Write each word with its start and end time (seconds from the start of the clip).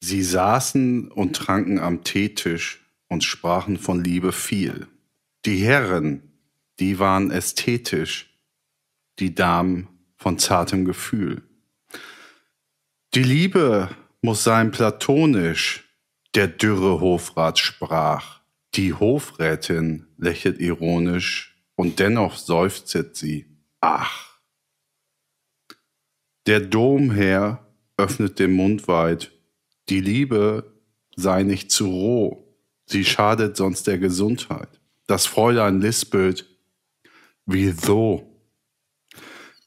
Sie 0.00 0.22
saßen 0.22 1.10
und 1.10 1.36
tranken 1.36 1.78
am 1.78 2.04
Teetisch 2.04 2.80
und 3.08 3.22
sprachen 3.22 3.76
von 3.76 4.02
Liebe 4.02 4.32
viel. 4.32 4.86
Die 5.44 5.58
Herren, 5.58 6.22
die 6.78 6.98
waren 6.98 7.30
ästhetisch, 7.30 8.34
die 9.18 9.34
Damen 9.34 9.88
von 10.16 10.38
zartem 10.38 10.84
Gefühl. 10.84 11.42
Die 13.14 13.22
Liebe 13.22 13.88
muss 14.22 14.44
sein 14.44 14.70
platonisch, 14.70 15.84
der 16.34 16.48
dürre 16.48 17.00
Hofrat 17.00 17.58
sprach. 17.58 18.40
Die 18.74 18.94
Hofrätin 18.94 20.06
lächelt 20.16 20.60
ironisch 20.60 21.60
und 21.74 21.98
dennoch 21.98 22.36
seufzet 22.36 23.16
sie. 23.16 23.46
Ach. 23.80 24.38
Der 26.46 26.60
Domherr 26.60 27.66
öffnet 27.96 28.38
den 28.38 28.52
Mund 28.52 28.86
weit. 28.86 29.32
Die 29.90 30.00
Liebe 30.00 30.72
sei 31.16 31.42
nicht 31.42 31.72
zu 31.72 31.86
roh, 31.86 32.56
sie 32.86 33.04
schadet 33.04 33.56
sonst 33.56 33.88
der 33.88 33.98
Gesundheit. 33.98 34.80
Das 35.08 35.26
Fräulein 35.26 35.80
lispelt. 35.80 36.46
Wieso? 37.44 38.24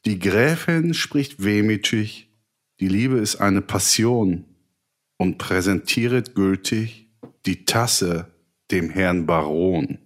Die 0.06 0.20
Gräfin 0.20 0.94
spricht 0.94 1.44
wehmütig. 1.44 2.30
Die 2.80 2.88
Liebe 2.88 3.18
ist 3.18 3.36
eine 3.36 3.62
Passion 3.62 4.46
und 5.18 5.38
präsentiert 5.38 6.36
gültig 6.36 7.10
die 7.46 7.66
Tasse 7.66 8.34
dem 8.72 8.90
Herrn 8.90 9.26
Baron. 9.26 10.00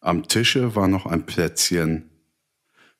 Am 0.00 0.26
Tische 0.26 0.74
war 0.74 0.88
noch 0.88 1.04
ein 1.04 1.26
Plätzchen. 1.26 2.08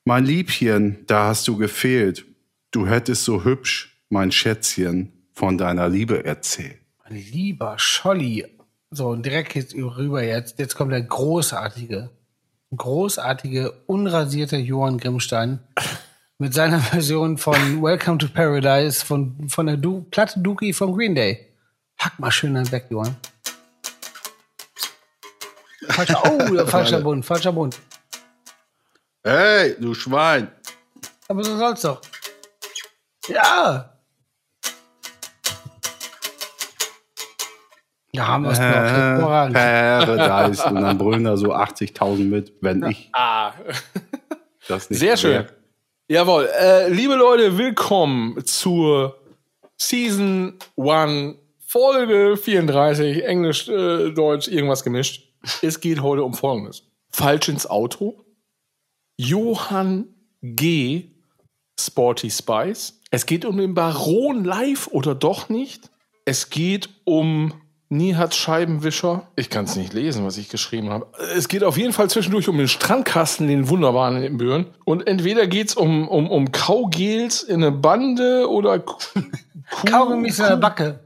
Mein 0.04 0.26
Liebchen, 0.26 1.06
da 1.06 1.28
hast 1.28 1.48
du 1.48 1.56
gefehlt. 1.56 2.26
Du 2.70 2.86
hättest 2.86 3.24
so 3.24 3.44
hübsch, 3.44 4.02
mein 4.10 4.30
Schätzchen, 4.30 5.15
von 5.36 5.58
deiner 5.58 5.88
Liebe 5.88 6.24
erzählt. 6.24 6.80
Mein 7.04 7.18
lieber 7.18 7.78
Scholli. 7.78 8.46
So, 8.90 9.08
und 9.08 9.26
direkt 9.26 9.52
geht's 9.52 9.74
rüber 9.74 10.22
jetzt. 10.22 10.58
Jetzt 10.58 10.76
kommt 10.76 10.92
der 10.92 11.02
großartige, 11.02 12.10
großartige, 12.74 13.72
unrasierte 13.86 14.56
Johann 14.56 14.96
Grimmstein 14.96 15.60
mit 16.38 16.54
seiner 16.54 16.80
Version 16.80 17.36
von 17.36 17.54
Welcome 17.82 18.16
to 18.16 18.28
Paradise 18.28 19.04
von, 19.04 19.48
von 19.50 19.66
der 19.66 19.76
du 19.76 20.06
Platte 20.10 20.40
Dookie 20.40 20.72
von 20.72 20.94
Green 20.94 21.14
Day. 21.14 21.52
Hack 21.98 22.18
mal 22.18 22.30
schön 22.30 22.54
dann 22.54 22.72
weg, 22.72 22.86
Johann. 22.88 23.16
Falscher, 25.88 26.22
oh, 26.24 26.66
falscher 26.66 27.00
Bund, 27.00 27.24
falscher 27.26 27.52
Bund. 27.52 27.78
Hey, 29.22 29.76
du 29.78 29.92
Schwein! 29.92 30.50
Aber 31.28 31.44
so 31.44 31.56
soll's 31.58 31.82
doch. 31.82 32.00
Ja! 33.28 33.95
Da 38.16 38.26
haben 38.26 38.44
wir 38.44 38.52
es 38.52 38.58
noch. 38.58 38.64
Paradise. 39.22 40.64
und 40.68 40.76
dann 40.76 40.96
brüllen 40.96 41.24
da 41.24 41.36
so 41.36 41.52
80.000 41.54 42.24
mit, 42.24 42.52
wenn 42.62 42.82
ich 42.84 43.10
Ah, 43.12 43.52
das 44.68 44.88
nicht 44.88 44.98
sehr 45.00 45.16
schön. 45.16 45.44
Jawohl. 46.08 46.48
Äh, 46.58 46.88
liebe 46.88 47.14
Leute, 47.14 47.58
willkommen 47.58 48.42
zur 48.44 49.18
Season 49.76 50.54
1, 50.78 51.36
Folge 51.66 52.36
34, 52.38 53.24
Englisch, 53.24 53.68
äh, 53.68 54.10
Deutsch, 54.12 54.48
irgendwas 54.48 54.82
gemischt. 54.82 55.28
Es 55.60 55.80
geht 55.80 56.00
heute 56.00 56.24
um 56.24 56.32
Folgendes. 56.32 56.84
Falsch 57.10 57.48
ins 57.48 57.68
Auto. 57.68 58.24
Johann 59.18 60.06
G. 60.42 61.10
Sporty 61.78 62.30
Spice. 62.30 62.98
Es 63.10 63.26
geht 63.26 63.44
um 63.44 63.58
den 63.58 63.74
Baron 63.74 64.44
live 64.44 64.86
oder 64.88 65.14
doch 65.14 65.50
nicht. 65.50 65.90
Es 66.24 66.48
geht 66.48 66.88
um 67.04 67.52
Nihat 67.88 68.34
Scheibenwischer. 68.34 69.28
Ich 69.36 69.48
kann 69.48 69.66
es 69.66 69.76
nicht 69.76 69.92
lesen, 69.92 70.24
was 70.24 70.38
ich 70.38 70.48
geschrieben 70.48 70.90
habe. 70.90 71.06
Es 71.36 71.46
geht 71.46 71.62
auf 71.62 71.78
jeden 71.78 71.92
Fall 71.92 72.10
zwischendurch 72.10 72.48
um 72.48 72.58
den 72.58 72.66
Strandkasten, 72.66 73.46
den 73.46 73.68
wunderbaren 73.68 74.22
in 74.22 74.36
Böhren. 74.38 74.66
Und 74.84 75.06
entweder 75.06 75.46
geht 75.46 75.68
es 75.68 75.74
um, 75.76 76.08
um, 76.08 76.28
um 76.28 76.50
Kaugels 76.50 77.44
in 77.44 77.62
eine 77.62 77.70
Bande 77.70 78.50
oder 78.50 78.82
Kaugummis 79.86 80.40
in 80.40 80.46
der 80.46 80.56
Backe. 80.56 80.98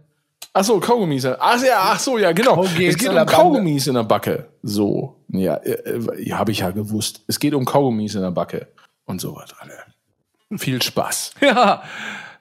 Ach 0.53 0.65
so, 0.65 0.81
Kaugummis. 0.81 1.27
Ach 1.27 1.63
ja, 1.63 1.77
ach 1.93 2.01
so, 2.01 2.17
ja, 2.17 2.33
genau. 2.33 2.55
Kaugels 2.55 2.95
es 2.95 2.97
geht 2.97 3.11
um. 3.11 3.27
Kaugummis 3.27 3.87
in 3.87 3.95
der 3.95 4.05
Backe. 4.05 4.49
So, 4.63 5.17
ja, 5.29 5.57
äh, 5.57 5.73
äh, 5.73 6.33
habe 6.33 6.51
ich 6.51 6.61
ja 6.61 6.71
gewusst. 6.71 7.23
Es 7.27 7.39
geht 7.39 7.55
um 7.55 7.65
Kaugummis 7.67 8.15
in 8.15 8.23
der 8.23 8.31
Backe 8.31 8.69
und 9.05 9.21
sowas 9.21 9.51
alle. 9.61 10.59
Viel 10.59 10.81
Spaß. 10.83 11.35
Ja, 11.43 11.83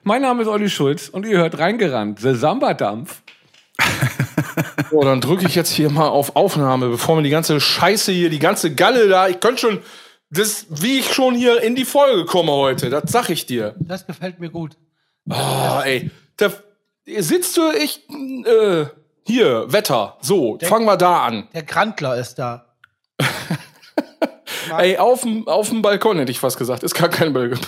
mein 0.02 0.22
Name 0.22 0.42
ist 0.42 0.48
Olli 0.48 0.70
Schulz 0.70 1.10
und 1.10 1.26
ihr 1.26 1.36
hört 1.36 1.58
reingerannt, 1.58 2.20
The 2.20 2.34
Samba-Dampf. 2.34 3.22
So, 4.90 5.02
dann 5.02 5.20
drücke 5.20 5.46
ich 5.46 5.54
jetzt 5.54 5.70
hier 5.70 5.88
mal 5.90 6.08
auf 6.08 6.34
Aufnahme, 6.34 6.88
bevor 6.88 7.16
mir 7.16 7.22
die 7.22 7.30
ganze 7.30 7.60
Scheiße 7.60 8.10
hier, 8.12 8.28
die 8.28 8.40
ganze 8.40 8.74
Galle 8.74 9.08
da, 9.08 9.28
ich 9.28 9.38
könnte 9.40 9.60
schon, 9.60 9.78
das, 10.30 10.66
wie 10.68 10.98
ich 10.98 11.12
schon 11.12 11.34
hier 11.34 11.62
in 11.62 11.76
die 11.76 11.84
Folge 11.84 12.24
komme 12.24 12.52
heute, 12.52 12.90
das 12.90 13.04
sag 13.06 13.30
ich 13.30 13.46
dir. 13.46 13.74
Das 13.78 14.06
gefällt 14.06 14.40
mir 14.40 14.50
gut. 14.50 14.76
Oh, 15.28 15.80
ey, 15.84 16.10
da 16.36 16.50
sitzt 17.18 17.56
du, 17.56 17.70
ich, 17.70 18.08
äh, 18.08 18.86
hier, 19.26 19.72
Wetter, 19.72 20.16
so, 20.20 20.58
fangen 20.60 20.86
wir 20.86 20.96
da 20.96 21.24
an. 21.24 21.48
Der 21.54 21.62
Grantler 21.62 22.16
ist 22.16 22.34
da. 22.34 22.66
Ey, 24.76 24.98
auf 24.98 25.22
dem, 25.22 25.82
Balkon 25.82 26.18
hätte 26.18 26.30
ich 26.30 26.38
fast 26.38 26.58
gesagt. 26.58 26.82
Ist 26.82 26.94
gar 26.94 27.08
kein 27.08 27.32
Balkon. 27.32 27.58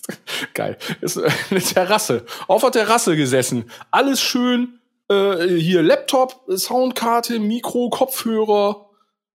Geil. 0.54 0.76
Ist 1.00 1.18
eine 1.18 1.60
Terrasse. 1.60 2.24
Auf 2.46 2.62
der 2.62 2.72
Terrasse 2.72 3.16
gesessen. 3.16 3.70
Alles 3.90 4.20
schön. 4.20 4.78
Äh, 5.10 5.46
hier 5.58 5.82
Laptop, 5.82 6.44
Soundkarte, 6.48 7.38
Mikro, 7.38 7.90
Kopfhörer, 7.90 8.88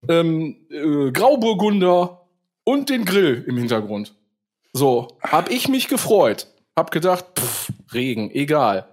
ähm, 0.07 0.57
äh, 0.69 1.11
Grauburgunder 1.11 2.27
und 2.63 2.89
den 2.89 3.05
Grill 3.05 3.43
im 3.47 3.57
Hintergrund. 3.57 4.15
So, 4.73 5.07
hab 5.21 5.49
ich 5.51 5.67
mich 5.67 5.87
gefreut. 5.87 6.47
Hab 6.75 6.91
gedacht, 6.91 7.25
pff, 7.37 7.71
Regen, 7.93 8.31
egal. 8.31 8.87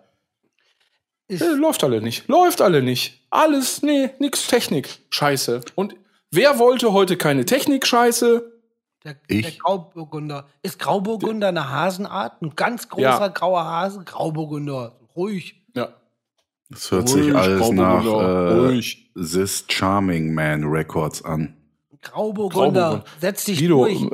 Äh, 1.29 1.37
läuft 1.37 1.83
alle 1.85 2.01
nicht. 2.01 2.29
Läuft 2.29 2.61
alle 2.61 2.83
nicht. 2.83 3.25
Alles, 3.31 3.83
nee, 3.83 4.11
nix 4.19 4.47
Technik. 4.47 4.99
Scheiße. 5.11 5.61
Und 5.75 5.95
wer 6.31 6.59
wollte 6.59 6.93
heute 6.93 7.17
keine 7.17 7.45
Technik? 7.45 7.87
Scheiße. 7.87 8.53
der, 9.05 9.17
Ich? 9.29 9.43
der 9.43 9.53
Grauburgunder. 9.59 10.47
Ist 10.63 10.79
Grauburgunder 10.79 11.49
eine 11.49 11.71
Hasenart? 11.71 12.43
Ein 12.43 12.55
ganz 12.57 12.89
großer 12.89 13.03
Ja. 13.03 13.29
grauer 13.29 13.65
Hase? 13.65 14.03
Grauburgunder. 14.05 14.99
Ruhig. 15.17 15.63
Das 16.69 16.91
hört 16.91 17.09
sich 17.09 17.27
Ruhig, 17.27 17.37
alles 17.37 17.71
nach 17.71 18.05
äh, 18.05 18.09
ruhig. 18.09 19.13
This 19.15 19.65
Charming 19.69 20.35
Man 20.35 20.65
Records 20.65 21.25
an. 21.25 21.57
Grauburgunder. 22.03 23.05
Setz 23.21 23.45
dich 23.45 23.59
Guido, 23.61 23.85
durch. 23.85 24.07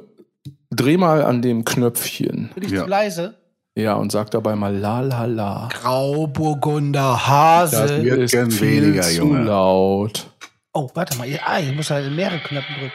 dreh 0.70 0.96
mal 0.96 1.22
an 1.24 1.42
dem 1.42 1.64
Knöpfchen. 1.64 2.50
Bin 2.54 2.64
ich 2.64 2.70
Ja. 2.70 2.82
zu 2.84 2.88
leise? 2.88 3.38
Ja, 3.74 3.94
und 3.94 4.12
sag 4.12 4.30
dabei 4.30 4.54
mal 4.54 4.76
la 4.76 5.00
la 5.00 5.24
la. 5.24 5.68
Grauburgunder 5.72 7.26
Hase. 7.26 7.76
Das 7.76 8.02
wird 8.02 8.18
Ist 8.20 8.32
gern 8.32 8.50
viel 8.50 8.82
weniger, 8.84 9.02
zu 9.02 9.16
Junge. 9.16 9.44
laut. 9.44 10.26
Oh, 10.74 10.90
warte 10.94 11.16
mal. 11.16 11.26
Ah, 11.44 11.58
ich 11.58 11.74
muss 11.74 11.90
halt 11.90 12.10
mehrere 12.14 12.38
Knöpfe 12.40 12.72
drücken. 12.74 12.92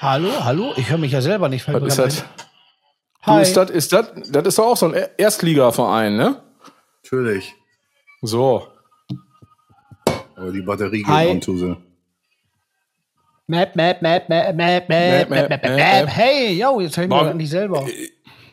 Hallo, 0.00 0.30
hallo? 0.44 0.72
Ich 0.76 0.90
höre 0.90 0.98
mich 0.98 1.12
ja 1.12 1.20
selber 1.22 1.48
nicht. 1.48 1.66
Was 1.66 1.82
ist 1.82 1.98
das? 1.98 2.16
Du, 3.24 3.32
Hi. 3.32 3.42
ist 3.42 3.56
das, 3.56 3.70
ist 3.70 3.92
das, 3.92 4.10
das 4.30 4.46
ist 4.48 4.58
doch 4.58 4.66
auch 4.66 4.76
so 4.76 4.86
ein 4.86 4.94
Er- 4.94 5.18
Erstligaverein, 5.18 6.16
ne? 6.16 6.42
Natürlich. 7.04 7.54
So. 8.22 8.68
Aber 10.36 10.52
die 10.52 10.62
Batterie 10.62 11.02
geht 11.02 11.08
onto 11.08 11.56
the. 11.56 11.76
Map, 13.48 13.74
map, 13.76 14.00
map, 14.00 14.28
map, 14.28 14.54
map, 14.54 14.88
map, 14.88 14.88
map, 14.88 15.28
map, 15.28 15.50
map, 15.50 15.62
map. 15.62 16.08
Hey, 16.08 16.54
yo, 16.54 16.80
jetzt 16.80 16.96
höre 16.96 17.04
ich 17.04 17.10
Boah. 17.10 17.24
mich 17.24 17.34
nicht 17.34 17.50
selber. 17.50 17.86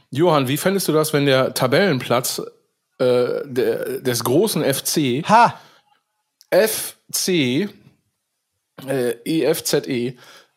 Johann, 0.10 0.48
wie 0.48 0.58
fändest 0.58 0.88
du 0.88 0.92
das, 0.92 1.14
wenn 1.14 1.26
der 1.26 1.54
Tabellenplatz 1.54 2.42
äh, 2.98 3.46
der, 3.46 4.02
des 4.02 4.24
großen 4.24 4.64
FC 4.64 5.24
Ha! 5.30 5.60
FC, 6.52 7.70
äh, 8.88 9.12
EFZE, 9.24 10.16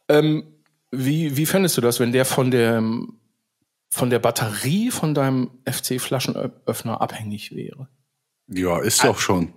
ähm, 0.08 0.44
wie, 0.90 1.37
wie 1.37 1.46
fändest 1.46 1.76
du 1.76 1.82
das, 1.82 2.00
wenn 2.00 2.12
der 2.12 2.25
von 2.25 2.50
der, 2.50 2.82
von 3.90 4.08
der 4.08 4.19
Batterie 4.19 4.90
von 4.90 5.14
deinem 5.14 5.50
FC-Flaschenöffner 5.70 7.00
abhängig 7.00 7.54
wäre? 7.54 7.88
Ja, 8.54 8.78
ist 8.81 9.02
doch 9.04 9.19
schon. 9.19 9.52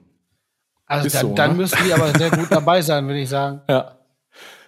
Also 0.86 1.08
Ist 1.08 1.16
dann, 1.16 1.22
so, 1.30 1.34
dann 1.34 1.52
ne? 1.52 1.58
müssen 1.58 1.78
die 1.84 1.94
aber 1.94 2.18
sehr 2.18 2.30
gut 2.30 2.48
dabei 2.50 2.82
sein, 2.82 3.08
würde 3.08 3.20
ich 3.20 3.30
sagen. 3.30 3.62
Ja. 3.70 3.92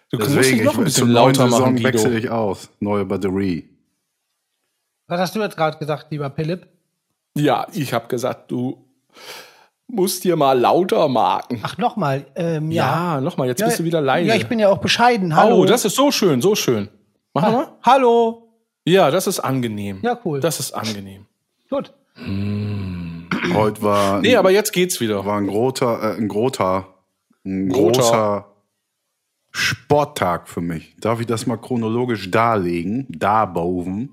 Du 0.10 0.18
musst 0.20 0.36
Deswegen, 0.38 0.58
dich 0.60 0.66
noch 0.66 0.72
ich 0.74 0.78
ein 0.78 0.84
bisschen 0.86 1.12
neuen 1.12 1.36
lauter 1.36 1.48
machen, 1.48 1.78
Saison 1.78 1.84
wechsle 1.84 2.18
ich 2.18 2.30
aus. 2.30 2.70
Neue 2.80 3.04
Batterie. 3.04 3.70
Was 5.08 5.20
hast 5.20 5.36
du 5.36 5.42
jetzt 5.42 5.58
gerade 5.58 5.78
gesagt, 5.78 6.08
lieber 6.12 6.32
Philipp? 6.32 6.66
Ja, 7.36 7.68
ich 7.74 7.94
habe 7.94 8.08
gesagt, 8.08 8.50
du 8.50 8.86
musst 9.88 10.24
dir 10.24 10.38
mal 10.38 10.58
lauter 10.58 11.10
machen. 11.10 11.60
Ach, 11.62 11.78
nochmal. 11.78 12.26
Ähm, 12.36 12.72
ja. 12.72 13.16
Ja, 13.16 13.22
nochmal, 13.22 13.48
jetzt 13.50 13.64
bist 13.64 13.80
du 13.80 13.84
wieder 13.84 14.00
leise. 14.00 14.30
Ja, 14.30 14.36
ich 14.36 14.48
bin 14.48 14.60
ja 14.60 14.70
auch 14.70 14.78
bescheiden. 14.78 15.36
Hallo. 15.36 15.58
Oh, 15.58 15.66
das 15.66 15.84
ist 15.84 15.96
so 15.96 16.10
schön, 16.10 16.42
so 16.42 16.56
schön. 16.56 16.88
Mach 17.34 17.44
mal. 17.44 17.66
ah, 17.66 17.78
Hallo. 17.84 18.50
Ja, 18.86 19.12
das 19.12 19.28
ist 19.28 19.42
angenehm. 19.42 20.00
Ja, 20.04 20.18
cool. 20.24 20.40
Das 20.40 20.62
ist 20.62 20.72
angenehm. 20.72 21.26
Gut. 21.70 21.94
Heute 23.54 23.82
war, 23.82 24.22
Nee, 24.22 24.36
aber 24.36 24.52
jetzt 24.52 24.72
geht's 24.74 25.00
wieder. 25.02 25.26
war 25.26 25.38
ein 25.38 25.48
großer, 25.48 26.14
äh, 26.16 26.18
ein 26.18 26.28
großer, 26.28 26.88
ein 27.46 27.70
Großer. 27.70 27.92
großer 28.02 28.54
Sporttag 29.52 30.48
für 30.48 30.62
mich. 30.62 30.96
Darf 31.00 31.20
ich 31.20 31.26
das 31.26 31.46
mal 31.48 31.58
chronologisch 31.58 32.30
darlegen? 32.30 33.08
Darboven. 33.10 34.10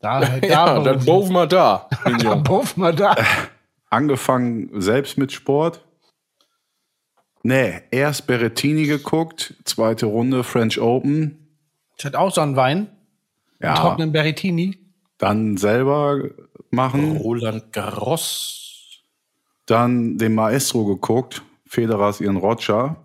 Da, 0.00 0.20
da, 0.20 0.36
Ja, 0.46 0.80
dann 0.80 1.04
boven 1.04 1.32
wir 1.32 1.46
da. 1.46 1.88
da, 2.04 2.10
Jungen. 2.10 2.42
boven 2.42 2.82
wir 2.82 2.92
da. 2.92 3.14
Angefangen 3.90 4.80
selbst 4.80 5.16
mit 5.18 5.32
Sport. 5.32 5.84
Nee, 7.42 7.82
erst 7.90 8.26
Berrettini 8.26 8.86
geguckt, 8.86 9.54
zweite 9.64 10.06
Runde 10.06 10.42
French 10.44 10.80
Open. 10.80 11.58
Ich 11.96 12.04
hatte 12.04 12.18
auch 12.18 12.32
so 12.32 12.40
einen 12.40 12.56
Wein, 12.56 12.88
Ja, 13.60 13.74
trockenen 13.74 14.12
Berrettini. 14.12 14.78
dann 15.18 15.56
selber 15.58 16.18
machen. 16.74 17.16
Roland 17.16 17.72
Garros. 17.72 19.02
Dann 19.66 20.18
den 20.18 20.34
Maestro 20.34 20.84
geguckt, 20.84 21.42
Federers 21.66 22.20
ihren 22.20 22.36
Roger. 22.36 22.96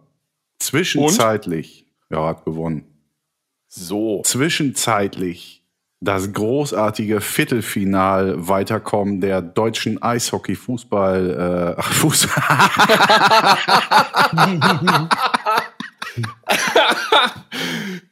Zwischenzeitlich, 0.59 1.85
ja, 2.09 2.25
hat 2.25 2.43
gewonnen. 2.43 2.85
So. 3.67 4.21
Zwischenzeitlich 4.23 5.59
das 6.01 6.31
großartige 6.31 7.19
Viertelfinal 7.19 8.47
weiterkommen 8.47 9.19
der 9.19 9.41
deutschen 9.41 10.01
Eishockey 10.01 10.55
Fußball 10.55 11.75
äh, 11.77 11.81
ach, 11.81 11.91
Fußball 11.91 12.39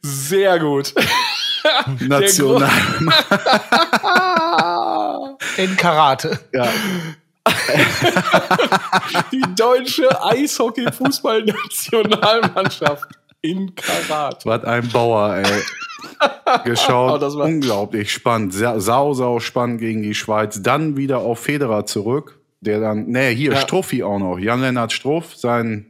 Sehr 0.02 0.58
gut. 0.58 0.94
National 2.00 2.70
In 5.58 5.76
Karate. 5.76 6.38
ja, 6.54 6.66
Die 9.32 9.42
deutsche 9.56 10.08
Eishockey-Fußball-Nationalmannschaft 10.24 13.08
in 13.40 13.74
Karat. 13.74 14.44
was 14.44 14.64
ein 14.64 14.86
Bauer 14.88 15.36
ey. 15.36 15.44
Geschaut. 16.64 17.12
Oh, 17.14 17.18
das 17.18 17.36
war- 17.36 17.44
unglaublich 17.46 18.12
spannend. 18.12 18.52
Sa- 18.54 18.78
sau 18.80 19.14
sau 19.14 19.38
spannend 19.40 19.80
gegen 19.80 20.02
die 20.02 20.14
Schweiz. 20.14 20.60
Dann 20.62 20.96
wieder 20.96 21.18
auf 21.18 21.38
Federer 21.40 21.86
zurück 21.86 22.34
der 22.60 22.80
dann 22.80 23.06
nee 23.06 23.32
hier 23.36 23.52
Ja. 23.52 23.60
Struffi 23.60 24.02
auch 24.02 24.18
noch. 24.18 24.36
Jan-Lennart 24.36 24.92
Struff 24.92 25.36
sein 25.36 25.86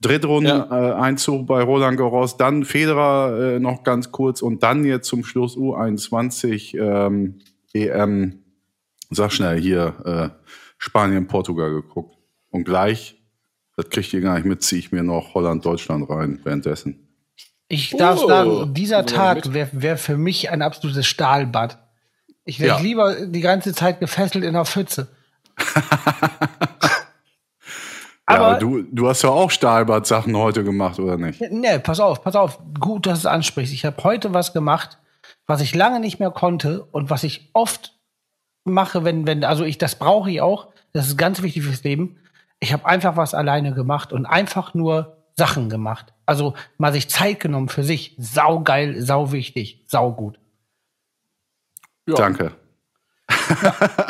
Drittrunden 0.00 0.60
äh, 0.72 0.92
Einzug 0.92 1.46
bei 1.46 1.62
Roland 1.62 1.96
Garros, 1.96 2.36
dann 2.36 2.64
Federer 2.64 3.54
äh, 3.54 3.60
noch 3.60 3.84
ganz 3.84 4.10
kurz 4.10 4.42
und 4.42 4.64
dann 4.64 4.84
jetzt 4.84 5.06
zum 5.06 5.22
Schluss 5.22 5.56
U21 5.56 6.76
ähm, 6.76 7.38
EM, 7.72 8.41
sag 9.14 9.32
schnell 9.32 9.60
hier, 9.60 9.94
äh, 10.04 10.48
Spanien, 10.78 11.26
Portugal 11.26 11.70
geguckt. 11.70 12.16
Und 12.50 12.64
gleich, 12.64 13.16
das 13.76 13.88
kriegt 13.90 14.12
ihr 14.12 14.20
gar 14.20 14.34
nicht 14.36 14.44
mit, 14.44 14.62
ziehe 14.62 14.78
ich 14.80 14.92
mir 14.92 15.02
noch 15.02 15.34
Holland, 15.34 15.64
Deutschland 15.64 16.08
rein 16.10 16.40
währenddessen. 16.44 17.08
Ich 17.68 17.90
darf 17.96 18.20
Oh. 18.22 18.28
sagen, 18.28 18.74
dieser 18.74 19.06
Tag 19.06 19.52
wäre 19.54 19.68
wär 19.72 19.96
für 19.96 20.16
mich 20.18 20.50
ein 20.50 20.60
absolutes 20.62 21.06
Stahlbad. 21.06 21.78
Ich 22.44 22.60
wäre 22.60 22.76
Ja. 22.76 22.82
lieber 22.82 23.26
die 23.26 23.40
ganze 23.40 23.72
Zeit 23.72 24.00
gefesselt 24.00 24.44
in 24.44 24.52
der 24.54 24.64
Pfütze. 24.66 25.08
ja, 25.58 26.40
Aber- 28.26 28.46
aber 28.46 28.58
du, 28.58 28.82
du 28.82 29.08
hast 29.08 29.22
ja 29.22 29.30
auch 29.30 29.50
Stahlbad-Sachen 29.50 30.36
heute 30.36 30.64
gemacht, 30.64 30.98
oder 30.98 31.16
nicht? 31.16 31.40
Nee, 31.50 31.78
pass 31.78 32.00
auf, 32.00 32.22
pass 32.22 32.36
auf. 32.36 32.58
Gut, 32.78 33.06
dass 33.06 33.22
du 33.22 33.28
es 33.28 33.32
ansprichst. 33.32 33.72
Ich 33.72 33.84
habe 33.84 34.02
heute 34.04 34.32
was 34.34 34.52
gemacht, 34.52 34.98
was 35.46 35.60
ich 35.60 35.74
lange 35.74 36.00
nicht 36.00 36.18
mehr 36.20 36.30
konnte 36.30 36.84
und 36.84 37.10
was 37.10 37.24
ich 37.24 37.50
oft 37.52 37.98
mache, 38.64 39.04
wenn, 39.04 39.26
wenn, 39.26 39.44
also 39.44 39.64
ich, 39.64 39.78
das 39.78 39.96
brauche 39.98 40.30
ich 40.30 40.40
auch. 40.40 40.68
Das 40.92 41.08
ist 41.08 41.16
ganz 41.16 41.42
wichtig 41.42 41.64
fürs 41.64 41.82
Leben. 41.84 42.18
Ich 42.60 42.72
habe 42.72 42.86
einfach 42.86 43.16
was 43.16 43.34
alleine 43.34 43.74
gemacht 43.74 44.12
und 44.12 44.26
einfach 44.26 44.74
nur 44.74 45.16
Sachen 45.36 45.68
gemacht. 45.70 46.12
Also 46.26 46.54
mal 46.78 46.92
sich 46.92 47.08
Zeit 47.08 47.40
genommen 47.40 47.68
für 47.68 47.82
sich. 47.82 48.14
Saugeil, 48.18 49.00
sau 49.02 49.32
wichtig, 49.32 49.82
sau 49.86 50.12
gut. 50.12 50.38
Ja. 52.06 52.14
Danke. 52.16 52.52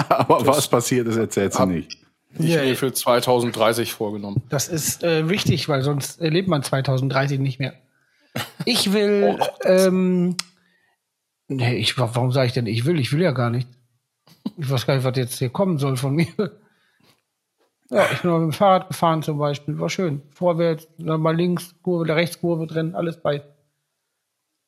aber 0.09 0.47
was 0.47 0.69
passiert 0.69 1.07
ist, 1.07 1.17
erzählst 1.17 1.59
du 1.59 1.67
nicht. 1.67 1.99
Ich 2.39 2.47
Ja, 2.51 2.63
mir 2.63 2.77
für 2.77 2.93
2030 2.93 3.93
vorgenommen. 3.93 4.43
Das 4.49 4.69
ist 4.69 5.03
äh, 5.05 5.29
wichtig, 5.29 5.69
weil 5.69 5.83
sonst 5.83 6.21
äh, 6.21 6.29
lebt 6.31 6.49
man 6.49 6.63
2030 6.63 7.39
nicht 7.39 7.59
mehr. 7.59 7.75
Ich 8.65 8.93
will, 8.95 9.39
ähm, 9.65 10.37
nee, 11.49 11.75
ich, 11.77 11.99
wa- 11.99 12.11
warum 12.15 12.33
sage 12.33 12.47
ich 12.47 12.53
denn, 12.55 12.67
ich 12.67 12.87
will, 12.87 12.99
ich 12.99 13.13
will 13.13 13.21
ja 13.21 13.33
gar 13.33 13.51
nicht. 13.51 13.69
Ich 14.57 14.71
weiß 14.71 14.87
gar 14.87 14.95
nicht, 14.95 15.05
was 15.05 15.17
jetzt 15.17 15.39
hier 15.39 15.51
kommen 15.51 15.79
soll 15.79 15.97
von 15.97 16.15
mir. 16.15 16.27
Ja, 17.91 18.07
ich 18.11 18.23
bin 18.23 18.31
mal 18.31 18.41
mit 18.41 18.53
dem 18.53 18.57
Fahrrad 18.57 18.89
gefahren 18.89 19.23
zum 19.23 19.39
Beispiel, 19.39 19.79
war 19.79 19.91
schön. 19.91 20.23
Vorwärts, 20.31 20.89
dann 20.99 21.21
mal 21.21 21.37
links, 21.37 21.75
Kurve, 21.83 22.07
der 22.07 22.17
Rechtskurve 22.17 22.67
drin, 22.67 22.95
alles 22.95 23.21
bei. 23.21 23.43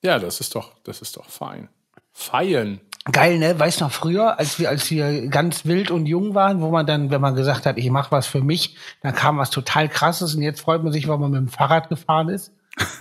Ja, 0.02 0.18
das 0.18 0.40
ist 0.40 0.54
doch, 0.54 0.74
das 0.84 1.00
ist 1.00 1.16
doch 1.16 1.24
fein. 1.24 1.68
Feien. 2.12 2.80
Geil, 3.10 3.38
ne? 3.38 3.58
Weißt 3.58 3.80
du 3.80 3.84
noch 3.84 3.92
früher, 3.92 4.38
als 4.38 4.58
wir, 4.58 4.68
als 4.68 4.90
wir 4.90 5.28
ganz 5.28 5.64
wild 5.64 5.90
und 5.90 6.06
jung 6.06 6.34
waren, 6.34 6.60
wo 6.60 6.70
man 6.70 6.86
dann, 6.86 7.10
wenn 7.10 7.20
man 7.20 7.34
gesagt 7.34 7.66
hat, 7.66 7.78
ich 7.78 7.90
mache 7.90 8.12
was 8.12 8.26
für 8.26 8.42
mich, 8.42 8.76
dann 9.02 9.14
kam 9.14 9.38
was 9.38 9.50
total 9.50 9.88
krasses 9.88 10.34
und 10.34 10.42
jetzt 10.42 10.60
freut 10.60 10.82
man 10.82 10.92
sich, 10.92 11.08
weil 11.08 11.18
man 11.18 11.30
mit 11.30 11.40
dem 11.40 11.48
Fahrrad 11.48 11.88
gefahren 11.88 12.28
ist. 12.28 12.52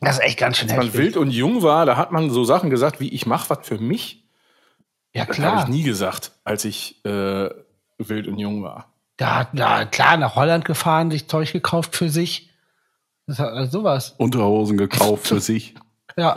Das 0.00 0.18
ist 0.18 0.24
echt 0.24 0.38
ganz 0.38 0.58
schön 0.58 0.68
Als 0.68 0.76
man 0.76 0.86
heftig. 0.86 1.00
wild 1.00 1.16
und 1.16 1.30
jung 1.32 1.62
war, 1.62 1.84
da 1.84 1.96
hat 1.96 2.12
man 2.12 2.30
so 2.30 2.44
Sachen 2.44 2.70
gesagt, 2.70 3.00
wie 3.00 3.08
ich 3.08 3.26
mache 3.26 3.50
was 3.50 3.66
für 3.66 3.78
mich. 3.78 4.27
Ja, 5.14 5.24
Das 5.24 5.38
habe 5.38 5.48
klar. 5.48 5.62
ich 5.64 5.68
nie 5.68 5.82
gesagt, 5.82 6.32
als 6.44 6.64
ich 6.64 7.04
äh, 7.04 7.48
wild 7.98 8.26
und 8.28 8.38
jung 8.38 8.62
war. 8.62 8.92
Da, 9.16 9.48
da, 9.52 9.84
klar, 9.84 10.16
nach 10.16 10.36
Holland 10.36 10.64
gefahren, 10.64 11.10
sich 11.10 11.26
Zeug 11.28 11.52
gekauft 11.52 11.96
für 11.96 12.08
sich. 12.08 12.50
Das 13.26 13.38
hat, 13.40 13.52
also 13.52 13.80
sowas. 13.80 14.14
Unterhosen 14.18 14.76
gekauft 14.78 15.26
für 15.28 15.40
sich. 15.40 15.74
Ja. 16.16 16.34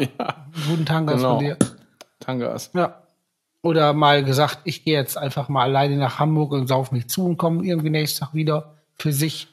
Guten 0.68 0.86
Tag 0.86 1.08
Genau. 1.08 1.36
von 1.36 1.40
dir. 1.46 1.58
Tangas. 2.20 2.72
Ja. 2.74 3.02
Oder 3.64 3.94
mal 3.94 4.24
gesagt, 4.24 4.60
ich 4.64 4.84
gehe 4.84 4.96
jetzt 4.96 5.18
einfach 5.18 5.48
mal 5.48 5.64
alleine 5.64 5.98
nach 5.98 6.18
Hamburg 6.18 6.52
und 6.52 6.68
sauf 6.68 6.92
mich 6.92 7.08
zu 7.08 7.26
und 7.26 7.38
komme 7.38 7.64
irgendwie 7.64 7.90
nächsten 7.92 8.20
Tag 8.26 8.34
wieder 8.34 8.76
für 8.96 9.14
sich. 9.14 9.48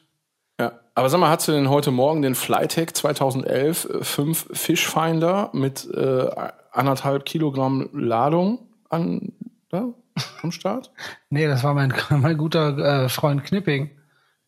Ja, 0.59 0.73
aber 0.95 1.09
sag 1.11 1.21
mal, 1.21 1.29
hast 1.29 1.47
du 1.49 1.53
denn 1.53 1.69
heute 1.69 1.91
Morgen 1.91 2.23
den 2.23 2.35
Flytech 2.35 2.95
2011 2.95 3.85
äh, 3.85 4.05
5 4.05 4.49
Fishfinder 4.53 5.51
mit 5.53 5.87
äh, 5.95 6.31
anderthalb 6.73 7.27
Kilogramm 7.27 7.89
Ladung 7.93 8.68
an, 8.89 9.33
da, 9.71 9.93
am 10.43 10.53
Start? 10.53 10.91
Nee, 11.31 11.47
das 11.47 11.63
war 11.65 11.75
mein, 11.75 11.93
mein 12.11 12.37
guter 12.39 13.05
äh, 13.05 13.09
Freund 13.09 13.45
Knipping. 13.45 13.91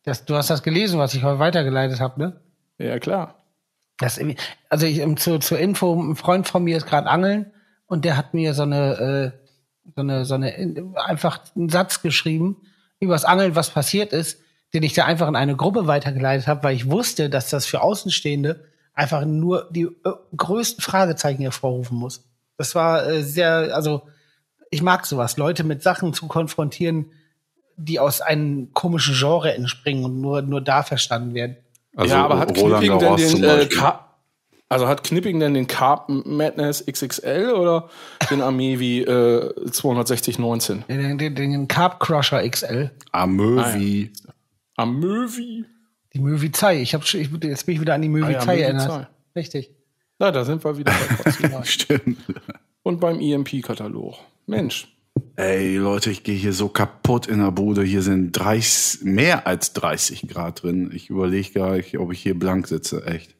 Das, 0.04 0.24
du 0.24 0.34
hast 0.34 0.48
das 0.50 0.62
gelesen, 0.62 0.98
was 0.98 1.14
ich 1.14 1.22
heute 1.22 1.38
weitergeleitet 1.38 2.00
habe, 2.00 2.20
ne? 2.20 2.40
Ja, 2.78 2.98
klar. 2.98 3.34
Das, 3.98 4.16
irgendwie- 4.16 4.38
also 4.70 4.86
ich, 4.86 4.98
ähm, 5.00 5.16
zu, 5.18 5.38
zur 5.38 5.58
Info, 5.58 5.94
ein 6.00 6.16
Freund 6.16 6.48
von 6.48 6.64
mir 6.64 6.76
ist 6.78 6.86
gerade 6.86 7.08
angeln 7.08 7.52
und 7.86 8.04
der 8.06 8.16
hat 8.16 8.32
mir 8.32 8.54
so 8.54 8.62
eine, 8.62 9.34
äh, 9.34 9.92
so 9.94 10.00
eine, 10.00 10.24
so 10.24 10.34
eine, 10.34 10.56
in- 10.56 10.96
einfach 10.96 11.40
einen 11.54 11.68
Satz 11.68 12.00
geschrieben 12.00 12.56
übers 12.98 13.24
Angeln, 13.26 13.54
was 13.56 13.70
passiert 13.70 14.12
ist, 14.12 14.40
den 14.72 14.82
ich 14.82 14.94
da 14.94 15.04
einfach 15.04 15.28
in 15.28 15.36
eine 15.36 15.56
Gruppe 15.56 15.86
weitergeleitet 15.86 16.46
habe, 16.46 16.62
weil 16.62 16.76
ich 16.76 16.90
wusste, 16.90 17.28
dass 17.28 17.50
das 17.50 17.66
für 17.66 17.82
Außenstehende 17.82 18.64
einfach 18.94 19.24
nur 19.26 19.68
die 19.70 19.82
äh, 19.82 20.12
größten 20.36 20.82
Fragezeichen 20.82 21.42
hervorrufen 21.42 21.98
muss. 21.98 22.24
Das 22.56 22.74
war 22.74 23.06
äh, 23.06 23.22
sehr, 23.22 23.74
also 23.74 24.02
ich 24.70 24.82
mag 24.82 25.06
sowas, 25.06 25.36
Leute 25.36 25.64
mit 25.64 25.82
Sachen 25.82 26.14
zu 26.14 26.26
konfrontieren, 26.28 27.12
die 27.76 27.98
aus 27.98 28.20
einem 28.20 28.72
komischen 28.72 29.14
Genre 29.14 29.54
entspringen 29.54 30.04
und 30.04 30.20
nur, 30.20 30.42
nur 30.42 30.60
da 30.60 30.82
verstanden 30.82 31.34
werden. 31.34 31.56
Also 31.96 32.14
ja, 32.14 32.24
aber 32.24 32.38
hat 32.38 32.54
Knipping 32.54 32.98
denn 32.98 33.16
den 33.16 33.44
äh, 33.44 33.68
also 34.68 34.86
hat 34.86 35.02
Knipping 35.02 35.40
denn 35.40 35.54
den 35.54 35.66
Carp 35.66 36.08
Madness 36.08 36.86
XXL 36.86 37.52
oder 37.56 37.90
den 38.30 38.40
Amevi 38.40 39.00
äh, 39.00 39.68
26019? 39.68 40.84
Den, 40.88 41.18
den, 41.18 41.34
den 41.34 41.66
Carb 41.66 41.98
Crusher 41.98 42.48
XL. 42.48 42.92
Amövi. 43.10 44.12
Amövi? 44.76 45.64
Die 46.14 46.20
Möwizei. 46.20 46.80
Ich 46.80 46.94
hab, 46.94 47.02
ich, 47.02 47.30
jetzt 47.42 47.66
bin 47.66 47.74
ich 47.74 47.80
wieder 47.80 47.94
an 47.94 48.02
die 48.02 48.08
Möwizei 48.08 48.34
Möwizei. 48.34 48.60
erinnert. 48.60 49.08
Richtig. 49.34 49.70
Na, 50.20 50.30
da 50.30 50.44
sind 50.44 50.62
wir 50.62 50.78
wieder 50.78 50.92
bei. 51.24 51.62
Stimmt. 51.64 52.18
Und 52.84 53.00
beim 53.00 53.18
EMP-Katalog. 53.18 54.18
Mensch. 54.50 54.88
Ey, 55.36 55.76
Leute, 55.76 56.10
ich 56.10 56.22
gehe 56.22 56.36
hier 56.36 56.52
so 56.52 56.68
kaputt 56.68 57.26
in 57.26 57.38
der 57.38 57.52
Bude. 57.52 57.82
Hier 57.82 58.02
sind 58.02 58.32
30, 58.32 59.02
mehr 59.02 59.46
als 59.46 59.72
30 59.72 60.28
Grad 60.28 60.62
drin. 60.62 60.90
Ich 60.92 61.08
überlege 61.08 61.52
gar 61.52 61.76
nicht, 61.76 61.96
ob 61.98 62.12
ich 62.12 62.20
hier 62.20 62.38
blank 62.38 62.66
sitze. 62.66 63.06
Echt. 63.06 63.36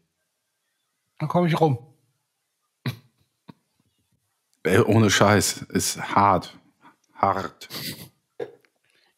Dann 1.19 1.29
komme 1.29 1.49
ich 1.49 1.61
rum. 1.61 1.79
Ey, 4.63 4.79
ohne 4.81 5.11
Scheiß. 5.11 5.63
Ist 5.71 6.15
hart. 6.15 6.57
Hart. 7.15 7.69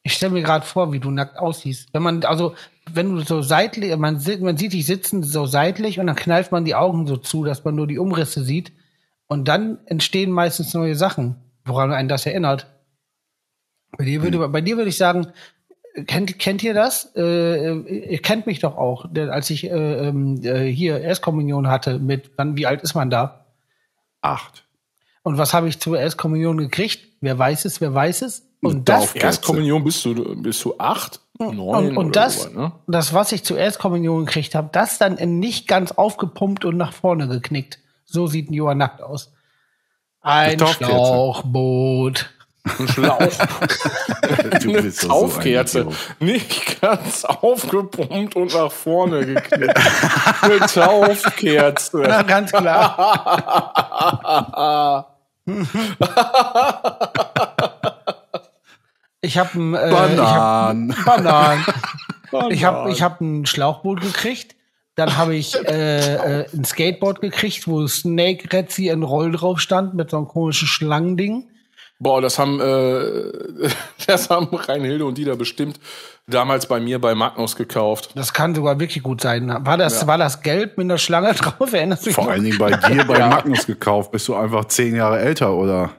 Ich 0.02 0.14
stelle 0.14 0.32
mir 0.32 0.42
gerade 0.42 0.66
vor, 0.66 0.92
wie 0.92 0.98
du 0.98 1.10
nackt 1.10 1.38
aussiehst. 1.38 1.90
Wenn 1.92 2.02
man, 2.02 2.24
also, 2.24 2.54
wenn 2.90 3.14
du 3.14 3.20
so 3.20 3.42
seitlich, 3.42 3.96
man, 3.96 4.20
man 4.40 4.56
sieht 4.56 4.72
dich 4.72 4.86
sitzen 4.86 5.22
so 5.22 5.46
seitlich 5.46 6.00
und 6.00 6.08
dann 6.08 6.16
kneift 6.16 6.50
man 6.50 6.64
die 6.64 6.74
Augen 6.74 7.06
so 7.06 7.16
zu, 7.16 7.44
dass 7.44 7.64
man 7.64 7.76
nur 7.76 7.86
die 7.86 7.98
Umrisse 7.98 8.42
sieht. 8.42 8.72
Und 9.28 9.46
dann 9.46 9.78
entstehen 9.86 10.30
meistens 10.30 10.74
neue 10.74 10.96
Sachen, 10.96 11.36
woran 11.64 11.92
einen 11.92 12.08
das 12.08 12.26
erinnert. 12.26 12.66
Bei 13.96 14.04
dir 14.04 14.22
würde, 14.22 14.48
bei 14.48 14.60
dir 14.60 14.76
würde 14.76 14.88
ich 14.88 14.96
sagen, 14.96 15.28
kennt, 16.06 16.38
kennt 16.38 16.62
ihr 16.62 16.74
das? 16.74 17.12
Äh, 17.16 17.72
ihr 17.72 18.22
kennt 18.22 18.46
mich 18.46 18.60
doch 18.60 18.76
auch, 18.76 19.06
denn 19.10 19.30
als 19.30 19.50
ich 19.50 19.64
äh, 19.64 20.08
ähm, 20.08 20.40
äh, 20.42 20.66
hier 20.66 21.00
Erstkommunion 21.00 21.68
hatte, 21.68 21.98
mit 21.98 22.30
wann, 22.36 22.56
wie 22.56 22.66
alt 22.66 22.82
ist 22.82 22.94
man 22.94 23.10
da? 23.10 23.46
Acht. 24.20 24.64
Und 25.22 25.38
was 25.38 25.54
habe 25.54 25.68
ich 25.68 25.78
zur 25.78 25.98
Erstkommunion 25.98 26.56
gekriegt? 26.56 27.00
Wer 27.20 27.38
weiß 27.38 27.64
es, 27.64 27.80
wer 27.80 27.94
weiß 27.94 28.22
es? 28.22 28.48
Und 28.60 28.70
Eine 28.70 28.82
das, 28.82 28.98
Dorfkerze. 28.98 29.26
Erstkommunion 29.26 29.84
bist 29.84 30.04
du, 30.04 30.42
bist 30.42 30.64
du 30.64 30.74
acht, 30.78 31.20
neun 31.38 31.58
und, 31.58 31.96
und 31.96 32.06
oder 32.06 32.10
das, 32.12 32.42
so, 32.42 32.50
ne? 32.50 32.72
das, 32.86 33.12
was 33.12 33.32
ich 33.32 33.44
zur 33.44 33.58
Erstkommunion 33.58 34.24
gekriegt 34.24 34.54
habe, 34.54 34.68
das 34.72 34.98
dann 34.98 35.18
in 35.18 35.38
nicht 35.38 35.68
ganz 35.68 35.92
aufgepumpt 35.92 36.64
und 36.64 36.76
nach 36.76 36.92
vorne 36.92 37.28
geknickt. 37.28 37.78
So 38.04 38.26
sieht 38.26 38.50
ein 38.50 38.54
Johann 38.54 38.78
nackt 38.78 39.02
aus. 39.02 39.32
Ein. 40.22 40.58
Schlauchboot. 40.58 42.30
Ein 42.64 42.88
Schlauch. 42.88 43.18
Du 44.62 44.70
eine 44.70 44.82
bist 44.82 45.02
doch 45.02 45.08
so 45.08 45.14
ein 45.14 45.30
Taufkerze. 45.30 45.80
Idiot. 45.80 45.96
Nicht 46.20 46.80
ganz 46.80 47.24
aufgepumpt 47.24 48.36
und 48.36 48.54
nach 48.54 48.70
vorne 48.70 49.26
geknickt. 49.26 49.76
eine 50.42 50.60
Taufkerze. 50.60 52.04
Na, 52.06 52.22
ganz 52.22 52.52
klar. 52.52 52.92
Ich 59.20 59.38
habe 59.38 59.58
äh, 59.58 59.90
Bananen. 59.90 60.90
Ich 60.90 60.96
hab, 60.98 61.04
Bananen. 61.04 61.64
Ich 62.50 62.64
habe 62.64 62.90
ich 62.90 63.02
hab 63.02 63.20
ein 63.20 63.44
Schlauchboot 63.46 64.00
gekriegt. 64.00 64.54
Dann 64.94 65.16
habe 65.16 65.34
ich 65.34 65.54
äh, 65.66 66.40
äh, 66.42 66.46
ein 66.52 66.64
Skateboard 66.64 67.20
gekriegt, 67.20 67.66
wo 67.66 67.86
Snake 67.86 68.52
Retzi 68.52 68.88
in 68.88 69.02
Roll 69.02 69.32
drauf 69.32 69.58
stand 69.58 69.94
mit 69.94 70.10
so 70.10 70.18
einem 70.18 70.28
komischen 70.28 70.68
Schlangending. 70.68 71.48
Boah, 71.98 72.20
das 72.20 72.38
haben, 72.38 72.60
äh, 72.60 73.68
das 74.06 74.28
haben 74.28 74.48
Reinhilde 74.54 75.04
und 75.06 75.16
Dieter 75.16 75.36
bestimmt 75.36 75.78
damals 76.26 76.66
bei 76.66 76.78
mir 76.80 77.00
bei 77.00 77.14
Magnus 77.14 77.56
gekauft. 77.56 78.10
Das 78.16 78.32
kann 78.34 78.54
sogar 78.54 78.78
wirklich 78.80 79.02
gut 79.02 79.20
sein. 79.20 79.48
War 79.64 79.76
das, 79.78 80.06
war 80.06 80.18
das 80.18 80.42
gelb 80.42 80.76
mit 80.78 80.84
einer 80.86 80.98
Schlange 80.98 81.32
drauf? 81.34 81.72
Erinnerst 81.72 82.02
du 82.02 82.06
dich 82.10 82.14
Vor 82.14 82.24
noch? 82.24 82.32
allen 82.32 82.44
Dingen 82.44 82.58
bei 82.58 82.70
dir 82.88 83.04
bei 83.04 83.26
Magnus 83.26 83.66
gekauft. 83.66 84.10
Bist 84.12 84.28
du 84.28 84.34
einfach 84.34 84.66
zehn 84.66 84.94
Jahre 84.96 85.20
älter 85.20 85.54
oder 85.54 85.90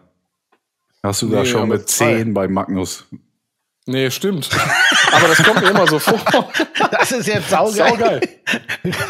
hast 1.01 1.21
du 1.23 1.29
da 1.29 1.39
Nee, 1.39 1.45
schon 1.45 1.62
aber 1.63 1.75
mit 1.77 1.89
zehn 1.89 2.33
bei 2.33 2.47
Magnus? 2.47 3.05
Nee, 3.85 4.09
stimmt. 4.11 4.49
Aber 5.11 5.27
das 5.27 5.43
kommt 5.43 5.61
mir 5.61 5.69
immer 5.69 5.85
so 5.87 5.99
vor. 5.99 6.19
Das 6.91 7.11
ist 7.11 7.27
jetzt 7.27 7.49
saugeil. 7.49 7.89
Saugeil. 7.89 8.21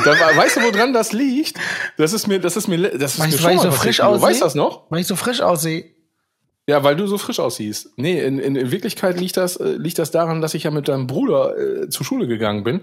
Da, 0.03 0.35
weißt 0.37 0.57
du, 0.57 0.61
woran 0.61 0.93
das 0.93 1.13
liegt? 1.13 1.57
Das 1.97 2.11
ist 2.11 2.27
mir, 2.27 2.39
das 2.39 2.57
ist 2.57 2.67
mir, 2.67 2.79
das 2.97 3.13
ist 3.13 3.19
Weil 3.19 3.27
mir 3.27 3.37
schon 3.37 3.45
weil 3.45 3.55
ich 3.55 3.61
so 3.61 3.71
frisch 3.71 3.97
Du 3.97 4.03
aussehe. 4.03 4.21
weißt 4.29 4.41
das 4.41 4.55
noch? 4.55 4.83
Weil 4.89 5.01
ich 5.01 5.07
so 5.07 5.15
frisch 5.15 5.41
aussehe. 5.41 5.92
Ja, 6.69 6.81
weil 6.81 6.95
du 6.95 7.07
so 7.07 7.17
frisch 7.17 7.41
aussiehst. 7.41 7.89
Nee, 7.97 8.21
in, 8.23 8.39
in, 8.39 8.55
in 8.55 8.71
Wirklichkeit 8.71 9.19
liegt 9.19 9.35
das, 9.35 9.57
äh, 9.57 9.71
liegt 9.75 9.99
das 9.99 10.11
daran, 10.11 10.39
dass 10.41 10.53
ich 10.53 10.63
ja 10.63 10.71
mit 10.71 10.87
deinem 10.87 11.07
Bruder 11.07 11.57
äh, 11.57 11.89
zur 11.89 12.05
Schule 12.05 12.25
gegangen 12.25 12.63
bin 12.63 12.79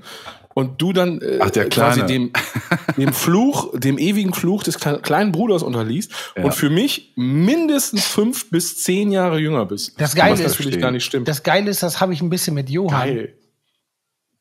und 0.53 0.83
du 0.83 0.93
dann 0.93 1.23
äh, 1.23 1.39
Ach, 1.41 1.49
der 1.49 1.67
quasi 1.71 2.05
dem, 2.05 2.31
dem 2.99 3.15
Fluch, 3.15 3.71
dem 3.79 3.97
ewigen 3.97 4.35
Fluch 4.35 4.65
des 4.65 4.79
kle- 4.79 4.99
kleinen 5.01 5.33
Bruders 5.33 5.63
unterliegst 5.63 6.13
und 6.37 6.53
für 6.55 6.69
mich 6.69 7.13
mindestens 7.17 8.05
fünf 8.07 8.51
bis 8.51 8.77
zehn 8.83 9.13
Jahre 9.13 9.39
jünger 9.39 9.65
bist. 9.65 9.99
Das 9.99 10.15
Geile 10.15 10.33
Was 10.33 10.41
ist- 10.41 10.59
natürlich 10.59 10.79
gar 10.79 10.91
nicht 10.91 11.05
stimmt. 11.07 11.27
Das 11.27 11.43
Geile 11.43 11.71
ist, 11.71 11.83
das 11.83 12.03
habe 12.03 12.13
ich 12.13 12.21
ein 12.21 12.29
bisschen 12.29 12.53
mit 12.55 12.69
Johann. 12.69 13.09
Geil. 13.09 13.35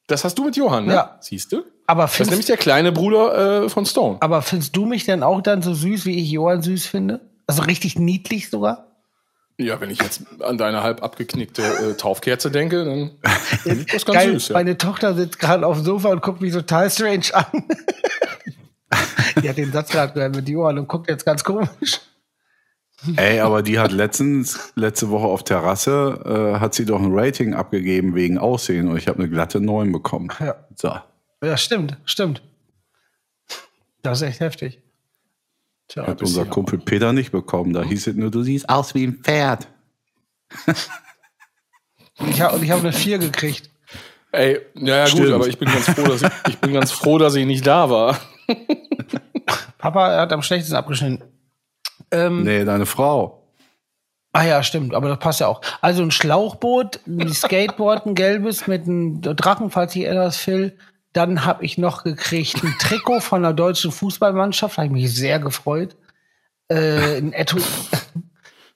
Das 0.07 0.25
hast 0.25 0.37
du 0.37 0.43
mit 0.43 0.57
Johann, 0.57 0.87
ne? 0.87 0.93
Ja. 0.95 1.17
Siehst 1.21 1.53
du? 1.53 1.63
Aber 1.87 2.03
Das 2.03 2.11
ist 2.13 2.19
nämlich 2.19 2.31
findest, 2.31 2.49
der 2.49 2.57
kleine 2.57 2.91
Bruder 2.91 3.63
äh, 3.63 3.69
von 3.69 3.85
Stone. 3.85 4.17
aber 4.19 4.41
findest 4.41 4.75
du 4.75 4.85
mich 4.85 5.05
denn 5.05 5.23
auch 5.23 5.41
dann 5.41 5.61
so 5.61 5.73
süß, 5.73 6.05
wie 6.05 6.19
ich 6.21 6.29
Johann 6.29 6.61
süß 6.61 6.87
finde? 6.87 7.21
Also 7.47 7.61
richtig 7.63 7.97
niedlich 7.97 8.49
sogar? 8.49 8.87
Ja, 9.59 9.81
wenn 9.81 9.89
ich 9.89 10.01
jetzt 10.01 10.21
an 10.39 10.57
deine 10.57 10.83
halb 10.83 11.03
abgeknickte 11.03 11.61
äh, 11.61 11.93
Taufkerze 11.95 12.49
denke, 12.49 12.85
dann 12.85 13.11
ist 13.65 13.93
das 13.93 14.05
ganz 14.05 14.17
Geil, 14.17 14.31
süß. 14.31 14.47
Ja. 14.49 14.53
meine 14.53 14.77
Tochter 14.77 15.13
sitzt 15.15 15.37
gerade 15.37 15.67
auf 15.67 15.75
dem 15.77 15.83
Sofa 15.83 16.09
und 16.09 16.21
guckt 16.21 16.39
mich 16.39 16.53
total 16.53 16.89
strange 16.89 17.25
an. 17.33 17.45
Die 19.43 19.49
hat 19.49 19.57
den 19.57 19.73
Satz 19.73 19.89
gerade 19.89 20.13
gehört 20.13 20.33
mit 20.33 20.47
Johann 20.47 20.79
und 20.79 20.87
guckt 20.87 21.09
jetzt 21.09 21.25
ganz 21.25 21.43
komisch. 21.43 21.99
Ey, 23.15 23.39
aber 23.39 23.61
die 23.61 23.79
hat 23.79 23.93
letztens, 23.93 24.73
letzte 24.75 25.09
Woche 25.09 25.27
auf 25.27 25.43
Terrasse, 25.43 26.55
äh, 26.55 26.59
hat 26.59 26.73
sie 26.73 26.85
doch 26.85 27.01
ein 27.01 27.11
Rating 27.11 27.53
abgegeben 27.53 28.13
wegen 28.15 28.37
Aussehen 28.37 28.89
und 28.89 28.97
ich 28.97 29.07
habe 29.07 29.19
eine 29.19 29.29
glatte 29.29 29.61
9 29.61 29.91
bekommen. 29.91 30.29
Ja. 30.39 30.55
So. 30.75 30.93
Ja, 31.41 31.55
stimmt, 31.55 31.97
stimmt. 32.05 32.41
Das 34.01 34.21
ist 34.21 34.27
echt 34.27 34.39
heftig. 34.41 34.81
Tja, 35.89 36.05
Hat 36.07 36.21
unser 36.21 36.45
Kumpel 36.45 36.79
Peter 36.79 37.13
nicht 37.13 37.31
bekommen. 37.31 37.73
Da 37.73 37.83
hieß 37.83 38.07
es 38.07 38.15
nur, 38.15 38.29
du 38.31 38.43
siehst 38.43 38.69
aus 38.69 38.93
wie 38.95 39.05
ein 39.07 39.15
Pferd. 39.23 39.67
ich 42.27 42.41
habe 42.41 42.63
ich 42.63 42.71
hab 42.71 42.79
eine 42.79 42.93
4 42.93 43.17
gekriegt. 43.17 43.69
Ey, 44.31 44.59
ja, 44.75 45.05
gut, 45.05 45.11
Stimmt. 45.13 45.31
aber 45.33 45.47
ich 45.47 45.57
bin 45.57 45.67
ganz 45.67 45.89
froh, 45.89 46.03
dass 46.03 46.21
ich, 46.21 46.29
ich 46.49 46.57
bin 46.59 46.73
ganz 46.73 46.91
froh, 46.91 47.17
dass 47.17 47.33
ich 47.35 47.45
nicht 47.47 47.65
da 47.65 47.89
war. 47.89 48.19
Papa 49.79 50.17
hat 50.19 50.31
am 50.31 50.43
schlechtesten 50.43 50.75
abgeschnitten. 50.75 51.23
Ähm, 52.11 52.43
Nee, 52.43 52.63
deine 52.65 52.85
Frau. 52.85 53.35
Ah 54.31 54.43
ja, 54.43 54.61
stimmt, 54.61 54.93
aber 54.93 55.09
das 55.09 55.17
passt 55.17 55.39
ja 55.39 55.47
auch. 55.47 55.61
Also 55.81 56.03
ein 56.03 56.11
Schlauchboot, 56.11 56.99
ein 57.07 57.27
Skateboard, 57.33 58.05
ein 58.05 58.13
gelbes 58.13 58.67
mit 58.67 58.83
einem 58.83 59.21
Drachen, 59.21 59.71
falls 59.71 59.95
ich 59.95 60.05
etwas 60.05 60.37
Phil. 60.37 60.77
Dann 61.13 61.45
habe 61.45 61.65
ich 61.65 61.77
noch 61.77 62.03
gekriegt 62.03 62.63
ein 62.63 62.75
Trikot 62.79 63.21
von 63.21 63.41
der 63.41 63.53
deutschen 63.53 63.91
Fußballmannschaft, 63.91 64.77
habe 64.77 64.87
ich 64.87 64.93
mich 64.93 65.15
sehr 65.15 65.39
gefreut. 65.39 65.95
Äh, 66.67 67.17
ein 67.17 67.33
Etui 67.33 67.61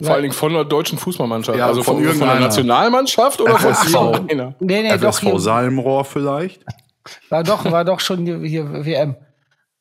Vor 0.01 0.13
allen 0.13 0.23
Dingen 0.23 0.33
von 0.33 0.53
der 0.53 0.65
deutschen 0.65 0.97
Fußballmannschaft. 0.97 1.57
Ja, 1.57 1.67
also 1.67 1.83
von 1.83 1.95
von, 1.95 2.03
irgendeiner. 2.03 2.39
Nationalmannschaft 2.39 3.39
oder 3.39 3.57
von 3.57 3.73
so. 3.73 4.11
irgendeiner? 4.13 4.55
Nee, 4.59 4.81
nee, 4.81 4.97
doch, 4.97 5.13
FSV 5.13 5.21
hier, 5.21 5.39
Salmrohr 5.39 6.05
vielleicht? 6.05 6.65
war 7.29 7.43
doch, 7.43 7.69
war 7.71 7.85
doch 7.85 7.99
schon 7.99 8.25
hier, 8.25 8.39
hier 8.39 8.85
WM. 8.85 9.15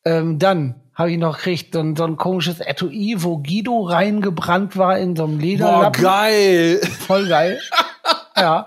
Ähm, 0.05 0.39
dann 0.39 0.75
habe 0.95 1.13
ich 1.13 1.19
noch 1.19 1.39
gekriegt 1.39 1.75
so 1.75 1.81
ein, 1.81 1.97
so 1.97 2.05
ein 2.05 2.17
komisches 2.17 2.61
Etui, 2.61 3.17
wo 3.19 3.39
Guido 3.39 3.81
reingebrannt 3.83 4.77
war 4.77 4.99
in 4.99 5.17
so 5.17 5.25
einem 5.25 5.39
Boah, 5.39 5.45
Lederlappen. 5.45 6.03
geil. 6.03 6.81
Voll 7.07 7.29
geil. 7.29 7.61
ja. 8.37 8.65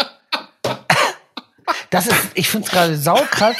Das 1.89 2.07
ist, 2.07 2.15
ich 2.33 2.49
finde 2.49 2.65
es 2.67 2.71
gerade 2.71 2.95
saukrass, 2.97 3.55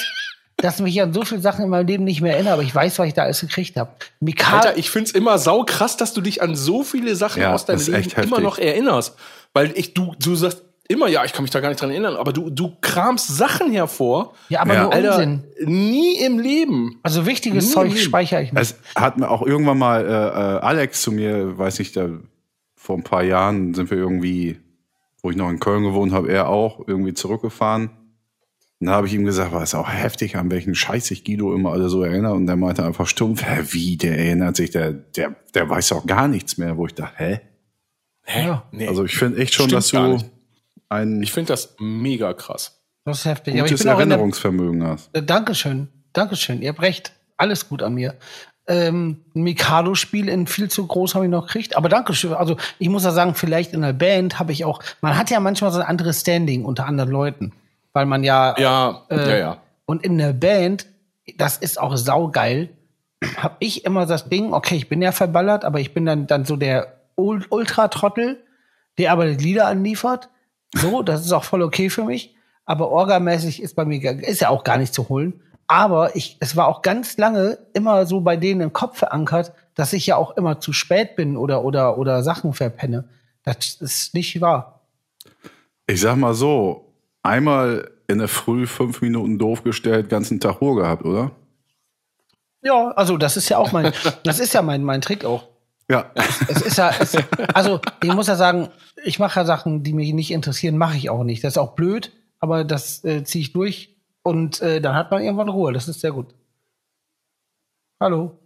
dass 0.58 0.80
mich 0.80 1.02
an 1.02 1.14
so 1.14 1.26
viele 1.26 1.42
Sachen 1.42 1.64
in 1.66 1.70
meinem 1.70 1.88
Leben 1.88 2.04
nicht 2.06 2.22
mehr 2.22 2.34
erinnere, 2.34 2.54
aber 2.54 2.64
ich 2.64 2.74
weiß, 2.74 2.98
was 3.00 3.08
ich 3.08 3.14
da 3.14 3.24
alles 3.24 3.42
gekriegt 3.42 3.76
habe. 3.78 3.92
Mikado, 4.20 4.68
Alter, 4.70 4.78
ich 4.78 4.90
find's 4.90 5.12
immer 5.12 5.38
saukrass, 5.38 5.98
dass 5.98 6.14
du 6.14 6.22
dich 6.22 6.42
an 6.42 6.56
so 6.56 6.84
viele 6.84 7.16
Sachen 7.16 7.42
Ja, 7.42 7.54
aus 7.54 7.66
deinem 7.66 7.80
Leben 7.80 7.94
echt 7.96 8.18
immer 8.18 8.40
noch 8.40 8.58
erinnerst. 8.58 9.16
Weil 9.54 9.72
ich, 9.76 9.94
du, 9.94 10.16
du 10.20 10.36
sagst 10.36 10.64
immer, 10.88 11.08
ja, 11.08 11.26
ich 11.26 11.34
kann 11.34 11.42
mich 11.42 11.52
da 11.52 11.60
gar 11.62 11.70
nicht 11.70 11.82
dran 11.82 11.90
erinnern, 11.90 12.16
aber 12.16 12.32
du, 12.32 12.50
du 12.50 12.74
kramst 12.80 13.28
Sachen 13.36 13.72
hervor. 13.72 14.34
ja, 14.50 14.62
aber 14.62 14.74
Ja. 14.76 14.84
nur 14.84 14.94
Alter, 14.94 15.16
Unsinn. 15.16 15.44
nie 15.66 16.18
im 16.20 16.40
Leben. 16.40 17.00
Also 17.04 17.26
wichtiges 17.26 17.66
Nie 17.68 17.72
Zeug 17.74 17.98
speichere 18.00 18.42
ich 18.44 18.54
nicht. 18.54 18.62
Es 18.62 18.76
hat 18.96 19.18
mir 19.18 19.30
auch 19.30 19.42
irgendwann 19.42 19.78
mal 19.80 20.06
äh, 20.06 20.08
äh, 20.10 20.60
Alex 20.62 21.02
zu 21.02 21.12
mir, 21.12 21.58
weiß 21.58 21.80
nicht, 21.80 21.98
da, 21.98 22.10
vor 22.76 22.98
ein 22.98 23.04
paar 23.04 23.24
Jahren 23.24 23.74
sind 23.74 23.90
wir 23.90 23.98
irgendwie, 23.98 24.60
wo 25.26 25.32
ich 25.32 25.38
noch 25.38 25.50
in 25.50 25.60
Köln 25.60 25.84
gewohnt 25.84 26.14
habe, 26.14 26.32
er 26.32 26.50
auch 26.50 26.88
irgendwie 26.88 27.16
zurückgefahren. 27.16 27.90
Und 28.80 28.88
da 28.88 28.94
habe 28.94 29.08
ich 29.08 29.14
ihm 29.16 29.26
gesagt, 29.26 29.52
war 29.52 29.64
es 29.64 29.74
auch 29.74 29.90
heftig, 29.90 30.36
an 30.36 30.52
welchen 30.52 30.76
Scheiß 30.76 31.08
sich 31.08 31.24
Guido 31.24 31.56
immer 31.56 31.72
alle 31.72 31.90
so 31.90 32.04
erinnert. 32.04 32.34
Und 32.34 32.46
der 32.46 32.56
meinte 32.56 32.86
einfach 32.86 33.08
stumpf, 33.08 33.44
hä, 33.44 33.64
wie, 33.72 33.98
der 33.98 34.20
erinnert 34.20 34.56
sich, 34.56 34.70
der, 34.70 34.92
der, 34.92 35.36
der 35.56 35.68
weiß 35.68 35.94
auch 35.94 36.06
gar 36.06 36.28
nichts 36.28 36.60
mehr, 36.60 36.78
wo 36.78 36.86
ich 36.86 36.94
dachte, 36.94 37.18
hä? 37.18 37.40
Hä? 38.22 38.46
Ja. 38.46 38.68
Nee. 38.72 38.88
Also 38.88 39.04
ich 39.04 39.18
finde 39.18 39.40
echt 39.40 39.56
schon, 39.56 39.70
dass 39.70 39.88
du 39.90 40.20
ein 40.90 41.24
ich 41.24 41.32
finde 41.32 41.54
das 41.54 41.76
mega 41.80 42.34
krass. 42.34 42.80
Das 43.04 43.20
ist 43.20 43.26
heftig. 43.26 43.56
Gutes 43.56 43.84
Erinnerungsvermögen 43.84 44.84
hast. 44.86 45.10
Äh, 45.16 45.24
Dankeschön. 45.24 45.88
Dankeschön. 46.14 46.62
Ihr 46.62 46.70
habt 46.70 46.82
recht. 46.82 47.14
Alles 47.38 47.68
gut 47.68 47.82
an 47.82 47.96
mir. 47.96 48.14
Ähm, 48.68 49.22
ein 49.36 49.44
Mikado-Spiel 49.44 50.28
in 50.28 50.48
viel 50.48 50.70
zu 50.70 50.88
groß 50.88 51.14
habe 51.16 51.26
ich 51.26 51.32
noch 51.32 51.46
gekriegt. 51.46 51.78
Aber 51.78 51.88
Dankeschön. 51.90 52.34
Also 52.34 52.58
ich 52.80 52.90
muss 52.90 53.04
ja 53.04 53.12
sagen, 53.12 53.36
vielleicht 53.36 53.74
in 53.74 53.82
der 53.82 53.94
Band 53.94 54.40
habe 54.40 54.52
ich 54.52 54.66
auch, 54.66 54.82
man 55.02 55.18
hat 55.18 55.30
ja 55.30 55.40
manchmal 55.40 55.72
so 55.72 55.80
ein 55.80 55.86
anderes 55.86 56.22
Standing 56.22 56.66
unter 56.66 56.86
anderen 56.88 57.12
Leuten. 57.12 57.52
Weil 57.94 58.06
man 58.08 58.24
ja, 58.24 58.56
Ja, 58.58 59.04
Äh, 59.10 59.30
ja, 59.30 59.38
ja. 59.38 59.58
Und 59.86 60.04
in 60.04 60.18
der 60.18 60.34
Band, 60.34 60.88
das 61.38 61.58
ist 61.58 61.80
auch 61.80 61.96
saugeil, 61.96 62.70
habe 63.38 63.56
ich 63.60 63.86
immer 63.86 64.06
das 64.06 64.30
Ding, 64.30 64.52
okay, 64.54 64.76
ich 64.76 64.90
bin 64.90 65.02
ja 65.02 65.12
verballert, 65.12 65.64
aber 65.64 65.80
ich 65.80 65.94
bin 65.94 66.06
dann, 66.06 66.28
dann 66.28 66.46
so 66.46 66.56
der 66.56 66.94
Ul- 67.16 67.46
Ultra-Trottel, 67.50 68.44
der 68.98 69.12
aber 69.12 69.28
die 69.28 69.44
Lieder 69.44 69.68
anliefert. 69.68 70.30
So, 70.74 71.04
das 71.04 71.24
ist 71.24 71.32
auch 71.32 71.44
voll 71.44 71.62
okay 71.62 71.90
für 71.90 72.04
mich. 72.04 72.36
Aber 72.66 72.90
orgamäßig 72.90 73.62
ist 73.62 73.76
bei 73.76 73.86
mir, 73.86 74.02
ist 74.24 74.42
ja 74.42 74.50
auch 74.50 74.64
gar 74.64 74.78
nicht 74.78 74.94
zu 74.94 75.08
holen. 75.08 75.40
Aber 75.68 76.16
ich, 76.16 76.38
es 76.40 76.56
war 76.56 76.68
auch 76.68 76.82
ganz 76.82 77.18
lange 77.18 77.58
immer 77.74 78.06
so 78.06 78.22
bei 78.22 78.38
denen 78.38 78.62
im 78.62 78.74
Kopf 78.74 79.00
verankert, 79.00 79.52
dass 79.74 79.94
ich 79.94 80.06
ja 80.06 80.16
auch 80.16 80.38
immer 80.38 80.60
zu 80.60 80.74
spät 80.74 81.16
bin 81.16 81.38
oder, 81.38 81.64
oder, 81.64 81.98
oder 81.98 82.24
Sachen 82.24 82.54
verpenne. 82.54 83.10
Das 83.44 83.76
ist 83.82 84.14
nicht 84.14 84.42
wahr. 84.42 84.82
Ich 85.88 86.02
sag 86.02 86.16
mal 86.18 86.34
so, 86.34 86.94
einmal 87.24 87.92
in 88.08 88.20
der 88.20 88.28
Früh 88.28 88.68
fünf 88.68 89.02
Minuten 89.02 89.40
doof 89.40 89.64
gestellt, 89.64 90.10
ganzen 90.10 90.40
Tag 90.40 90.62
Ruhe 90.62 90.82
gehabt, 90.82 91.04
oder? 91.06 91.32
Ja, 92.62 92.90
also 92.92 93.18
das 93.18 93.38
ist 93.38 93.50
ja 93.50 93.58
auch 93.58 93.72
mein, 93.72 93.94
das 94.24 94.40
ist 94.40 94.54
ja 94.54 94.62
mein, 94.62 94.84
mein 94.84 95.02
Trick 95.02 95.26
auch. 95.26 95.48
Ja. 95.90 96.12
Es 96.48 96.62
ist 96.62 96.78
ja, 96.78 96.92
es, 97.00 97.16
also 97.54 97.80
ich 98.02 98.14
muss 98.14 98.28
ja 98.28 98.36
sagen, 98.36 98.70
ich 99.04 99.20
mache 99.20 99.40
ja 99.40 99.46
Sachen, 99.46 99.84
die 99.84 99.94
mich 99.94 100.14
nicht 100.14 100.32
interessieren, 100.32 100.78
mache 100.78 100.98
ich 100.98 101.10
auch 101.10 101.24
nicht. 101.24 101.44
Das 101.44 101.54
ist 101.54 101.58
auch 101.58 101.74
blöd, 101.74 102.12
aber 102.40 102.64
das 102.64 103.04
äh, 103.04 103.24
ziehe 103.24 103.44
ich 103.44 103.54
durch 103.54 103.95
und 104.26 104.60
äh, 104.62 104.82
dann 104.82 104.96
hat 104.96 105.12
man 105.12 105.22
irgendwann 105.22 105.50
Ruhe. 105.50 105.72
Das 105.72 105.88
ist 105.88 106.02
sehr 106.02 106.12
gut. 106.12 106.34
Hallo. 108.00 108.40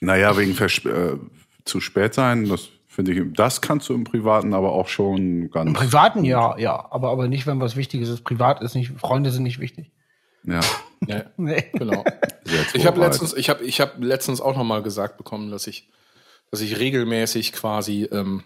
Naja, 0.00 0.36
wegen 0.36 0.54
Versp 0.54 0.84
äh, 0.84 1.16
zu 1.64 1.80
spät 1.80 2.12
sein, 2.12 2.46
das 2.46 2.68
finde 2.86 3.12
ich, 3.12 3.32
das 3.32 3.62
kannst 3.62 3.88
du 3.88 3.94
im 3.94 4.04
Privaten 4.04 4.52
aber 4.52 4.72
auch 4.72 4.88
schon 4.88 5.50
ganz. 5.50 5.68
Im 5.68 5.72
Privaten 5.72 6.24
ja, 6.24 6.58
ja, 6.58 6.88
aber 6.90 7.10
aber 7.10 7.26
nicht, 7.26 7.46
wenn 7.46 7.58
was 7.58 7.74
Wichtiges 7.74 8.10
ist. 8.10 8.22
Privat 8.22 8.60
ist 8.60 8.74
nicht, 8.74 8.92
Freunde 8.98 9.30
sind 9.30 9.44
nicht 9.44 9.60
wichtig. 9.60 9.92
Ja. 10.44 10.60
Ja, 11.06 11.24
Nee. 11.38 11.64
genau. 11.72 12.04
sehr 12.44 12.66
Ich 12.74 12.86
habe 12.86 13.00
letztens, 13.00 13.32
ich 13.32 13.48
habe, 13.48 13.64
ich 13.64 13.80
habe 13.80 14.04
letztens 14.04 14.42
auch 14.42 14.56
noch 14.56 14.64
mal 14.64 14.82
gesagt 14.82 15.16
bekommen, 15.16 15.50
dass 15.50 15.66
ich, 15.68 15.88
dass 16.50 16.60
ich 16.60 16.78
regelmäßig 16.78 17.54
quasi, 17.54 18.06
ähm, 18.12 18.44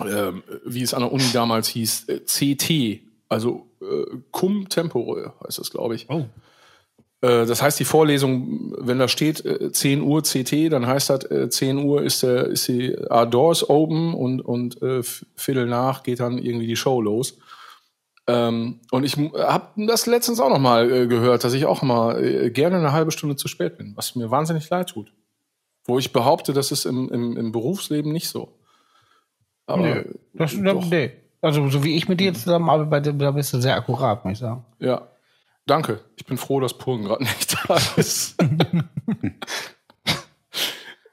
ähm, 0.00 0.42
wie 0.66 0.82
es 0.82 0.92
an 0.92 1.00
der 1.00 1.12
Uni 1.12 1.24
damals 1.32 1.68
hieß, 1.68 2.08
äh, 2.10 2.20
CT, 2.20 3.00
also 3.30 3.70
äh, 3.84 4.06
Cum 4.30 4.68
Tempore 4.68 5.34
heißt 5.44 5.58
das, 5.58 5.70
glaube 5.70 5.94
ich. 5.94 6.08
Oh. 6.10 6.26
Äh, 7.24 7.46
das 7.46 7.62
heißt, 7.62 7.80
die 7.80 7.84
Vorlesung, 7.84 8.74
wenn 8.78 8.98
da 8.98 9.08
steht 9.08 9.44
äh, 9.44 9.72
10 9.72 10.02
Uhr 10.02 10.22
CT, 10.22 10.72
dann 10.72 10.86
heißt 10.86 11.10
das, 11.10 11.24
äh, 11.30 11.48
10 11.48 11.78
Uhr 11.78 12.02
ist, 12.02 12.22
der, 12.22 12.46
ist 12.46 12.68
die 12.68 12.92
äh, 12.92 13.26
Doors 13.26 13.68
open 13.68 14.12
und, 14.12 14.40
und 14.40 14.82
äh, 14.82 15.02
Viertel 15.02 15.66
nach 15.66 16.02
geht 16.02 16.20
dann 16.20 16.38
irgendwie 16.38 16.66
die 16.66 16.76
Show 16.76 17.00
los. 17.00 17.38
Ähm, 18.26 18.80
und 18.90 19.04
ich 19.04 19.16
habe 19.16 19.86
das 19.86 20.06
letztens 20.06 20.40
auch 20.40 20.48
noch 20.48 20.58
mal 20.58 20.90
äh, 20.90 21.06
gehört, 21.06 21.44
dass 21.44 21.54
ich 21.54 21.66
auch 21.66 21.82
mal 21.82 22.22
äh, 22.22 22.50
gerne 22.50 22.76
eine 22.76 22.92
halbe 22.92 23.10
Stunde 23.10 23.36
zu 23.36 23.48
spät 23.48 23.76
bin, 23.76 23.96
was 23.96 24.16
mir 24.16 24.30
wahnsinnig 24.30 24.68
leid 24.70 24.90
tut. 24.90 25.12
Wo 25.84 25.98
ich 25.98 26.12
behaupte, 26.12 26.54
das 26.54 26.72
ist 26.72 26.86
im, 26.86 27.10
im, 27.10 27.36
im 27.36 27.52
Berufsleben 27.52 28.12
nicht 28.12 28.28
so. 28.28 28.58
Aber 29.66 29.82
Nee, 29.82 30.04
das, 30.32 30.54
doch, 30.62 30.86
nee. 30.86 31.12
Also 31.44 31.68
so 31.68 31.84
wie 31.84 31.94
ich 31.96 32.08
mit 32.08 32.20
dir 32.20 32.32
zusammenarbeite, 32.32 33.12
da 33.12 33.30
bist 33.32 33.52
du 33.52 33.60
sehr 33.60 33.76
akkurat, 33.76 34.24
muss 34.24 34.32
ich 34.34 34.38
sagen. 34.38 34.64
ja. 34.78 35.08
Danke. 35.66 36.00
Ich 36.16 36.26
bin 36.26 36.36
froh, 36.36 36.60
dass 36.60 36.76
Purgen 36.76 37.04
gerade 37.04 37.22
nicht 37.24 37.56
da 37.66 37.78
ist. 37.96 38.36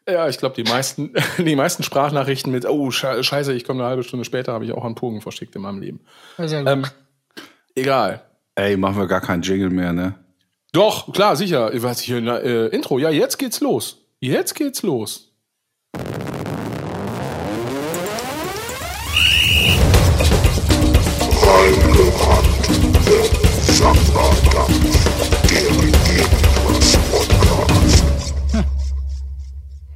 ja, 0.08 0.28
ich 0.28 0.38
glaube, 0.40 0.56
die 0.62 0.70
meisten, 0.70 1.14
die 1.38 1.56
meisten 1.56 1.84
Sprachnachrichten 1.84 2.52
mit, 2.52 2.66
oh, 2.66 2.90
Sche- 2.90 3.24
scheiße, 3.24 3.54
ich 3.54 3.64
komme 3.64 3.82
eine 3.82 3.90
halbe 3.90 4.04
Stunde 4.04 4.26
später, 4.26 4.52
habe 4.52 4.66
ich 4.66 4.74
auch 4.74 4.84
an 4.84 4.96
Purgen 4.96 5.22
verschickt 5.22 5.56
in 5.56 5.62
meinem 5.62 5.80
Leben. 5.80 6.02
Sehr 6.38 6.64
gut. 6.64 6.70
Ähm, 6.72 6.86
egal. 7.76 8.24
Ey, 8.56 8.76
machen 8.76 8.98
wir 8.98 9.08
gar 9.08 9.22
keinen 9.22 9.42
Jingle 9.42 9.70
mehr, 9.70 9.94
ne? 9.94 10.16
Doch, 10.74 11.12
klar, 11.14 11.36
sicher. 11.38 11.72
Was 11.82 12.02
hier 12.02 12.18
äh, 12.18 12.68
Intro. 12.68 13.00
Ja, 13.00 13.10
jetzt 13.10 13.38
geht's 13.38 13.62
los. 13.62 14.06
Jetzt 14.20 14.56
geht's 14.56 14.84
los. 14.84 15.34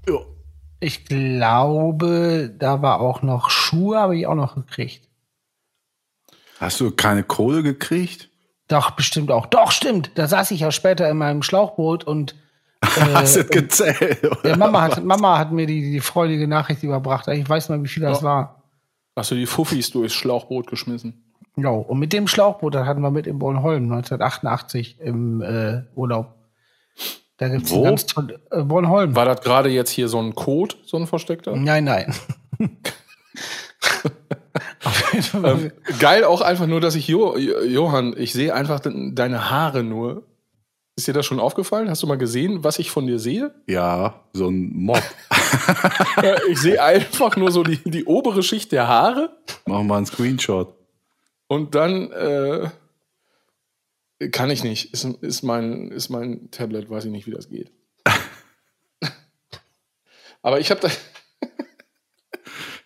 Ja. 0.07 0.19
Ich 0.79 1.05
glaube, 1.05 2.53
da 2.57 2.81
war 2.81 2.99
auch 2.99 3.21
noch 3.21 3.49
Schuhe, 3.49 3.97
habe 3.99 4.17
ich 4.17 4.27
auch 4.27 4.35
noch 4.35 4.55
gekriegt. 4.55 5.07
Hast 6.59 6.79
du 6.79 6.91
keine 6.91 7.23
Kohle 7.23 7.63
gekriegt? 7.63 8.29
Doch, 8.67 8.91
bestimmt 8.91 9.31
auch. 9.31 9.45
Doch, 9.47 9.71
stimmt. 9.71 10.11
Da 10.15 10.27
saß 10.27 10.51
ich 10.51 10.61
ja 10.61 10.71
später 10.71 11.09
in 11.09 11.17
meinem 11.17 11.43
Schlauchboot 11.43 12.03
und 12.03 12.35
Hast 12.85 13.35
du 13.35 13.43
gezählt? 13.45 14.19
Ja, 14.43 14.55
Mama, 14.57 14.83
hat, 14.83 15.03
Mama 15.03 15.39
hat 15.39 15.51
mir 15.51 15.65
die, 15.65 15.91
die 15.91 15.99
freudige 16.01 16.47
Nachricht 16.47 16.83
überbracht. 16.83 17.27
Ich 17.29 17.47
weiß 17.47 17.69
mal, 17.69 17.81
wie 17.83 17.87
viel 17.87 18.03
das 18.03 18.19
Ja. 18.21 18.23
war. 18.27 18.63
Hast 19.15 19.31
du 19.31 19.35
die 19.35 19.45
Fuffis 19.47 19.89
durchs 19.91 20.13
Schlauchboot 20.13 20.67
geschmissen? 20.67 21.24
Ja, 21.57 21.69
und 21.69 21.99
mit 21.99 22.11
dem 22.13 22.27
Schlauchboot, 22.27 22.75
das 22.75 22.85
hatten 22.85 23.01
wir 23.01 23.11
mit 23.11 23.27
in 23.27 23.39
Bornholm 23.39 23.83
1988 23.91 24.99
im 24.99 25.41
äh, 25.41 25.83
Urlaub. 25.95 26.33
Da 27.37 27.49
gibt's 27.49 27.71
Wo? 27.71 27.77
ein 27.79 27.83
ganz 27.83 28.05
toll, 28.05 28.39
äh, 28.51 28.63
Bornholm. 28.63 29.15
War 29.15 29.25
das 29.25 29.41
gerade 29.41 29.69
jetzt 29.69 29.89
hier 29.91 30.07
so 30.09 30.19
ein 30.21 30.35
Code, 30.35 30.75
so 30.85 30.97
ein 30.97 31.07
versteckter? 31.07 31.55
Nein, 31.55 31.83
nein. 31.85 32.13
Ähm, 35.33 35.71
geil 35.99 36.23
auch 36.23 36.41
einfach 36.41 36.67
nur, 36.67 36.79
dass 36.81 36.95
ich, 36.95 37.07
jo 37.07 37.37
Jo- 37.37 37.61
Johann, 37.63 38.13
ich 38.17 38.33
sehe 38.33 38.53
einfach 38.53 38.79
de 38.79 39.11
deine 39.13 39.49
Haare 39.49 39.83
nur. 39.83 40.23
Ist 40.97 41.07
dir 41.07 41.13
das 41.13 41.25
schon 41.25 41.39
aufgefallen? 41.41 41.89
Hast 41.89 42.03
du 42.03 42.07
mal 42.07 42.17
gesehen, 42.17 42.63
was 42.63 42.79
ich 42.79 42.89
von 42.91 43.05
dir 43.07 43.19
sehe? 43.19 43.53
Ja, 43.67 44.21
so 44.33 44.47
ein 44.47 44.71
Mob. 44.73 45.01
Ja, 46.21 46.35
ich 46.49 46.59
sehe 46.59 46.81
einfach 46.81 47.35
nur 47.35 47.51
so 47.51 47.63
die, 47.63 47.77
die 47.83 48.05
obere 48.05 48.43
Schicht 48.43 48.71
der 48.71 48.87
Haare 48.87 49.29
Machen 49.65 49.87
wir 49.87 49.95
einen 49.97 50.05
Screenshot. 50.05 50.73
Und 51.47 51.75
dann 51.75 52.11
äh, 52.11 52.69
kann 54.31 54.49
ich 54.49 54.63
nicht. 54.63 54.93
Ist, 54.93 55.03
ist, 55.05 55.43
mein, 55.43 55.91
ist 55.91 56.09
mein 56.09 56.49
Tablet, 56.51 56.89
weiß 56.89 57.05
ich 57.05 57.11
nicht, 57.11 57.27
wie 57.27 57.31
das 57.31 57.49
geht. 57.49 57.71
Aber 60.41 60.59
ich 60.59 60.69
habe 60.71 60.81
da. 60.81 60.89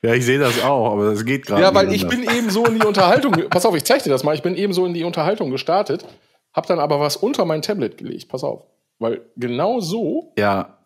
Ja, 0.02 0.13
ich 0.13 0.24
sehe 0.24 0.39
das 0.39 0.62
auch, 0.63 0.93
aber 0.93 1.12
das 1.12 1.26
geht 1.26 1.45
gerade 1.45 1.62
Ja, 1.62 1.76
weil 1.76 1.91
ich 1.91 2.08
bin 2.08 2.24
eben 2.24 2.50
so 2.50 2.65
in 2.65 2.80
die 2.80 2.86
Unterhaltung. 2.86 3.34
Pass 3.50 3.65
auf, 3.65 3.76
ich 3.76 3.84
zeig 3.84 4.02
dir 4.02 4.10
das 4.10 4.24
mal. 4.24 4.34
Ich 4.34 4.41
bin 4.41 4.56
eben 4.56 4.72
so 4.72 4.86
in 4.86 4.93
die 4.93 5.04
Unterhaltung 5.04 5.52
gestartet, 5.52 6.06
hab 6.54 6.67
dann 6.67 6.80
aber 6.80 7.02
was 7.02 7.17
unter 7.17 7.43
mein 7.43 7.62
Tablet 7.62 7.98
gelegt. 7.98 8.30
Pass 8.30 8.45
auf. 8.45 8.63
Weil 9.00 9.26
genau 9.36 9.82
so 9.82 10.32
Ja, 10.38 10.78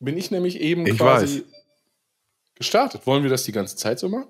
bin 0.00 0.16
ich 0.18 0.32
nämlich 0.32 0.60
eben 0.60 0.86
Ich 0.86 0.98
quasi 0.98 1.44
weiß. 1.44 1.44
gestartet. 2.56 3.06
Wollen 3.06 3.22
wir 3.22 3.30
das 3.30 3.44
die 3.44 3.52
ganze 3.52 3.76
Zeit 3.76 4.00
so 4.00 4.08
machen? 4.08 4.26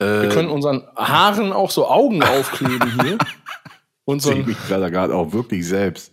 Äh, 0.00 0.22
Wir 0.22 0.28
können 0.30 0.48
unseren 0.48 0.86
Haaren 0.96 1.52
auch 1.52 1.70
so 1.70 1.86
Augen 1.88 2.22
aufkleben 2.22 3.00
hier. 3.02 3.18
Und 4.04 4.20
so 4.22 4.32
ich 4.32 4.46
mich 4.46 4.58
gerade 4.66 4.90
gerade 4.90 5.14
auch 5.14 5.32
wirklich 5.32 5.66
selbst. 5.66 6.12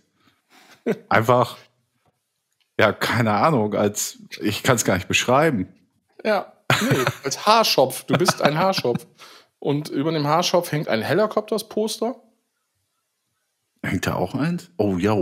Einfach, 1.08 1.58
ja, 2.78 2.92
keine 2.92 3.32
Ahnung, 3.32 3.74
als 3.74 4.18
ich 4.40 4.62
kann 4.62 4.76
es 4.76 4.84
gar 4.84 4.94
nicht 4.94 5.08
beschreiben. 5.08 5.68
ja, 6.24 6.52
nee, 6.80 7.04
als 7.24 7.46
Haarschopf. 7.46 8.04
Du 8.04 8.16
bist 8.16 8.40
ein 8.40 8.56
Haarschopf. 8.58 9.06
Und 9.58 9.88
über 9.88 10.12
dem 10.12 10.26
Haarschopf 10.26 10.70
hängt 10.70 10.88
ein 10.88 11.02
Helikopters-Poster. 11.02 12.14
Hängt 13.82 14.06
da 14.06 14.14
auch 14.14 14.34
eins? 14.34 14.70
Oh, 14.76 14.96
ja. 14.96 15.16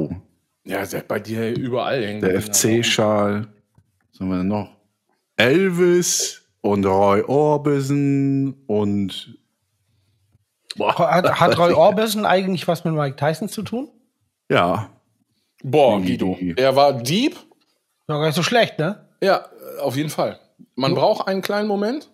Ja, 0.65 0.85
bei 1.09 1.21
dir 1.21 1.57
überall 1.57 2.05
hängt. 2.05 2.23
Der 2.23 2.41
FC-Schal. 2.43 3.49
Was 4.11 4.21
haben 4.21 4.29
wir 4.29 4.39
denn 4.39 4.49
noch? 4.49 4.77
Elvis 5.37 6.46
und 6.67 6.85
Roy 6.85 7.23
Orbison 7.23 8.55
und 8.67 9.39
Hat, 10.79 11.41
hat 11.41 11.59
Roy 11.59 11.73
Orbison 11.73 12.27
eigentlich 12.27 12.67
was 12.69 12.85
mit 12.85 12.95
Mike 12.95 13.17
Tyson 13.17 13.49
zu 13.49 13.63
tun? 13.63 13.89
ja, 14.51 14.91
Boah, 15.63 16.01
Guido. 16.01 16.37
Er 16.57 16.77
war 16.77 16.93
Dieb. 16.93 17.35
War 18.07 18.19
gar 18.21 18.27
nicht 18.27 18.37
so 18.37 18.43
schlecht, 18.43 18.79
ne? 18.79 19.09
Ja, 19.23 19.47
auf 19.81 19.97
jeden 19.97 20.11
Fall. 20.11 20.39
Man 20.77 20.95
braucht 20.95 21.27
einen 21.27 21.41
kleinen 21.43 21.67
Moment. 21.67 22.11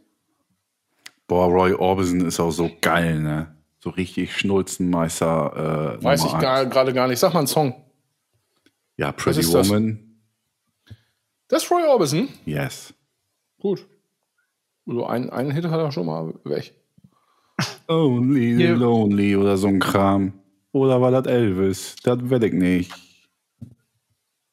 boah, 1.27 1.47
Roy 1.47 1.75
Orbison 1.75 2.21
ist 2.27 2.39
auch 2.41 2.53
so 2.53 2.71
geil, 2.81 3.19
ne? 3.21 3.55
So 3.81 3.91
richtig 3.91 4.37
Schnulzenmeister. 4.39 5.99
Äh, 6.01 6.05
Weiß 6.05 6.23
Nummer 6.25 6.35
ich 6.35 6.71
gerade 6.71 6.93
gar 6.95 7.09
nicht. 7.09 7.19
Sag 7.19 7.33
mal 7.35 7.41
einen 7.41 7.49
Song. 7.49 7.75
Ja, 8.97 9.11
Pretty 9.13 9.41
ist 9.41 9.53
das? 9.53 9.69
Woman. 9.69 10.21
Das 11.49 11.65
ist 11.65 11.71
Roy 11.71 11.83
Orbison. 11.85 12.29
Yes. 12.47 12.95
Gut. 13.61 13.85
So 14.87 15.07
einen, 15.07 15.31
einen 15.31 15.51
Hit 15.53 15.65
hat 15.67 15.79
er 15.81 15.93
schon 15.93 16.07
mal 16.07 16.35
weg. 16.45 16.75
Only 17.89 18.57
the 18.57 18.65
Ja. 18.65 18.73
Lonely 18.75 19.37
oder 19.37 19.57
so 19.57 19.69
ein 19.69 19.79
Kram. 19.81 20.33
Oder 20.73 21.01
war 21.01 21.11
das 21.11 21.27
Elvis? 21.27 21.97
Das 22.03 22.19
will 22.31 22.43
ich 22.45 22.53
nicht. 22.53 22.93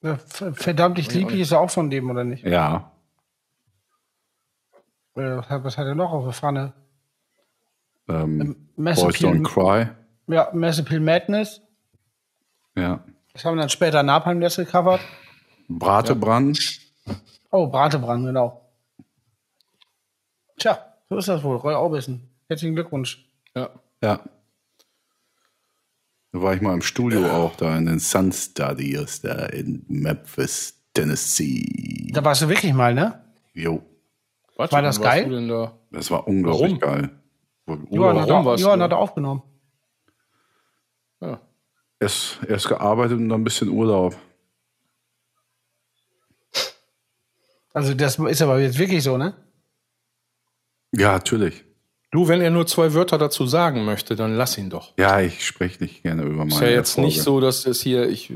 Ja, 0.01 0.17
Verdammt, 0.17 0.97
ich 0.99 1.13
lieb 1.13 1.29
dich 1.29 1.41
ist 1.41 1.51
ja 1.51 1.59
auch 1.59 1.69
von 1.71 1.89
dem, 1.89 2.09
oder 2.09 2.23
nicht? 2.23 2.45
Ja. 2.45 2.91
Äh, 5.15 5.37
Was 5.37 5.49
hat, 5.49 5.63
was 5.63 5.77
hat 5.77 5.87
er 5.87 5.95
noch 5.95 6.11
auf 6.11 6.23
der 6.25 6.33
Pfanne? 6.33 6.73
Ähm, 8.07 8.55
Mass 8.75 9.01
Boys 9.01 9.15
Don't 9.15 9.29
Appeal, 9.29 9.43
Cry. 9.43 9.87
ja, 10.33 10.49
Mass 10.53 10.79
Appeal 10.79 10.99
Madness. 10.99 11.61
Ja. 12.75 13.03
Das 13.33 13.45
haben 13.45 13.55
wir 13.55 13.61
dann 13.61 13.69
später 13.69 14.01
Napalm 14.03 14.39
das 14.41 14.55
gecovert. 14.55 15.01
Bratebrand. 15.67 16.59
Oh, 17.51 17.67
Bratebrand, 17.67 18.25
genau. 18.25 18.68
Tja, 20.59 20.93
so 21.09 21.17
ist 21.17 21.27
das 21.27 21.41
wohl. 21.43 21.57
Roy 21.57 21.73
Orbison. 21.73 22.21
Herzlichen 22.47 22.75
Glückwunsch. 22.75 23.25
Ja. 23.55 23.69
Ja. 24.01 24.19
Da 26.31 26.41
war 26.41 26.53
ich 26.53 26.61
mal 26.61 26.73
im 26.73 26.81
Studio 26.81 27.27
auch 27.31 27.55
da 27.55 27.75
in 27.77 27.87
den 27.87 27.99
Sun 27.99 28.31
Studios 28.31 29.21
da 29.21 29.45
in 29.47 29.83
Memphis, 29.87 30.75
Tennessee. 30.93 32.11
Da 32.13 32.23
warst 32.23 32.41
du 32.43 32.49
wirklich 32.49 32.73
mal, 32.73 32.93
ne? 32.93 33.23
Jo. 33.53 33.81
Was, 34.55 34.71
War 34.71 34.81
das 34.81 35.01
geil? 35.01 35.25
Du 35.25 35.35
denn 35.35 35.47
da? 35.47 35.75
Das 35.91 36.11
war 36.11 36.27
unglaublich 36.27 36.79
Warum? 36.79 36.79
geil. 36.79 37.09
Johann, 37.91 38.19
hat, 38.19 38.29
er- 38.29 38.43
du 38.43 38.61
Johann 38.61 38.79
da? 38.79 38.85
hat 38.85 38.93
aufgenommen. 38.93 39.41
Ja. 41.21 41.39
Erst, 41.99 42.39
erst 42.47 42.67
gearbeitet 42.67 43.17
und 43.17 43.29
dann 43.29 43.41
ein 43.41 43.43
bisschen 43.43 43.69
Urlaub. 43.69 44.15
Also 47.73 47.93
das 47.93 48.17
ist 48.19 48.41
aber 48.41 48.59
jetzt 48.59 48.77
wirklich 48.77 49.03
so, 49.03 49.17
ne? 49.17 49.33
Ja, 50.91 51.13
natürlich. 51.13 51.63
Du, 52.11 52.27
wenn 52.27 52.41
er 52.41 52.49
nur 52.49 52.65
zwei 52.65 52.93
Wörter 52.93 53.19
dazu 53.19 53.45
sagen 53.45 53.85
möchte, 53.85 54.15
dann 54.15 54.35
lass 54.35 54.57
ihn 54.57 54.69
doch. 54.69 54.93
Ja, 54.97 55.19
ich 55.21 55.45
spreche 55.45 55.83
nicht 55.83 56.01
gerne 56.01 56.23
über 56.23 56.37
meine 56.37 56.53
Ist 56.53 56.61
ja 56.61 56.67
jetzt 56.67 56.89
Erfolge. 56.91 57.07
nicht 57.07 57.21
so, 57.21 57.39
dass 57.39 57.65
es 57.67 57.81
hier, 57.81 58.09
ich, 58.09 58.33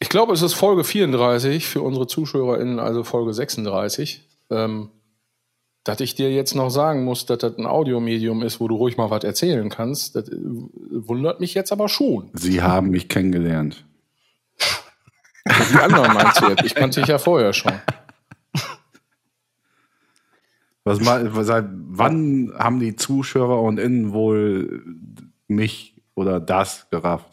ich 0.00 0.08
glaube, 0.08 0.32
es 0.32 0.42
ist 0.42 0.54
Folge 0.54 0.82
34 0.82 1.66
für 1.66 1.80
unsere 1.82 2.08
ZuschauerInnen, 2.08 2.80
also 2.80 3.04
Folge 3.04 3.32
36. 3.34 4.28
Ähm, 4.50 4.90
dass 5.84 6.00
ich 6.00 6.14
dir 6.14 6.32
jetzt 6.32 6.54
noch 6.54 6.70
sagen 6.70 7.04
muss, 7.04 7.26
dass 7.26 7.38
das 7.38 7.58
ein 7.58 7.66
Audiomedium 7.66 8.42
ist, 8.42 8.60
wo 8.60 8.68
du 8.68 8.76
ruhig 8.76 8.96
mal 8.96 9.10
was 9.10 9.24
erzählen 9.24 9.68
kannst, 9.68 10.14
das 10.14 10.28
äh, 10.28 10.36
wundert 10.36 11.40
mich 11.40 11.54
jetzt 11.54 11.72
aber 11.72 11.88
schon. 11.88 12.30
Sie 12.34 12.62
haben 12.62 12.90
mich 12.90 13.08
kennengelernt. 13.08 13.84
Die 15.72 15.76
anderen 15.76 16.14
meinst 16.14 16.40
du 16.40 16.48
jetzt? 16.48 16.64
Ich 16.64 16.74
kannte 16.74 17.00
dich 17.00 17.08
ja 17.08 17.18
vorher 17.18 17.52
schon. 17.52 17.72
Was 20.84 21.00
mal, 21.00 21.30
seit 21.44 21.66
wann 21.70 22.52
haben 22.58 22.80
die 22.80 22.96
Zuschauer 22.96 23.62
und 23.62 23.78
Innen 23.78 24.12
wohl 24.12 24.82
mich 25.48 25.94
oder 26.14 26.40
das 26.40 26.88
gerafft? 26.90 27.26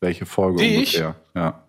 Welche 0.00 0.26
Folge 0.26 0.58
Dich? 0.58 0.96
ungefähr? 1.00 1.14
Ja. 1.34 1.62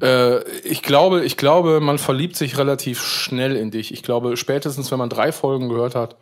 Äh, 0.00 0.42
ich 0.60 0.82
glaube, 0.82 1.24
ich 1.24 1.36
glaube, 1.36 1.80
man 1.80 1.98
verliebt 1.98 2.36
sich 2.36 2.58
relativ 2.58 3.00
schnell 3.00 3.56
in 3.56 3.70
dich. 3.70 3.92
Ich 3.92 4.02
glaube, 4.02 4.36
spätestens 4.36 4.90
wenn 4.90 4.98
man 4.98 5.10
drei 5.10 5.32
Folgen 5.32 5.68
gehört 5.68 5.94
hat, 5.94 6.16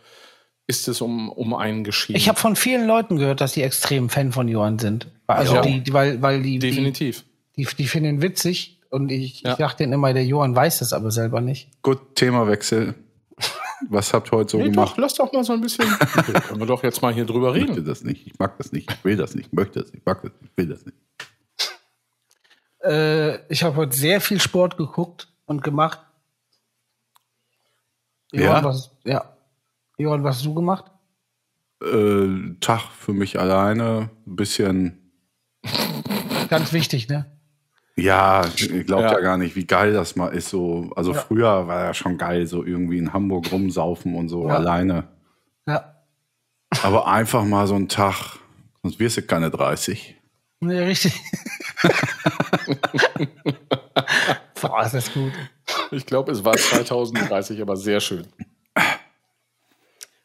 ist 0.67 0.87
es 0.89 1.01
um, 1.01 1.31
um 1.31 1.55
einen 1.55 1.83
geschehen. 1.85 2.17
Ich 2.17 2.29
habe 2.29 2.39
von 2.39 2.57
vielen 2.57 2.87
Leuten 2.87 3.17
gehört, 3.17 3.41
dass 3.41 3.53
die 3.53 3.63
extrem 3.63 4.09
Fan 4.09 4.33
von 4.33 4.49
Johann 4.49 4.79
sind. 4.79 5.09
Also 5.27 5.55
Ja. 5.55 5.63
die, 5.63 5.81
die, 5.81 5.93
weil, 5.93 6.21
weil 6.23 6.43
die, 6.43 6.59
die, 6.59 6.71
Definitiv. 6.71 7.25
die, 7.57 7.65
die 7.79 7.87
finden 7.87 8.17
ihn 8.17 8.23
witzig 8.23 8.80
und 8.91 9.11
ich, 9.11 9.41
Ja. 9.43 9.53
ich 9.53 9.59
dachte 9.59 9.85
immer, 9.85 10.13
der 10.13 10.25
Johann 10.25 10.55
weiß 10.55 10.81
das 10.81 10.93
aber 10.93 11.11
selber 11.11 11.41
nicht. 11.41 11.71
Gut, 11.83 12.15
Themawechsel. 12.17 12.95
Was 13.89 14.13
habt 14.13 14.29
ihr 14.29 14.33
heute 14.37 14.51
so 14.51 14.59
Nee, 14.59 14.65
gemacht? 14.71 14.91
doch, 14.93 14.99
lass 14.99 15.15
doch 15.15 15.33
mal 15.33 15.43
so 15.43 15.55
ein 15.55 15.61
bisschen. 15.63 15.87
Können 16.49 16.61
wir 16.61 16.67
doch 16.67 16.83
jetzt 16.83 17.01
mal 17.01 17.15
hier 17.15 17.25
drüber 17.25 17.55
Ich 17.55 17.63
möchte 17.63 17.77
reden. 17.77 17.87
das 17.87 18.05
nicht. 18.05 18.27
Ich 18.27 18.39
mag 18.39 18.59
das 18.59 18.73
nicht. 18.73 18.91
Ich 18.93 19.05
will 19.05 19.17
das 19.17 19.35
nicht. 19.35 19.47
Ich 19.47 19.53
möchte 19.55 19.81
das 19.81 19.91
nicht. 19.93 20.01
Ich 20.01 20.05
mag 20.07 20.21
das 20.23 20.33
nicht. 20.33 20.51
Ich 20.53 20.57
will 20.59 20.67
das 20.69 20.85
nicht. 20.85 20.97
Äh, 22.83 23.47
ich 23.53 23.63
habe 23.63 23.77
heute 23.77 23.97
sehr 23.97 24.21
viel 24.21 24.41
Sport 24.41 24.77
geguckt 24.77 25.29
und 25.47 25.63
gemacht. 25.65 26.01
Ja? 28.33 28.43
Johann, 28.43 28.65
was, 28.65 28.91
ja. 29.05 29.37
Johann, 29.99 30.25
was 30.25 30.37
hast 30.37 30.45
du 30.47 30.55
gemacht? 30.55 30.85
Äh, 31.83 32.55
Tag 32.61 32.83
für 32.99 33.13
mich 33.15 33.39
alleine. 33.41 34.11
Ein 34.27 34.37
bisschen. 34.37 35.13
Ganz 36.49 36.73
wichtig, 36.73 37.09
ne? 37.09 37.25
Ja, 37.97 38.43
glaubt 38.87 39.03
ja. 39.05 39.13
Ja. 39.13 39.21
gar 39.21 39.37
nicht, 39.37 39.57
wie 39.57 39.67
geil 39.67 39.93
das 39.93 40.17
mal 40.17 40.29
ist. 40.29 40.49
So, 40.49 40.91
also 40.97 41.13
Ja. 41.13 41.19
früher 41.21 41.67
war 41.67 41.85
ja 41.85 41.95
schon 41.95 42.17
geil, 42.19 42.47
so 42.47 42.65
irgendwie 42.65 42.99
in 42.99 43.13
Hamburg 43.13 43.51
rumsaufen 43.53 44.15
und 44.15 44.29
so 44.29 44.49
Ja. 44.49 44.57
alleine. 44.57 45.09
Ja. 45.67 45.95
Aber 46.83 47.09
einfach 47.09 47.45
mal 47.45 47.67
so 47.67 47.75
einen 47.75 47.89
Tag, 47.89 48.39
sonst 48.83 48.99
wirst 49.01 49.17
du 49.19 49.23
keine 49.23 49.51
30. 49.51 50.17
Nee, 50.61 50.79
richtig. 50.81 51.21
Boah, 54.61 54.83
ist 54.85 54.95
das 54.95 55.13
gut. 55.13 55.33
Ich 55.91 56.07
glaube, 56.07 56.33
es 56.33 56.45
war 56.45 56.57
2030, 56.57 57.61
aber 57.63 57.77
sehr 57.77 58.01
schön. 58.01 58.27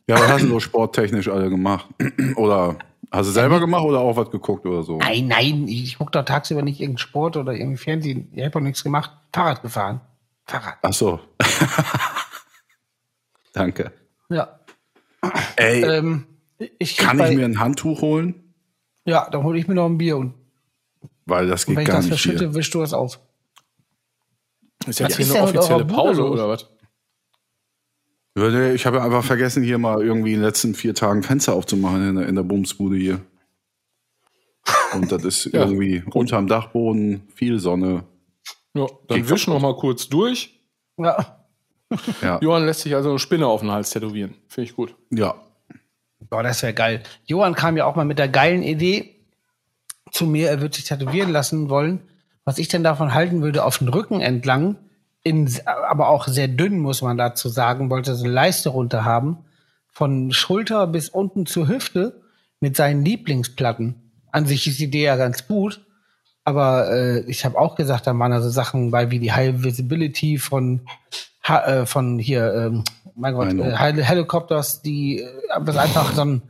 Ja, 0.08 0.20
was 0.20 0.28
hast 0.28 0.44
du 0.44 0.48
so 0.50 0.60
sporttechnisch 0.60 1.28
alle 1.30 1.50
gemacht? 1.50 1.88
Oder 2.36 2.78
hast 3.12 3.28
du 3.28 3.32
selber 3.32 3.60
gemacht 3.60 3.84
oder 3.84 4.00
auch 4.00 4.16
was 4.16 4.32
geguckt 4.32 4.66
oder 4.66 4.84
so? 4.84 4.98
Nein, 4.98 5.28
nein, 5.28 5.68
ich 5.68 5.98
gucke 5.98 6.12
doch 6.12 6.26
tagsüber 6.26 6.62
nicht 6.62 6.80
irgendeinen 6.80 6.98
Sport 7.00 7.38
oder 7.38 7.54
irgendwie 7.54 7.78
Fernsehen. 7.78 8.30
Ich 8.34 8.42
habe 8.42 8.52
doch 8.52 8.60
nichts 8.62 8.84
gemacht. 8.84 9.12
Fahrrad 9.34 9.62
gefahren. 9.62 10.02
Fahrrad. 10.46 10.78
Ach 10.82 10.94
so. 10.94 11.20
Danke. 13.54 13.92
Ja. 14.30 14.60
Ey, 15.56 15.84
Ähm, 15.84 16.26
ich 16.80 16.98
kann 16.98 17.18
bei, 17.18 17.32
ich 17.32 17.38
mir 17.38 17.46
ein 17.46 17.60
Handtuch 17.60 18.02
holen? 18.02 18.54
Ja, 19.06 19.30
dann 19.30 19.44
hole 19.44 19.58
ich 19.60 19.68
mir 19.68 19.76
noch 19.76 19.86
ein 19.86 19.98
Bier 19.98 20.18
und 20.18 20.34
Weil 21.26 21.48
das 21.48 21.66
geht 21.66 21.76
wenn 21.76 21.84
ich 21.84 21.90
das 21.90 22.06
nicht 22.06 22.10
verschütte, 22.10 22.54
wischst 22.54 22.74
du 22.74 22.80
das 22.80 22.94
auf. 22.94 23.20
Ist 24.88 25.00
jetzt 25.00 25.20
Was 25.20 25.26
hier 25.28 25.36
eine 25.36 25.44
offizielle 25.44 25.86
Pause 25.86 26.22
los? 26.22 26.32
oder 26.32 26.50
was? 26.50 26.70
Ich 28.38 28.86
habe 28.86 28.98
ja 28.98 29.04
einfach 29.04 29.24
vergessen, 29.24 29.64
hier 29.64 29.78
mal 29.78 30.04
irgendwie 30.04 30.34
in 30.34 30.40
den 30.40 30.46
letzten 30.46 30.76
vier 30.76 30.94
Tagen 30.94 31.24
Fenster 31.24 31.54
aufzumachen 31.54 32.10
in 32.10 32.16
der, 32.16 32.28
in 32.28 32.36
der 32.36 32.44
Bumsbude 32.44 32.98
hier. 32.98 33.22
Und 34.94 35.12
das 35.12 35.24
ist 35.24 35.46
Ja, 35.54 35.62
irgendwie 35.62 36.04
unterm 36.12 36.48
Dachboden, 36.48 37.28
viel 37.34 37.60
Sonne. 37.60 38.04
Ja, 38.74 38.88
dann 39.08 39.18
Geht 39.20 39.30
wisch 39.30 39.48
noch 39.48 39.62
mal 39.62 39.76
kurz 39.78 40.10
durch. 40.10 40.60
Ja. 40.98 41.40
Ja. 42.22 42.40
Johann 42.42 42.66
lässt 42.66 42.82
sich 42.82 42.94
also 42.94 43.10
eine 43.10 43.20
Spinne 43.20 43.48
auf 43.48 43.62
den 43.62 43.72
Hals 43.72 43.92
tätowieren. 43.92 44.34
Finde 44.48 44.70
ich 44.70 44.76
gut. 44.76 44.96
ja. 45.12 45.36
Boah, 46.30 46.42
das 46.42 46.64
wäre 46.64 46.74
geil. 46.74 47.04
Johann 47.26 47.54
kam 47.54 47.78
ja 47.78 47.86
auch 47.86 47.96
mal 47.96 48.04
mit 48.04 48.18
der 48.18 48.28
geilen 48.28 48.64
Idee 48.64 49.16
zu 50.12 50.26
mir, 50.26 50.50
er 50.50 50.60
würde 50.60 50.76
sich 50.76 50.86
tätowieren 50.86 51.32
lassen 51.32 51.70
wollen. 51.70 52.02
Was 52.46 52.58
ich 52.58 52.68
denn 52.68 52.84
davon 52.84 53.14
halten 53.14 53.42
würde, 53.42 53.64
auf 53.64 53.78
den 53.78 53.90
Rücken 53.90 54.22
entlang, 54.22 54.78
in, 55.26 55.50
aber 55.66 56.10
auch 56.10 56.28
sehr 56.28 56.48
dünn, 56.48 56.78
muss 56.78 57.02
man 57.02 57.18
dazu 57.18 57.50
sagen, 57.50 57.90
wollte 57.90 58.16
so 58.16 58.24
eine 58.24 58.34
Leiste 58.34 58.70
runter 58.70 59.04
haben, 59.04 59.40
von 59.88 60.32
Schulter 60.32 60.86
bis 60.86 61.10
unten 61.10 61.48
zur 61.48 61.68
Hüfte 61.68 62.22
mit 62.60 62.78
seinen 62.78 63.04
Lieblingsplatten. 63.04 63.96
An 64.32 64.46
sich 64.46 64.68
ist 64.68 64.80
die 64.80 64.84
Idee 64.86 65.06
ja 65.06 65.16
ganz 65.16 65.48
gut, 65.48 65.84
aber 66.44 66.92
äh, 66.92 67.20
ich 67.22 67.44
habe 67.44 67.58
auch 67.58 67.76
gesagt, 67.76 68.06
da 68.06 68.18
waren 68.18 68.34
also 68.34 68.50
Sachen 68.50 68.92
bei 68.92 69.10
wie 69.10 69.18
die 69.18 69.32
High 69.32 69.64
Visibility 69.64 70.38
von 70.38 70.82
ha 71.42 71.66
äh, 71.66 71.86
von 71.88 72.20
hier, 72.20 72.54
ähm, 72.54 72.84
mein 73.16 73.34
Gott, 73.34 73.52
äh, 73.52 73.76
Hel 73.76 74.04
Helicopters, 74.04 74.84
die 74.84 75.22
äh, 75.22 75.28
was 75.58 75.78
einfach 75.78 76.14
so 76.14 76.24
ein 76.24 76.42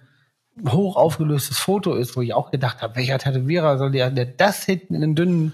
hoch 0.70 0.98
aufgelöstes 0.98 1.60
Foto 1.60 1.96
ist, 1.96 2.18
wo 2.18 2.22
ich 2.22 2.34
auch 2.34 2.52
gedacht 2.52 2.82
habe, 2.82 2.98
welcher 2.98 3.20
Tätowierer 3.20 3.78
soll 3.78 3.92
der, 3.92 4.12
der 4.12 4.26
das 4.26 4.66
hinten 4.66 4.96
in 4.96 5.02
den 5.02 5.16
dünnen, 5.16 5.54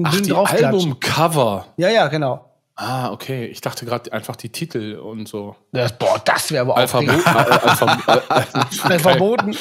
Ach, 0.00 0.12
dünnen 0.12 0.24
die? 0.26 0.32
Albumcover. 0.32 1.66
Ja, 1.76 1.88
ja, 1.88 2.06
genau. 2.06 2.51
Ah, 2.84 3.12
okay. 3.12 3.46
Ich 3.46 3.60
dachte 3.60 3.86
gerade 3.86 4.12
einfach 4.12 4.34
die 4.34 4.48
Titel 4.48 4.96
und 4.96 5.28
so. 5.28 5.54
Das, 5.70 5.96
boah, 5.96 6.20
das 6.24 6.50
wäre 6.50 6.62
aber 6.62 6.72
auch 6.72 6.78
Alphabot, 6.78 7.10
richtig- 7.14 7.26
Alphab 7.26 8.08
Al- 8.08 8.90
äh, 8.92 8.98
verboten. 8.98 9.56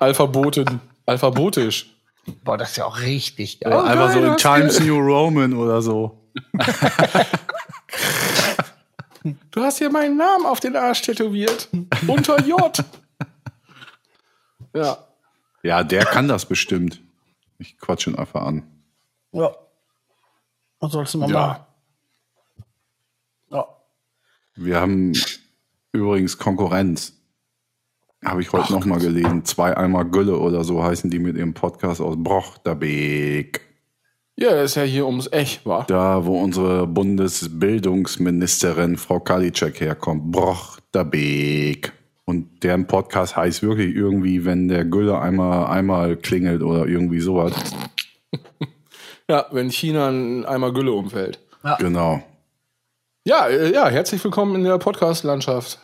Alphaboten, 0.00 0.80
alphabotisch. 1.04 1.90
Boah, 2.42 2.56
das 2.56 2.70
ist 2.70 2.76
ja 2.78 2.86
auch 2.86 3.00
richtig 3.00 3.60
geil. 3.60 3.70
Oder 3.70 3.84
einfach 3.84 4.08
so 4.12 4.18
geil, 4.20 4.24
in 4.28 4.32
das 4.32 4.42
Times 4.42 4.80
New 4.80 4.98
Roman 4.98 5.52
oder 5.52 5.82
so. 5.82 6.18
Du 9.50 9.62
hast 9.62 9.78
hier 9.78 9.90
meinen 9.90 10.16
Namen 10.18 10.44
auf 10.44 10.60
den 10.60 10.76
Arsch 10.76 11.00
tätowiert. 11.02 11.68
Unter 12.06 12.40
J. 12.44 12.84
Ja. 14.74 14.98
Ja, 15.62 15.82
der 15.82 16.04
kann 16.04 16.28
das 16.28 16.44
bestimmt. 16.44 17.00
Ich 17.58 17.78
quatsch 17.78 18.06
ihn 18.06 18.16
einfach 18.16 18.42
an. 18.42 18.64
Ja. 19.32 19.54
Was 20.80 20.92
sollst 20.92 21.14
du 21.14 21.18
mal 21.18 21.28
machen? 21.30 21.64
Ja. 24.56 24.62
Ja. 24.62 24.66
Wir 24.66 24.80
haben 24.80 25.12
übrigens 25.92 26.38
Konkurrenz. 26.38 27.12
Habe 28.24 28.40
ich 28.40 28.50
heute 28.52 28.72
noch 28.72 28.86
mal 28.86 29.00
gelesen. 29.00 29.44
Zwei 29.44 29.76
Eimer 29.76 30.06
Gülle 30.06 30.38
oder 30.38 30.64
so 30.64 30.82
heißen 30.82 31.10
die 31.10 31.18
mit 31.18 31.36
ihrem 31.36 31.52
Podcast 31.52 32.00
aus 32.00 32.14
Brochterbeek. 32.16 33.60
Ja, 34.36 34.48
er 34.48 34.64
ist 34.64 34.74
ja 34.74 34.82
hier 34.82 35.06
ums 35.06 35.28
Ech, 35.30 35.60
war. 35.64 35.86
Da, 35.86 36.24
wo 36.24 36.40
unsere 36.40 36.86
Bundesbildungsministerin 36.86 38.96
Frau 38.96 39.20
Kalitschek 39.20 39.78
herkommt. 39.80 40.32
Brochterbeek. 40.32 41.92
Und 42.24 42.64
deren 42.64 42.86
Podcast 42.86 43.36
heißt 43.36 43.62
wirklich 43.62 43.94
irgendwie, 43.94 44.46
wenn 44.46 44.68
der 44.68 44.86
Gülle 44.86 45.20
einmal, 45.20 45.66
einmal 45.66 46.16
klingelt 46.16 46.62
oder 46.62 46.86
irgendwie 46.86 47.20
sowas. 47.20 47.52
Ja, 49.26 49.46
wenn 49.52 49.70
China 49.70 50.10
ein 50.10 50.44
Eimer 50.44 50.70
Gülle 50.74 50.92
umfällt. 50.92 51.38
Genau. 51.78 52.22
Ja, 53.24 53.46
äh, 53.48 53.72
ja, 53.72 53.88
herzlich 53.88 54.22
willkommen 54.22 54.56
in 54.56 54.64
der 54.64 54.78
Podcast-Landschaft. 54.78 55.78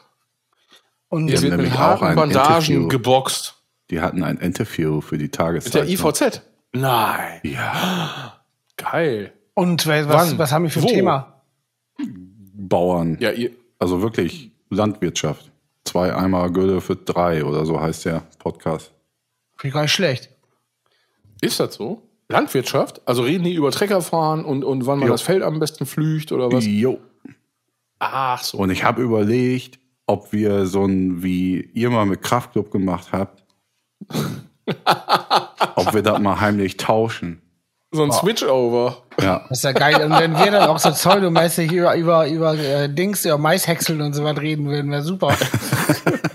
Und 1.08 1.28
haben 1.28 1.42
wird 1.42 1.56
mit 1.56 1.78
harten 1.78 2.04
ein 2.04 2.16
Bandagen 2.16 2.54
Interview. 2.56 2.88
geboxt. 2.88 3.54
Die 3.90 4.00
hatten 4.00 4.22
ein 4.22 4.36
Interview 4.36 5.00
für 5.00 5.18
die 5.18 5.24
Mit 5.24 5.74
der. 5.74 5.88
IVZ. 5.88 6.42
Nein. 6.72 7.40
Ja. 7.42 8.40
Geil. 8.76 9.32
Und 9.54 9.86
was, 9.86 10.06
was, 10.08 10.30
Wann? 10.30 10.38
was 10.38 10.52
haben 10.52 10.62
wir 10.64 10.70
für 10.70 10.80
ein 10.80 10.84
Wo? 10.84 10.88
Thema? 10.88 11.42
Bauern. 12.54 13.16
Ja, 13.20 13.30
ihr, 13.32 13.50
Also 13.78 14.02
wirklich 14.02 14.52
Landwirtschaft. 14.68 15.50
Zwei 15.84 16.14
Eimer 16.14 16.50
Gülle 16.50 16.80
für 16.80 16.94
drei 16.94 17.44
oder 17.44 17.64
so 17.66 17.80
heißt 17.80 18.04
der 18.04 18.22
Podcast. 18.38 18.92
Finde 19.56 19.68
ich 19.68 19.74
gar 19.74 19.82
nicht 19.82 19.92
schlecht. 19.92 20.28
ist 21.40 21.58
das 21.58 21.74
so? 21.74 22.02
Landwirtschaft? 22.28 23.00
Also 23.06 23.22
reden 23.22 23.42
die 23.44 23.54
über 23.54 23.72
Treckerfahren 23.72 24.44
und, 24.44 24.62
und 24.62 24.86
wann 24.86 25.00
man 25.00 25.08
Jo. 25.08 25.14
das 25.14 25.22
Feld 25.22 25.42
am 25.42 25.58
besten 25.58 25.84
flücht 25.86 26.30
oder 26.30 26.52
was? 26.52 26.64
Jo. 26.64 27.00
Ach 28.00 28.42
so. 28.42 28.58
Und 28.58 28.70
ich 28.70 28.82
habe 28.82 29.02
überlegt, 29.02 29.78
ob 30.06 30.32
wir 30.32 30.66
so 30.66 30.84
ein, 30.84 31.22
wie 31.22 31.60
ihr 31.74 31.90
mal 31.90 32.06
mit 32.06 32.22
Kraftclub 32.22 32.70
gemacht 32.70 33.08
habt, 33.12 33.44
ob 35.76 35.94
wir 35.94 36.02
das 36.02 36.18
mal 36.18 36.40
heimlich 36.40 36.76
tauschen. 36.76 37.42
So 37.92 38.04
ein 38.04 38.12
Switch-Over. 38.12 39.02
Ja. 39.20 39.44
Das 39.48 39.58
ist 39.58 39.64
ja 39.64 39.72
geil. 39.72 40.02
Und 40.04 40.12
wenn 40.12 40.32
wir 40.32 40.50
dann 40.50 40.68
auch 40.68 40.78
so 40.78 40.90
pseudomäßig 40.90 41.72
über, 41.72 41.96
über, 41.96 42.26
über 42.28 42.54
äh, 42.54 42.88
Dings, 42.88 43.24
über 43.24 43.36
Maishäckseln 43.36 44.00
und 44.00 44.14
so 44.14 44.24
was 44.24 44.38
reden 44.38 44.66
würden, 44.66 44.90
wäre 44.90 45.02
super. 45.02 45.36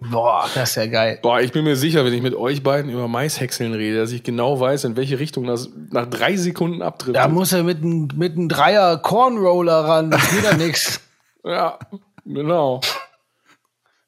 Boah, 0.00 0.48
das 0.54 0.70
ist 0.70 0.76
ja 0.76 0.86
geil. 0.86 1.18
Boah, 1.22 1.40
ich 1.40 1.50
bin 1.52 1.64
mir 1.64 1.74
sicher, 1.74 2.04
wenn 2.04 2.12
ich 2.12 2.22
mit 2.22 2.34
euch 2.34 2.62
beiden 2.62 2.90
über 2.90 3.08
Maishäckseln 3.08 3.74
rede, 3.74 3.98
dass 3.98 4.12
ich 4.12 4.22
genau 4.22 4.60
weiß, 4.60 4.84
in 4.84 4.96
welche 4.96 5.18
Richtung 5.18 5.46
das 5.46 5.70
nach 5.90 6.06
drei 6.06 6.36
Sekunden 6.36 6.82
abtrifft. 6.82 7.16
Da 7.16 7.26
muss 7.26 7.52
er 7.52 7.64
mit 7.64 7.78
einem 7.78 8.08
mit 8.14 8.36
einem 8.36 8.48
Dreier 8.48 8.98
Cornroller 8.98 9.84
ran. 9.84 10.10
Das 10.10 10.22
ist 10.22 10.36
wieder 10.38 10.54
nix. 10.54 11.00
Ja, 11.44 11.78
genau. 12.26 12.80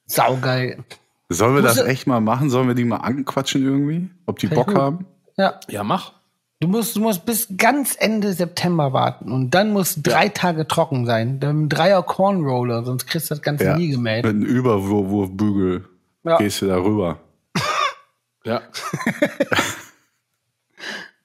Saugeil. 0.05 0.85
Sollen 1.31 1.55
wir 1.55 1.63
das 1.63 1.79
echt 1.79 2.07
mal 2.07 2.21
machen? 2.21 2.51
Sollen 2.51 2.67
wir 2.67 2.75
die 2.75 2.85
mal 2.85 2.99
anquatschen 2.99 3.63
irgendwie? 3.65 4.11
Ob 4.27 4.41
die 4.41 4.49
Bock 4.49 4.75
haben? 4.75 5.07
Ja. 5.37 5.59
Ja, 5.69 5.85
mach. 5.85 6.20
Du 6.63 6.69
musst, 6.69 6.95
du 6.95 7.01
musst 7.01 7.25
bis 7.25 7.49
ganz 7.57 7.97
Ende 7.99 8.35
September 8.35 8.93
warten 8.93 9.33
und 9.33 9.51
dann 9.53 9.73
muss 9.73 9.95
drei 10.03 10.29
Tage 10.29 10.69
trocken 10.69 11.07
sein. 11.07 11.41
Dann 11.41 11.57
mit 11.57 11.61
einem 11.63 11.69
Dreier 11.71 12.03
Cornroller, 12.03 12.85
sonst 12.85 13.07
kriegst 13.07 13.31
du 13.31 13.35
das 13.35 13.41
Ganze 13.43 13.75
nie 13.77 13.89
gemäht. 13.89 14.25
Mit 14.25 14.35
einem 14.35 14.45
Überwurfbügel 14.45 15.89
Ja. 16.23 16.37
gehst 16.37 16.61
du 16.63 16.67
da 16.67 16.77
rüber. 16.77 17.19
Ja. 18.45 18.63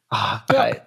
Ah, 0.10 0.44
geil. 0.48 0.82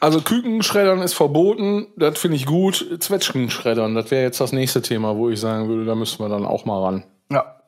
Also 0.00 0.20
Kükenschreddern 0.20 1.00
ist 1.02 1.14
verboten, 1.14 1.86
das 1.96 2.18
finde 2.18 2.36
ich 2.36 2.46
gut. 2.46 2.84
Zwetschgenschreddern, 3.00 3.94
das 3.94 4.10
wäre 4.10 4.22
jetzt 4.22 4.40
das 4.40 4.52
nächste 4.52 4.80
Thema, 4.82 5.16
wo 5.16 5.28
ich 5.28 5.38
sagen 5.40 5.68
würde, 5.68 5.84
da 5.84 5.94
müssen 5.94 6.18
wir 6.24 6.28
dann 6.28 6.46
auch 6.46 6.64
mal 6.64 6.82
ran. 6.82 7.04
Ja. 7.30 7.60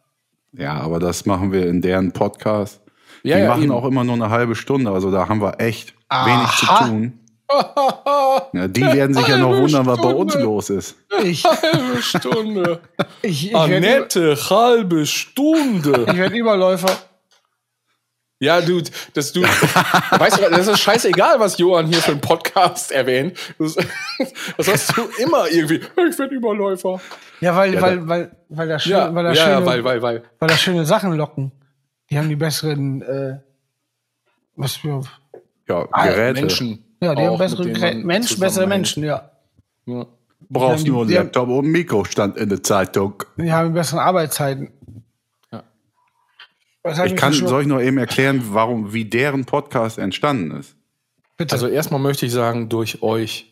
Ja, 0.53 0.75
aber 0.81 0.99
das 0.99 1.27
machen 1.27 1.53
wir 1.53 1.69
in 1.69 1.83
deren 1.83 2.13
Podcast. 2.13 2.81
Ja, 3.23 3.37
die 3.37 3.43
ja, 3.43 3.49
machen 3.49 3.63
eben. 3.65 3.73
auch 3.73 3.85
immer 3.85 4.05
nur 4.05 4.15
eine 4.15 4.31
halbe 4.31 4.55
Stunde, 4.55 4.91
also 4.91 5.11
da 5.11 5.29
haben 5.29 5.41
wir 5.41 5.61
echt 5.61 5.95
wenig 6.11 6.51
zu 6.57 6.67
Aha. 6.69 6.87
tun. 6.87 7.17
Ja, 8.53 8.69
die 8.69 8.81
werden 8.83 9.13
sich 9.15 9.27
ja 9.27 9.39
noch 9.39 9.57
wundern, 9.57 9.85
was 9.85 10.01
bei 10.01 10.15
uns 10.15 10.35
los 10.37 10.71
ist. 10.71 10.97
Ich, 11.25 11.45
Halbe 11.45 12.01
Stunde. 12.01 12.81
ich, 13.23 13.49
ich 13.49 13.53
werde 13.53 13.77
Annette, 13.77 14.37
halbe 14.51 15.05
Stunde. 15.05 16.07
ich 16.09 16.17
werd 16.17 16.33
Überläufer. 16.33 16.97
Ja, 18.43 18.61
du, 18.61 18.81
das 19.13 19.33
du, 19.33 19.43
weißt 19.43 20.39
du, 20.39 20.51
das 20.51 20.67
ist 20.67 20.81
scheißegal, 20.81 21.39
was 21.41 21.59
Johann 21.59 21.87
hier 21.87 21.99
für 21.99 22.13
einen 22.13 22.23
Podcast 22.23 22.91
erwähnt. 22.91 23.37
Das, 23.59 23.77
das 24.57 24.69
hast 24.69 24.97
du 24.97 25.03
immer 25.23 25.47
irgendwie. 25.51 25.81
Ich 26.09 26.17
bin 26.17 26.31
Überläufer. 26.31 27.01
Ja, 27.41 27.55
weil, 27.55 27.75
Ja, 27.75 27.83
weil, 27.83 28.09
weil, 28.09 28.31
weil 28.49 28.69
da 28.69 28.79
schön, 28.79 28.93
Ja, 28.93 29.15
weil 29.15 29.25
da 29.25 29.33
ja, 29.33 29.45
schöne, 29.45 29.67
weil, 29.67 29.85
weil, 29.85 30.01
weil. 30.03 30.23
weil 30.39 30.49
da 30.49 30.57
schöne 30.57 30.87
Sachen 30.87 31.13
locken. 31.15 31.53
Die 32.11 32.19
haben 32.19 32.29
die 32.29 32.37
besseren, 32.37 33.03
äh, 33.03 33.39
was 34.57 34.77
für, 34.77 35.03
Ja, 35.69 35.87
Ah, 35.93 36.07
Geräte. 36.07 36.41
Menschen. 36.41 36.85
ja, 37.01 37.15
die 37.15 37.23
auch, 37.23 37.33
haben 37.33 37.39
bessere 37.39 37.65
Geräte. 37.65 37.97
man 37.99 38.07
Menschen, 38.07 38.41
bessere. 38.41 38.67
Menschen, 38.67 39.05
ja. 39.05 39.31
Ja. 39.87 40.07
Brauchst 40.49 40.85
Die 40.85 40.91
nur 40.91 41.03
einen 41.03 41.11
die 41.11 41.17
haben- 41.17 41.27
Laptop 41.27 41.49
und 41.49 41.65
ein 41.67 41.71
Mikro 41.71 42.05
stand 42.05 42.37
in 42.37 42.49
der 42.49 42.63
Zeitung. 42.63 43.23
Die 43.37 43.53
haben 43.53 43.73
bessere 43.73 44.03
Arbeitszeiten. 44.03 44.71
Ja. 45.53 45.63
Ich 47.05 47.15
kann, 47.15 47.33
soll 47.33 47.63
ich 47.63 47.69
nur 47.69 47.81
eben 47.83 47.99
erklären, 47.99 48.43
warum, 48.51 48.93
wie 48.93 49.05
deren 49.05 49.45
Podcast 49.45 49.99
entstanden 49.99 50.51
ist? 50.59 50.75
Bitte. 51.37 51.53
Also 51.55 51.69
erstmal 51.69 52.01
möchte 52.01 52.27
ich 52.27 52.33
sagen, 52.33 52.69
durch 52.69 53.03
euch. 53.03 53.47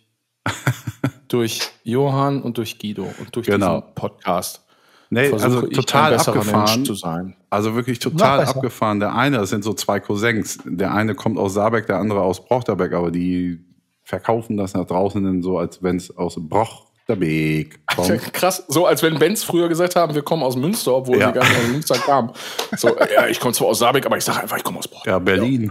durch 1.29 1.61
Johann 1.85 2.43
und 2.43 2.57
durch 2.59 2.79
Guido 2.79 3.05
und 3.19 3.37
durch 3.37 3.47
Genau. 3.47 3.81
diesen 3.83 3.95
Podcast. 3.95 4.65
Nee, 5.11 5.29
Versuche 5.31 5.45
also 5.47 5.67
total 5.69 6.15
abgefahren. 6.15 6.71
Mensch 6.75 6.87
zu 6.87 6.95
sein. 6.95 7.35
Also 7.51 7.75
wirklich 7.75 7.99
total 7.99 8.45
abgefahren. 8.45 9.01
Der 9.01 9.15
eine, 9.15 9.39
das 9.39 9.51
sind 9.51 9.65
so 9.65 9.73
zwei 9.73 10.01
Cousins. 10.01 10.59
Der 10.65 10.93
eine 10.93 11.15
kommt 11.15 11.39
aus 11.39 11.55
Saarbeck, 11.55 11.87
der 11.87 11.97
andere 11.97 12.21
aus 12.21 12.45
Brochterbeck, 12.45 12.93
aber 12.93 13.11
die 13.11 13.61
verkaufen 14.05 14.57
das 14.57 14.75
nach 14.75 14.85
draußen 14.87 15.23
dann 15.25 15.43
so, 15.43 15.59
als 15.59 15.83
wenn 15.83 15.97
es 15.97 16.15
aus 16.17 16.37
Brochterbeck 16.39 17.81
kommt. 17.97 18.33
Krass, 18.35 18.65
so 18.69 18.85
als 18.87 19.03
wenn 19.03 19.19
Benz 19.19 19.45
früher 19.45 19.69
gesagt 19.69 19.97
haben, 19.97 20.15
wir 20.15 20.23
kommen 20.23 20.43
aus 20.43 20.57
Münster, 20.57 20.95
obwohl 20.95 21.19
Ja. 21.19 21.29
sie 21.29 21.33
gar 21.35 21.45
nicht 21.49 21.59
aus 21.59 21.69
Münster 21.69 21.95
kamen. 21.97 22.31
So, 22.77 22.89
ja, 23.15 23.27
ich 23.29 23.41
komme 23.41 23.55
zwar 23.55 23.69
aus 23.69 23.79
Saarbeck, 23.79 24.05
aber 24.05 24.19
ich 24.19 24.25
sage 24.25 24.41
einfach, 24.43 24.59
ich 24.59 24.65
komme 24.65 24.79
aus 24.79 24.89
Brochterbeck. 24.89 25.37
Ja, 25.37 25.41
Berlin. 25.41 25.71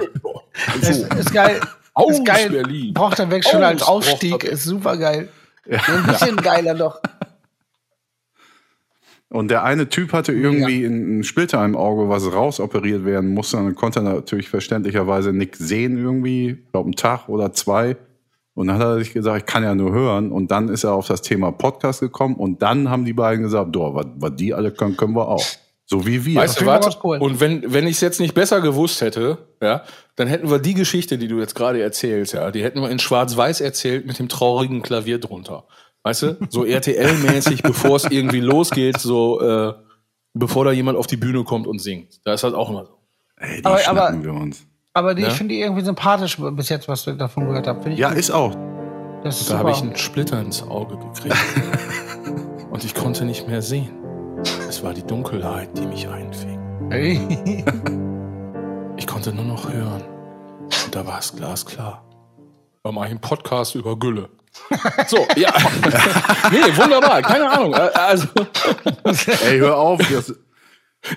ist, 0.82 1.14
ist 1.14 1.34
geil. 1.34 1.60
Aus 1.94 2.14
ist 2.14 2.26
geil. 2.26 2.50
Berlin. 2.50 2.94
Braucht 2.94 3.20
er 3.20 3.30
weg 3.30 3.44
schon 3.44 3.62
Aus 3.64 3.70
als 3.70 3.84
Aufstieg. 3.84 4.32
Brochterbeck. 4.32 4.52
Ist 4.52 4.64
super 4.64 4.98
geil. 4.98 5.30
Ein 5.70 6.06
bisschen 6.08 6.38
geiler 6.38 6.74
doch. 6.76 7.00
Und 9.30 9.50
der 9.50 9.64
eine 9.64 9.90
Typ 9.90 10.14
hatte 10.14 10.32
irgendwie 10.32 10.86
einen 10.86 11.24
Splitter 11.24 11.64
im 11.66 11.76
Auge, 11.76 12.08
was 12.08 12.32
rausoperiert 12.32 13.04
werden 13.04 13.34
musste. 13.34 13.58
Und 13.58 13.66
dann 13.66 13.76
konnte 13.76 14.00
er 14.00 14.04
natürlich 14.04 14.50
verständlicherweise 14.50 15.34
nichts 15.34 15.60
sehen 15.60 15.98
irgendwie, 15.98 16.52
ich 16.52 16.72
glaube 16.72 16.86
einen 16.86 16.96
Tag 16.96 17.28
oder 17.28 17.52
zwei. 17.52 17.98
Und 18.54 18.68
dann 18.68 18.78
hat 18.78 18.88
er 18.88 19.00
sich 19.00 19.14
gesagt, 19.14 19.38
ich 19.38 19.46
kann 19.46 19.64
ja 19.64 19.76
nur 19.76 19.92
hören. 19.92 20.32
Und 20.32 20.50
dann 20.50 20.70
ist 20.70 20.86
er 20.86 20.94
auf 20.94 21.08
das 21.08 21.22
Thema 21.22 21.52
Podcast 21.52 22.00
gekommen. 22.00 22.36
Und 22.36 22.62
dann 22.62 22.90
haben 22.90 23.04
die 23.04 23.14
beiden 23.14 23.44
gesagt, 23.44 23.76
doch, 23.76 23.94
was, 23.94 24.08
was 24.16 24.36
die 24.36 24.54
alle 24.54 24.72
können, 24.72 24.96
können 24.96 25.16
wir 25.16 25.28
auch. 25.28 25.46
So 25.90 26.06
wie 26.06 26.26
wir. 26.26 26.42
Weißt 26.42 26.60
du 26.60 26.66
cool. 27.04 27.18
Und 27.20 27.40
wenn, 27.40 27.72
wenn 27.72 27.86
ich 27.86 27.96
es 27.96 28.02
jetzt 28.02 28.20
nicht 28.20 28.34
besser 28.34 28.60
gewusst 28.60 29.02
hätte, 29.02 29.38
ja, 29.62 29.84
dann 30.16 30.28
hätten 30.28 30.50
wir 30.50 30.60
die 30.60 30.74
Geschichte, 30.74 31.18
die 31.18 31.28
du 31.28 31.40
jetzt 31.40 31.56
gerade 31.56 31.82
erzählst, 31.82 32.34
ja, 32.34 32.52
die 32.52 32.64
hätten 32.64 32.82
wir 32.82 32.90
in 32.90 33.00
Schwarz-Weiß 33.00 33.62
erzählt 33.62 34.06
mit 34.06 34.20
dem 34.20 34.28
traurigen 34.28 34.82
Klavier 34.82 35.20
drunter. 35.20 35.66
Weißt 36.08 36.22
du? 36.22 36.38
So 36.50 36.64
RTL-mäßig, 36.64 37.64
bevor 37.64 37.98
es 37.98 38.06
irgendwie 38.06 38.40
losgeht, 38.40 38.98
so, 38.98 39.42
äh, 39.42 39.74
bevor 40.34 40.64
da 40.64 40.72
jemand 40.72 40.98
auf 40.98 41.06
die 41.06 41.18
Bühne 41.18 41.44
kommt 41.44 41.68
und 41.68 41.80
singt. 41.80 42.22
Da 42.26 42.34
ist 42.34 42.44
halt 42.46 42.54
auch 42.56 42.70
immer 42.70 42.86
so. 42.86 42.94
Ey, 43.36 43.58
die 43.58 43.66
Aber- 43.66 43.88
aber- 43.90 44.24
wir 44.24 44.34
uns. 44.34 44.66
Aber 44.94 45.14
die, 45.14 45.24
Ja? 45.24 45.28
ich 45.28 45.34
finde 45.34 45.54
die 45.54 45.60
irgendwie 45.62 45.84
sympathisch 45.84 46.38
bis 46.38 46.70
jetzt, 46.70 46.88
was 46.88 47.06
ich 47.06 47.18
davon 47.18 47.46
gehört 47.50 47.68
ich 47.88 48.00
Ja, 48.00 48.10
gut. 48.10 48.18
ist 48.20 48.32
auch. 48.32 48.56
das 49.24 49.42
ist 49.42 49.50
Da 49.52 49.58
habe 49.58 49.72
ich 49.72 49.82
einen 49.82 49.98
Splitter 49.98 50.40
ins 50.40 50.64
Auge 50.64 50.98
gekriegt. 50.98 51.36
und 52.72 52.84
ich 52.86 52.96
konnte 52.96 53.26
nicht 53.26 53.46
mehr 53.50 53.62
sehen. 53.62 53.90
Es 54.70 54.82
war 54.84 54.94
die 54.94 55.04
Dunkelheit, 55.04 55.78
die 55.78 55.86
mich 55.88 56.08
einfing. 56.08 56.58
Ey. 56.90 57.20
Ich 58.96 59.06
konnte 59.08 59.34
nur 59.34 59.44
noch 59.46 59.70
hören. 59.72 60.04
Und 60.86 60.96
da 60.96 61.06
war 61.06 61.20
es 61.20 61.36
glasklar. 61.36 62.04
Mal 62.84 63.08
ein 63.10 63.20
Podcast 63.20 63.76
über 63.76 64.00
Gülle. 64.00 64.30
So, 65.08 65.26
ja. 65.36 65.54
nee, 66.52 66.78
wunderbar, 66.78 67.22
keine 67.22 67.50
Ahnung. 67.50 67.74
Äh, 67.74 67.90
Also, 67.94 68.28
Ey, 69.46 69.60
hör 69.60 69.78
auf. 69.78 70.00
Das, 70.12 70.34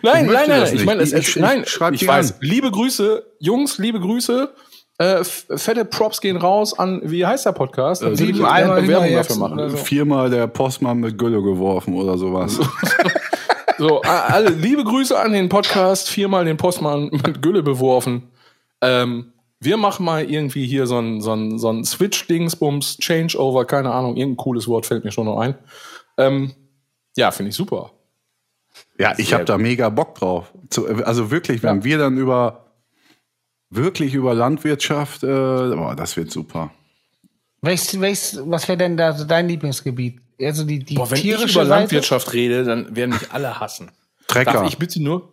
nein, 0.03 0.27
nein, 0.27 0.49
nein, 0.49 0.71
ich 0.73 0.85
meine, 0.85 1.03
es, 1.03 1.13
es, 1.13 1.37
nein, 1.37 1.63
ich 1.65 1.71
schreib 1.71 1.95
ich 1.95 2.01
die 2.01 2.07
weiß. 2.09 2.33
an. 2.33 2.39
Liebe 2.43 2.71
Grüße, 2.71 3.25
Jungs, 3.41 3.79
liebe 3.79 4.01
Grüße. 4.01 4.53
Äh, 4.99 5.25
fette 5.25 5.87
Props 5.87 6.21
gehen 6.21 6.37
raus 6.37 6.79
an, 6.79 7.01
wie 7.05 7.25
heißt 7.25 7.47
der 7.47 7.53
Podcast? 7.53 8.03
Ich 8.03 8.19
gerne 8.19 8.51
Eimer 8.51 8.87
Werbung 8.87 9.13
dafür 9.15 9.37
machen. 9.37 9.71
so. 9.71 9.77
viermal 9.79 10.29
der 10.29 10.47
Postmann 10.47 10.99
mit 10.99 11.17
Gülle 11.17 11.43
geworfen 11.43 11.95
oder 11.95 12.19
sowas. 12.19 12.59
So, 13.79 14.03
alle 14.03 14.51
liebe 14.51 14.85
Grüße 14.85 15.19
an 15.19 15.33
den 15.33 15.49
Podcast, 15.49 16.11
viermal 16.11 16.45
den 16.45 16.59
Postmann 16.59 17.09
mit 17.11 17.41
Gülle 17.41 17.63
beworfen. 17.63 18.31
Ähm, 18.83 19.33
wir 19.61 19.77
machen 19.77 20.05
mal 20.05 20.29
irgendwie 20.29 20.67
hier 20.67 20.87
so 20.87 20.99
ein, 20.99 21.21
so 21.21 21.35
ein, 21.35 21.59
so 21.59 21.71
ein 21.71 21.85
Switch-Dingsbums, 21.85 22.99
Changeover, 22.99 23.67
keine 23.67 23.93
Ahnung, 23.93 24.17
irgendein 24.17 24.39
cooles 24.39 24.67
Wort 24.67 24.87
fällt 24.87 25.05
mir 25.05 25.13
schon 25.13 25.27
noch 25.27 25.39
ein. 25.39 25.55
Ähm, 26.17 26.53
ja, 27.17 27.31
finde 27.31 27.51
ich 27.51 27.57
super. 27.57 27.93
Ja, 28.99 29.15
ich 29.19 29.35
habe 29.35 29.45
da 29.45 29.59
mega 29.59 29.89
Bock 29.91 30.15
drauf. 30.15 30.53
Zu, 30.71 30.87
also 31.05 31.31
wirklich, 31.31 31.63
wenn 31.63 31.85
wir 31.85 31.99
dann 31.99 32.17
über 32.17 32.67
wirklich 33.69 34.15
über 34.15 34.35
Landwirtschaft, 34.35 35.23
äh, 35.23 35.27
boah, 35.27 35.95
das 35.97 36.17
wird 36.17 36.31
super. 36.31 36.73
Welches, 37.63 38.01
welches, 38.01 38.41
was 38.45 38.67
wäre 38.69 38.79
denn 38.79 38.97
da 38.97 39.13
so 39.13 39.25
dein 39.25 39.49
Lieblingsgebiet? 39.49 40.21
Also 40.41 40.65
die, 40.65 40.79
die 40.79 40.95
Boah, 40.95 41.11
wenn 41.11 41.19
ich 41.19 41.27
über 41.27 41.47
Seite? 41.47 41.69
Landwirtschaft 41.69 42.33
rede, 42.33 42.65
dann 42.65 42.97
werden 42.97 43.11
mich 43.11 43.31
alle 43.31 43.61
hassen. 43.61 43.91
Trecker, 44.27 44.53
Darf 44.53 44.69
ich 44.69 44.79
bitte 44.79 45.03
nur? 45.03 45.31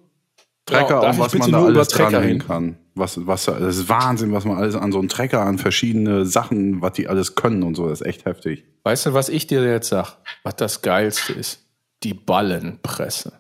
Trecker 0.68 1.02
darf 1.02 1.18
und 1.18 1.26
was 1.26 1.34
man 1.34 1.52
da 1.52 1.66
alles 1.66 1.88
dranhängen 1.88 2.40
kann. 2.40 2.78
Was, 2.94 3.26
was, 3.26 3.46
das 3.46 3.78
ist 3.78 3.90
Wahnsinn, 3.90 4.34
was 4.34 4.46
man 4.46 4.58
alles 4.58 4.76
an 4.76 4.92
so 4.92 5.00
einen 5.00 5.08
Trecker, 5.08 5.42
an 5.42 5.58
verschiedene 5.58 6.26
Sachen, 6.26 6.82
was 6.82 6.94
die 6.94 7.08
alles 7.08 7.36
können 7.36 7.64
und 7.64 7.76
so, 7.76 7.88
das 7.88 8.02
ist 8.02 8.08
echt 8.08 8.26
heftig. 8.26 8.66
Weißt 8.84 9.06
du, 9.06 9.14
was 9.14 9.30
ich 9.30 9.48
dir 9.48 9.64
jetzt 9.64 9.90
sag? 9.90 10.18
Was 10.44 10.56
das 10.58 10.82
Geilste 10.82 11.34
ist? 11.34 11.64
Die 12.04 12.14
Ballenpresse. 12.14 13.34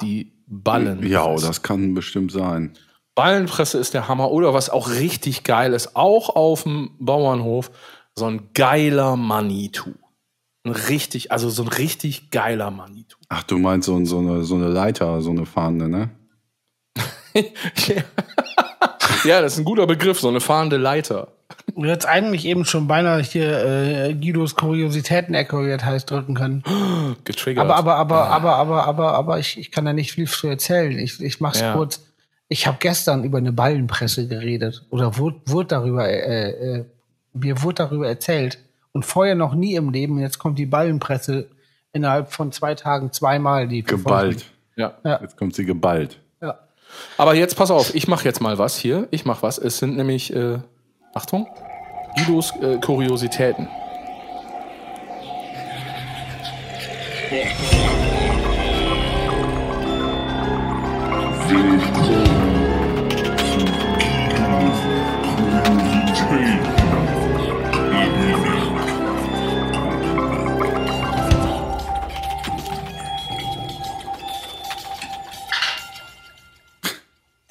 Die 0.00 0.32
Ballenpresse. 0.46 1.12
Ja, 1.12 1.34
das 1.34 1.62
kann 1.62 1.94
bestimmt 1.94 2.32
sein. 2.32 2.74
Ballenpresse 3.14 3.78
ist 3.78 3.94
der 3.94 4.08
Hammer. 4.08 4.30
Oder 4.30 4.54
was 4.54 4.70
auch 4.70 4.90
richtig 4.90 5.44
geil 5.44 5.72
ist, 5.72 5.96
auch 5.96 6.34
auf 6.34 6.64
dem 6.64 6.90
Bauernhof, 6.98 7.70
so 8.14 8.26
ein 8.26 8.50
geiler 8.54 9.16
Manitou. 9.16 9.94
Ein 10.64 10.72
richtig, 10.72 11.30
also 11.30 11.50
so 11.50 11.62
ein 11.62 11.68
richtig 11.68 12.30
geiler 12.30 12.70
Manitou. 12.70 13.18
Ach, 13.28 13.42
du 13.42 13.58
meinst 13.58 13.86
so, 13.86 14.02
so, 14.04 14.18
eine, 14.18 14.44
so 14.44 14.54
eine 14.54 14.68
Leiter, 14.68 15.20
so 15.20 15.30
eine 15.30 15.46
fahrende, 15.46 15.88
ne? 15.88 16.10
ja, 19.24 19.40
das 19.40 19.54
ist 19.54 19.58
ein 19.58 19.64
guter 19.64 19.86
Begriff, 19.86 20.20
so 20.20 20.28
eine 20.28 20.40
fahrende 20.40 20.76
Leiter. 20.76 21.28
Du 21.74 21.84
hättest 21.84 22.06
eigentlich 22.06 22.44
eben 22.46 22.64
schon 22.64 22.86
beinahe 22.86 23.22
hier 23.22 23.64
äh, 23.64 24.14
Guidos 24.14 24.54
Kuriositäten-Ecke, 24.54 25.64
wie 25.64 25.70
das 25.70 25.84
heißt, 25.84 26.10
drücken 26.10 26.34
können. 26.34 26.62
Getriggert. 27.24 27.64
Aber, 27.64 27.76
aber, 27.76 27.96
aber, 27.96 28.26
aber, 28.28 28.56
aber, 28.56 28.84
aber, 28.86 29.12
aber 29.14 29.38
ich, 29.38 29.58
ich 29.58 29.70
kann 29.70 29.84
da 29.84 29.92
nicht 29.92 30.12
viel 30.12 30.28
zu 30.28 30.46
erzählen. 30.46 30.98
Ich, 30.98 31.20
ich 31.20 31.40
mach's 31.40 31.60
Ja. 31.60 31.72
kurz. 31.72 32.04
Ich 32.48 32.66
habe 32.66 32.76
gestern 32.78 33.24
über 33.24 33.38
eine 33.38 33.52
Ballenpresse 33.52 34.28
geredet 34.28 34.84
oder 34.90 35.16
wurde, 35.16 35.40
wurde 35.46 35.68
darüber, 35.68 36.08
äh, 36.08 36.50
äh, 36.50 36.84
mir 37.32 37.62
wurde 37.62 37.76
darüber 37.76 38.06
erzählt 38.06 38.58
und 38.92 39.04
vorher 39.04 39.34
noch 39.34 39.54
nie 39.54 39.74
im 39.74 39.90
Leben. 39.90 40.18
Jetzt 40.18 40.38
kommt 40.38 40.58
die 40.58 40.66
Ballenpresse 40.66 41.48
innerhalb 41.92 42.32
von 42.32 42.52
zwei 42.52 42.74
Tagen 42.74 43.12
zweimal. 43.12 43.66
Die 43.66 43.82
Geballt. 43.82 44.44
Ja. 44.76 44.98
Ja. 45.04 45.18
Jetzt 45.22 45.36
kommt 45.36 45.54
sie 45.54 45.64
geballt. 45.64 46.20
Aber 47.16 47.34
jetzt 47.34 47.56
pass 47.56 47.70
auf, 47.70 47.94
ich 47.94 48.08
mache 48.08 48.24
jetzt 48.24 48.40
mal 48.40 48.58
was 48.58 48.76
hier. 48.76 49.08
Ich 49.10 49.24
mache 49.24 49.42
was. 49.42 49.58
Es 49.58 49.78
sind 49.78 49.96
nämlich, 49.96 50.34
äh, 50.34 50.58
Achtung, 51.14 51.46
Guidos 52.16 52.52
äh, 52.60 52.78
Kuriositäten. 52.78 53.68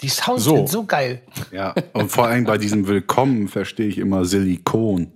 Die 0.03 0.09
Sounds 0.09 0.43
So. 0.43 0.57
sind 0.57 0.69
so 0.69 0.83
geil. 0.83 1.21
Ja. 1.51 1.73
Und 1.93 2.11
vor 2.11 2.27
allem 2.27 2.43
bei 2.43 2.57
diesem 2.57 2.87
Willkommen 2.87 3.47
verstehe 3.47 3.87
ich 3.87 3.97
immer 3.97 4.25
Silikon. 4.25 5.13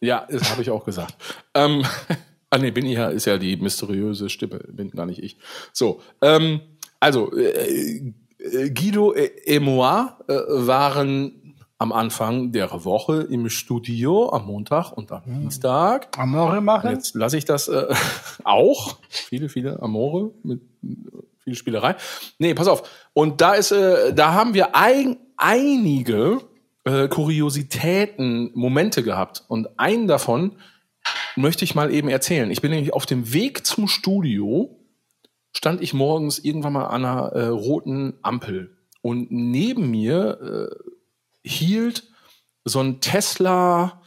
Ja, 0.00 0.26
das 0.30 0.50
habe 0.50 0.60
ich 0.60 0.68
auch 0.68 0.84
gesagt. 0.84 1.16
Ähm, 1.54 1.82
ah 2.50 2.58
nee, 2.58 2.70
bin 2.70 2.84
ich 2.84 2.98
ja, 2.98 3.08
ist 3.08 3.24
ja 3.24 3.38
die 3.38 3.56
mysteriöse 3.56 4.28
Stimme, 4.28 4.60
bin 4.68 4.90
gar 4.90 5.06
nicht 5.06 5.22
ich. 5.22 5.38
So, 5.72 6.02
ähm, 6.20 6.60
also 7.00 7.34
äh, 7.34 8.12
äh, 8.38 8.70
Guido 8.70 9.14
et 9.14 9.62
moi 9.62 10.12
äh, 10.28 10.34
waren 10.34 11.56
am 11.78 11.92
Anfang 11.92 12.52
der 12.52 12.84
Woche 12.84 13.22
im 13.22 13.48
Studio 13.48 14.30
am 14.32 14.46
Montag 14.46 14.92
und 14.92 15.12
am 15.12 15.22
Dienstag. 15.24 16.08
Amore 16.18 16.60
machen? 16.60 16.90
Jetzt 16.90 17.14
lasse 17.14 17.38
ich 17.38 17.46
das 17.46 17.68
äh, 17.68 17.86
auch. 18.44 18.98
Viele, 19.08 19.48
viele 19.48 19.82
Amore 19.82 20.32
mit 20.42 20.60
viel 21.46 21.54
Spielerei. 21.54 21.94
Nee, 22.38 22.54
pass 22.54 22.66
auf. 22.66 22.90
Und 23.12 23.40
da 23.40 23.54
ist, 23.54 23.70
äh, 23.70 24.12
da 24.12 24.34
haben 24.34 24.52
wir 24.52 24.74
ein, 24.74 25.16
einige 25.36 26.40
äh, 26.84 27.06
Kuriositäten, 27.06 28.50
Momente 28.54 29.04
gehabt. 29.04 29.44
Und 29.46 29.78
einen 29.78 30.08
davon 30.08 30.56
möchte 31.36 31.64
ich 31.64 31.76
mal 31.76 31.94
eben 31.94 32.08
erzählen. 32.08 32.50
Ich 32.50 32.60
bin 32.60 32.72
nämlich 32.72 32.92
auf 32.92 33.06
dem 33.06 33.32
Weg 33.32 33.64
zum 33.64 33.86
Studio, 33.86 34.76
stand 35.52 35.80
ich 35.82 35.94
morgens 35.94 36.40
irgendwann 36.40 36.72
mal 36.72 36.86
an 36.86 37.04
einer 37.04 37.28
äh, 37.28 37.46
roten 37.46 38.14
Ampel. 38.22 38.76
Und 39.00 39.30
neben 39.30 39.88
mir 39.88 40.70
äh, 40.74 41.48
hielt 41.48 42.10
so 42.64 42.80
ein 42.80 43.00
Tesla, 43.00 44.02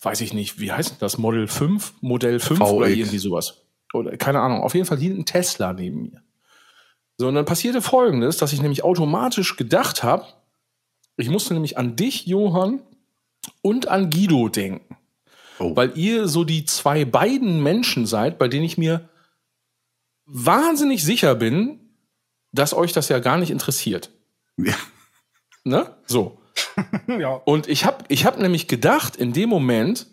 weiß 0.00 0.22
ich 0.22 0.32
nicht, 0.32 0.58
wie 0.58 0.72
heißt 0.72 1.02
das? 1.02 1.18
Model 1.18 1.48
5, 1.48 1.96
Modell 2.00 2.40
5 2.40 2.62
oder 2.62 2.86
VX. 2.86 2.96
irgendwie 2.96 3.18
sowas. 3.18 3.66
Oder 3.92 4.16
keine 4.16 4.40
Ahnung. 4.40 4.62
Auf 4.62 4.74
jeden 4.74 4.86
Fall 4.86 4.96
hielt 4.96 5.18
ein 5.18 5.26
Tesla 5.26 5.74
neben 5.74 6.04
mir. 6.04 6.22
So, 7.18 7.26
und 7.26 7.34
dann 7.34 7.44
passierte 7.44 7.82
folgendes, 7.82 8.36
dass 8.36 8.52
ich 8.52 8.62
nämlich 8.62 8.84
automatisch 8.84 9.56
gedacht 9.56 10.04
habe, 10.04 10.26
ich 11.16 11.28
musste 11.28 11.52
nämlich 11.52 11.76
an 11.76 11.96
dich, 11.96 12.26
Johann, 12.26 12.80
und 13.60 13.88
an 13.88 14.08
Guido 14.08 14.48
denken. 14.48 14.96
Oh. 15.58 15.74
Weil 15.74 15.98
ihr 15.98 16.28
so 16.28 16.44
die 16.44 16.64
zwei 16.64 17.04
beiden 17.04 17.60
Menschen 17.60 18.06
seid, 18.06 18.38
bei 18.38 18.46
denen 18.46 18.64
ich 18.64 18.78
mir 18.78 19.08
wahnsinnig 20.26 21.02
sicher 21.02 21.34
bin, 21.34 21.80
dass 22.52 22.72
euch 22.72 22.92
das 22.92 23.08
ja 23.08 23.18
gar 23.18 23.36
nicht 23.36 23.50
interessiert. 23.50 24.10
Ja. 24.56 24.76
Ne? 25.64 25.94
So. 26.06 26.40
Ja. 27.06 27.30
Und 27.30 27.68
ich 27.68 27.84
habe 27.84 28.04
ich 28.08 28.26
hab 28.26 28.38
nämlich 28.38 28.68
gedacht, 28.68 29.16
in 29.16 29.32
dem 29.32 29.48
Moment, 29.48 30.06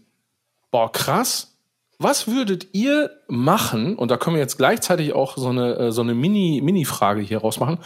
boah, 0.72 0.92
krass, 0.92 1.55
was 2.00 2.28
würdet 2.28 2.68
ihr 2.74 3.10
machen? 3.28 3.96
Und 3.96 4.12
da 4.12 4.18
können 4.18 4.36
wir 4.36 4.42
jetzt 4.42 4.58
gleichzeitig 4.58 5.14
auch 5.14 5.38
so 5.38 5.50
eine, 5.50 5.76
äh, 5.78 5.92
so 5.92 6.02
eine 6.02 6.14
Mini- 6.14 6.62
Mini-Frage 6.62 7.22
hier 7.22 7.40
rausmachen. 7.40 7.80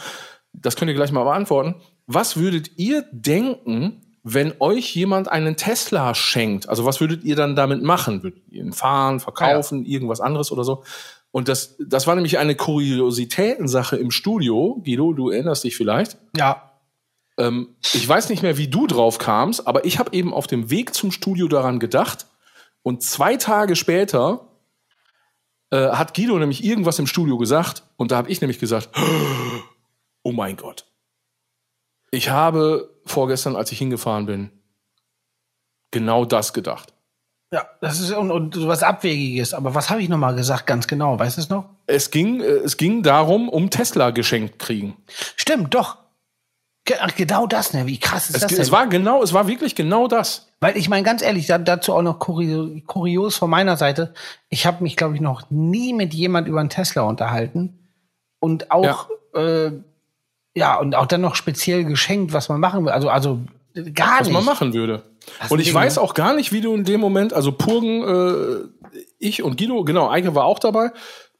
Das 0.52 0.76
könnt 0.76 0.88
ihr 0.88 0.94
gleich 0.94 1.12
mal 1.12 1.24
beantworten. 1.24 1.76
Was 2.06 2.36
würdet 2.36 2.72
ihr 2.78 3.04
denken, 3.12 4.02
wenn 4.22 4.52
euch 4.58 4.94
jemand 4.96 5.30
einen 5.30 5.56
Tesla 5.56 6.14
schenkt? 6.14 6.68
Also 6.68 6.84
was 6.84 7.00
würdet 7.00 7.24
ihr 7.24 7.36
dann 7.36 7.54
damit 7.54 7.82
machen? 7.82 8.22
Würdet 8.22 8.42
ihr 8.50 8.62
ihn 8.62 8.72
fahren, 8.72 9.20
verkaufen, 9.20 9.84
irgendwas 9.86 10.20
anderes 10.20 10.50
oder 10.50 10.64
so? 10.64 10.82
Und 11.30 11.46
das, 11.48 11.76
das 11.78 12.08
war 12.08 12.16
nämlich 12.16 12.38
eine 12.38 12.56
Kuriositätensache 12.56 13.96
im 13.96 14.10
Studio. 14.10 14.82
Guido, 14.84 15.12
du 15.12 15.30
erinnerst 15.30 15.62
dich 15.64 15.76
vielleicht. 15.76 16.18
Ja. 16.36 16.72
Ähm, 17.38 17.76
ich 17.94 18.06
weiß 18.06 18.28
nicht 18.28 18.42
mehr, 18.42 18.58
wie 18.58 18.68
du 18.68 18.86
drauf 18.88 19.18
kamst, 19.18 19.66
aber 19.68 19.84
ich 19.84 19.98
habe 20.00 20.12
eben 20.12 20.34
auf 20.34 20.48
dem 20.48 20.70
Weg 20.70 20.94
zum 20.94 21.12
Studio 21.12 21.46
daran 21.46 21.78
gedacht. 21.78 22.26
Und 22.82 23.02
zwei 23.02 23.36
Tage 23.36 23.76
später 23.76 24.48
äh, 25.70 25.90
hat 25.90 26.14
Guido 26.14 26.38
nämlich 26.38 26.64
irgendwas 26.64 26.98
im 26.98 27.06
Studio 27.06 27.38
gesagt. 27.38 27.84
Und 27.96 28.10
da 28.10 28.16
habe 28.16 28.30
ich 28.30 28.40
nämlich 28.40 28.58
gesagt, 28.58 28.90
oh 30.22 30.32
mein 30.32 30.56
Gott. 30.56 30.86
Ich 32.10 32.30
habe 32.30 32.90
vorgestern, 33.06 33.56
als 33.56 33.70
ich 33.70 33.78
hingefahren 33.78 34.26
bin, 34.26 34.50
genau 35.90 36.24
das 36.24 36.52
gedacht. 36.52 36.92
Ja, 37.52 37.68
das 37.80 37.98
ist 37.98 38.12
und, 38.12 38.30
und 38.30 38.66
was 38.68 38.82
Abwegiges. 38.82 39.54
Aber 39.54 39.74
was 39.74 39.90
habe 39.90 40.00
ich 40.00 40.08
noch 40.08 40.18
mal 40.18 40.34
gesagt, 40.34 40.66
ganz 40.66 40.86
genau? 40.86 41.18
Weißt 41.18 41.36
du 41.36 41.40
es 41.40 41.48
noch? 41.48 41.68
Es 41.86 42.10
ging, 42.10 42.40
äh, 42.40 42.44
es 42.44 42.76
ging 42.76 43.02
darum, 43.02 43.48
um 43.48 43.70
Tesla 43.70 44.10
geschenkt 44.10 44.58
kriegen. 44.58 44.96
Stimmt, 45.36 45.74
doch. 45.74 45.98
Genau 46.84 47.46
das, 47.46 47.72
ne? 47.72 47.86
Wie 47.86 48.00
krass 48.00 48.30
ist 48.30 48.36
Es, 48.36 48.42
das 48.42 48.52
denn? 48.52 48.60
es 48.60 48.72
war 48.72 48.86
genau, 48.88 49.22
es 49.22 49.32
war 49.32 49.46
wirklich 49.46 49.74
genau 49.74 50.08
das. 50.08 50.48
Weil 50.60 50.76
ich 50.76 50.88
meine, 50.88 51.04
ganz 51.04 51.22
ehrlich, 51.22 51.46
da, 51.46 51.58
dazu 51.58 51.94
auch 51.94 52.02
noch 52.02 52.18
kurios, 52.18 52.70
kurios 52.86 53.36
von 53.36 53.48
meiner 53.50 53.76
Seite. 53.76 54.12
Ich 54.48 54.66
habe 54.66 54.82
mich, 54.82 54.96
glaube 54.96 55.14
ich, 55.14 55.20
noch 55.20 55.50
nie 55.50 55.92
mit 55.92 56.14
jemand 56.14 56.48
über 56.48 56.60
einen 56.60 56.68
Tesla 56.68 57.02
unterhalten. 57.02 57.78
Und 58.40 58.70
auch, 58.70 59.08
ja. 59.34 59.66
Äh, 59.66 59.72
ja, 60.54 60.76
und 60.78 60.94
auch 60.96 61.06
dann 61.06 61.20
noch 61.20 61.36
speziell 61.36 61.84
geschenkt, 61.84 62.32
was 62.32 62.48
man 62.48 62.60
machen 62.60 62.84
will. 62.84 62.92
Also, 62.92 63.08
also 63.08 63.40
gar 63.94 64.20
was 64.20 64.26
nicht. 64.26 64.34
man 64.34 64.44
machen 64.44 64.74
würde. 64.74 65.02
Das 65.40 65.50
und 65.50 65.60
ich 65.60 65.72
weiß 65.72 65.98
auch 65.98 66.14
gar 66.14 66.34
nicht, 66.34 66.50
wie 66.52 66.60
du 66.60 66.74
in 66.74 66.84
dem 66.84 67.00
Moment, 67.00 67.32
also 67.32 67.52
Purgen, 67.52 68.02
äh, 68.02 68.96
ich 69.18 69.42
und 69.42 69.58
Guido, 69.58 69.84
genau, 69.84 70.10
Eike 70.10 70.34
war 70.34 70.44
auch 70.44 70.58
dabei, 70.58 70.90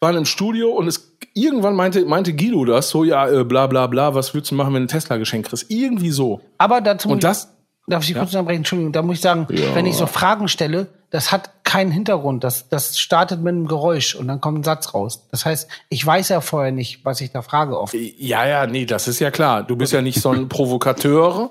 waren 0.00 0.16
im 0.16 0.24
Studio 0.24 0.70
und 0.70 0.88
es 0.88 1.16
irgendwann 1.34 1.74
meinte, 1.74 2.04
meinte 2.06 2.34
Guido 2.34 2.64
das, 2.64 2.88
so, 2.88 3.04
ja, 3.04 3.28
äh, 3.28 3.44
bla 3.44 3.66
bla 3.66 3.86
bla, 3.86 4.14
was 4.14 4.34
würdest 4.34 4.50
du 4.50 4.54
machen, 4.54 4.68
wenn 4.68 4.86
du 4.86 4.92
einen 4.92 5.00
Tesla 5.00 5.18
geschenkt 5.18 5.48
kriegst? 5.48 5.70
Irgendwie 5.70 6.10
so. 6.10 6.40
Aber 6.58 6.80
dazu 6.80 7.10
Und 7.10 7.22
das, 7.22 7.54
darf 7.86 8.08
ich 8.08 8.14
kurz 8.14 8.30
unterbrechen? 8.30 8.58
Entschuldigung, 8.58 8.92
da 8.92 9.02
muss 9.02 9.16
ich 9.16 9.22
sagen, 9.22 9.46
wenn 9.48 9.86
ich 9.86 9.96
so 9.96 10.06
Fragen 10.06 10.48
stelle, 10.48 10.88
das 11.10 11.32
hat 11.32 11.64
keinen 11.64 11.90
Hintergrund. 11.90 12.44
Das, 12.44 12.68
das 12.68 12.98
startet 12.98 13.40
mit 13.40 13.52
einem 13.52 13.66
Geräusch 13.66 14.14
und 14.14 14.28
dann 14.28 14.40
kommt 14.40 14.60
ein 14.60 14.64
Satz 14.64 14.94
raus. 14.94 15.26
Das 15.30 15.44
heißt, 15.44 15.68
ich 15.88 16.04
weiß 16.06 16.28
ja 16.30 16.40
vorher 16.40 16.72
nicht, 16.72 17.04
was 17.04 17.20
ich 17.20 17.32
da 17.32 17.42
frage 17.42 17.78
oft. 17.78 17.94
ja, 17.94 18.46
ja, 18.46 18.66
nee, 18.66 18.86
das 18.86 19.08
ist 19.08 19.18
ja 19.18 19.30
klar. 19.30 19.64
Du 19.64 19.76
bist 19.76 19.92
ja 19.92 20.02
nicht 20.02 20.20
so 20.20 20.30
ein 20.30 20.48
Provokateur, 20.48 21.50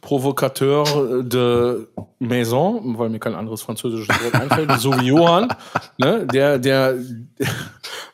Provokateur 0.00 1.22
de 1.22 1.86
Maison, 2.18 2.98
weil 2.98 3.08
mir 3.08 3.18
kein 3.18 3.34
anderes 3.34 3.62
französisches 3.62 4.08
Wort 4.22 4.34
einfällt, 4.34 4.70
so 4.80 4.92
wie 5.00 5.06
Johann, 5.06 5.48
ne, 5.98 6.26
der, 6.26 6.58
der, 6.58 6.94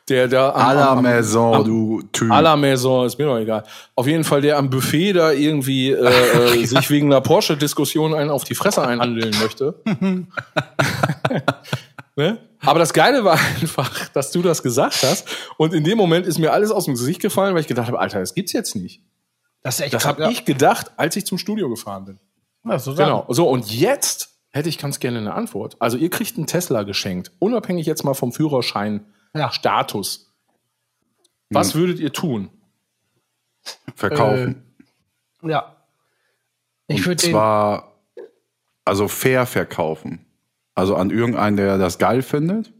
der 0.08 0.28
da 0.28 0.50
À 0.50 0.72
la 0.74 0.90
am- 0.92 1.02
Maison, 1.02 1.54
am- 1.54 1.64
du 1.64 2.02
Typ. 2.12 2.30
À 2.30 2.40
la 2.42 2.56
Maison, 2.56 3.06
ist 3.06 3.18
mir 3.18 3.24
doch 3.26 3.38
egal. 3.38 3.64
Auf 3.96 4.06
jeden 4.06 4.22
Fall, 4.24 4.40
der 4.40 4.58
am 4.58 4.70
Buffet 4.70 5.12
da 5.14 5.32
irgendwie 5.32 5.90
äh, 5.90 6.04
äh, 6.60 6.64
sich 6.64 6.90
wegen 6.90 7.06
einer 7.06 7.20
Porsche-Diskussion 7.20 8.14
einen 8.14 8.30
auf 8.30 8.44
die 8.44 8.54
Fresse 8.54 8.86
einhandeln 8.86 9.34
möchte. 9.40 9.74
ne? 12.16 12.38
Aber 12.62 12.78
das 12.78 12.92
Geile 12.92 13.24
war 13.24 13.38
einfach, 13.60 14.08
dass 14.10 14.30
du 14.32 14.42
das 14.42 14.62
gesagt 14.62 15.02
hast. 15.02 15.26
Und 15.56 15.72
in 15.72 15.82
dem 15.84 15.96
Moment 15.96 16.26
ist 16.26 16.38
mir 16.38 16.52
alles 16.52 16.70
aus 16.70 16.84
dem 16.84 16.94
Gesicht 16.94 17.20
gefallen, 17.20 17.54
weil 17.54 17.62
ich 17.62 17.68
gedacht 17.68 17.86
habe, 17.88 17.98
Alter, 17.98 18.20
das 18.20 18.34
gibt's 18.34 18.52
jetzt 18.52 18.76
nicht. 18.76 19.00
Das 19.62 19.76
ist 19.76 19.80
echt 19.80 19.94
Das 19.94 20.04
habe 20.04 20.22
ja. 20.22 20.30
ich 20.30 20.44
gedacht, 20.44 20.92
als 20.96 21.16
ich 21.16 21.26
zum 21.26 21.38
Studio 21.38 21.68
gefahren 21.68 22.04
bin. 22.04 22.20
Ja, 22.64 22.78
so. 22.78 22.94
Genau. 22.94 23.26
So, 23.28 23.48
und 23.48 23.70
jetzt 23.70 24.38
hätte 24.50 24.68
ich 24.68 24.78
ganz 24.78 25.00
gerne 25.00 25.18
eine 25.18 25.34
Antwort. 25.34 25.76
Also, 25.78 25.96
ihr 25.96 26.10
kriegt 26.10 26.36
einen 26.36 26.46
Tesla 26.46 26.82
geschenkt, 26.82 27.32
unabhängig 27.38 27.86
jetzt 27.86 28.04
mal 28.04 28.14
vom 28.14 28.32
Führerschein-Status. 28.32 30.32
Ja. 31.50 31.50
Was 31.50 31.74
würdet 31.74 31.98
ihr 31.98 32.12
tun? 32.12 32.50
Verkaufen. 33.94 34.76
Ja. 35.42 35.76
Ich 36.86 37.00
Und 37.00 37.06
würde 37.06 37.22
den. 37.22 37.30
zwar, 37.30 37.94
also 38.84 39.08
fair 39.08 39.46
verkaufen. 39.46 40.26
Also 40.74 40.96
an 40.96 41.10
irgendeinen, 41.10 41.56
der 41.56 41.78
das 41.78 41.98
geil 41.98 42.22
findet. 42.22 42.72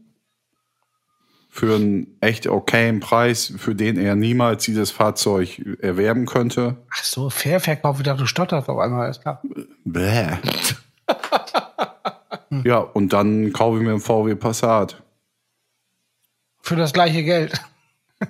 Für 1.53 1.75
einen 1.75 2.17
echt 2.21 2.47
okayen 2.47 3.01
Preis, 3.01 3.53
für 3.57 3.75
den 3.75 3.97
er 3.97 4.15
niemals 4.15 4.63
dieses 4.63 4.89
Fahrzeug 4.89 5.61
erwerben 5.81 6.25
könnte. 6.25 6.77
Ach 6.89 7.03
so, 7.03 7.29
Fairverkauf, 7.29 7.97
ich 7.99 8.05
dachte, 8.05 8.21
du 8.21 8.25
stotterst 8.25 8.69
auf 8.69 8.79
einmal, 8.79 9.09
ist 9.09 9.21
klar. 9.21 9.41
Bäh. 9.83 10.37
ja, 12.63 12.77
und 12.77 13.11
dann 13.11 13.51
kaufe 13.51 13.77
ich 13.77 13.83
mir 13.83 13.91
einen 13.91 13.99
VW 13.99 14.35
Passat. 14.35 15.03
Für 16.61 16.77
das 16.77 16.93
gleiche 16.93 17.23
Geld. 17.23 17.53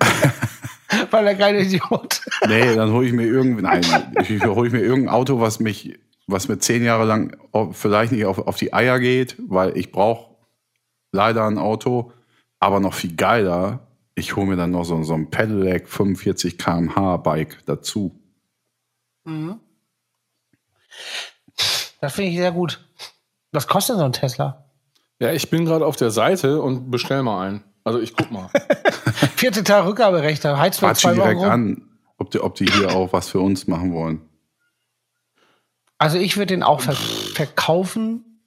weil 1.10 1.26
er 1.26 1.34
kein 1.34 1.56
Idiot. 1.56 2.22
Nee, 2.48 2.74
dann 2.74 2.92
hole 2.92 3.06
ich 3.06 3.12
mir 3.12 3.26
irgendwie, 3.26 3.62
nein, 3.62 3.82
ich 4.20 4.44
hole 4.44 4.66
ich 4.66 4.72
mir 4.72 4.80
irgendein 4.80 5.14
Auto, 5.14 5.40
was 5.40 5.60
mich, 5.60 5.98
was 6.26 6.48
mir 6.48 6.58
zehn 6.58 6.82
Jahre 6.82 7.04
lang 7.04 7.36
vielleicht 7.72 8.12
nicht 8.12 8.24
auf, 8.24 8.38
auf 8.38 8.56
die 8.56 8.72
Eier 8.72 8.98
geht, 8.98 9.36
weil 9.38 9.76
ich 9.76 9.92
brauche 9.92 10.36
leider 11.12 11.46
ein 11.46 11.58
Auto, 11.58 12.12
aber 12.62 12.78
noch 12.78 12.94
viel 12.94 13.16
geiler, 13.16 13.80
ich 14.14 14.36
hole 14.36 14.46
mir 14.46 14.56
dann 14.56 14.70
noch 14.70 14.84
so, 14.84 15.02
so 15.02 15.14
ein 15.14 15.30
Pedelec 15.30 15.88
45 15.88 16.58
km/h 16.58 17.16
Bike 17.16 17.58
dazu. 17.66 18.16
Das 22.00 22.12
finde 22.14 22.30
ich 22.30 22.36
sehr 22.36 22.52
gut. 22.52 22.84
Was 23.50 23.66
kostet 23.66 23.98
so 23.98 24.04
ein 24.04 24.12
Tesla? 24.12 24.64
Ja, 25.18 25.32
ich 25.32 25.50
bin 25.50 25.64
gerade 25.64 25.84
auf 25.84 25.96
der 25.96 26.12
Seite 26.12 26.62
und 26.62 26.90
bestell 26.90 27.24
mal 27.24 27.46
einen. 27.46 27.64
Also 27.82 27.98
ich 27.98 28.14
guck 28.16 28.30
mal. 28.30 28.48
Vierte 29.36 29.64
Teil 29.64 29.82
Rückgaberecht, 29.82 30.44
da 30.44 30.56
heizt 30.56 30.78
Quatsch 30.78 31.00
zwei 31.00 31.10
Wochen 31.10 31.16
direkt 31.16 31.40
rum. 31.40 31.50
an, 31.50 31.90
ob 32.16 32.30
die, 32.30 32.38
ob 32.38 32.54
die 32.54 32.66
hier 32.66 32.94
auch 32.94 33.12
was 33.12 33.28
für 33.28 33.40
uns 33.40 33.66
machen 33.66 33.92
wollen. 33.92 34.20
Also 35.98 36.16
ich 36.16 36.36
würde 36.36 36.54
den 36.54 36.62
auch 36.62 36.80
ver 36.80 36.94
verkaufen. 36.94 38.40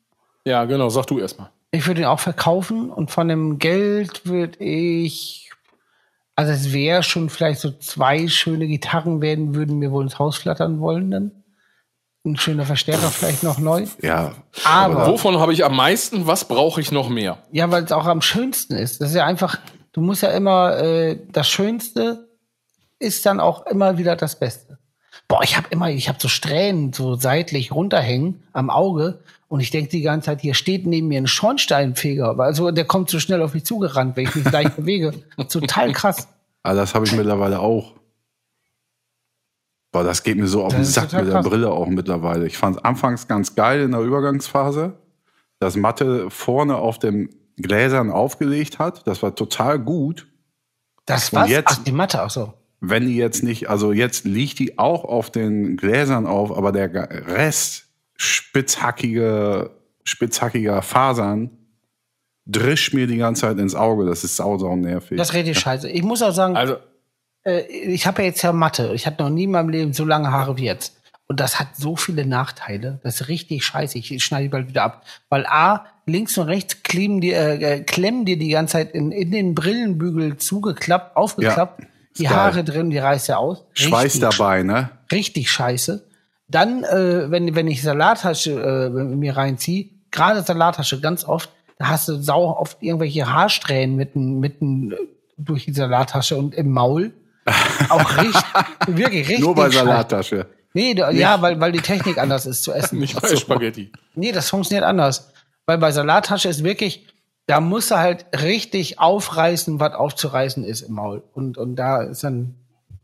Ja, 0.45 0.63
genau, 0.63 0.88
sag 0.88 1.05
du 1.07 1.20
erstmal. 1.20 1.49
Ich 1.76 1.88
würde 1.88 2.01
den 2.01 2.07
auch 2.07 2.19
verkaufen 2.19 2.89
und 2.89 3.11
von 3.11 3.28
dem 3.28 3.59
Geld 3.59 4.26
würde 4.26 4.63
ich, 4.63 5.51
also 6.36 6.51
es 6.51 6.71
wäre 6.71 7.03
schon 7.03 7.30
vielleicht 7.30 7.59
so 7.59 7.71
zwei 7.71 8.28
schöne 8.28 8.67
Gitarren 8.67 9.21
werden, 9.21 9.55
würden 9.55 9.78
mir 9.80 9.91
wohl 9.91 10.03
ins 10.03 10.17
Haus 10.17 10.38
flattern 10.38 10.80
wollen 10.80 11.11
dann. 11.11 11.32
Ein 12.26 12.38
schöner 12.38 12.65
Verstärker 12.65 13.09
vielleicht 13.09 13.43
noch 13.43 13.59
neu. 13.59 13.86
Ja, 14.01 14.34
Aber, 14.63 15.05
Wovon 15.07 15.38
habe 15.38 15.53
ich 15.53 15.63
am 15.63 15.76
meisten? 15.76 16.26
Was 16.26 16.47
brauche 16.47 16.82
ich 16.82 16.91
noch 16.91 17.09
mehr? 17.09 17.38
ja, 17.51 17.69
weil 17.69 17.84
es 17.84 17.91
auch 17.91 18.05
am 18.05 18.21
schönsten 18.21 18.73
ist. 18.76 18.99
Das 19.01 19.09
ist 19.09 19.15
ja 19.15 19.26
einfach, 19.26 19.59
du 19.91 20.01
musst 20.01 20.23
ja 20.23 20.30
immer, 20.30 20.78
äh, 20.78 21.19
das 21.32 21.47
Schönste 21.47 22.30
ist 22.97 23.26
dann 23.26 23.39
auch 23.39 23.67
immer 23.67 23.97
wieder 23.99 24.15
das 24.15 24.39
Beste. 24.39 24.64
Boah, 25.28 25.41
ich 25.43 25.57
habe 25.57 25.67
immer, 25.71 25.89
ich 25.89 26.07
habe 26.07 26.19
so 26.21 26.28
Strähnen 26.28 26.93
so 26.93 27.15
seitlich 27.15 27.71
runterhängen 27.71 28.43
am 28.53 28.69
Auge 28.69 29.19
und 29.47 29.59
ich 29.59 29.71
denke 29.71 29.89
die 29.89 30.01
ganze 30.01 30.28
Zeit, 30.28 30.41
hier 30.41 30.53
steht 30.53 30.86
neben 30.86 31.07
mir 31.07 31.17
ein 31.19 31.28
Schornsteinfeger. 31.28 32.39
Also 32.39 32.69
der 32.71 32.86
kommt 32.86 33.09
so 33.09 33.19
schnell 33.19 33.41
auf 33.41 33.53
mich 33.53 33.65
zugerannt, 33.65 34.15
wenn 34.15 34.26
ich 34.28 34.36
mich 34.36 34.51
leicht 34.51 34.76
bewege. 34.76 35.13
Total 35.49 35.91
krass. 35.93 36.28
aber 36.63 36.76
das 36.76 36.93
habe 36.93 37.05
ich 37.05 37.11
mittlerweile 37.13 37.59
auch. 37.59 37.93
Boah, 39.91 40.03
das 40.03 40.23
geht 40.23 40.38
mir 40.38 40.47
so 40.47 40.63
auf 40.63 40.73
den 40.73 40.84
Sack 40.84 41.13
mit 41.13 41.26
der 41.26 41.32
krass. 41.36 41.45
Brille 41.47 41.71
auch 41.71 41.88
mittlerweile. 41.88 42.45
Ich 42.47 42.57
fand 42.57 42.76
es 42.78 42.84
anfangs 42.84 43.28
ganz 43.28 43.55
geil 43.55 43.82
in 43.82 43.91
der 43.91 44.01
Übergangsphase, 44.01 44.93
dass 45.59 45.76
Mathe 45.78 46.30
vorne 46.30 46.76
auf 46.76 46.99
den 46.99 47.30
Gläsern 47.57 48.11
aufgelegt 48.11 48.78
hat. 48.78 49.07
Das 49.07 49.23
war 49.23 49.34
total 49.34 49.80
gut. 49.80 50.28
Das 51.05 51.34
was? 51.34 51.49
jetzt- 51.49 51.67
Ach, 51.80 51.84
die 51.84 51.93
Matte, 51.93 52.21
ach 52.21 52.30
so. 52.30 52.53
Wenn 52.89 53.07
die 53.07 53.15
jetzt 53.15 53.43
nicht, 53.43 53.69
also 53.69 53.91
jetzt 53.91 54.25
liegt 54.25 54.59
die 54.59 54.77
auch 54.77 55.03
auf 55.03 55.31
den 55.31 55.77
Gläsern 55.77 56.27
auf, 56.27 56.55
aber 56.55 56.71
der 56.71 56.93
Rest 57.27 57.86
spitzhackige, 58.15 59.71
spitzhackiger 60.03 60.81
Fasern 60.81 61.49
drischt 62.45 62.93
mir 62.93 63.07
die 63.07 63.17
ganze 63.17 63.41
Zeit 63.41 63.57
ins 63.57 63.75
Auge. 63.75 64.05
Das 64.05 64.23
ist 64.23 64.36
sau, 64.36 64.57
sau 64.57 64.75
nervig. 64.75 65.17
Das 65.17 65.33
rede 65.33 65.51
ich 65.51 65.59
scheiße. 65.59 65.89
Ich 65.89 66.03
muss 66.03 66.21
auch 66.21 66.31
sagen, 66.31 66.55
Also, 66.55 66.77
äh, 67.43 67.61
ich 67.61 68.05
habe 68.05 68.21
ja 68.21 68.27
jetzt 68.27 68.41
ja 68.41 68.53
Mathe. 68.53 68.93
Ich 68.93 69.07
hatte 69.07 69.23
noch 69.23 69.29
nie 69.29 69.45
in 69.45 69.51
meinem 69.51 69.69
Leben 69.69 69.93
so 69.93 70.05
lange 70.05 70.31
Haare 70.31 70.57
wie 70.57 70.65
jetzt. 70.65 71.01
Und 71.27 71.39
das 71.39 71.59
hat 71.59 71.75
so 71.75 71.95
viele 71.95 72.25
Nachteile. 72.25 72.99
Das 73.03 73.21
ist 73.21 73.27
richtig 73.29 73.65
scheiße. 73.65 73.97
Ich 73.97 74.23
schneide 74.23 74.43
die 74.43 74.49
bald 74.49 74.67
wieder 74.67 74.83
ab. 74.83 75.03
Weil 75.29 75.45
A, 75.47 75.86
links 76.05 76.38
und 76.38 76.47
rechts 76.47 76.83
klemmen 76.83 77.19
dir, 77.19 77.36
äh, 77.36 77.81
klemmen 77.81 78.25
dir 78.25 78.38
die 78.38 78.49
ganze 78.49 78.73
Zeit 78.73 78.93
in, 78.93 79.11
in 79.11 79.31
den 79.31 79.55
Brillenbügel 79.55 80.38
zugeklappt, 80.38 81.17
aufgeklappt. 81.17 81.81
Ja, 81.81 81.88
ist 81.88 81.94
die 82.18 82.24
geil. 82.24 82.34
Haare 82.34 82.63
drin, 82.63 82.89
die 82.89 82.97
reißt 82.97 83.28
ja 83.28 83.38
aus. 83.38 83.66
Schweiß 83.74 84.16
Richtig 84.16 84.22
dabei, 84.22 84.63
ne? 84.63 84.89
richtig 85.11 85.51
scheiße. 85.51 86.07
Dann, 86.47 86.84
äh, 86.84 87.30
wenn, 87.32 87.55
wenn 87.55 87.68
ich 87.68 87.82
Salattasche 87.82 88.51
äh, 88.51 88.89
mir 88.89 89.36
reinziehe, 89.36 89.89
gerade 90.11 90.43
Salattasche 90.43 90.99
ganz 91.01 91.26
oft, 91.26 91.49
da 91.78 91.89
hast 91.89 92.07
du 92.07 92.22
sau 92.22 92.57
oft 92.57 92.78
irgendwelche 92.82 93.32
Haarsträhnen 93.32 93.95
mitten, 93.95 94.39
mitten 94.39 94.93
durch 95.38 95.66
die 95.66 95.74
Salattasche 95.74 96.38
und 96.38 96.55
im 96.55 96.72
Maul. 96.72 97.13
Auch 97.89 98.18
richtig, 98.18 98.41
wirklich 98.88 99.28
richtig. 99.28 99.39
Nur 99.39 99.55
bei 99.55 99.70
scheiße. 99.70 99.86
Salattasche. 99.86 100.47
Nee, 100.74 100.93
da, 100.93 101.09
ja, 101.09 101.41
weil, 101.41 101.59
weil 101.59 101.72
die 101.72 101.80
Technik 101.80 102.18
anders 102.18 102.45
ist 102.45 102.63
zu 102.63 102.74
essen. 102.74 102.99
nicht 102.99 103.20
bei 103.20 103.36
Spaghetti. 103.36 103.91
Nee, 104.13 104.32
das 104.32 104.49
funktioniert 104.49 104.86
anders. 104.86 105.32
Weil 105.66 105.78
bei 105.78 105.91
Salattasche 105.91 106.49
ist 106.49 106.63
wirklich, 106.63 107.07
da 107.47 107.61
musst 107.61 107.91
du 107.91 107.97
halt 107.97 108.25
richtig 108.41 108.99
aufreißen, 108.99 109.79
was 109.79 109.93
aufzureißen 109.93 110.63
ist 110.63 110.81
im 110.81 110.95
Maul. 110.95 111.23
Und, 111.33 111.57
und 111.57 111.75
da 111.75 112.01
ist 112.01 112.23
dann 112.23 112.55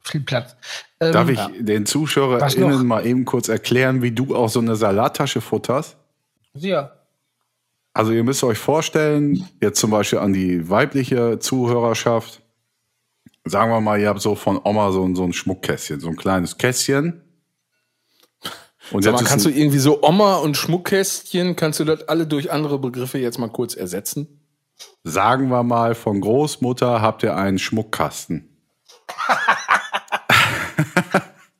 viel 0.01 0.21
Platz. 0.21 0.55
Ähm, 0.99 1.13
Darf 1.13 1.29
ich 1.29 1.39
den? 1.59 1.85
ZuschauerInnen 1.85 2.85
mal 2.85 3.05
eben 3.05 3.25
kurz 3.25 3.49
erklären, 3.49 4.01
wie 4.01 4.11
du 4.11 4.35
auch 4.35 4.49
so 4.49 4.59
eine 4.59 4.75
Salattasche 4.75 5.41
futterst? 5.41 5.97
Ja. 6.53 6.91
Also 7.93 8.13
ihr 8.13 8.23
müsst 8.23 8.43
euch 8.43 8.57
vorstellen, 8.57 9.47
jetzt 9.61 9.79
zum 9.79 9.91
Beispiel 9.91 10.19
an 10.19 10.33
die 10.33 10.69
weibliche 10.69 11.39
Zuhörerschaft, 11.39 12.41
sagen 13.43 13.71
wir 13.71 13.81
mal, 13.81 13.99
ihr 13.99 14.07
habt 14.07 14.21
so 14.21 14.35
von 14.35 14.59
Oma 14.63 14.91
so, 14.91 15.13
so 15.13 15.23
ein 15.23 15.33
Schmuckkästchen, 15.33 15.99
so 15.99 16.07
ein 16.07 16.15
kleines 16.15 16.57
Kästchen. 16.57 17.21
Und 18.91 19.03
Sag 19.03 19.13
mal, 19.13 19.23
kannst 19.23 19.45
du 19.45 19.49
irgendwie 19.49 19.79
so 19.79 20.03
Oma 20.03 20.35
und 20.35 20.57
Schmuckkästchen, 20.57 21.55
kannst 21.55 21.79
du 21.79 21.85
das 21.85 22.07
alle 22.07 22.27
durch 22.27 22.51
andere 22.51 22.77
Begriffe 22.77 23.19
jetzt 23.19 23.37
mal 23.37 23.49
kurz 23.49 23.75
ersetzen? 23.75 24.41
sagen 25.03 25.49
wir 25.49 25.63
mal, 25.63 25.95
von 25.95 26.21
Großmutter 26.21 27.01
habt 27.01 27.23
ihr 27.23 27.35
einen 27.35 27.59
Schmuckkasten. 27.59 28.47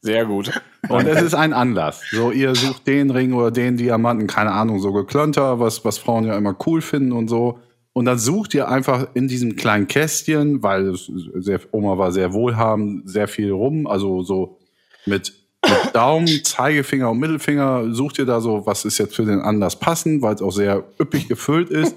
Sehr 0.01 0.25
gut. 0.25 0.51
Und 0.89 1.07
es 1.07 1.21
ist 1.21 1.36
ein 1.36 1.53
Anlass. 1.53 2.01
So, 2.09 2.32
ihr 2.32 2.55
sucht 2.55 2.88
den 2.88 3.11
Ring 3.11 3.34
oder 3.34 3.51
den 3.51 3.77
Diamanten, 3.77 4.25
keine 4.27 4.51
Ahnung, 4.51 4.79
so 4.79 4.91
geklönter, 4.93 5.59
was, 5.59 5.86
was 5.86 5.99
Frauen 5.99 6.25
ja 6.25 6.36
immer 6.36 6.55
cool 6.65 6.82
finden 6.82 7.11
und 7.11 7.27
so. 7.27 7.59
Und 7.93 8.05
dann 8.05 8.17
sucht 8.17 8.53
ihr 8.53 8.67
einfach 8.67 9.09
in 9.13 9.27
diesem 9.27 9.55
kleinen 9.55 9.88
Kästchen, 9.88 10.63
weil 10.63 10.95
sehr, 10.95 11.59
Oma 11.71 11.97
war 11.97 12.11
sehr 12.11 12.34
wohlhabend, 12.34 13.07
sehr 13.09 13.27
viel 13.27 13.51
rum, 13.51 13.86
also 13.86 14.23
so 14.23 14.57
mit, 15.05 15.34
mit 15.64 15.95
Daumen, 15.95 16.28
Zeigefinger 16.43 17.09
und 17.12 17.20
Mittelfinger 17.20 17.93
sucht 17.93 18.18
ihr 18.20 18.26
da 18.26 18.41
so, 18.41 18.66
was 18.66 18.84
ist 18.86 18.97
jetzt 18.97 19.16
für 19.16 19.26
den 19.26 19.41
Anlass 19.41 19.76
passend, 19.76 20.22
weil 20.22 20.36
es 20.36 20.41
auch 20.41 20.51
sehr 20.51 20.84
üppig 20.99 21.28
gefüllt 21.28 21.70
ist. 21.70 21.95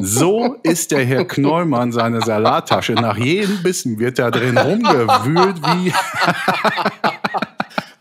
So 0.00 0.56
ist 0.62 0.90
der 0.90 1.04
Herr 1.04 1.24
Knollmann 1.24 1.92
seine 1.92 2.20
Salattasche. 2.22 2.94
Nach 2.94 3.16
jedem 3.16 3.62
Bissen 3.62 3.98
wird 3.98 4.18
da 4.18 4.30
drin 4.30 4.56
rumgewühlt 4.56 5.56
wie 5.62 5.92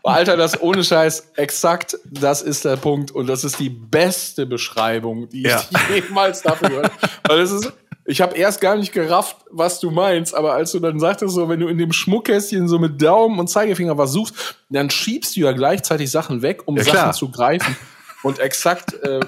Alter, 0.04 0.38
das 0.38 0.62
ohne 0.62 0.84
Scheiß, 0.86 1.32
exakt, 1.36 1.98
das 2.10 2.42
ist 2.42 2.64
der 2.64 2.78
Punkt. 2.78 3.12
Und 3.12 3.28
das 3.28 3.44
ist 3.44 3.60
die 3.60 3.70
beste 3.70 4.46
Beschreibung, 4.46 5.28
die 5.30 5.42
Ja. 5.44 5.62
ich 5.90 6.04
jemals 6.06 6.42
dafür 6.44 6.70
gehört 6.70 6.92
habe. 6.94 7.12
Weil 7.28 7.40
es 7.42 7.52
ist, 7.52 7.74
ich 8.08 8.22
habe 8.22 8.36
erst 8.38 8.62
gar 8.62 8.76
nicht 8.78 8.94
gerafft, 8.94 9.36
was 9.52 9.80
du 9.82 9.92
meinst, 9.92 10.34
aber 10.34 10.54
als 10.54 10.72
du 10.72 10.80
dann 10.80 11.00
sagtest, 11.00 11.36
so, 11.36 11.50
wenn 11.50 11.60
du 11.60 11.68
in 11.68 11.78
dem 11.78 11.92
Schmuckkästchen 11.92 12.68
so 12.68 12.80
mit 12.80 13.02
Daumen 13.02 13.38
und 13.38 13.48
Zeigefinger 13.50 13.98
was 13.98 14.14
suchst, 14.14 14.56
dann 14.70 14.90
schiebst 14.90 15.36
du 15.36 15.42
ja 15.42 15.52
gleichzeitig 15.52 16.10
Sachen 16.10 16.42
weg, 16.42 16.64
um 16.66 16.78
Ja, 16.78 16.84
Sachen 16.84 16.94
klar. 17.00 17.14
zu 17.14 17.30
greifen. 17.30 17.76
Und 18.24 18.40
exakt 18.40 18.94
äh, 19.04 19.20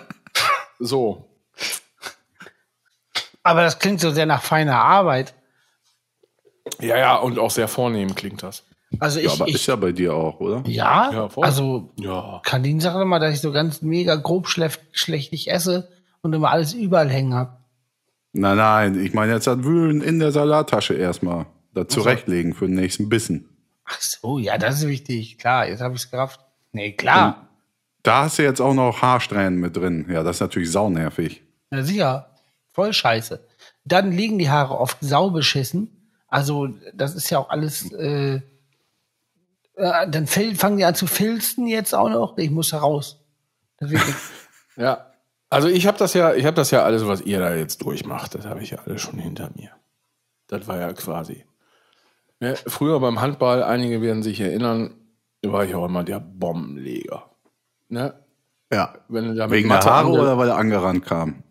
so. 0.80 1.26
Aber 3.44 3.62
das 3.64 3.80
klingt 3.80 4.00
so 4.02 4.12
sehr 4.12 4.26
nach 4.26 4.42
feiner 4.42 4.78
Arbeit. 4.82 5.34
Ja, 6.80 6.98
ja, 6.98 7.16
und 7.18 7.38
auch 7.40 7.52
sehr 7.52 7.68
vornehm 7.68 8.16
klingt 8.16 8.44
das. 8.44 8.64
Also 9.00 9.20
Ja, 9.20 9.26
ich, 9.28 9.32
aber 9.34 9.48
ist 9.50 9.56
ich 9.56 9.68
ja 9.68 9.76
bei 9.76 9.92
dir 9.92 10.14
auch, 10.14 10.40
oder? 10.40 10.64
ja, 10.68 11.12
Ja, 11.12 11.30
also 11.42 11.92
Ja. 12.00 12.42
Kadin 12.44 12.80
sagt 12.80 12.98
immer, 12.98 13.20
dass 13.20 13.34
ich 13.36 13.42
so 13.42 13.52
ganz 13.52 13.82
mega 13.82 14.16
grob 14.16 14.48
schlecht, 14.48 14.82
schlechtig 14.94 15.52
esse 15.52 15.90
und 16.22 16.34
immer 16.34 16.52
alles 16.52 16.74
überall 16.74 17.10
hängen 17.10 17.34
hab. 17.36 17.59
Nein, 18.34 18.58
nein, 18.58 19.04
ich 19.04 19.14
meine 19.14 19.34
jetzt 19.34 19.48
das 19.48 19.64
Wühlen 19.64 20.02
in 20.02 20.20
der 20.20 20.32
Salattasche 20.32 20.94
erstmal. 20.94 21.48
Da 21.74 21.88
zurechtlegen 21.88 22.54
für 22.54 22.66
den 22.66 22.76
nächsten 22.76 23.10
Bissen. 23.10 23.48
Ach 23.86 24.02
so, 24.02 24.40
ja, 24.40 24.58
das 24.58 24.80
ist 24.80 24.88
wichtig. 24.88 25.38
Klar, 25.38 25.68
jetzt 25.68 25.82
habe 25.82 25.96
ich 25.96 26.02
es 26.02 26.12
gerafft. 26.12 26.40
Nee, 26.72 26.94
klar. 26.94 27.50
Da 28.04 28.24
hast 28.24 28.38
du 28.40 28.44
jetzt 28.44 28.62
auch 28.62 28.74
noch 28.74 29.02
Haarsträhnen 29.02 29.60
mit 29.60 29.76
drin. 29.76 30.06
Ja, 30.10 30.24
das 30.24 30.38
ist 30.38 30.42
natürlich 30.42 30.72
saunervig. 30.72 31.44
Ja, 31.72 31.84
sicher. 31.84 32.36
Voll 32.72 32.94
scheiße. 32.94 33.46
Dann 33.84 34.12
liegen 34.12 34.40
die 34.40 34.50
Haare 34.50 34.78
oft 34.78 34.98
saubeschissen. 35.02 35.90
Also, 36.28 36.70
das 36.94 37.16
ist 37.16 37.30
ja 37.30 37.40
auch 37.40 37.50
alles. 37.50 37.92
Äh, 37.92 38.42
äh, 39.76 40.10
dann 40.10 40.28
fangen 40.28 40.78
die 40.78 40.86
an 40.86 40.96
zu 40.96 41.08
filzen 41.08 41.68
jetzt 41.68 41.96
auch 41.96 42.10
noch. 42.10 42.38
Ich 42.38 42.52
muss 42.52 42.70
da 42.70 42.80
raus. 42.80 43.20
Das. 43.78 43.92
Ja. 44.76 45.09
Also 45.50 45.68
ich 45.68 45.88
habe 45.88 45.98
das 45.98 46.14
ja, 46.14 46.34
ich 46.34 46.46
habe 46.46 46.56
das 46.56 46.72
ja 46.72 46.84
alles, 46.84 47.08
was 47.08 47.22
ihr 47.22 47.40
da 47.40 47.56
jetzt 47.56 47.82
durchmacht, 47.84 48.36
das 48.36 48.46
habe 48.46 48.62
ich 48.62 48.72
ja 48.72 48.80
alles 48.86 49.02
schon 49.02 49.18
hinter 49.20 49.50
mir. 49.56 49.72
Das 50.48 50.68
war 50.68 50.80
ja 50.80 50.94
quasi. 50.94 51.46
Ne, 52.40 52.56
früher 52.56 53.00
beim 53.00 53.20
Handball, 53.20 53.64
einige 53.64 54.02
werden 54.02 54.24
sich 54.24 54.40
erinnern, 54.40 54.96
war 55.44 55.66
ich 55.66 55.76
auch 55.76 55.86
immer 55.86 56.04
der 56.04 56.20
Bombenleger. 56.20 57.30
Ne? 57.90 58.14
Ja. 58.72 58.94
Wegen 59.08 59.36
der 59.36 59.82
Haare 59.82 60.08
ange- 60.08 60.22
oder 60.22 60.38
weil 60.38 60.50
er 60.50 60.58
angerannt 60.58 61.06
kam? 61.06 61.44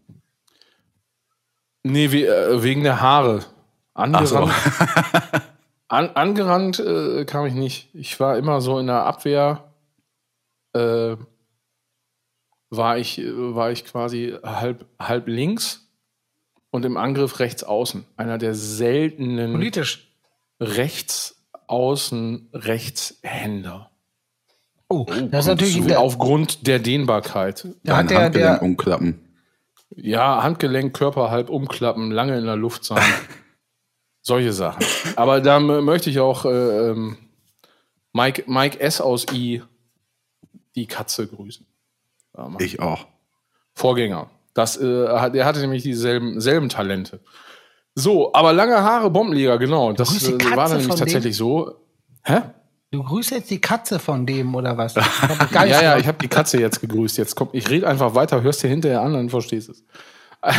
Nee, 1.83 2.13
we 2.13 2.27
äh, 2.27 2.63
wegen 2.63 2.83
der 2.85 3.01
Haare. 3.01 3.41
Ach 3.95 4.27
so. 4.27 4.37
Angerannt. 4.37 4.53
An, 5.89 6.11
angerannt 6.11 6.79
äh, 6.81 7.25
kam 7.25 7.47
ich 7.47 7.55
nicht. 7.55 7.95
Ich 7.95 8.21
war 8.21 8.37
immer 8.37 8.61
so 8.61 8.79
in 8.79 8.87
der 8.87 9.05
Abwehr. 9.05 9.73
Äh, 10.75 11.17
war 12.71 12.99
ich, 12.99 13.19
äh, 13.19 13.55
war 13.55 13.71
ich 13.71 13.85
quasi 13.85 14.37
halb, 14.43 14.87
halb 14.99 15.29
links 15.29 15.89
und 16.71 16.85
im 16.85 16.97
Angriff 16.97 17.41
rechts 17.41 17.65
außen. 17.65 18.05
Einer 18.17 18.39
der 18.39 18.55
seltenen 18.55 19.53
Politisch. 19.53 20.13
rechts 20.61 21.43
außen 21.67 22.49
Rechtshänder. 22.53 23.91
Oh, 24.89 25.05
das 25.31 25.45
ist 25.45 25.49
natürlich. 25.49 25.87
Der, 25.87 26.01
Aufgrund 26.01 26.67
der 26.67 26.79
Dehnbarkeit. 26.79 27.67
da 27.85 27.99
hat 27.99 28.11
der, 28.11 28.23
Handgelenk 28.23 28.59
der, 28.59 28.63
umklappen. 28.63 29.21
Ja, 29.95 30.43
Handgelenk, 30.43 30.95
Körper 30.97 31.31
halb 31.31 31.51
umklappen, 31.51 32.11
lange 32.11 32.39
in 32.39 32.45
der 32.45 32.57
Luft 32.57 32.85
sein. 32.85 33.03
Solche 34.23 34.53
Sachen. 34.53 34.85
Aber 35.17 35.41
da 35.41 35.61
möchte 35.61 36.11
ich 36.11 36.21
auch 36.21 36.45
äh, 36.45 36.91
ähm, 36.91 37.17
Mike, 38.13 38.45
Mike 38.47 38.81
S. 38.81 39.01
aus 39.01 39.27
I, 39.33 39.63
die 40.75 40.87
Katze, 40.87 41.27
grüßen. 41.27 41.67
Ja, 42.39 42.49
Mann. 42.49 42.63
Ich 42.63 42.81
auch. 42.81 43.07
Vorgänger. 43.75 44.31
Das, 44.55 44.77
äh, 44.77 45.31
der 45.31 45.45
hatte 45.45 45.61
nämlich 45.61 45.83
dieselben 45.83 46.41
selben 46.41 46.69
Talente. 46.69 47.21
So, 47.95 48.33
aber 48.33 48.53
lange 48.53 48.77
Haare, 48.83 49.11
Bombenleger, 49.11 49.59
genau. 49.59 49.93
Das 49.93 50.29
äh, 50.29 50.39
war 50.57 50.69
nämlich 50.69 50.87
von 50.87 50.97
dem? 50.97 51.01
tatsächlich 51.01 51.37
so. 51.37 51.75
Hä? 52.23 52.43
du 52.91 53.03
grüßt 53.03 53.33
jetzt 53.33 53.51
die 53.51 53.61
Katze 53.61 53.99
von 53.99 54.25
dem 54.25 54.55
oder 54.55 54.79
was? 54.79 54.95
Ja, 55.53 55.65
ja, 55.65 55.99
ich 55.99 56.07
habe 56.07 56.19
die 56.23 56.29
Katze 56.29 56.59
jetzt 56.59 56.81
gegrüßt. 56.81 57.19
Jetzt 57.19 57.35
kommt, 57.35 57.55
ich 57.55 57.69
rede 57.69 57.87
einfach 57.87 58.15
weiter, 58.15 58.43
hörst 58.43 58.63
dir 58.63 58.69
hinterher 58.69 59.03
an, 59.03 59.13
dann 59.13 59.29
verstehst 59.29 59.69
es. 59.69 59.85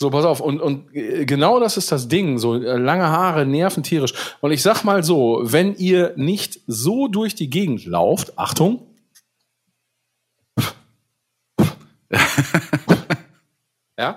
So, 0.00 0.10
pass 0.10 0.24
auf. 0.24 0.38
Und, 0.38 0.60
und 0.60 0.94
äh, 0.94 1.24
genau 1.24 1.58
das 1.58 1.76
ist 1.76 1.90
das 1.90 2.06
Ding. 2.06 2.38
So 2.38 2.54
äh, 2.54 2.76
lange 2.76 3.08
Haare 3.08 3.44
nerven 3.44 3.82
tierisch. 3.82 4.14
Und 4.40 4.52
ich 4.52 4.62
sag 4.62 4.84
mal 4.84 5.02
so, 5.02 5.40
wenn 5.42 5.74
ihr 5.74 6.12
nicht 6.14 6.60
so 6.68 7.08
durch 7.08 7.34
die 7.34 7.50
Gegend 7.50 7.84
lauft, 7.84 8.38
Achtung. 8.38 8.86
Ja, 13.98 14.16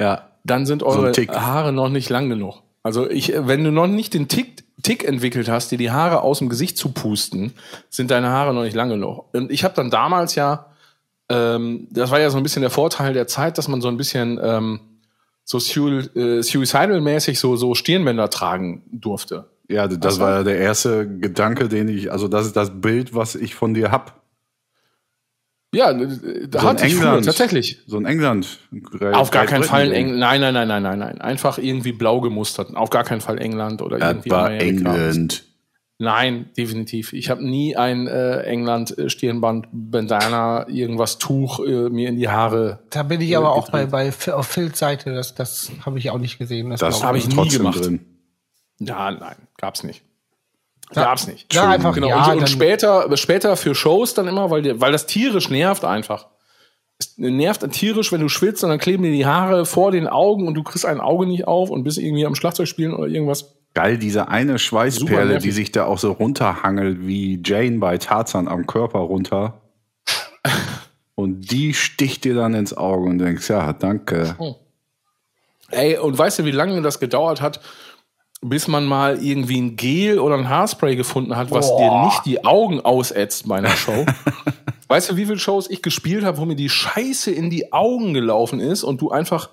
Ja. 0.00 0.28
dann 0.44 0.66
sind 0.66 0.82
eure 0.82 1.12
Tick. 1.12 1.30
Haare 1.30 1.72
noch 1.72 1.88
nicht 1.88 2.10
lang 2.10 2.28
genug. 2.28 2.62
Also 2.82 3.08
ich, 3.08 3.32
wenn 3.36 3.62
du 3.62 3.70
noch 3.70 3.86
nicht 3.86 4.14
den 4.14 4.28
Tick, 4.28 4.64
Tick 4.82 5.04
entwickelt 5.04 5.48
hast, 5.48 5.70
dir 5.70 5.78
die 5.78 5.92
Haare 5.92 6.22
aus 6.22 6.38
dem 6.40 6.48
Gesicht 6.48 6.76
zu 6.76 6.90
pusten, 6.90 7.52
sind 7.88 8.10
deine 8.10 8.30
Haare 8.30 8.52
noch 8.52 8.62
nicht 8.64 8.74
lang 8.74 8.88
genug. 8.88 9.32
Und 9.32 9.52
ich 9.52 9.62
habe 9.62 9.74
dann 9.74 9.90
damals 9.90 10.34
ja, 10.34 10.66
ähm, 11.28 11.86
das 11.90 12.10
war 12.10 12.18
ja 12.18 12.30
so 12.30 12.36
ein 12.36 12.42
bisschen 12.42 12.62
der 12.62 12.70
Vorteil 12.70 13.12
der 13.14 13.28
Zeit, 13.28 13.56
dass 13.56 13.68
man 13.68 13.80
so 13.80 13.88
ein 13.88 13.96
bisschen 13.96 14.40
ähm, 14.42 14.80
so 15.44 15.58
äh, 15.58 16.42
suicidal-mäßig 16.42 17.38
so, 17.38 17.56
so 17.56 17.74
Stirnbänder 17.74 18.30
tragen 18.30 18.82
durfte. 18.90 19.46
Ja, 19.68 19.86
das 19.86 20.18
war 20.18 20.38
ja 20.38 20.42
der 20.42 20.58
erste 20.58 21.08
Gedanke, 21.08 21.68
den 21.68 21.88
ich, 21.88 22.10
also 22.10 22.28
das 22.28 22.46
ist 22.46 22.56
das 22.56 22.80
Bild, 22.80 23.14
was 23.14 23.36
ich 23.36 23.54
von 23.54 23.74
dir 23.74 23.90
hab. 23.90 24.21
Ja, 25.74 25.90
äh, 25.90 26.48
da 26.48 26.60
So 26.60 26.68
hatte 26.68 26.86
ich 26.86 26.94
früher, 26.94 27.06
England. 27.06 27.24
tatsächlich. 27.26 27.78
So 27.86 27.96
in 27.98 28.04
England. 28.04 28.58
Auf 29.12 29.30
gar 29.30 29.46
keinen 29.46 29.64
Fall 29.64 29.86
in 29.86 29.92
England. 29.92 30.20
Nein, 30.20 30.40
nein, 30.40 30.52
nein, 30.54 30.68
nein, 30.68 30.82
nein, 30.82 30.98
nein. 30.98 31.20
Einfach 31.20 31.58
irgendwie 31.58 31.92
blau 31.92 32.20
gemustert. 32.20 32.76
Auf 32.76 32.90
gar 32.90 33.04
keinen 33.04 33.20
Fall 33.22 33.38
England 33.38 33.80
oder 33.82 33.98
irgendwie 33.98 34.30
war 34.30 34.46
Amerika. 34.46 34.94
England. 34.94 35.44
Nein, 35.98 36.50
definitiv. 36.56 37.12
Ich 37.12 37.30
habe 37.30 37.44
nie 37.44 37.76
ein 37.76 38.08
äh, 38.08 38.40
England 38.42 38.98
äh, 38.98 39.08
Stirnband, 39.08 39.68
Bandana, 39.72 40.68
irgendwas 40.68 41.18
Tuch 41.18 41.60
äh, 41.64 41.88
mir 41.90 42.08
in 42.08 42.16
die 42.16 42.28
Haare. 42.28 42.80
Da 42.90 43.04
bin 43.04 43.20
ich 43.20 43.36
aber 43.36 43.52
auch 43.52 43.70
bei, 43.70 43.86
bei 43.86 44.08
auf 44.32 44.46
Phils 44.48 44.78
Seite. 44.80 45.14
Das, 45.14 45.34
das 45.36 45.70
habe 45.86 45.98
ich 45.98 46.10
auch 46.10 46.18
nicht 46.18 46.38
gesehen. 46.38 46.70
Das, 46.70 46.80
Das 46.80 46.98
glaub 46.98 47.10
hab 47.10 47.16
ich. 47.16 47.28
nie 47.28 47.34
trotzdem 47.34 47.58
gemacht. 47.58 47.84
drin. 47.84 48.00
Ja, 48.80 49.12
nein, 49.12 49.36
gab's 49.58 49.84
nicht. 49.84 50.02
Ja, 50.96 51.04
Gab's 51.04 51.26
nicht. 51.26 51.52
ja, 51.54 51.68
einfach, 51.68 51.94
genau. 51.94 52.08
ja, 52.08 52.24
und, 52.26 52.32
und 52.34 52.40
dann- 52.40 52.46
später, 52.48 53.16
später 53.16 53.56
für 53.56 53.74
Shows 53.74 54.14
dann 54.14 54.28
immer, 54.28 54.50
weil, 54.50 54.80
weil 54.80 54.92
das 54.92 55.06
tierisch 55.06 55.48
nervt 55.50 55.84
einfach. 55.84 56.26
Es 56.98 57.14
nervt 57.18 57.68
tierisch, 57.72 58.12
wenn 58.12 58.20
du 58.20 58.28
schwitzt 58.28 58.62
und 58.62 58.70
dann 58.70 58.78
kleben 58.78 59.02
dir 59.02 59.10
die 59.12 59.26
Haare 59.26 59.66
vor 59.66 59.90
den 59.90 60.06
Augen 60.06 60.46
und 60.46 60.54
du 60.54 60.62
kriegst 60.62 60.86
ein 60.86 61.00
Auge 61.00 61.26
nicht 61.26 61.48
auf 61.48 61.70
und 61.70 61.82
bist 61.84 61.98
irgendwie 61.98 62.26
am 62.26 62.34
Schlagzeug 62.34 62.68
spielen 62.68 62.94
oder 62.94 63.08
irgendwas. 63.08 63.56
Geil, 63.74 63.96
diese 63.98 64.28
eine 64.28 64.58
Schweißperle, 64.58 65.38
die 65.38 65.50
sich 65.50 65.72
da 65.72 65.86
auch 65.86 65.98
so 65.98 66.12
runterhangelt 66.12 67.06
wie 67.06 67.40
Jane 67.44 67.78
bei 67.78 67.96
Tarzan 67.98 68.46
am 68.46 68.66
Körper 68.66 68.98
runter. 69.00 69.62
Und 71.14 71.50
die 71.50 71.72
sticht 71.74 72.24
dir 72.24 72.34
dann 72.34 72.54
ins 72.54 72.76
Auge 72.76 73.08
und 73.08 73.18
denkst, 73.18 73.48
ja, 73.48 73.72
danke. 73.72 74.36
Ey, 75.70 75.96
und 75.98 76.18
weißt 76.18 76.40
du, 76.40 76.44
wie 76.44 76.50
lange 76.50 76.80
das 76.82 77.00
gedauert 77.00 77.40
hat, 77.40 77.60
bis 78.42 78.66
man 78.66 78.84
mal 78.84 79.22
irgendwie 79.22 79.60
ein 79.60 79.76
Gel 79.76 80.18
oder 80.18 80.36
ein 80.36 80.48
Haarspray 80.48 80.96
gefunden 80.96 81.36
hat, 81.36 81.50
was 81.52 81.74
dir 81.76 82.04
nicht 82.04 82.26
die 82.26 82.44
Augen 82.44 82.80
ausätzt 82.80 83.48
bei 83.48 83.56
einer 83.56 83.70
Show? 83.70 84.04
weißt 84.88 85.10
du, 85.10 85.16
wie 85.16 85.26
viele 85.26 85.38
Shows 85.38 85.70
ich 85.70 85.80
gespielt 85.80 86.24
habe, 86.24 86.38
wo 86.38 86.44
mir 86.44 86.56
die 86.56 86.68
Scheiße 86.68 87.30
in 87.30 87.50
die 87.50 87.72
Augen 87.72 88.14
gelaufen 88.14 88.58
ist 88.58 88.82
und 88.82 89.00
du 89.00 89.10
einfach 89.10 89.50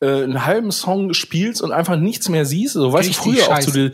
äh, 0.00 0.24
einen 0.24 0.44
halben 0.44 0.72
Song 0.72 1.14
spielst 1.14 1.62
und 1.62 1.70
einfach 1.70 1.96
nichts 1.96 2.28
mehr 2.28 2.44
siehst? 2.44 2.74
So, 2.74 2.92
weißt 2.92 3.10
du, 3.10 3.12
früher 3.14 3.48
auch 3.48 3.60
zu 3.60 3.70
dir, 3.70 3.92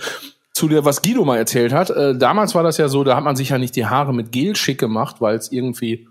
zu 0.54 0.66
dir, 0.66 0.84
was 0.84 1.02
Guido 1.02 1.26
mal 1.26 1.36
erzählt 1.36 1.74
hat. 1.74 1.90
Äh, 1.90 2.16
damals 2.16 2.54
war 2.54 2.62
das 2.62 2.78
ja 2.78 2.88
so, 2.88 3.04
da 3.04 3.16
hat 3.16 3.24
man 3.24 3.36
sich 3.36 3.50
ja 3.50 3.58
nicht 3.58 3.76
die 3.76 3.86
Haare 3.86 4.14
mit 4.14 4.32
Gel 4.32 4.56
schick 4.56 4.78
gemacht, 4.78 5.16
weil 5.20 5.36
es 5.36 5.52
irgendwie 5.52 6.08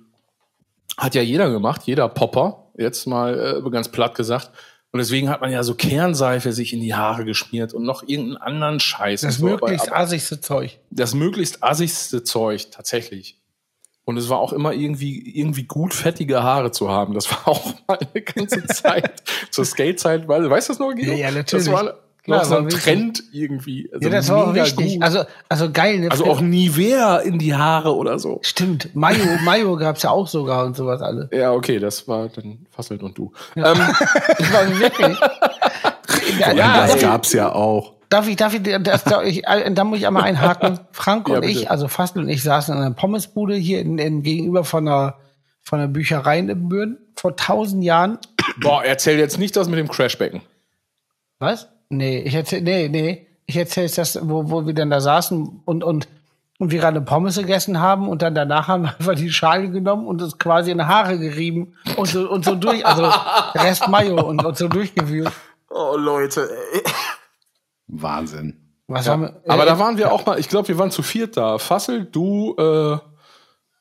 hat 0.95 1.15
ja 1.15 1.23
jeder 1.23 1.49
gemacht, 1.49 1.81
jeder 1.85 2.07
Popper, 2.07 2.69
jetzt 2.77 3.07
mal 3.07 3.61
äh, 3.65 3.69
ganz 3.71 3.89
platt 3.89 4.15
gesagt. 4.15 4.51
Und 4.91 4.99
deswegen 4.99 5.29
hat 5.29 5.41
man 5.41 5.51
ja 5.51 5.63
so 5.63 5.75
Kernseife 5.75 6.53
sich 6.53 6.73
in 6.73 6.79
die 6.79 6.95
Haare 6.95 7.25
geschmiert 7.25 7.73
und 7.73 7.83
noch 7.83 8.03
irgendeinen 8.03 8.37
anderen 8.37 8.79
Scheiß. 8.79 9.21
Das 9.21 9.37
so. 9.37 9.45
Möglichst 9.45 9.89
aber 9.89 9.97
assigste 9.97 10.39
Zeug. 10.39 10.79
das 10.89 11.13
möglichst 11.13 11.63
assigste 11.63 12.23
Zeug, 12.23 12.71
tatsächlich. 12.71 13.41
Und 14.05 14.15
es 14.15 14.29
war 14.29 14.39
auch 14.39 14.53
immer 14.53 14.71
irgendwie, 14.71 15.37
irgendwie 15.37 15.63
gut 15.63 15.93
fettige 15.93 16.41
Haare 16.41 16.71
zu 16.71 16.89
haben. 16.89 17.13
Das 17.13 17.29
war 17.29 17.49
auch 17.49 17.73
mal 17.87 17.99
eine 17.99 18.21
ganze 18.21 18.65
Zeit. 18.67 19.21
Zur 19.51 19.65
Skate-Zeit, 19.65 20.27
weißt 20.27 20.69
du 20.69 20.73
das 20.73 20.79
noch, 20.79 20.93
Guido? 20.93 21.11
Ja, 21.11 21.17
ja, 21.17 21.31
natürlich. 21.31 21.65
Das 21.65 21.73
war 21.73 22.06
Klar, 22.27 22.39
noch 22.39 22.45
so 22.45 22.57
ein 22.57 22.65
wichtig. 22.65 22.83
Trend 22.83 23.23
irgendwie. 23.31 23.89
Also 23.91 24.05
Ja, 24.07 24.15
das 24.15 24.29
war 24.29 24.47
auch 24.47 24.53
wichtig. 24.53 24.93
gut. 24.95 25.03
Also, 25.03 25.23
also 25.49 25.71
geil. 25.71 25.99
Ne? 25.99 26.11
also 26.11 26.25
auch 26.25 26.41
Nivea 26.41 27.17
in 27.19 27.39
die 27.39 27.55
Haare 27.55 27.95
oder 27.95 28.19
so. 28.19 28.39
Stimmt. 28.43 28.93
Mayo, 28.95 29.23
Mayo 29.43 29.75
gab's 29.77 30.03
ja 30.03 30.09
auch 30.11 30.27
sogar 30.27 30.65
und 30.65 30.75
sowas 30.75 31.01
alle. 31.01 31.29
Ja, 31.31 31.53
okay, 31.53 31.79
das 31.79 32.07
war 32.07 32.27
dann 32.29 32.67
Fasselt 32.69 33.01
und 33.01 33.17
du. 33.17 33.31
Ähm, 33.55 33.63
Das 34.37 34.53
war 34.53 34.79
wirklich. 34.79 35.17
ja, 36.39 36.51
ja, 36.53 36.85
das 36.87 36.99
gab's 36.99 37.33
ja 37.33 37.51
auch. 37.51 37.93
Darf 38.09 38.27
ich, 38.29 38.35
darf 38.37 38.53
ich, 38.53 38.61
das, 38.83 39.03
darf 39.03 39.23
ich, 39.25 39.45
äh, 39.47 39.69
da 39.73 39.83
muss 39.83 39.99
ich 39.99 40.07
einmal 40.07 40.23
einhaken. 40.23 40.79
Frank 40.91 41.27
Ja, 41.27 41.35
und 41.35 41.41
bitte. 41.41 41.53
ich, 41.59 41.71
also 41.71 41.87
Fastel 41.87 42.23
und 42.23 42.29
ich 42.29 42.43
saßen 42.43 42.73
in 42.75 42.81
einer 42.81 42.93
Pommesbude 42.95 43.55
hier 43.55 43.79
in, 43.81 43.97
in, 43.99 44.23
gegenüber 44.23 44.63
von 44.63 44.87
einer, 44.87 45.15
von 45.61 45.79
einer 45.79 45.87
Bücherei 45.89 46.39
in 46.39 46.49
Ibbenbüren 46.49 46.97
vor 47.15 47.35
tausend 47.35 47.83
Jahren. 47.83 48.17
boah, 48.61 48.83
erzähl 48.83 49.17
jetzt 49.17 49.37
nicht 49.39 49.55
das 49.57 49.67
mit 49.67 49.77
dem 49.79 49.87
Crashbecken. 49.89 50.41
Was? 51.39 51.67
Nee, 51.89 52.19
ich 52.19 52.33
erzähl, 52.33 52.61
nee, 52.61 52.89
nee. 52.89 53.27
Ich 53.45 53.55
erzähle 53.55 53.89
das, 53.89 54.19
wo, 54.21 54.49
wo 54.49 54.65
wir 54.65 54.73
dann 54.73 54.89
da 54.89 54.99
saßen 54.99 55.61
und, 55.63 55.83
und, 55.83 56.07
und 56.59 56.71
wir 56.71 56.79
gerade 56.79 56.99
Pommes 56.99 57.37
gegessen 57.37 57.79
haben 57.79 58.09
und 58.09 58.21
dann 58.21 58.35
danach 58.35 58.67
haben 58.67 58.83
wir 58.83 58.89
einfach 58.89 59.15
die 59.15 59.31
Schale 59.31 59.69
genommen 59.69 60.05
und 60.05 60.21
uns 60.21 60.37
quasi 60.37 60.71
in 60.71 60.79
die 60.79 60.83
Haare 60.83 61.17
gerieben 61.17 61.73
und 61.95 62.07
so, 62.07 62.29
und 62.29 62.43
so 62.43 62.55
durch, 62.55 62.85
also 62.85 63.03
Rest 63.55 63.87
Mayo 63.87 64.27
und, 64.27 64.43
und 64.43 64.57
so 64.57 64.67
durchgewühlt. 64.67 65.31
Oh, 65.69 65.95
Leute, 65.95 66.49
ey. 66.73 66.81
Wahnsinn. 67.87 68.67
Was 68.87 69.07
haben 69.07 69.23
wir? 69.23 69.41
Aber 69.47 69.63
äh, 69.63 69.65
da 69.65 69.79
waren 69.79 69.97
wir 69.97 70.11
auch 70.11 70.25
mal, 70.25 70.39
ich 70.39 70.49
glaube, 70.49 70.67
wir 70.67 70.77
waren 70.77 70.91
zu 70.91 71.03
viert 71.03 71.37
da. 71.37 71.57
Fassel, 71.57 72.05
du, 72.05 72.55
äh, 72.57 72.97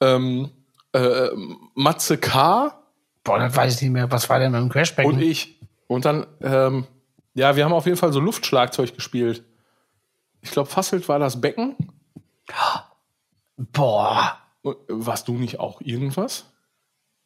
ähm, 0.01 0.51
äh, 0.93 1.29
Matze 1.75 2.19
K. 2.19 2.73
Boah, 3.23 3.39
das 3.39 3.57
weiß 3.57 3.77
ich 3.77 3.83
nicht 3.83 3.93
mehr. 3.93 4.11
Was 4.11 4.29
war 4.29 4.39
denn 4.39 4.53
mit 4.53 4.61
dem 4.61 4.69
Crashback? 4.69 5.07
und 5.07 5.21
ich. 5.21 5.61
Und 5.87 6.05
dann, 6.05 6.27
ähm, 6.43 6.87
ja, 7.37 7.55
wir 7.55 7.65
haben 7.65 7.73
auf 7.73 7.87
jeden 7.87 7.97
Fall 7.99 8.13
so 8.13 8.19
Luftschlagzeug 8.21 8.95
gespielt. 8.95 9.45
Ich 10.41 10.51
glaube, 10.51 10.69
Fasselt 10.69 11.09
war 11.09 11.19
das 11.19 11.41
Becken. 11.41 11.77
Boah. 13.57 14.39
Äh, 14.65 14.71
Warst 14.89 15.29
du 15.29 15.35
nicht 15.35 15.61
auch 15.61 15.81
irgendwas? 15.81 16.47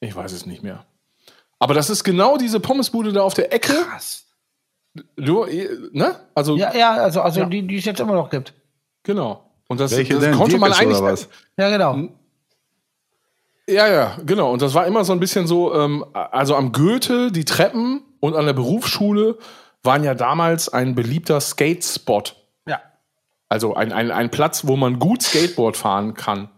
Ich 0.01 0.15
weiß 0.15 0.33
es 0.33 0.47
nicht 0.47 0.63
mehr. 0.63 0.85
Aber 1.59 1.75
das 1.75 1.91
ist 1.91 2.05
genau 2.05 2.37
diese 2.39 2.61
Pommesbude 2.61 3.13
da 3.13 3.23
auf 3.23 3.35
der 3.35 3.53
Ecke. 3.53 3.75
Krass. 3.89 4.25
Du, 5.17 5.45
äh, 5.45 5.69
ne? 5.93 6.17
Also, 6.35 6.57
Ja, 6.57 6.75
ja, 6.75 6.93
also, 6.95 7.21
also 7.21 7.45
Die, 7.45 7.67
die 7.67 7.77
es 7.77 7.85
jetzt 7.85 8.01
immer 8.01 8.15
noch 8.15 8.31
gibt. 8.31 8.53
genau. 9.03 9.47
Und 9.69 9.79
das, 9.79 9.93
Welche 9.97 10.15
das 10.15 10.25
denn? 10.25 10.35
konnte 10.35 10.59
man 10.59 10.73
eigentlich. 10.73 10.99
oder 10.99 11.13
was? 11.13 11.29
Ja, 11.57 11.71
genau. 11.71 12.09
Ja, 13.69 13.87
ja, 13.87 14.17
genau. 14.27 14.53
Und 14.53 14.63
das 14.63 14.75
war 14.75 14.85
immer 14.85 15.05
so 15.05 15.13
ein 15.13 15.21
bisschen 15.21 15.47
so, 15.47 15.73
ähm, 15.73 16.05
also 16.13 16.57
am 16.57 16.73
Goethe, 16.73 17.31
die 17.31 17.45
Treppen 17.45 18.03
und 18.19 18.35
an 18.35 18.47
der 18.47 18.53
Berufsschule 18.53 19.39
waren 19.83 20.05
ja 20.05 20.15
damals 20.15 20.69
ein 20.69 20.95
beliebter 20.95 21.41
Skate-Spot. 21.41 22.23
Ja. 22.67 22.81
Also 23.49 23.75
ein, 23.75 23.93
ein, 23.93 24.11
ein 24.11 24.31
Platz, 24.31 24.67
wo 24.67 24.77
man 24.77 24.99
gut 24.99 25.23
Skateboard 25.23 25.77
fahren 25.77 26.15
kann. 26.15 26.49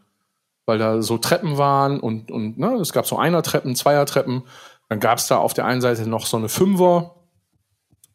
Weil 0.66 0.78
da 0.78 1.02
so 1.02 1.18
Treppen 1.18 1.58
waren 1.58 1.98
und, 2.00 2.30
und 2.30 2.58
ne, 2.58 2.74
es 2.74 2.92
gab 2.92 3.06
so 3.06 3.18
Einer-Treppen, 3.18 3.74
Zweier-Treppen. 3.74 4.42
Dann 4.88 5.00
gab 5.00 5.18
es 5.18 5.26
da 5.26 5.38
auf 5.38 5.54
der 5.54 5.64
einen 5.64 5.80
Seite 5.80 6.08
noch 6.08 6.26
so 6.26 6.36
eine 6.36 6.48
Fünfer. 6.48 7.16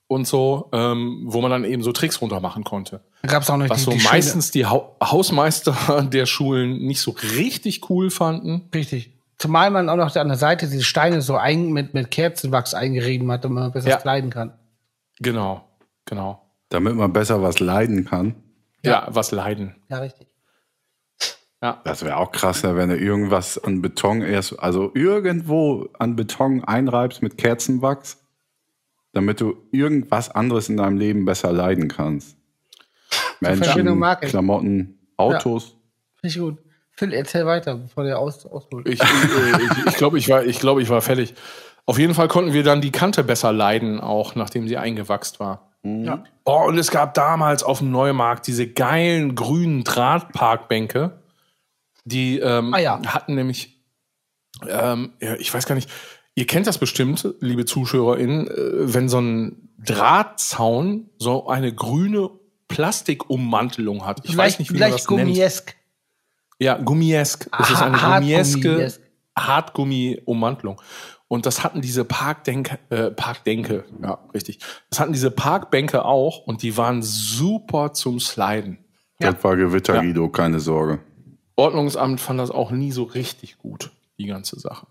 und 0.07 0.25
so, 0.25 0.69
ähm, 0.71 1.23
wo 1.25 1.41
man 1.41 1.51
dann 1.51 1.65
eben 1.65 1.83
so 1.83 1.91
Tricks 1.91 2.21
runter 2.21 2.39
machen 2.39 2.63
konnte. 2.63 3.01
Da 3.23 3.27
gab 3.27 3.43
es 3.43 3.49
auch 3.49 3.57
noch 3.57 3.67
Was 3.69 3.79
die, 3.79 3.83
so 3.83 3.91
die 3.91 4.03
meistens 4.03 4.51
die 4.51 4.65
Hau 4.65 4.95
Hausmeister 5.03 6.03
der 6.13 6.25
Schulen 6.25 6.77
nicht 6.85 7.01
so 7.01 7.11
richtig 7.35 7.89
cool 7.89 8.09
fanden. 8.09 8.69
Richtig. 8.73 9.11
Zumal 9.37 9.69
man 9.69 9.89
auch 9.89 9.97
noch 9.97 10.15
an 10.15 10.27
der 10.29 10.37
Seite 10.37 10.67
diese 10.67 10.83
Steine 10.83 11.21
so 11.21 11.35
ein, 11.35 11.73
mit, 11.73 11.93
mit 11.93 12.09
Kerzenwachs 12.09 12.73
eingerieben 12.73 13.29
hat, 13.31 13.43
damit 13.43 13.59
man 13.63 13.71
besser 13.73 13.89
Ja. 13.89 13.99
sliden 13.99 14.29
kann. 14.29 14.53
Genau, 15.19 15.67
genau. 16.05 16.41
Damit 16.69 16.95
man 16.95 17.13
besser 17.13 17.41
was 17.41 17.59
leiden 17.59 18.05
kann. 18.05 18.35
Ja, 18.83 19.07
was 19.09 19.31
leiden. 19.31 19.75
Ja, 19.89 19.99
richtig. 19.99 20.27
Ja. 21.61 21.81
Das 21.83 22.05
wäre 22.05 22.17
auch 22.17 22.31
krass, 22.31 22.61
ne, 22.63 22.75
wenn 22.75 22.89
du 22.89 22.97
irgendwas 22.97 23.57
an 23.57 23.81
Beton 23.81 24.21
erst, 24.21 24.59
also 24.59 24.91
irgendwo 24.93 25.89
an 25.97 26.15
Beton 26.15 26.63
einreibst 26.63 27.23
mit 27.23 27.37
Kerzenwachs, 27.37 28.23
damit 29.11 29.41
du 29.41 29.57
irgendwas 29.71 30.29
anderes 30.29 30.69
in 30.69 30.77
deinem 30.77 30.97
Leben 30.97 31.25
besser 31.25 31.51
leiden 31.51 31.87
kannst. 31.87 32.37
Menschen. 33.39 34.03
Klamotten, 34.21 34.99
Autos. 35.17 35.75
Finde 36.19 36.27
ich 36.27 36.39
gut. 36.39 36.57
Phil, 36.91 37.13
erzähl 37.13 37.45
weiter, 37.45 37.75
bevor 37.75 38.03
der 38.03 38.17
aus, 38.17 38.45
ausholt. 38.45 38.87
Ich, 38.87 38.99
äh, 38.99 39.05
ich, 39.05 39.85
ich 39.85 39.95
glaube, 39.95 40.17
ich 40.17 40.29
war, 40.29 40.43
ich 40.43 40.59
glaube, 40.59 40.81
ich 40.81 40.89
war 40.89 41.01
fertig. 41.01 41.35
Auf 41.87 41.97
jeden 41.97 42.13
Fall 42.13 42.27
konnten 42.27 42.53
wir 42.53 42.63
dann 42.63 42.81
die 42.81 42.91
Kante 42.91 43.23
besser 43.23 43.51
leiden, 43.51 43.99
auch 43.99 44.35
nachdem 44.35 44.67
sie 44.67 44.77
eingewachst 44.77 45.39
war. 45.39 45.71
Ja. 45.83 46.23
Oh, 46.43 46.63
und 46.67 46.77
es 46.77 46.91
gab 46.91 47.13
damals 47.13 47.63
auf 47.63 47.79
dem 47.79 47.91
Neumarkt 47.91 48.45
diese 48.45 48.67
geilen 48.67 49.35
grünen 49.35 49.83
Drahtparkbänke. 49.85 51.21
Die 52.03 52.39
ähm, 52.39 52.73
Ah, 52.73 52.79
ja. 52.79 53.01
hatten 53.07 53.35
nämlich, 53.35 53.79
ähm, 54.67 55.13
ja, 55.21 55.35
ich 55.35 55.53
weiß 55.53 55.65
gar 55.65 55.75
nicht, 55.75 55.89
ihr 56.35 56.45
kennt 56.45 56.67
das 56.67 56.77
bestimmt, 56.77 57.27
liebe 57.39 57.63
ZuschauerInnen, 57.65 58.47
äh, 58.47 58.93
wenn 58.93 59.07
so 59.07 59.19
ein 59.21 59.69
Drahtzaun 59.77 61.09
so 61.19 61.47
eine 61.47 61.73
grüne 61.73 62.29
Plastikummantelung 62.67 64.05
hat. 64.05 64.21
Ich 64.25 64.35
weiß 64.35 64.59
nicht, 64.59 64.73
wie 64.73 64.79
man 64.79 64.91
das 64.91 65.09
nennt. 65.09 65.21
gummiesk. 65.25 65.75
Ja, 66.59 66.75
gummiesk. 66.77 67.49
Es 67.59 67.69
ist 67.69 67.81
eine 67.81 68.01
Hart- 68.01 68.23
gummieske. 68.23 68.91
Hartgummi-Ummantelung. 69.37 70.81
Und 71.29 71.45
das 71.45 71.63
hatten 71.63 71.81
diese 71.81 72.05
Parkdenke, 72.05 72.79
äh, 72.89 73.11
Parkdenke, 73.11 73.83
ja, 74.01 74.17
richtig. 74.33 74.59
Das 74.89 74.99
hatten 74.99 75.11
diese 75.13 75.29
Parkbänke 75.31 76.05
auch 76.05 76.39
und 76.47 76.61
die 76.63 76.77
waren 76.77 77.01
super 77.03 77.93
zum 77.93 78.19
Sliden. 78.19 78.77
Das 79.19 79.43
war 79.43 79.55
Gewitter, 79.57 79.99
Guido, 79.99 80.29
keine 80.29 80.59
Sorge. 80.59 80.99
Ordnungsamt 81.55 82.21
fand 82.21 82.39
das 82.39 82.51
auch 82.51 82.71
nie 82.71 82.91
so 82.91 83.03
richtig 83.03 83.57
gut, 83.57 83.91
die 84.17 84.27
ganze 84.27 84.59
Sache. 84.59 84.87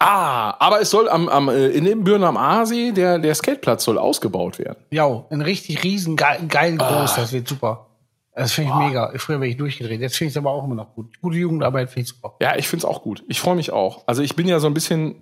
Ah, 0.00 0.54
aber 0.58 0.80
es 0.82 0.90
soll 0.90 1.08
am, 1.08 1.28
am 1.28 1.48
äh, 1.48 1.68
in 1.68 1.84
dem 1.84 2.04
Büren 2.04 2.24
am 2.24 2.36
Aasee, 2.36 2.92
der, 2.92 3.18
der 3.18 3.34
Skateplatz 3.34 3.84
soll 3.84 3.96
ausgebaut 3.96 4.58
werden. 4.58 4.76
Ja, 4.90 5.24
ein 5.30 5.40
richtig 5.40 5.82
riesen, 5.84 6.16
geil, 6.16 6.40
geil 6.48 6.76
Ah. 6.78 7.00
groß, 7.00 7.14
das 7.14 7.32
wird 7.32 7.48
super. 7.48 7.86
Das 8.34 8.52
finde 8.52 8.72
ich 8.72 8.76
mega. 8.88 9.12
Früher 9.16 9.40
wäre 9.40 9.48
ich 9.48 9.56
durchgedreht. 9.56 10.00
Jetzt 10.00 10.16
finde 10.16 10.28
ich 10.28 10.32
es 10.32 10.36
aber 10.36 10.50
auch 10.50 10.64
immer 10.64 10.74
noch 10.74 10.92
gut. 10.96 11.20
Gute 11.22 11.36
Jugendarbeit 11.38 11.88
finde 11.88 12.02
ich 12.02 12.08
super. 12.08 12.34
Ja, 12.42 12.56
ich 12.56 12.66
find's 12.66 12.84
auch 12.84 13.02
gut. 13.02 13.22
Ich 13.28 13.38
freue 13.40 13.54
mich 13.54 13.70
auch. 13.70 14.02
Also 14.08 14.22
ich 14.22 14.34
bin 14.34 14.48
ja 14.48 14.58
so 14.58 14.66
ein 14.66 14.74
bisschen, 14.74 15.14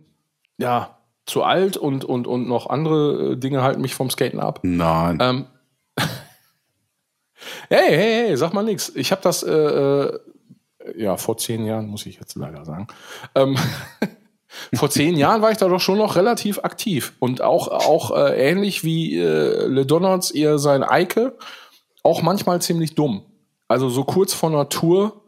ja, 0.58 0.98
zu 1.26 1.42
alt 1.42 1.76
und, 1.76 2.04
und, 2.04 2.26
und 2.26 2.48
noch 2.48 2.68
andere 2.68 3.32
äh, 3.32 3.36
Dinge 3.36 3.62
halten 3.62 3.80
mich 3.80 3.94
vom 3.94 4.10
Skaten 4.10 4.40
ab. 4.40 4.60
Nein. 4.62 5.18
Ähm, 5.20 5.46
hey, 7.68 7.88
hey, 7.88 8.26
hey, 8.26 8.36
sag 8.36 8.52
mal 8.52 8.64
nix. 8.64 8.92
Ich 8.94 9.12
habe 9.12 9.22
das, 9.22 9.42
äh, 9.42 9.52
äh, 9.52 10.20
ja, 10.96 11.16
vor 11.16 11.36
zehn 11.36 11.64
Jahren, 11.64 11.86
muss 11.86 12.06
ich 12.06 12.18
jetzt 12.18 12.34
leider 12.34 12.64
sagen. 12.64 12.88
Ähm, 13.34 13.56
vor 14.74 14.90
zehn 14.90 15.16
Jahren 15.16 15.42
war 15.42 15.52
ich 15.52 15.58
da 15.58 15.68
doch 15.68 15.80
schon 15.80 15.98
noch 15.98 16.16
relativ 16.16 16.58
aktiv. 16.60 17.12
Und 17.20 17.40
auch, 17.40 17.68
auch 17.68 18.16
äh, 18.16 18.50
ähnlich 18.50 18.82
wie 18.82 19.16
äh, 19.18 19.66
Le 19.66 19.86
Donalds 19.86 20.32
ihr 20.32 20.58
sein 20.58 20.82
Eike, 20.82 21.36
auch 22.02 22.22
manchmal 22.22 22.60
ziemlich 22.60 22.94
dumm. 22.94 23.24
Also 23.68 23.88
so 23.88 24.04
kurz 24.04 24.34
vor 24.34 24.50
einer 24.50 24.68
Tour 24.68 25.22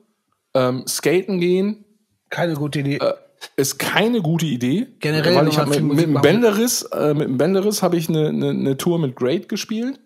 ähm, 0.55 0.87
skaten 0.87 1.41
gehen, 1.41 1.85
Keine 2.31 2.55
gute 2.55 2.81
Idee. 2.81 2.97
Äh, 2.97 3.14
ist 3.57 3.79
keine 3.79 4.23
gute 4.23 4.47
Idee. 4.47 4.89
Generell, 5.01 5.35
weil 5.35 5.49
ich 5.49 5.59
hab 5.59 5.69
mit, 5.69 5.79
dem 5.79 6.15
Bänderriss, 6.15 6.83
äh, 6.83 7.15
mit 7.15 7.29
dem 7.29 7.39
Bänderriss 7.39 7.83
habe 7.83 7.97
ich 7.97 8.09
eine, 8.09 8.29
eine, 8.29 8.51
eine 8.51 8.77
Tour 8.77 8.99
mit 8.99 9.17
Great 9.17 9.49
gespielt. 9.49 10.01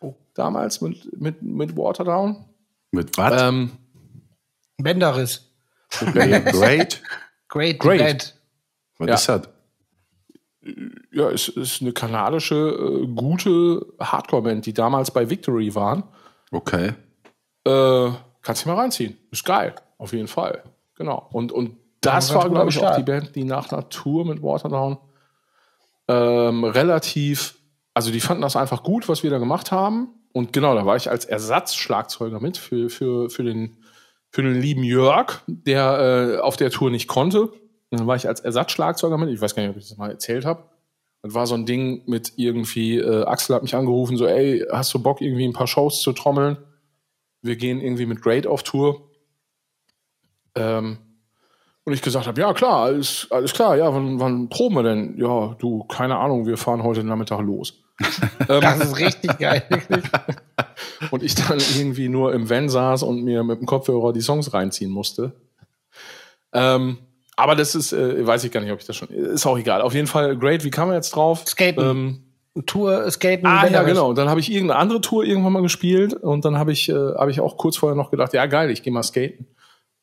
Oh. 0.00 0.14
Damals 0.34 0.80
mit, 0.80 1.20
mit, 1.20 1.42
mit 1.42 1.76
Waterdown. 1.76 2.44
Mit 2.90 3.16
was? 3.18 3.42
Ähm, 3.42 3.72
Bänderriss. 4.76 5.50
Great. 5.90 6.46
Great. 6.52 7.02
Great. 7.48 7.78
Great. 7.78 7.80
Great. 7.80 8.34
Was 8.98 9.08
Ja. 9.08 9.14
ist 9.14 9.28
das? 9.28 9.48
ja, 11.12 11.30
es 11.30 11.48
ist 11.48 11.80
eine 11.80 11.92
kanadische, 11.92 12.54
äh, 12.54 13.06
gute 13.06 13.86
Hardcore-Band, 14.00 14.66
die 14.66 14.74
damals 14.74 15.10
bei 15.10 15.28
Victory 15.30 15.74
waren. 15.74 16.04
Okay. 16.50 16.94
Äh, 17.64 18.10
kannst 18.42 18.64
du 18.64 18.68
mal 18.68 18.76
reinziehen. 18.76 19.16
Ist 19.30 19.44
geil, 19.44 19.74
auf 19.98 20.12
jeden 20.12 20.28
Fall. 20.28 20.62
Genau. 20.96 21.28
Und, 21.32 21.52
und 21.52 21.76
das 22.00 22.34
war, 22.34 22.48
glaube 22.48 22.70
ich, 22.70 22.82
auch 22.82 22.96
die. 22.96 23.02
Band, 23.02 23.34
die 23.34 23.44
nach 23.44 23.72
einer 23.72 23.88
Tour 23.88 24.24
mit 24.24 24.42
Waterdown 24.42 24.98
ähm, 26.08 26.64
relativ, 26.64 27.58
also 27.94 28.10
die 28.10 28.20
fanden 28.20 28.42
das 28.42 28.56
einfach 28.56 28.82
gut, 28.82 29.08
was 29.08 29.22
wir 29.22 29.30
da 29.30 29.38
gemacht 29.38 29.70
haben. 29.70 30.08
Und 30.32 30.52
genau, 30.52 30.74
da 30.74 30.86
war 30.86 30.96
ich 30.96 31.10
als 31.10 31.24
Ersatzschlagzeuger 31.24 32.40
mit 32.40 32.56
für, 32.56 32.90
für, 32.90 33.30
für, 33.30 33.44
den, 33.44 33.78
für 34.30 34.42
den 34.42 34.54
lieben 34.54 34.82
Jörg, 34.82 35.42
der 35.46 36.38
äh, 36.38 36.40
auf 36.40 36.56
der 36.56 36.70
Tour 36.70 36.90
nicht 36.90 37.08
konnte. 37.08 37.42
Und 37.90 38.00
dann 38.00 38.06
war 38.06 38.16
ich 38.16 38.28
als 38.28 38.40
Ersatzschlagzeuger 38.40 39.18
mit. 39.18 39.30
Ich 39.30 39.40
weiß 39.40 39.54
gar 39.54 39.62
nicht, 39.62 39.70
ob 39.70 39.76
ich 39.76 39.88
das 39.88 39.98
mal 39.98 40.10
erzählt 40.10 40.44
habe. 40.44 40.64
Das 41.22 41.34
war 41.34 41.46
so 41.46 41.54
ein 41.54 41.66
Ding 41.66 42.02
mit 42.06 42.34
irgendwie, 42.36 42.98
äh, 42.98 43.24
Axel 43.24 43.56
hat 43.56 43.62
mich 43.62 43.74
angerufen, 43.74 44.16
so, 44.16 44.26
ey, 44.26 44.64
hast 44.70 44.94
du 44.94 45.02
Bock, 45.02 45.20
irgendwie 45.20 45.46
ein 45.46 45.52
paar 45.52 45.66
Shows 45.66 46.00
zu 46.00 46.12
trommeln? 46.12 46.58
Wir 47.42 47.56
gehen 47.56 47.80
irgendwie 47.80 48.06
mit 48.06 48.22
Great 48.22 48.46
auf 48.46 48.62
Tour. 48.62 49.10
Ähm, 50.54 50.98
und 51.88 51.94
ich 51.94 52.02
gesagt 52.02 52.26
habe, 52.26 52.38
ja 52.38 52.52
klar, 52.52 52.84
alles, 52.84 53.26
alles 53.30 53.54
klar, 53.54 53.76
ja, 53.76 53.92
wann, 53.92 54.20
wann 54.20 54.48
proben 54.50 54.76
wir 54.76 54.82
denn? 54.82 55.16
Ja, 55.16 55.56
du, 55.58 55.84
keine 55.84 56.18
Ahnung, 56.18 56.46
wir 56.46 56.58
fahren 56.58 56.82
heute 56.82 57.02
Nachmittag 57.02 57.40
los. 57.40 57.74
Das 58.46 58.78
ist 58.78 58.98
richtig 58.98 59.38
geil. 59.38 59.64
Und 61.10 61.22
ich 61.22 61.34
dann 61.34 61.58
irgendwie 61.58 62.08
nur 62.08 62.32
im 62.32 62.48
Van 62.48 62.68
saß 62.68 63.02
und 63.02 63.24
mir 63.24 63.42
mit 63.44 63.60
dem 63.60 63.66
Kopfhörer 63.66 64.12
die 64.12 64.20
Songs 64.20 64.54
reinziehen 64.54 64.90
musste. 64.90 65.32
Ähm, 66.52 66.98
aber 67.36 67.56
das 67.56 67.74
ist, 67.74 67.92
äh, 67.92 68.26
weiß 68.26 68.44
ich 68.44 68.52
gar 68.52 68.60
nicht, 68.60 68.72
ob 68.72 68.80
ich 68.80 68.86
das 68.86 68.96
schon, 68.96 69.08
ist 69.08 69.46
auch 69.46 69.58
egal. 69.58 69.82
Auf 69.82 69.94
jeden 69.94 70.06
Fall, 70.06 70.36
great, 70.36 70.64
wie 70.64 70.70
kam 70.70 70.88
er 70.88 70.96
jetzt 70.96 71.10
drauf? 71.10 71.44
Skaten. 71.46 71.84
Ähm, 72.56 72.64
Tour, 72.66 73.10
Skaten, 73.10 73.46
Ah, 73.46 73.66
ja, 73.66 73.82
genau. 73.82 74.08
Und 74.08 74.18
dann 74.18 74.28
habe 74.28 74.40
ich 74.40 74.50
irgendeine 74.50 74.80
andere 74.80 75.00
Tour 75.00 75.24
irgendwann 75.24 75.52
mal 75.52 75.62
gespielt 75.62 76.14
und 76.14 76.44
dann 76.44 76.58
habe 76.58 76.72
ich, 76.72 76.88
äh, 76.88 76.94
habe 76.94 77.30
ich 77.30 77.40
auch 77.40 77.56
kurz 77.56 77.76
vorher 77.76 77.96
noch 77.96 78.10
gedacht, 78.10 78.32
ja 78.32 78.46
geil, 78.46 78.70
ich 78.70 78.82
gehe 78.82 78.92
mal 78.92 79.02
skaten. 79.02 79.46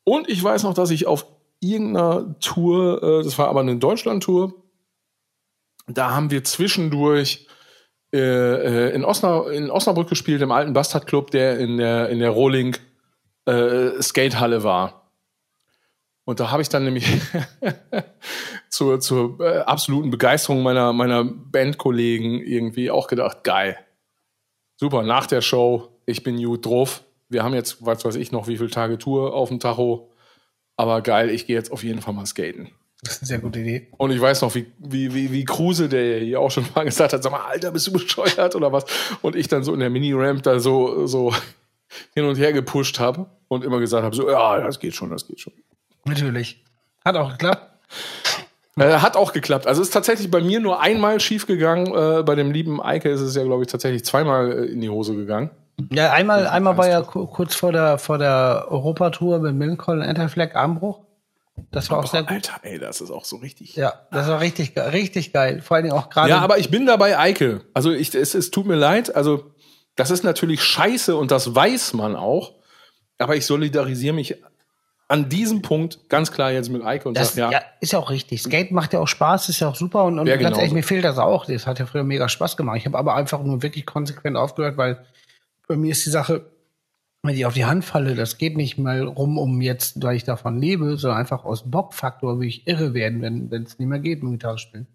Und 0.04 0.28
ich 0.28 0.42
weiß 0.42 0.62
noch, 0.62 0.74
dass 0.74 0.90
ich 0.90 1.06
auf 1.06 1.26
irgendeiner 1.60 2.38
Tour, 2.40 3.02
äh, 3.02 3.24
das 3.24 3.38
war 3.38 3.48
aber 3.48 3.60
eine 3.60 3.76
Deutschland-Tour, 3.76 4.54
da 5.88 6.10
haben 6.10 6.30
wir 6.30 6.44
zwischendurch 6.44 7.46
äh, 8.12 8.18
äh, 8.18 8.94
in, 8.94 9.04
Osna, 9.04 9.48
in 9.50 9.70
Osnabrück 9.70 10.08
gespielt, 10.08 10.42
im 10.42 10.52
alten 10.52 10.72
Bastard 10.72 11.06
Club, 11.06 11.30
der 11.30 11.58
in 11.58 11.76
der, 11.76 12.08
in 12.08 12.18
der 12.18 12.30
Rolling 12.30 12.76
äh, 13.46 14.00
Skatehalle 14.00 14.62
war. 14.62 15.10
Und 16.24 16.40
da 16.40 16.50
habe 16.50 16.62
ich 16.62 16.68
dann 16.68 16.84
nämlich 16.84 17.06
zur, 18.68 19.00
zur 19.00 19.68
absoluten 19.68 20.10
Begeisterung 20.10 20.62
meiner, 20.62 20.92
meiner 20.92 21.24
Bandkollegen 21.24 22.40
irgendwie 22.40 22.90
auch 22.90 23.06
gedacht, 23.06 23.44
geil. 23.44 23.78
Super, 24.76 25.02
nach 25.02 25.26
der 25.26 25.40
Show, 25.40 26.00
ich 26.04 26.22
bin 26.22 26.42
gut 26.42 26.66
drauf. 26.66 27.04
Wir 27.28 27.42
haben 27.42 27.54
jetzt, 27.54 27.84
was 27.84 28.04
weiß 28.04 28.16
ich 28.16 28.32
noch, 28.32 28.48
wie 28.48 28.56
viele 28.56 28.70
Tage 28.70 28.98
Tour 28.98 29.34
auf 29.34 29.48
dem 29.48 29.60
Tacho. 29.60 30.10
Aber 30.76 31.00
geil, 31.02 31.30
ich 31.30 31.46
gehe 31.46 31.56
jetzt 31.56 31.72
auf 31.72 31.82
jeden 31.82 32.02
Fall 32.02 32.14
mal 32.14 32.26
skaten. 32.26 32.70
Das 33.02 33.16
ist 33.16 33.22
eine 33.22 33.26
sehr 33.28 33.38
gute 33.38 33.60
Idee. 33.60 33.88
Und 33.98 34.10
ich 34.10 34.20
weiß 34.20 34.42
noch, 34.42 34.54
wie, 34.54 34.66
wie, 34.78 35.14
wie, 35.14 35.32
wie 35.32 35.44
Kruse, 35.44 35.88
der 35.88 36.20
hier 36.20 36.40
auch 36.40 36.50
schon 36.50 36.66
mal 36.74 36.84
gesagt 36.84 37.12
hat, 37.12 37.22
sag 37.22 37.30
mal, 37.30 37.44
Alter, 37.46 37.70
bist 37.70 37.86
du 37.86 37.92
bescheuert 37.92 38.54
oder 38.54 38.72
was? 38.72 38.84
Und 39.22 39.36
ich 39.36 39.48
dann 39.48 39.62
so 39.62 39.72
in 39.74 39.80
der 39.80 39.90
Mini-Ramp 39.90 40.42
da 40.42 40.58
so, 40.58 41.06
so 41.06 41.34
hin 42.14 42.24
und 42.24 42.36
her 42.36 42.52
gepusht 42.52 42.98
habe 42.98 43.26
und 43.48 43.64
immer 43.64 43.80
gesagt 43.80 44.04
habe, 44.04 44.14
so, 44.14 44.28
ja, 44.30 44.60
das 44.60 44.80
geht 44.80 44.94
schon, 44.94 45.10
das 45.10 45.26
geht 45.26 45.40
schon. 45.40 45.52
Natürlich. 46.04 46.62
Hat 47.04 47.16
auch 47.16 47.32
geklappt. 47.32 47.70
Äh, 48.78 48.98
hat 48.98 49.16
auch 49.16 49.32
geklappt. 49.32 49.66
Also 49.66 49.80
ist 49.80 49.92
tatsächlich 49.92 50.30
bei 50.30 50.40
mir 50.40 50.60
nur 50.60 50.80
einmal 50.80 51.20
schief 51.20 51.46
gegangen. 51.46 51.86
Äh, 51.86 52.22
bei 52.22 52.34
dem 52.34 52.50
lieben 52.50 52.82
Eike 52.82 53.08
ist 53.08 53.20
es 53.20 53.34
ja, 53.34 53.42
glaube 53.42 53.62
ich, 53.62 53.68
tatsächlich 53.68 54.04
zweimal 54.04 54.52
äh, 54.52 54.64
in 54.66 54.80
die 54.80 54.90
Hose 54.90 55.14
gegangen. 55.14 55.50
Ja, 55.92 56.12
einmal, 56.12 56.46
einmal 56.46 56.76
war 56.78 56.88
ja 56.88 57.02
ku- 57.02 57.26
kurz 57.26 57.54
vor 57.54 57.72
der, 57.72 57.98
vor 57.98 58.18
der 58.18 58.66
Europatour 58.70 59.38
mit 59.40 59.54
Milcol 59.54 59.98
und 59.98 60.02
Enterfleck 60.04 60.54
Armbruch. 60.56 61.00
Das 61.70 61.90
war 61.90 61.98
auch 61.98 62.06
sehr 62.06 62.22
gut. 62.22 62.30
Alter, 62.32 62.54
ey, 62.62 62.78
das 62.78 63.00
ist 63.00 63.10
auch 63.10 63.24
so 63.24 63.36
richtig. 63.36 63.76
Ja, 63.76 63.92
das 64.10 64.28
war 64.28 64.40
richtig, 64.40 64.76
richtig 64.76 65.32
geil. 65.32 65.62
Vor 65.62 65.76
allen 65.76 65.84
Dingen 65.84 65.96
auch 65.96 66.10
gerade. 66.10 66.30
Ja, 66.30 66.38
aber 66.40 66.58
ich 66.58 66.70
bin 66.70 66.86
dabei 66.86 67.18
Eike. 67.18 67.62
Also 67.74 67.92
ich, 67.92 68.14
es, 68.14 68.34
es 68.34 68.50
tut 68.50 68.66
mir 68.66 68.74
leid. 68.74 69.14
Also 69.16 69.52
das 69.96 70.10
ist 70.10 70.22
natürlich 70.24 70.62
scheiße 70.62 71.16
und 71.16 71.30
das 71.30 71.54
weiß 71.54 71.94
man 71.94 72.14
auch. 72.16 72.52
Aber 73.18 73.36
ich 73.36 73.46
solidarisiere 73.46 74.14
mich 74.14 74.36
an 75.08 75.28
diesem 75.30 75.62
Punkt 75.62 76.08
ganz 76.10 76.32
klar 76.32 76.50
jetzt 76.52 76.68
mit 76.68 76.84
Eike 76.84 77.08
und 77.08 77.16
Das 77.16 77.34
sage, 77.34 77.52
ja, 77.54 77.60
ja. 77.60 77.64
ist 77.80 77.92
ja 77.92 77.98
auch 78.00 78.10
richtig. 78.10 78.42
Skate 78.42 78.72
macht 78.72 78.92
ja 78.92 79.00
auch 79.00 79.08
Spaß, 79.08 79.48
ist 79.48 79.60
ja 79.60 79.68
auch 79.68 79.76
super. 79.76 80.04
Und, 80.04 80.18
und 80.18 80.26
Ja, 80.26 80.34
ganz 80.36 80.48
genau 80.48 80.56
ehrlich, 80.58 80.70
so. 80.70 80.76
mir 80.76 80.82
fehlt 80.82 81.04
das 81.04 81.16
auch. 81.18 81.46
Das 81.46 81.66
hat 81.66 81.78
ja 81.78 81.86
früher 81.86 82.02
mega 82.04 82.28
Spaß 82.28 82.56
gemacht. 82.58 82.76
Ich 82.78 82.86
habe 82.86 82.98
aber 82.98 83.14
einfach 83.14 83.42
nur 83.42 83.62
wirklich 83.62 83.86
konsequent 83.86 84.36
aufgehört, 84.36 84.76
weil 84.76 85.06
bei 85.66 85.76
mir 85.76 85.92
ist 85.92 86.06
die 86.06 86.10
Sache, 86.10 86.50
wenn 87.22 87.34
ich 87.34 87.46
auf 87.46 87.54
die 87.54 87.64
Hand 87.64 87.84
falle, 87.84 88.14
das 88.14 88.38
geht 88.38 88.56
nicht 88.56 88.78
mal 88.78 89.02
rum, 89.02 89.38
um 89.38 89.60
jetzt, 89.60 90.02
weil 90.02 90.16
ich 90.16 90.24
davon 90.24 90.58
lebe, 90.58 90.96
sondern 90.96 91.18
einfach 91.18 91.44
aus 91.44 91.70
Bockfaktor 91.70 92.38
will 92.38 92.48
ich 92.48 92.66
irre 92.66 92.94
werden, 92.94 93.22
wenn 93.22 93.62
es 93.62 93.78
nicht 93.78 93.88
mehr 93.88 93.98
geht 93.98 94.22
mit 94.22 94.32
Gitarre 94.32 94.58
spielen. 94.58 94.86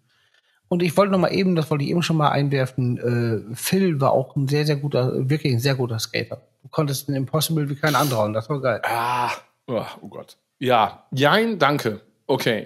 Und 0.68 0.82
ich 0.82 0.96
wollte 0.96 1.12
noch 1.12 1.18
mal 1.18 1.34
eben, 1.34 1.54
das 1.54 1.70
wollte 1.70 1.84
ich 1.84 1.90
eben 1.90 2.02
schon 2.02 2.16
mal 2.16 2.30
einwerfen, 2.30 2.96
äh, 2.96 3.54
Phil 3.54 4.00
war 4.00 4.12
auch 4.12 4.34
ein 4.36 4.48
sehr, 4.48 4.64
sehr 4.64 4.76
guter, 4.76 5.28
wirklich 5.28 5.52
ein 5.52 5.58
sehr 5.58 5.74
guter 5.74 5.98
Skater. 5.98 6.40
Du 6.62 6.68
konntest 6.70 7.08
ein 7.08 7.14
Impossible 7.14 7.68
wie 7.68 7.74
kein 7.74 7.94
anderer 7.94 8.24
und 8.24 8.32
das 8.32 8.48
war 8.48 8.60
geil. 8.62 8.80
ah, 8.84 9.30
oh, 9.66 9.84
oh 10.00 10.08
Gott. 10.08 10.38
Ja, 10.58 11.04
jein, 11.10 11.58
danke. 11.58 12.00
Okay. 12.26 12.64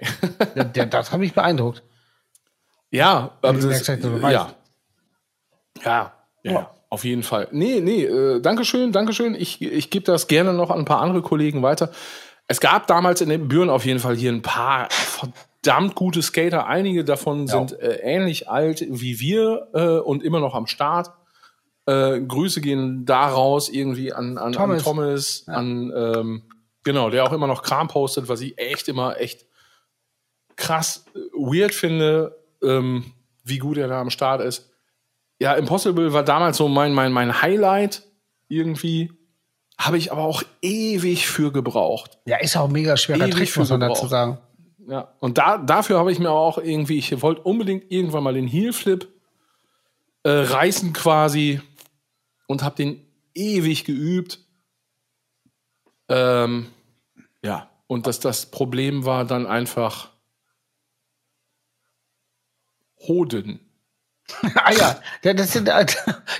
Der, 0.55 0.63
der, 0.63 0.85
das 0.85 1.11
hat 1.11 1.19
mich 1.19 1.33
beeindruckt. 1.33 1.83
ja, 2.91 3.31
aber 3.41 3.59
das, 3.59 3.85
ja. 3.87 3.97
Ja, 4.31 4.53
ja, 5.83 6.13
ja, 6.43 6.76
auf 6.89 7.03
jeden 7.03 7.23
Fall. 7.23 7.47
Nee, 7.51 7.81
nee, 7.81 8.03
äh, 8.03 8.39
Dankeschön, 8.41 8.91
Dankeschön. 8.91 9.35
Ich, 9.35 9.61
ich 9.61 9.89
gebe 9.89 10.05
das 10.05 10.27
gerne 10.27 10.53
noch 10.53 10.69
an 10.69 10.79
ein 10.79 10.85
paar 10.85 11.01
andere 11.01 11.21
Kollegen 11.21 11.61
weiter. 11.61 11.91
Es 12.47 12.61
gab 12.61 12.87
damals 12.87 13.19
in 13.19 13.29
den 13.29 13.47
Büren 13.49 13.69
auf 13.69 13.85
jeden 13.85 13.99
Fall 13.99 14.15
hier 14.15 14.31
ein 14.31 14.41
paar 14.41 14.87
verdammt 14.89 15.95
gute 15.95 16.21
Skater. 16.21 16.65
Einige 16.67 17.03
davon 17.03 17.47
sind 17.47 17.77
äh, 17.79 17.99
ähnlich 18.01 18.49
alt 18.49 18.85
wie 18.89 19.19
wir 19.19 19.67
äh, 19.73 19.99
und 19.99 20.23
immer 20.23 20.39
noch 20.39 20.55
am 20.55 20.65
Start. 20.65 21.11
Äh, 21.85 22.21
Grüße 22.21 22.61
gehen 22.61 23.05
da 23.05 23.27
raus 23.27 23.67
irgendwie 23.67 24.13
an, 24.13 24.37
an 24.37 24.53
Thomas. 24.53 24.77
An, 24.77 24.83
Thomas 24.83 25.43
an 25.47 25.93
ähm, 25.95 26.43
genau, 26.83 27.09
der 27.09 27.25
auch 27.25 27.33
immer 27.33 27.47
noch 27.47 27.63
Kram 27.63 27.89
postet, 27.89 28.29
was 28.29 28.39
ich 28.39 28.57
echt 28.57 28.87
immer 28.87 29.19
echt 29.19 29.45
krass 30.55 31.05
äh, 31.15 31.19
weird 31.33 31.73
finde, 31.73 32.37
ähm, 32.63 33.11
wie 33.43 33.57
gut 33.57 33.77
er 33.77 33.89
da 33.89 33.99
am 33.99 34.09
Start 34.09 34.41
ist. 34.41 34.71
Ja, 35.39 35.53
Impossible 35.53 36.13
war 36.13 36.23
damals 36.23 36.57
so 36.57 36.67
mein, 36.67 36.93
mein, 36.93 37.11
mein 37.11 37.41
Highlight 37.41 38.03
irgendwie. 38.47 39.11
Habe 39.77 39.97
ich 39.97 40.11
aber 40.11 40.23
auch 40.23 40.41
ewig 40.61 41.27
für 41.27 41.51
gebraucht. 41.51 42.17
Ja, 42.25 42.37
ist 42.37 42.57
auch 42.57 42.67
mega 42.67 42.97
schwerer 42.97 43.25
Ewig 43.25 43.35
Trick, 43.35 43.49
für 43.49 43.59
muss 43.59 43.69
man 43.69 43.81
dazu 43.81 44.07
sagen. 44.07 44.39
Ja, 44.87 45.13
und 45.19 45.37
da, 45.37 45.57
dafür 45.57 45.99
habe 45.99 46.11
ich 46.11 46.17
mir 46.17 46.31
auch 46.31 46.57
irgendwie, 46.57 46.97
ich 46.97 47.21
wollte 47.21 47.41
unbedingt 47.41 47.91
irgendwann 47.91 48.23
mal 48.23 48.33
den 48.33 48.47
Heelflip 48.47 49.07
äh, 50.23 50.29
reißen 50.29 50.93
quasi 50.93 51.61
und 52.47 52.63
habe 52.63 52.75
den 52.75 53.05
ewig 53.33 53.85
geübt. 53.85 54.39
Ähm, 56.09 56.67
ja, 57.43 57.69
und 57.87 58.07
das, 58.07 58.19
das 58.19 58.49
Problem 58.49 59.05
war 59.05 59.25
dann 59.25 59.45
einfach 59.45 60.09
Hoden. 63.07 63.59
ah 64.55 64.71
ja, 64.73 64.97
ja, 65.23 65.33
das, 65.33 65.53
sind, 65.53 65.69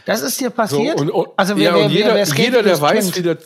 das 0.06 0.22
ist 0.22 0.40
dir 0.42 0.50
So, 0.50 0.52
passiert? 0.56 1.00
und, 1.00 1.10
und, 1.10 1.28
also 1.38 1.56
ja, 1.56 1.76
und 1.76 1.90
jeder, 1.90 2.26
Skate 2.26 2.46
jeder, 2.46 2.64
der 2.64 2.80
weiß, 2.82 3.06
kennt. 3.06 3.18
wie 3.18 3.22
der, 3.24 3.38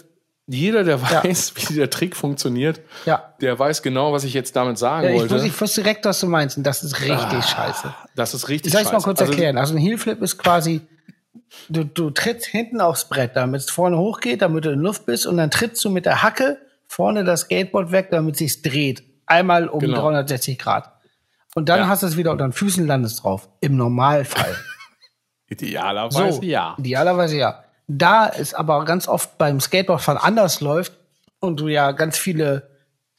jeder, 0.48 0.84
der 0.84 0.98
Ja. 0.98 1.24
weiß, 1.24 1.54
wie 1.70 1.76
der 1.76 1.90
Trick 1.90 2.16
funktioniert, 2.16 2.82
Ja. 3.06 3.34
der 3.40 3.58
weiß 3.60 3.82
genau, 3.84 4.12
was 4.14 4.24
ich 4.24 4.34
jetzt 4.34 4.56
damit 4.56 4.78
sagen 4.80 5.06
Ja, 5.08 5.14
ich, 5.14 5.20
wollte. 5.22 5.36
wusste, 5.36 5.48
ich 5.48 5.62
wusste 5.62 5.82
direkt, 5.84 6.06
was 6.06 6.20
du 6.20 6.28
meinst. 6.28 6.58
Und 6.58 6.64
das 6.64 6.84
ist 6.84 7.00
richtig 7.02 7.16
Ah, 7.18 7.42
scheiße. 7.42 7.94
das 8.16 8.34
ist 8.34 8.50
richtig 8.50 8.68
Ich 8.68 8.74
soll 8.74 8.82
es 8.82 8.86
mal 8.88 8.94
scheiße. 8.94 9.04
kurz 9.06 9.20
Also, 9.22 9.34
erklären. 9.34 9.58
Also 9.58 9.76
ein 9.76 9.78
Heelflip 9.78 10.22
ist 10.24 10.38
quasi, 10.40 10.82
du, 11.70 11.84
du 11.86 12.10
trittst 12.10 12.48
hinten 12.48 12.82
aufs 12.82 13.06
Brett, 13.08 13.36
damit 13.36 13.62
es 13.62 13.70
vorne 13.70 13.98
hochgeht, 13.98 14.42
damit 14.42 14.66
du 14.66 14.72
in 14.72 14.80
Luft 14.80 15.06
bist. 15.06 15.28
Und 15.28 15.38
dann 15.38 15.52
trittst 15.52 15.86
du 15.86 15.90
mit 15.92 16.06
der 16.08 16.24
Hacke 16.24 16.58
vorne 16.88 17.24
das 17.24 17.42
Skateboard 17.42 17.92
weg, 17.92 18.08
damit 18.12 18.34
es 18.36 18.40
sich 18.40 18.62
dreht. 18.64 19.04
Einmal 19.28 19.68
um 19.70 19.80
Genau. 19.80 20.02
360 20.02 20.58
Grad. 20.60 20.92
Und 21.56 21.68
dann 21.70 21.80
Ja. 21.82 21.88
hast 21.88 22.04
du 22.04 22.08
es 22.08 22.18
wieder 22.18 22.32
unter 22.32 22.48
den 22.48 22.54
Füßen, 22.54 22.86
landest 22.88 23.24
drauf. 23.24 23.50
Im 23.60 23.76
Normalfall. 23.76 24.56
Idealerweise 25.48 26.34
So, 26.34 26.42
ja. 26.44 26.76
Idealerweise 26.80 27.38
ja. 27.38 27.64
Da 27.88 28.30
es 28.30 28.54
aber 28.54 28.86
ganz 28.86 29.08
oft 29.08 29.38
beim 29.38 29.60
Skateboardfahren 29.60 30.22
anders 30.22 30.62
läuft 30.62 30.94
und 31.40 31.60
du 31.60 31.68
ja 31.68 31.92
ganz 31.92 32.18
viele, 32.18 32.70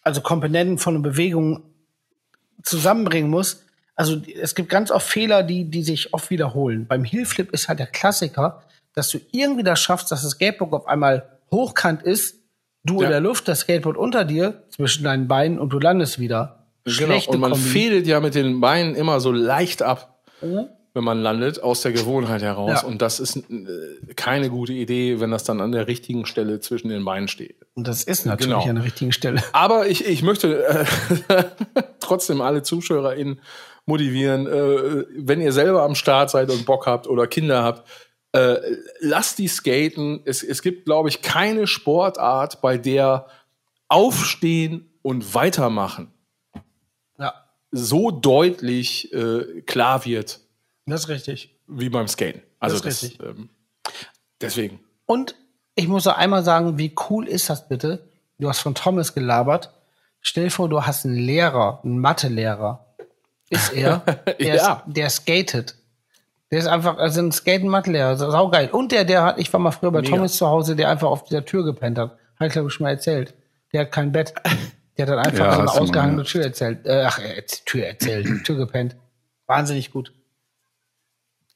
also 0.00 0.22
Komponenten 0.22 0.78
von 0.78 0.94
einer 0.94 1.02
Bewegung 1.02 1.62
zusammenbringen 2.62 3.30
musst. 3.30 3.64
Also 3.94 4.22
es 4.40 4.54
gibt 4.54 4.70
ganz 4.70 4.90
oft 4.90 5.06
Fehler, 5.06 5.42
die, 5.42 5.70
die 5.70 5.82
sich 5.82 6.14
oft 6.14 6.30
wiederholen. 6.30 6.86
Beim 6.86 7.04
Heelflip 7.04 7.50
ist 7.52 7.68
halt 7.68 7.78
der 7.80 7.86
Klassiker, 7.86 8.62
dass 8.94 9.10
du 9.10 9.18
irgendwie 9.32 9.62
das 9.62 9.80
schaffst, 9.80 10.10
dass 10.10 10.22
das 10.22 10.32
Skateboard 10.32 10.72
auf 10.72 10.86
einmal 10.86 11.38
hochkant 11.50 12.02
ist, 12.02 12.36
du 12.84 13.00
Ja. 13.00 13.04
in 13.06 13.10
der 13.10 13.20
Luft, 13.20 13.48
das 13.48 13.60
Skateboard 13.60 13.96
unter 13.98 14.24
dir, 14.24 14.62
zwischen 14.70 15.04
deinen 15.04 15.28
Beinen 15.28 15.58
und 15.58 15.70
du 15.70 15.78
landest 15.78 16.18
wieder. 16.18 16.61
Genau. 16.84 16.96
Schlechte 16.96 17.30
Und 17.32 17.40
man 17.40 17.52
Kombi. 17.52 17.68
fädelt 17.68 18.06
ja 18.06 18.20
mit 18.20 18.34
den 18.34 18.60
Beinen 18.60 18.94
immer 18.94 19.20
so 19.20 19.30
leicht 19.32 19.82
ab, 19.82 20.20
wenn 20.40 21.04
man 21.04 21.22
landet, 21.22 21.62
aus 21.62 21.82
der 21.82 21.92
Gewohnheit 21.92 22.42
heraus. 22.42 22.82
Ja. 22.82 22.88
Und 22.88 23.00
das 23.00 23.20
ist 23.20 23.36
äh, 23.36 23.42
keine 24.16 24.50
gute 24.50 24.72
Idee, 24.72 25.20
wenn 25.20 25.30
das 25.30 25.44
dann 25.44 25.60
an 25.60 25.72
der 25.72 25.86
richtigen 25.86 26.26
Stelle 26.26 26.60
zwischen 26.60 26.88
den 26.88 27.04
Beinen 27.04 27.28
steht. 27.28 27.56
Und 27.74 27.86
das 27.88 28.02
ist 28.04 28.26
natürlich 28.26 28.52
Genau. 28.52 28.68
an 28.68 28.74
der 28.76 28.84
richtigen 28.84 29.12
Stelle. 29.12 29.42
Aber 29.52 29.86
ich, 29.86 30.04
ich 30.06 30.22
möchte 30.22 30.64
äh, 30.66 30.84
trotzdem 32.00 32.40
alle 32.40 32.62
ZuschauerInnen 32.62 33.40
motivieren, 33.86 34.46
äh, 34.46 35.04
wenn 35.16 35.40
ihr 35.40 35.52
selber 35.52 35.82
am 35.82 35.94
Start 35.94 36.30
seid 36.30 36.50
und 36.50 36.66
Bock 36.66 36.86
habt 36.86 37.06
oder 37.06 37.26
Kinder 37.26 37.62
habt, 37.62 37.88
äh, 38.32 38.56
lasst 39.00 39.38
die 39.38 39.48
skaten. 39.48 40.20
Es, 40.24 40.42
es 40.42 40.62
gibt, 40.62 40.84
glaube 40.86 41.08
ich, 41.08 41.22
keine 41.22 41.66
Sportart, 41.66 42.60
bei 42.60 42.76
der 42.78 43.26
Aufstehen 43.88 44.90
und 45.02 45.34
Weitermachen 45.34 46.12
so 47.72 48.10
deutlich 48.10 49.12
äh, 49.12 49.62
klar 49.62 50.04
wird 50.04 50.40
das 50.86 51.02
ist 51.02 51.08
richtig. 51.08 51.56
wie 51.66 51.88
beim 51.88 52.06
Skaten. 52.08 52.42
Also 52.60 52.78
Das 52.78 53.02
ist 53.02 53.02
richtig. 53.04 53.20
ähm, 53.26 53.48
deswegen. 54.40 54.80
Und 55.06 55.34
ich 55.74 55.88
muss 55.88 56.04
noch 56.04 56.16
einmal 56.16 56.42
sagen, 56.44 56.76
wie 56.78 56.94
cool 57.08 57.26
ist 57.26 57.48
das 57.50 57.68
bitte? 57.68 58.08
Du 58.38 58.48
hast 58.48 58.60
von 58.60 58.74
Thomas 58.74 59.14
gelabert. 59.14 59.70
Stell 60.20 60.44
dir 60.44 60.50
vor, 60.50 60.68
du 60.68 60.82
hast 60.84 61.04
einen 61.06 61.16
Lehrer, 61.16 61.80
einen 61.82 61.98
Mathelehrer. 61.98 62.94
Ist 63.48 63.72
er? 63.72 63.98
Der, 64.38 64.54
Ja. 64.54 64.82
ist, 64.86 64.96
der 64.96 65.10
skatet. 65.10 65.76
Der 66.50 66.58
ist 66.58 66.66
einfach, 66.66 66.98
also 66.98 67.20
ein 67.20 67.32
Skaten-Mathelehrer. 67.32 68.16
Sau 68.16 68.48
geil. 68.50 68.68
Und 68.70 68.92
der, 68.92 69.04
der 69.04 69.22
hat, 69.24 69.38
ich 69.38 69.50
war 69.52 69.60
mal 69.60 69.70
früher 69.72 69.90
bei 69.90 70.02
Mega. 70.02 70.14
Thomas 70.16 70.36
zu 70.36 70.46
Hause, 70.46 70.76
der 70.76 70.90
einfach 70.90 71.08
auf 71.08 71.24
dieser 71.24 71.44
Tür 71.44 71.64
gepennt 71.64 71.98
hat. 71.98 72.18
Hat 72.38 72.46
ich 72.48 72.52
glaube 72.52 72.68
ich 72.68 72.74
schon 72.74 72.84
mal 72.84 72.90
erzählt. 72.90 73.34
Der 73.72 73.82
hat 73.82 73.92
kein 73.92 74.12
Bett. 74.12 74.34
Der 74.96 75.06
hat 75.06 75.12
dann 75.12 75.18
einfach 75.20 75.38
Ja, 75.38 75.54
so 75.54 75.60
eine 75.60 75.70
ausgehangene. 75.70 76.22
Tür 76.24 76.42
erzählt. 76.44 76.86
Äh, 76.86 77.04
ach, 77.06 77.18
äh, 77.18 77.42
Tür 77.64 77.86
erzählt, 77.86 78.26
Tür 78.44 78.56
gepennt. 78.56 78.96
Wahnsinnig 79.46 79.90
gut. 79.90 80.12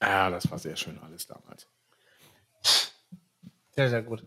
Ja, 0.01 0.29
das 0.29 0.49
war 0.51 0.59
sehr 0.59 0.75
schön 0.75 0.97
alles 0.99 1.27
damals. 1.27 1.67
Sehr, 3.75 3.89
sehr 3.89 4.01
gut. 4.01 4.23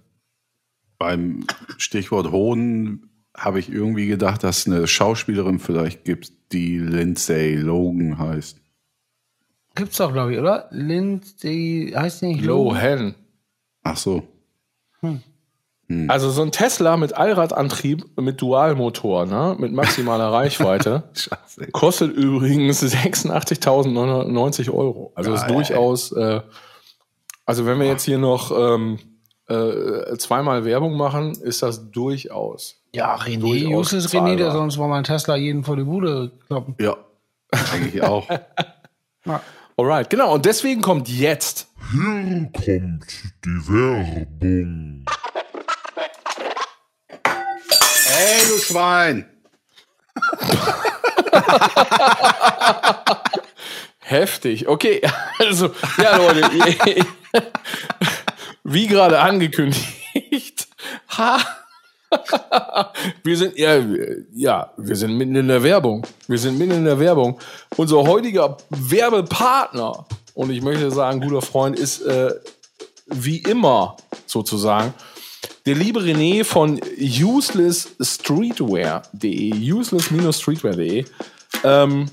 Beim 0.98 1.46
Stichwort 1.78 2.30
Hoden 2.30 3.10
habe 3.36 3.58
ich 3.60 3.68
irgendwie 3.70 4.06
gedacht, 4.06 4.42
dass 4.44 4.58
es 4.58 4.66
eine 4.66 4.86
Schauspielerin 4.86 5.58
vielleicht 5.58 6.04
gibt, 6.04 6.52
die 6.52 6.78
Lindsay 6.78 7.54
Logan 7.56 8.18
heißt. 8.18 8.60
Gibt's 9.76 9.96
doch, 9.98 10.12
glaube 10.12 10.32
ich, 10.34 10.38
oder? 10.40 10.68
Lindsay, 10.72 11.92
heißt 11.96 12.22
die 12.22 12.26
nicht 12.26 12.44
Logan? 12.44 12.74
Lohan. 12.74 13.14
Ach 13.82 13.96
so. 13.96 14.26
Also 16.08 16.30
so 16.30 16.42
ein 16.42 16.52
Tesla 16.52 16.96
mit 16.96 17.16
Allradantrieb, 17.16 18.04
mit 18.16 18.40
Dualmotor, 18.40 19.26
ne? 19.26 19.56
mit 19.58 19.72
maximaler 19.72 20.32
Reichweite, 20.32 21.02
Scheiße. 21.14 21.70
kostet 21.72 22.12
übrigens 22.12 22.82
86.990 22.82 24.72
Euro. 24.72 25.12
Also 25.16 25.34
ist 25.34 25.46
Geil. 25.46 25.54
durchaus, 25.54 26.12
äh, 26.12 26.42
also 27.44 27.66
wenn 27.66 27.80
wir 27.80 27.86
jetzt 27.86 28.04
hier 28.04 28.18
noch 28.18 28.52
ähm, 28.56 28.98
äh, 29.48 30.16
zweimal 30.18 30.64
Werbung 30.64 30.96
machen, 30.96 31.32
ist 31.32 31.62
das 31.62 31.90
durchaus. 31.90 32.76
Ja, 32.94 33.16
René, 33.16 33.40
Durchaus 33.40 33.92
Justus 33.92 34.14
René, 34.14 34.36
der 34.36 34.52
sonst 34.52 34.76
mal 34.78 34.88
mein 34.88 35.04
Tesla 35.04 35.34
jeden 35.36 35.64
vor 35.64 35.76
die 35.76 35.84
Bude 35.84 36.30
kloppen. 36.46 36.76
Ja, 36.78 36.96
eigentlich 37.72 38.02
auch. 38.02 38.28
Ja. 39.26 39.42
Alright, 39.76 40.08
genau. 40.08 40.32
Und 40.32 40.46
deswegen 40.46 40.80
kommt 40.80 41.06
jetzt 41.10 41.68
Hier 41.92 42.48
kommt 42.54 43.06
die 43.44 43.68
Werbung. 43.68 45.04
Ey, 48.20 48.46
du 48.48 48.58
Schwein! 48.58 49.24
Heftig. 54.00 54.68
Okay, 54.68 55.00
also, 55.38 55.70
ja, 55.96 56.16
Leute, 56.18 56.42
wie 58.64 58.86
gerade 58.88 59.18
angekündigt, 59.20 60.68
ha, 61.16 61.38
wir 63.24 63.36
sind, 63.38 63.56
ja, 63.56 63.82
ja, 64.34 64.70
wir 64.76 64.96
sind 64.96 65.16
mitten 65.16 65.36
in 65.36 65.48
der 65.48 65.62
Werbung. 65.62 66.06
Wir 66.28 66.38
sind 66.38 66.58
mitten 66.58 66.72
in 66.72 66.84
der 66.84 66.98
Werbung. 66.98 67.40
Unser 67.78 68.02
heutiger 68.02 68.58
Werbepartner, 68.68 70.04
und 70.34 70.50
ich 70.50 70.60
möchte 70.60 70.90
sagen, 70.90 71.22
guter 71.22 71.40
Freund, 71.40 71.78
ist 71.78 72.02
äh, 72.02 72.34
wie 73.06 73.38
immer 73.38 73.96
sozusagen 74.26 74.92
der 75.70 75.78
liebe 75.78 76.00
René 76.00 76.42
von 76.42 76.80
uselessstreetwear.de, 76.98 79.72
useless-streetwear.de. 79.72 81.04
Ähm, 81.62 82.06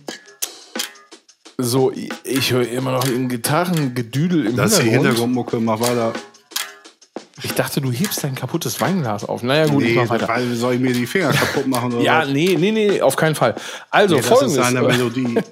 so, 1.58 1.92
ich- 1.92 2.12
ich 2.24 2.52
höre 2.52 2.68
immer 2.70 2.92
noch 2.92 3.04
ein 3.08 3.28
Gitarrengedüdel 3.30 4.46
im 4.46 4.56
Das 4.56 4.74
ist 4.74 4.78
die 4.78 4.84
Hintergrund. 4.84 5.08
Hintergrundmucke, 5.08 5.60
mach 5.60 5.80
weiter. 5.80 6.14
Ich 7.42 7.54
dachte, 7.54 7.82
du 7.82 7.92
hebst 7.92 8.24
dein 8.24 8.36
kaputtes 8.36 8.80
Weinglas 8.80 9.26
auf. 9.26 9.42
Naja, 9.42 9.66
gut, 9.66 9.82
ich 9.84 9.96
Nee, 9.96 10.04
mach 10.04 10.10
weiter. 10.10 10.28
weil 10.28 10.54
soll 10.56 10.76
ich 10.76 10.80
mir 10.80 10.94
die 10.94 11.08
Finger 11.08 11.32
kaputt 11.34 11.66
machen 11.66 11.94
oder 11.94 12.04
Ja, 12.04 12.20
was? 12.22 12.30
nee, 12.30 12.56
nee, 12.60 12.72
nee, 12.72 13.02
auf 13.02 13.16
keinen 13.16 13.34
Fall. 13.34 13.56
Also, 13.90 14.14
Nee, 14.16 14.22
das 14.22 14.30
folgendes. 14.30 14.58
ist 14.58 14.64
eine 14.64 14.84
Melodie. 14.84 15.34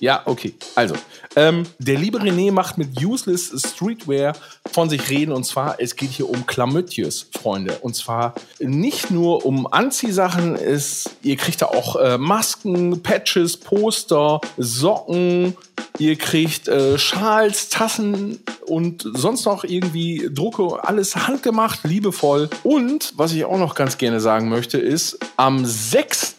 Ja, 0.00 0.22
okay. 0.26 0.54
Also, 0.74 0.94
ähm, 1.36 1.64
der 1.78 1.98
liebe 1.98 2.18
René 2.18 2.52
macht 2.52 2.78
mit 2.78 3.02
Useless 3.02 3.52
Streetwear 3.66 4.34
von 4.72 4.88
sich 4.88 5.10
reden. 5.10 5.32
Und 5.32 5.44
zwar, 5.44 5.80
es 5.80 5.96
geht 5.96 6.10
hier 6.10 6.28
um 6.28 6.46
Klamötjes, 6.46 7.26
Freunde. 7.32 7.78
Und 7.80 7.96
zwar 7.96 8.34
nicht 8.60 9.10
nur 9.10 9.44
um 9.44 9.66
Anziehsachen. 9.72 10.54
Es, 10.56 11.10
ihr 11.22 11.36
kriegt 11.36 11.62
da 11.62 11.66
auch 11.66 11.96
äh, 11.96 12.18
Masken, 12.18 13.02
Patches, 13.02 13.56
Poster, 13.56 14.40
Socken. 14.56 15.56
Ihr 15.98 16.16
kriegt 16.16 16.68
äh, 16.68 16.96
Schals, 16.98 17.68
Tassen 17.68 18.38
und 18.66 19.04
sonst 19.14 19.44
noch 19.46 19.64
irgendwie 19.64 20.28
Drucke. 20.32 20.84
Alles 20.84 21.16
handgemacht, 21.16 21.80
liebevoll. 21.84 22.48
Und, 22.62 23.12
was 23.16 23.32
ich 23.32 23.44
auch 23.44 23.58
noch 23.58 23.74
ganz 23.74 23.98
gerne 23.98 24.20
sagen 24.20 24.48
möchte, 24.48 24.78
ist, 24.78 25.18
am 25.36 25.64
6. 25.64 26.36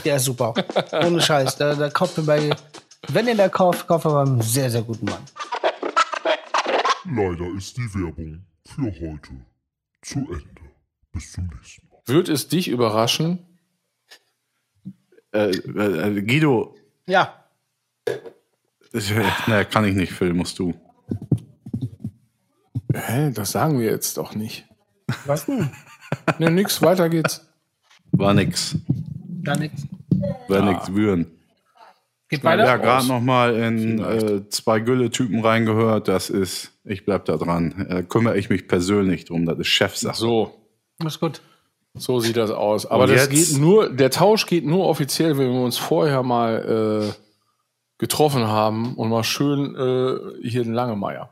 Der 0.07 0.17
ist 0.17 0.25
super. 0.25 0.55
Ohne 0.93 1.21
Scheiß. 1.21 1.59
Da, 1.59 1.75
da 1.75 1.91
kauft 1.91 2.17
ihr 2.17 2.25
bei, 2.25 2.49
wenn 3.09 3.29
ihr 3.29 3.37
da 3.37 3.51
kauft, 3.51 3.87
kauft 3.87 4.07
ihr 4.07 4.13
beim 4.13 4.41
sehr, 4.41 4.71
sehr 4.71 4.81
guten 4.81 5.05
Mann. 5.05 5.27
Leider 7.05 7.55
ist 7.55 7.77
die 7.77 7.95
Werbung 7.95 8.47
für 8.65 8.85
heute 8.85 9.50
zu 10.03 10.21
Ende. 10.21 10.61
Bis 11.13 11.33
zum 11.33 11.47
nächsten 11.49 11.89
Mal. 11.89 11.99
Wird 12.07 12.29
es 12.29 12.49
dich 12.49 12.69
überraschen? 12.69 13.47
Äh, 15.33 15.51
äh, 15.51 16.23
Guido, 16.23 16.75
Ja. 17.07 17.45
ne, 19.47 19.65
kann 19.65 19.85
ich 19.85 19.95
nicht, 19.95 20.13
Phil, 20.13 20.35
musst 20.35 20.59
du. 20.59 20.75
Hä, 22.93 23.31
das 23.31 23.53
sagen 23.53 23.79
wir 23.79 23.87
jetzt 23.91 24.17
doch 24.17 24.35
nicht. 24.35 24.67
Was 25.27 25.47
denn? 25.47 25.71
Ne, 26.39 26.51
nix, 26.51 26.83
weiter 26.83 27.09
geht's. 27.09 27.47
War 28.11 28.35
nix. 28.35 28.77
Gar 29.45 29.59
nichts. 29.59 29.87
War 30.49 30.63
nix 30.65 30.93
würden. 30.93 31.40
Geht 32.31 32.45
Ja, 32.45 32.51
weiter? 32.51 32.79
gerade 32.79 33.09
noch 33.09 33.21
mal 33.21 33.55
in 33.57 33.99
äh, 33.99 34.49
zwei 34.49 34.79
Gülle-Typen 34.81 35.41
reingehört. 35.45 36.07
Das 36.09 36.31
ist, 36.31 36.73
ich 36.85 37.05
bleib 37.05 37.25
da 37.25 37.37
dran. 37.37 37.87
Äh, 37.91 38.03
kümmere 38.05 38.39
ich 38.39 38.49
mich 38.51 38.69
persönlich 38.69 39.25
drum. 39.25 39.47
Das 39.47 39.59
ist 39.59 39.67
Chefsache. 39.67 40.17
So, 40.17 40.55
Ist 41.05 41.19
gut. 41.19 41.41
so 41.95 42.21
sieht 42.21 42.37
das 42.37 42.53
aus. 42.53 42.87
Aber 42.87 43.05
Und 43.05 43.11
das 43.11 43.29
geht 43.29 43.59
nur, 43.59 43.91
der 43.91 44.11
Tausch 44.11 44.47
geht 44.47 44.65
nur 44.65 44.87
offiziell, 44.87 45.37
wenn 45.39 45.53
wir 45.53 45.61
uns 45.61 45.77
vorher 45.77 46.23
mal 46.23 47.11
äh, 47.11 47.13
getroffen 47.99 48.47
haben 48.47 48.95
und 48.95 49.09
mal 49.11 49.25
schön 49.25 49.75
äh, 49.75 50.49
hier 50.49 50.63
den 50.63 50.73
Langemeier. 50.73 51.31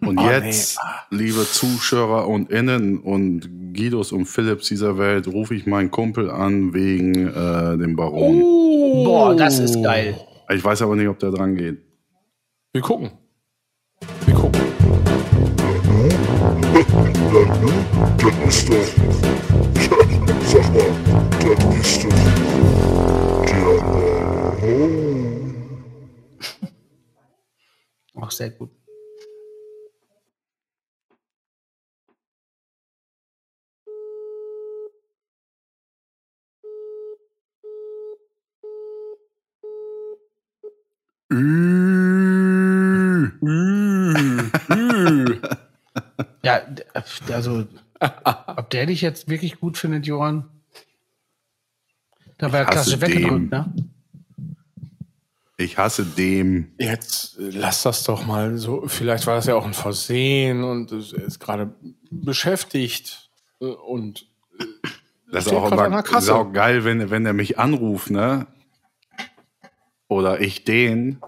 Und 0.00 0.18
Ah, 0.18 0.30
jetzt, 0.44 0.78
liebe 1.10 1.44
Zuschauer 1.44 2.28
und 2.28 2.50
Innen 2.50 2.98
und 2.98 3.74
Guidos 3.74 4.12
und 4.12 4.26
Philips 4.26 4.68
dieser 4.68 4.96
Welt, 4.96 5.26
rufe 5.26 5.54
ich 5.54 5.66
meinen 5.66 5.90
Kumpel 5.90 6.30
an 6.30 6.72
wegen 6.72 7.26
äh, 7.28 7.76
dem 7.76 7.96
Baron. 7.96 8.40
Boah, 9.04 9.34
das 9.34 9.58
ist 9.58 9.82
geil. 9.82 10.16
Ich 10.50 10.62
weiß 10.62 10.82
aber 10.82 10.94
nicht, 10.94 11.08
ob 11.08 11.18
der 11.18 11.30
dran 11.32 11.56
geht. 11.56 11.78
Wir 12.72 12.80
gucken. 12.82 13.10
Wir 14.24 14.34
gucken. 14.34 14.60
Das 18.18 18.34
ist 18.48 18.68
doch. 18.68 18.86
Sag 20.44 20.72
mal, 20.74 20.90
das 21.40 21.64
ist 21.80 22.04
doch. 22.04 22.10
Der 23.46 23.64
Baron. 23.82 25.54
Auch 28.14 28.30
sehr 28.30 28.50
gut. 28.50 28.70
Ja, 46.42 46.60
also, 47.32 47.66
ob 48.00 48.70
der 48.70 48.86
dich 48.86 49.00
jetzt 49.00 49.28
wirklich 49.28 49.58
gut 49.58 49.76
findet, 49.76 50.06
Johann? 50.06 50.48
Da 52.38 52.52
war 52.52 52.60
er 52.60 52.66
hasse 52.66 52.72
klassisch 52.74 53.00
weggedrückt, 53.00 53.50
den. 53.52 53.58
ne? 53.58 53.72
Ich 55.56 55.78
hasse 55.78 56.04
dem. 56.04 56.72
Jetzt 56.78 57.38
äh, 57.38 57.50
lass 57.50 57.82
das 57.82 58.04
doch 58.04 58.26
mal 58.26 58.58
so. 58.58 58.86
Vielleicht 58.86 59.26
war 59.26 59.36
das 59.36 59.46
ja 59.46 59.54
auch 59.54 59.64
ein 59.64 59.72
Versehen 59.74 60.62
und 60.62 60.92
es 60.92 61.12
ist 61.12 61.40
gerade 61.40 61.74
beschäftigt 62.10 63.30
äh, 63.60 63.64
und 63.64 64.26
Das 65.32 65.46
ist 65.46 65.52
auch 65.52 65.72
immer 65.72 66.04
ist 66.04 66.28
auch 66.28 66.52
geil, 66.52 66.84
wenn, 66.84 67.10
wenn 67.10 67.24
er 67.24 67.32
mich 67.32 67.58
anruft, 67.58 68.10
ne? 68.10 68.46
Oder 70.08 70.40
ich 70.40 70.64
den. 70.64 71.18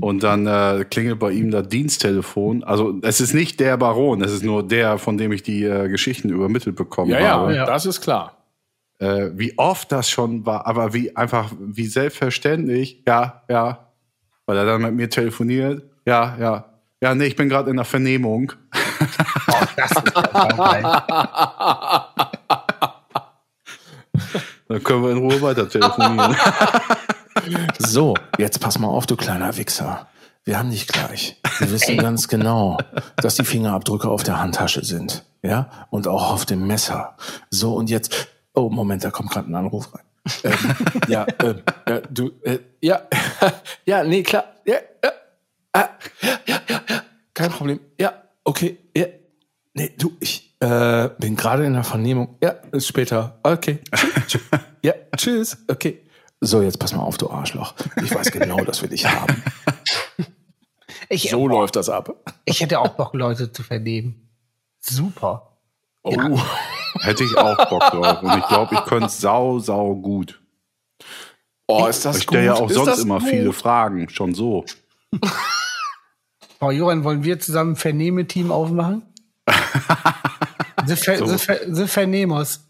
Und 0.00 0.22
dann 0.22 0.46
äh, 0.46 0.84
klingelt 0.88 1.18
bei 1.20 1.30
ihm 1.30 1.50
das 1.50 1.68
Diensttelefon. 1.68 2.64
Also 2.64 2.98
es 3.02 3.20
ist 3.20 3.34
nicht 3.34 3.60
der 3.60 3.76
Baron, 3.76 4.22
es 4.22 4.32
ist 4.32 4.42
nur 4.42 4.66
der, 4.66 4.98
von 4.98 5.16
dem 5.16 5.30
ich 5.30 5.42
die 5.42 5.64
äh, 5.64 5.88
Geschichten 5.88 6.28
übermittelt 6.30 6.74
bekommen 6.74 7.10
ja, 7.10 7.20
ja, 7.20 7.30
habe. 7.30 7.54
Ja. 7.54 7.66
das 7.66 7.86
ist 7.86 8.00
klar. 8.00 8.36
Äh, 8.98 9.30
wie 9.34 9.56
oft 9.58 9.92
das 9.92 10.10
schon 10.10 10.44
war, 10.46 10.66
aber 10.66 10.92
wie 10.94 11.14
einfach, 11.16 11.52
wie 11.58 11.86
selbstverständlich, 11.86 13.02
ja, 13.06 13.42
ja. 13.48 13.90
Weil 14.46 14.56
er 14.56 14.64
dann 14.64 14.82
mit 14.82 14.94
mir 14.94 15.08
telefoniert, 15.08 15.84
ja, 16.04 16.36
ja. 16.40 16.64
Ja, 17.00 17.14
nee, 17.14 17.26
ich 17.26 17.36
bin 17.36 17.48
gerade 17.48 17.68
in 17.70 17.76
der 17.76 17.84
Vernehmung. 17.84 18.52
Dann 24.68 24.84
können 24.84 25.02
wir 25.02 25.10
in 25.10 25.18
Ruhe 25.18 25.42
weiter 25.42 25.68
telefonieren. 25.68 26.36
So, 27.78 28.14
jetzt 28.38 28.60
pass 28.60 28.78
mal 28.78 28.88
auf, 28.88 29.06
du 29.06 29.16
kleiner 29.16 29.56
Wichser. 29.56 30.08
Wir 30.44 30.58
haben 30.58 30.70
dich 30.70 30.86
gleich. 30.86 31.40
Wir 31.58 31.70
wissen 31.70 31.96
ganz 31.96 32.28
genau, 32.28 32.78
dass 33.16 33.36
die 33.36 33.44
Fingerabdrücke 33.44 34.08
auf 34.08 34.22
der 34.22 34.40
Handtasche 34.40 34.84
sind. 34.84 35.24
Ja? 35.42 35.86
Und 35.90 36.08
auch 36.08 36.32
auf 36.32 36.46
dem 36.46 36.66
Messer. 36.66 37.16
So, 37.50 37.74
und 37.74 37.90
jetzt. 37.90 38.28
Oh, 38.54 38.68
Moment, 38.68 39.04
da 39.04 39.10
kommt 39.10 39.30
gerade 39.30 39.50
ein 39.50 39.54
Anruf 39.54 39.94
rein. 39.94 40.02
ähm, 40.44 40.52
ja, 41.08 41.26
ähm, 41.42 41.62
ja, 41.88 42.00
du, 42.00 42.30
äh, 42.42 42.58
ja, 42.80 43.02
ja, 43.86 44.04
nee, 44.04 44.22
klar. 44.22 44.44
Ja, 44.64 44.76
ja, 45.02 45.10
ah, 45.72 45.88
ja, 46.20 46.38
ja, 46.46 46.60
ja, 46.68 47.02
kein 47.34 47.50
Problem. 47.50 47.80
Ja, 47.98 48.12
okay, 48.44 48.78
ja. 48.96 49.06
Nee, 49.74 49.94
du, 49.96 50.12
ich 50.20 50.54
äh, 50.60 51.08
bin 51.18 51.34
gerade 51.34 51.64
in 51.64 51.72
der 51.72 51.82
Vernehmung. 51.82 52.36
Ja, 52.42 52.50
ist 52.72 52.86
später. 52.86 53.38
Okay. 53.42 53.78
Ja, 54.84 54.94
tschüss. 55.16 55.56
Okay. 55.68 56.02
So, 56.44 56.60
jetzt 56.60 56.78
pass 56.80 56.92
mal 56.92 57.02
auf, 57.02 57.18
du 57.18 57.30
Arschloch. 57.30 57.72
Ich 58.02 58.12
weiß 58.12 58.32
genau, 58.32 58.56
dass 58.64 58.82
wir 58.82 58.88
dich 58.88 59.06
haben. 59.06 59.42
Ich, 61.08 61.30
So 61.30 61.46
läuft 61.46 61.76
das 61.76 61.88
ab. 61.88 62.14
ich 62.44 62.60
hätte 62.60 62.80
auch 62.80 62.88
Bock, 62.94 63.14
Leute 63.14 63.52
zu 63.52 63.62
vernehmen. 63.62 64.28
Super. 64.80 65.56
Oh. 66.02 66.40
Hätte 67.00 67.22
ich 67.22 67.36
auch 67.38 67.56
Bock 67.68 67.82
drauf. 67.90 68.22
Und 68.22 68.38
ich 68.38 68.46
glaube, 68.48 68.74
ich 68.74 68.84
könnte 68.86 69.08
sau, 69.08 69.60
sau 69.60 69.94
gut. 69.94 70.42
oh, 71.68 71.86
ist 71.86 72.04
das 72.04 72.16
Ich 72.18 72.22
stelle 72.24 72.46
ja 72.46 72.54
auch 72.54 72.68
Ist 72.68 72.74
sonst 72.74 72.98
immer 72.98 73.20
gut? 73.20 73.28
viele 73.28 73.52
Fragen, 73.52 74.08
schon 74.08 74.34
so. 74.34 74.64
Frau 76.58 76.72
Johann, 76.72 77.04
wollen 77.04 77.22
wir 77.22 77.38
zusammen 77.38 77.72
ein 77.74 77.76
Vernehmeteam 77.76 78.50
aufmachen? 78.50 79.02
The, 80.86 80.96
Ver, 80.96 81.24
the, 81.28 81.38
Ver, 81.38 81.60
the 81.72 81.86
Vernehmers. 81.86 82.64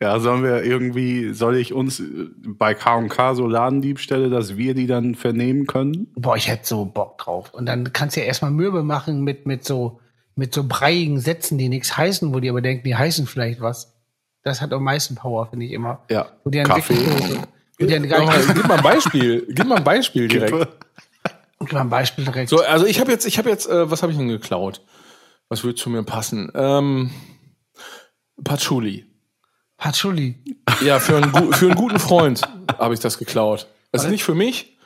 Ja, 0.00 0.20
sollen 0.20 0.44
wir 0.44 0.62
irgendwie, 0.62 1.32
soll 1.32 1.56
ich 1.56 1.72
uns 1.72 1.98
äh, 1.98 2.28
bei 2.46 2.74
K&K 2.74 3.34
so 3.34 3.48
Ladendiebstähle, 3.48 4.30
dass 4.30 4.56
wir 4.56 4.74
die 4.74 4.86
dann 4.86 5.16
vernehmen 5.16 5.66
können? 5.66 6.12
Boah, 6.14 6.36
ich 6.36 6.48
hätte 6.48 6.66
so 6.66 6.84
Bock 6.84 7.18
drauf. 7.18 7.52
Und 7.52 7.66
dann 7.66 7.92
kannst 7.92 8.16
du 8.16 8.20
ja 8.20 8.26
erstmal 8.26 8.52
Mürbe 8.52 8.84
machen 8.84 9.22
mit, 9.22 9.46
mit 9.46 9.64
so, 9.64 10.00
mit 10.36 10.54
so 10.54 10.62
breiigen 10.62 11.18
Sätzen, 11.18 11.58
die 11.58 11.68
nichts 11.68 11.96
heißen, 11.96 12.32
wo 12.32 12.38
die 12.38 12.48
aber 12.48 12.62
denken, 12.62 12.84
die 12.84 12.94
heißen 12.94 13.26
vielleicht 13.26 13.60
was. 13.60 13.96
Das 14.44 14.62
hat 14.62 14.72
am 14.72 14.84
meisten 14.84 15.16
Power, 15.16 15.46
finde 15.50 15.66
ich 15.66 15.72
immer. 15.72 16.04
Ja. 16.10 16.28
Wo 16.44 16.50
die 16.50 16.62
Kaffee. 16.62 16.94
wo 16.94 17.84
die 17.84 17.92
dann 17.92 18.08
gar 18.08 18.20
nicht, 18.20 18.54
gib 18.54 18.68
mal 18.68 18.76
ein 18.76 18.84
Beispiel. 18.84 19.46
Gib 19.48 19.66
mal 19.66 19.78
ein 19.78 19.84
Beispiel 19.84 20.28
direkt. 20.28 20.68
gib 21.58 21.72
mal 21.72 21.80
ein 21.80 21.90
Beispiel 21.90 22.24
direkt. 22.24 22.50
So, 22.50 22.62
also 22.62 22.86
ich 22.86 23.00
habe 23.00 23.10
jetzt, 23.10 23.26
ich 23.26 23.36
habe 23.36 23.50
jetzt, 23.50 23.68
äh, 23.68 23.90
was 23.90 24.02
habe 24.02 24.12
ich 24.12 24.18
denn 24.18 24.28
geklaut? 24.28 24.80
Was 25.48 25.64
würde 25.64 25.74
zu 25.74 25.90
mir 25.90 26.04
passen? 26.04 26.52
Ähm, 26.54 27.10
Patchouli. 28.44 29.07
Patchouli. 29.78 30.34
Ja, 30.84 30.98
für 30.98 31.16
einen, 31.16 31.52
für 31.54 31.66
einen 31.66 31.74
guten 31.76 31.98
Freund 31.98 32.42
habe 32.78 32.94
ich 32.94 33.00
das 33.00 33.16
geklaut. 33.18 33.68
Also 33.92 34.08
nicht 34.08 34.24
für 34.24 34.34
mich. 34.34 34.76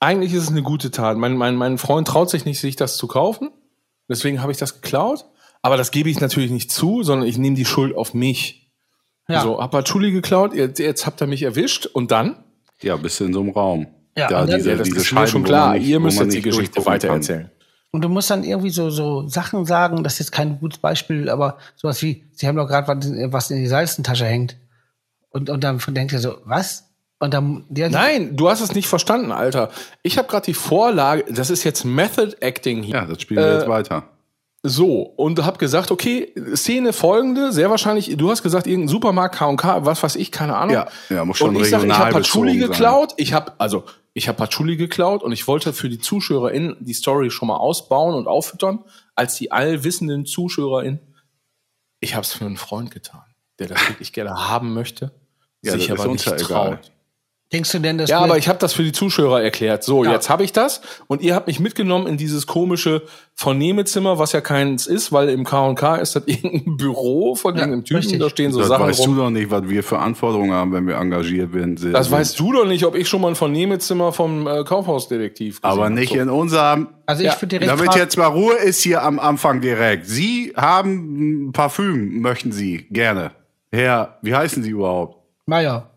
Eigentlich 0.00 0.32
ist 0.32 0.44
es 0.44 0.48
eine 0.50 0.62
gute 0.62 0.90
Tat. 0.90 1.16
Mein, 1.18 1.36
mein, 1.36 1.56
mein 1.56 1.76
Freund 1.76 2.06
traut 2.08 2.30
sich 2.30 2.44
nicht, 2.44 2.60
sich 2.60 2.76
das 2.76 2.96
zu 2.96 3.08
kaufen. 3.08 3.50
Deswegen 4.08 4.40
habe 4.40 4.52
ich 4.52 4.58
das 4.58 4.80
geklaut. 4.80 5.26
Aber 5.60 5.76
das 5.76 5.90
gebe 5.90 6.08
ich 6.08 6.20
natürlich 6.20 6.52
nicht 6.52 6.70
zu, 6.70 7.02
sondern 7.02 7.28
ich 7.28 7.36
nehme 7.36 7.56
die 7.56 7.64
Schuld 7.64 7.96
auf 7.96 8.14
mich. 8.14 8.70
Ja. 9.28 9.42
So, 9.42 9.60
hab 9.60 9.72
Patchouli 9.72 10.12
geklaut, 10.12 10.54
jetzt, 10.54 10.78
jetzt 10.78 11.04
habt 11.04 11.20
ihr 11.20 11.26
mich 11.26 11.42
erwischt 11.42 11.84
und 11.86 12.10
dann? 12.12 12.42
Ja, 12.80 12.96
bist 12.96 13.18
du 13.20 13.24
in 13.24 13.32
so 13.34 13.40
einem 13.40 13.50
Raum. 13.50 13.88
Ja, 14.16 14.28
dann- 14.28 14.46
diese, 14.46 14.70
Ja, 14.70 14.76
das 14.76 14.84
diese 14.86 15.00
ist 15.00 15.12
mir 15.12 15.26
schon 15.26 15.42
klar. 15.42 15.74
nicht- 15.74 15.86
Ihr 15.86 16.00
müsst 16.00 16.18
jetzt 16.20 16.32
die 16.34 16.40
Geschichte 16.42 16.80
durchgucken 16.80 17.26
kann. 17.26 17.50
Und 17.90 18.02
du 18.02 18.08
musst 18.08 18.30
dann 18.30 18.44
irgendwie 18.44 18.70
so, 18.70 18.90
so 18.90 19.26
Sachen 19.28 19.64
sagen, 19.64 20.04
das 20.04 20.14
ist 20.14 20.18
jetzt 20.18 20.32
kein 20.32 20.58
gutes 20.60 20.78
Beispiel, 20.78 21.30
aber 21.30 21.56
sowas 21.74 22.02
wie, 22.02 22.24
sie 22.32 22.46
haben 22.46 22.56
doch 22.56 22.68
gerade 22.68 22.86
was, 22.86 23.32
was 23.32 23.50
in 23.50 23.58
die 23.58 23.66
Salzentasche 23.66 24.26
hängt. 24.26 24.56
Und, 25.30 25.48
und 25.48 25.64
dann 25.64 25.78
denkt 25.88 26.12
ihr 26.12 26.18
so, 26.18 26.38
was? 26.44 26.90
Und 27.18 27.34
dann, 27.34 27.64
der, 27.68 27.90
Nein, 27.90 28.36
du 28.36 28.48
hast 28.48 28.60
es 28.60 28.74
nicht 28.74 28.88
verstanden, 28.88 29.32
Alter. 29.32 29.70
Ich 30.02 30.18
habe 30.18 30.28
gerade 30.28 30.46
die 30.46 30.54
Vorlage, 30.54 31.24
das 31.30 31.50
ist 31.50 31.64
jetzt 31.64 31.84
Method 31.84 32.36
Acting 32.40 32.82
hier. 32.82 32.96
Ja, 32.96 33.04
das 33.06 33.22
spielen 33.22 33.40
wir 33.40 33.48
Äh, 33.48 33.54
jetzt 33.58 33.68
weiter. 33.68 34.04
So, 34.62 35.02
und 35.02 35.44
hab 35.44 35.58
gesagt, 35.58 35.90
okay, 35.90 36.32
Szene 36.54 36.92
folgende, 36.92 37.52
sehr 37.52 37.70
wahrscheinlich, 37.70 38.16
du 38.16 38.30
hast 38.30 38.42
gesagt, 38.42 38.66
irgendein 38.66 38.88
Supermarkt, 38.88 39.36
K&K, 39.36 39.84
was 39.84 40.02
weiß 40.02 40.16
ich, 40.16 40.32
keine 40.32 40.56
Ahnung. 40.56 40.74
Ja, 40.74 40.88
ja, 41.08 41.24
muss 41.24 41.38
schon 41.38 41.50
und 41.50 41.62
ich 41.62 41.70
sag, 41.70 41.84
ich 41.84 41.92
habe 41.92 42.12
Patchouli 42.12 42.56
geklaut, 42.56 43.14
ich 43.16 43.32
habe 43.32 43.52
also, 43.58 43.84
ich 44.18 44.28
habe 44.28 44.36
Patchouli 44.36 44.76
geklaut 44.76 45.22
und 45.22 45.32
ich 45.32 45.46
wollte 45.46 45.72
für 45.72 45.88
die 45.88 46.00
ZuschauerInnen 46.00 46.76
die 46.80 46.92
Story 46.92 47.30
schon 47.30 47.48
mal 47.48 47.56
ausbauen 47.56 48.14
und 48.14 48.26
auffüttern, 48.26 48.84
als 49.14 49.36
die 49.36 49.52
allwissenden 49.52 50.26
ZuschauerInnen. 50.26 51.00
Ich 52.00 52.14
habe 52.14 52.24
es 52.24 52.32
für 52.32 52.44
einen 52.44 52.56
Freund 52.56 52.90
getan, 52.90 53.24
der 53.58 53.68
das 53.68 53.88
wirklich 53.88 54.12
gerne 54.12 54.48
haben 54.48 54.74
möchte, 54.74 55.12
Ja, 55.62 55.72
sich 55.72 55.90
aber 55.90 56.08
nicht 56.08 56.26
ja 56.26 56.36
egal. 56.36 56.80
Denkst 57.52 57.72
du 57.72 57.78
denn, 57.78 57.96
dass 57.98 58.10
Ja, 58.10 58.20
aber 58.20 58.36
ich 58.36 58.46
habe 58.48 58.58
das 58.58 58.72
für 58.74 58.82
die 58.82 58.92
Zuschauer 58.92 59.40
erklärt. 59.40 59.82
So, 59.82 60.04
Ja. 60.04 60.12
jetzt 60.12 60.28
habe 60.28 60.44
ich 60.44 60.52
das 60.52 60.80
und 61.06 61.22
ihr 61.22 61.34
habt 61.34 61.46
mich 61.46 61.60
mitgenommen 61.60 62.06
in 62.06 62.16
dieses 62.18 62.46
komische 62.46 63.02
Vernehmezimmer, 63.34 64.18
was 64.18 64.32
ja 64.32 64.40
keins 64.40 64.86
ist, 64.86 65.12
weil 65.12 65.28
im 65.30 65.44
K&K 65.44 65.96
ist 65.96 66.14
das 66.16 66.22
irgendein 66.26 66.76
Büro 66.76 67.34
von 67.34 67.54
Ja, 67.54 67.60
irgendeinem 67.60 67.84
Typen, 67.84 68.00
richtig. 68.00 68.18
da 68.20 68.28
stehen 68.28 68.52
so 68.52 68.58
das 68.58 68.68
Sachen 68.68 68.86
weißt 68.86 69.00
rum. 69.06 69.14
du 69.16 69.22
doch 69.22 69.30
nicht, 69.30 69.50
was 69.50 69.68
wir 69.68 69.82
für 69.82 69.98
Anforderungen 69.98 70.52
haben, 70.52 70.72
wenn 70.72 70.86
wir 70.86 70.96
engagiert 70.96 71.52
werden. 71.54 71.76
sind. 71.76 71.92
Das 71.92 72.10
weißt 72.10 72.38
du 72.38 72.52
doch 72.52 72.66
nicht, 72.66 72.84
ob 72.84 72.94
ich 72.94 73.08
schon 73.08 73.20
mal 73.22 73.28
ein 73.28 73.34
Vernehmezimmer 73.36 74.12
vom 74.12 74.46
äh, 74.46 74.64
Kaufhausdetektiv 74.64 75.62
gesehen 75.62 75.72
Aber 75.78 75.88
nicht 75.88 76.12
so. 76.12 76.18
in 76.18 76.28
unserem. 76.28 76.88
also 77.06 77.22
ich 77.22 77.28
Ja, 77.28 77.36
würde 77.40 77.46
direkt 77.58 77.70
Damit 77.70 77.94
jetzt 77.94 78.18
mal 78.18 78.26
Ruhe 78.26 78.54
ist 78.56 78.82
hier 78.82 79.02
am 79.02 79.18
Anfang 79.18 79.60
direkt. 79.60 80.06
Sie 80.06 80.52
haben 80.56 81.46
ein 81.48 81.52
Parfüm, 81.52 82.20
möchten 82.20 82.52
Sie 82.52 82.86
gerne. 82.90 83.30
Herr, 83.72 84.18
wie 84.22 84.34
heißen 84.34 84.62
Sie 84.62 84.70
überhaupt? 84.70 85.16
Meier, 85.46 85.90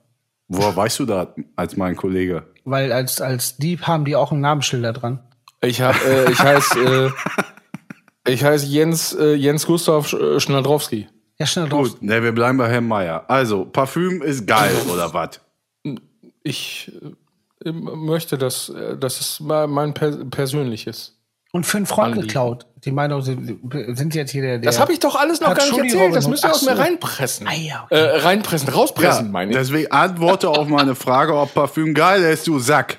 Woher 0.54 0.76
weißt 0.76 1.00
du 1.00 1.06
das 1.06 1.28
als 1.56 1.78
mein 1.78 1.96
Kollege? 1.96 2.44
weil 2.66 2.92
als, 2.92 3.22
als 3.22 3.58
Dieb 3.58 3.88
haben 3.88 4.06
die 4.06 4.16
auch 4.16 4.32
einen 4.32 4.42
Namensschilder 4.42 4.94
dran. 4.94 5.20
Ich 5.62 5.82
hab, 5.82 5.96
äh, 6.06 6.32
ich 6.32 6.40
heiß, 6.40 6.76
äh, 6.76 7.10
ich 8.28 8.44
heiß 8.44 8.72
Jens, 8.72 9.14
äh, 9.14 9.34
Jens 9.34 9.66
Gustav 9.66 10.12
äh, 10.14 10.40
Schnadrowski. 10.40 11.08
Ja, 11.40 11.66
drauf. 11.66 11.90
Gut, 11.90 12.04
ne, 12.04 12.22
wir 12.22 12.34
bleiben 12.34 12.58
bei 12.58 12.70
Herrn 12.70 12.88
Meier. 12.88 13.26
Also, 13.28 13.66
Parfüm 13.66 14.22
ist 14.22 14.46
geil, 14.46 14.76
oder 14.94 15.14
was? 15.14 15.42
Ich 16.44 16.92
äh, 17.66 17.72
möchte, 17.72 18.38
dass, 18.38 18.70
äh, 18.70 18.98
das 18.98 19.20
ist 19.20 19.40
mal 19.40 19.68
mein 19.68 19.94
per 19.94 20.12
persönliches. 20.26 21.20
Und 21.52 21.66
für 21.66 21.78
einen 21.78 21.86
Freund 21.88 22.14
Anliegen. 22.14 22.28
geklaut. 22.28 22.68
Die 22.84 22.92
Meinung 22.92 23.22
sind, 23.22 23.60
sind 23.96 24.16
jetzt 24.16 24.32
hier 24.32 24.42
der, 24.42 24.58
der 24.58 24.72
Das 24.72 24.80
habe 24.80 24.92
ich 24.92 25.00
doch 25.00 25.16
alles 25.16 25.40
noch 25.40 25.54
gar 25.54 25.66
nicht 25.66 25.78
erzählt. 25.78 26.16
Das 26.16 26.28
müsst 26.28 26.44
ihr 26.44 26.48
Hood. 26.48 26.56
aus 26.56 26.62
mir 26.64 26.72
Ach 26.72 26.76
so. 26.78 26.82
reinpressen. 26.82 27.48
Ah 27.48 27.54
ja, 27.54 27.84
okay. 27.86 27.96
äh, 27.96 28.18
reinpressen, 28.22 28.70
rauspressen, 28.70 29.32
meine 29.32 29.52
ich. 29.52 29.58
deswegen 29.58 29.92
antworte 29.92 30.50
auf 30.50 30.68
meine 30.68 30.96
Frage, 30.96 31.36
ob 31.38 31.54
Parfüm 31.54 31.94
geil 31.94 32.22
ist, 32.24 32.48
du 32.48 32.58
Sack. 32.60 32.98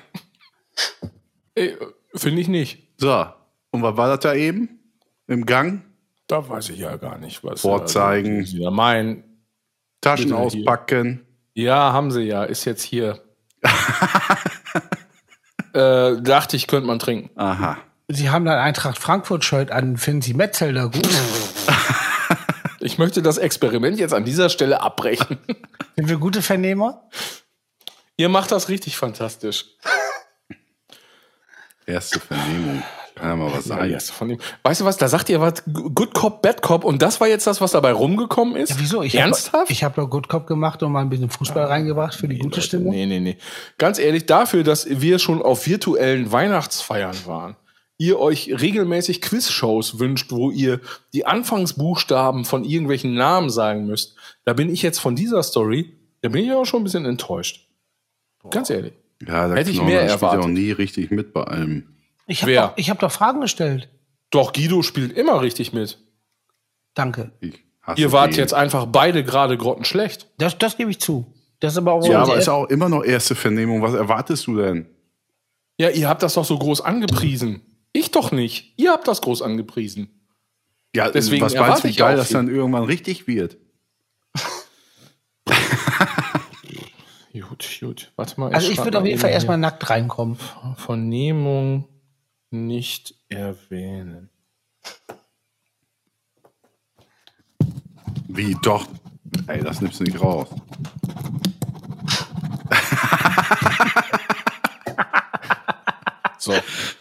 Äh, 1.55 1.71
Finde 2.15 2.41
ich 2.41 2.47
nicht. 2.47 2.87
So, 2.97 3.25
und 3.71 3.81
was 3.83 3.97
war 3.97 4.07
das 4.07 4.21
da 4.21 4.33
eben? 4.33 4.79
Im 5.27 5.45
Gang? 5.45 5.81
Da 6.27 6.47
weiß 6.47 6.69
ich 6.69 6.79
ja 6.79 6.95
gar 6.95 7.17
nicht, 7.17 7.43
was 7.43 7.61
Vorzeigen. 7.61 8.41
äh, 8.41 8.45
Sie 8.45 8.59
da 8.59 8.71
meinen. 8.71 9.23
Taschen 9.99 10.25
Bitte 10.29 10.37
hier. 10.37 10.45
auspacken. 10.45 11.25
Ja, 11.53 11.93
haben 11.93 12.11
sie 12.11 12.21
ja. 12.23 12.43
Ist 12.43 12.65
jetzt 12.65 12.83
hier. 12.83 13.21
äh, 15.73 16.21
dachte 16.21 16.55
ich, 16.55 16.67
könnte 16.67 16.87
man 16.87 16.99
trinken. 16.99 17.29
Aha. 17.39 17.77
Sie 18.07 18.29
haben 18.29 18.45
dann 18.45 18.59
Eintracht 18.59 18.99
Frankfurt-Shirt 18.99 19.71
an, 19.71 19.97
finden 19.97 20.21
Sie 20.21 20.33
Metzelder 20.33 20.89
gut? 20.89 21.09
Ich 22.83 22.97
möchte 22.97 23.21
das 23.21 23.37
Experiment 23.37 23.97
jetzt 23.97 24.13
an 24.13 24.25
dieser 24.25 24.49
Stelle 24.49 24.81
abbrechen. 24.81 25.39
sind 25.95 26.09
wir 26.09 26.17
gute 26.17 26.41
Vernehmer? 26.41 27.07
Ihr 28.17 28.27
macht 28.27 28.51
das 28.51 28.67
richtig 28.67 28.97
fantastisch. 28.97 29.67
Erste 31.85 32.19
Vernehmung. 32.19 32.83
Kann 33.15 33.29
ja 33.29 33.35
mal 33.37 33.53
was 33.53 33.67
Ja, 33.67 33.99
von 33.99 34.29
dem. 34.29 34.39
Weißt 34.63 34.81
du 34.81 34.85
was? 34.85 34.97
Da 34.97 35.07
sagt 35.07 35.29
ihr 35.29 35.39
was 35.39 35.63
Good 35.65 36.13
Cop, 36.13 36.41
Bad 36.41 36.61
Cop 36.61 36.83
und 36.83 37.01
das 37.01 37.21
war 37.21 37.27
jetzt 37.27 37.47
das, 37.47 37.61
was 37.61 37.71
dabei 37.71 37.93
rumgekommen 37.93 38.55
ist? 38.55 38.71
Ja, 38.71 38.75
wieso? 38.79 39.01
Ich 39.01 39.15
Ernsthaft? 39.15 39.63
Hab, 39.63 39.69
ich 39.69 39.83
habe 39.83 40.01
doch 40.01 40.09
Good 40.09 40.27
Cop 40.27 40.45
gemacht 40.47 40.83
und 40.83 40.91
mal 40.91 41.01
ein 41.01 41.09
bisschen 41.09 41.29
Fußball 41.29 41.65
reingebracht 41.65 42.15
für 42.15 42.27
die 42.27 42.39
gute 42.39 42.61
Stimmung. 42.61 42.91
Nee, 42.91 43.05
nee, 43.05 43.19
nee. 43.19 43.37
Ganz 43.77 43.97
ehrlich, 43.97 44.25
dafür, 44.25 44.63
dass 44.63 44.87
wir 44.89 45.19
schon 45.19 45.41
auf 45.41 45.67
virtuellen 45.67 46.31
Weihnachtsfeiern 46.31 47.15
waren, 47.25 47.55
ihr 48.05 48.19
euch 48.19 48.49
regelmäßig 48.59 49.21
Quizshows 49.21 49.99
wünscht, 49.99 50.31
wo 50.31 50.51
ihr 50.51 50.79
die 51.13 51.25
Anfangsbuchstaben 51.25 52.45
von 52.45 52.63
irgendwelchen 52.63 53.13
Namen 53.13 53.49
sagen 53.49 53.85
müsst, 53.85 54.15
da 54.45 54.53
bin 54.53 54.69
ich 54.71 54.81
jetzt 54.81 54.99
von 54.99 55.15
dieser 55.15 55.43
Story, 55.43 55.93
da 56.21 56.29
bin 56.29 56.43
ich 56.45 56.51
auch 56.51 56.65
schon 56.65 56.81
ein 56.81 56.83
bisschen 56.83 57.05
enttäuscht. 57.05 57.67
Ganz 58.49 58.69
ehrlich. 58.69 58.93
Ja, 59.25 59.47
der 59.47 59.57
Hätte 59.57 59.71
ich 59.71 59.81
mehr 59.81 60.01
spielt 60.01 60.21
erwartet. 60.21 60.43
auch 60.43 60.47
nie 60.49 60.71
richtig 60.71 61.11
mit 61.11 61.33
bei 61.33 61.43
allem. 61.43 61.95
Ich 62.27 62.41
habe 62.41 62.51
Wer? 62.51 62.67
doch, 62.67 62.73
ich 62.77 62.89
hab 62.89 62.99
doch 62.99 63.11
Fragen 63.11 63.41
gestellt. 63.41 63.89
Doch, 64.31 64.51
Guido 64.53 64.81
spielt 64.81 65.13
immer 65.17 65.41
richtig 65.41 65.71
mit. 65.73 65.97
Danke. 66.93 67.31
Ich 67.39 67.63
Ihr 67.95 68.11
wart 68.11 68.31
den. 68.31 68.39
jetzt 68.39 68.53
einfach 68.53 68.85
beide 68.85 69.23
gerade 69.23 69.57
grottenschlecht. 69.57 70.27
Das, 70.37 70.57
das 70.57 70.77
gebe 70.77 70.89
ich 70.91 70.99
zu. 70.99 71.25
Das 71.59 71.73
ist 71.73 71.77
aber 71.77 71.93
auch 71.93 72.05
Ja, 72.05 72.21
aber 72.23 72.37
ist 72.37 72.49
auch 72.49 72.65
immer 72.69 72.89
noch 72.89 73.03
erste 73.03 73.35
Vernehmung. 73.35 73.81
Was 73.81 73.93
erwartest 73.93 74.47
du 74.47 74.57
denn? 74.57 74.87
Ja, 75.77 75.89
ihr 75.89 76.07
habt 76.07 76.23
das 76.23 76.33
doch 76.35 76.45
so 76.45 76.57
groß 76.57 76.81
angepriesen. 76.81 77.61
Ich 77.93 78.11
doch 78.11 78.31
nicht. 78.31 78.73
Ihr 78.75 78.91
habt 78.91 79.07
das 79.07 79.21
groß 79.21 79.41
angepriesen. 79.43 80.09
Ja, 80.95 81.09
Deswegen 81.09 81.43
was 81.43 81.53
erwarte 81.53 81.71
meinst 81.71 81.83
du, 81.83 81.87
wie 81.87 81.91
ich 81.91 81.97
geil 81.97 82.15
auch 82.15 82.19
das 82.19 82.29
dann 82.29 82.49
irgendwann 82.49 82.83
richtig 82.83 83.27
wird? 83.27 83.57
Gut, 87.33 87.67
gut. 87.79 88.11
Warte 88.15 88.39
mal. 88.39 88.53
Also 88.53 88.69
ich 88.71 88.77
würde 88.83 88.99
auf 88.99 89.05
jeden 89.05 89.19
Fall 89.19 89.31
erstmal 89.31 89.57
nackt 89.57 89.89
reinkommen. 89.89 90.37
Vernehmung 90.75 91.87
nicht 92.51 93.15
erwähnen. 93.29 94.29
Wie 98.27 98.55
doch? 98.61 98.87
Ey, 99.47 99.63
das 99.63 99.81
nimmst 99.81 99.99
du 99.99 100.03
nicht 100.03 100.21
raus. 100.21 100.47
So. 106.43 106.53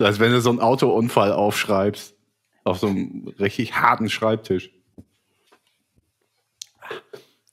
Heißt, 0.07 0.21
wenn 0.21 0.33
du 0.33 0.41
so 0.41 0.51
einen 0.51 0.61
Autounfall 0.61 1.33
aufschreibst, 1.33 2.15
auf 2.65 2.79
so 2.79 2.87
einem 2.89 3.29
richtig 3.39 3.75
harten 3.75 4.09
Schreibtisch. 4.09 4.71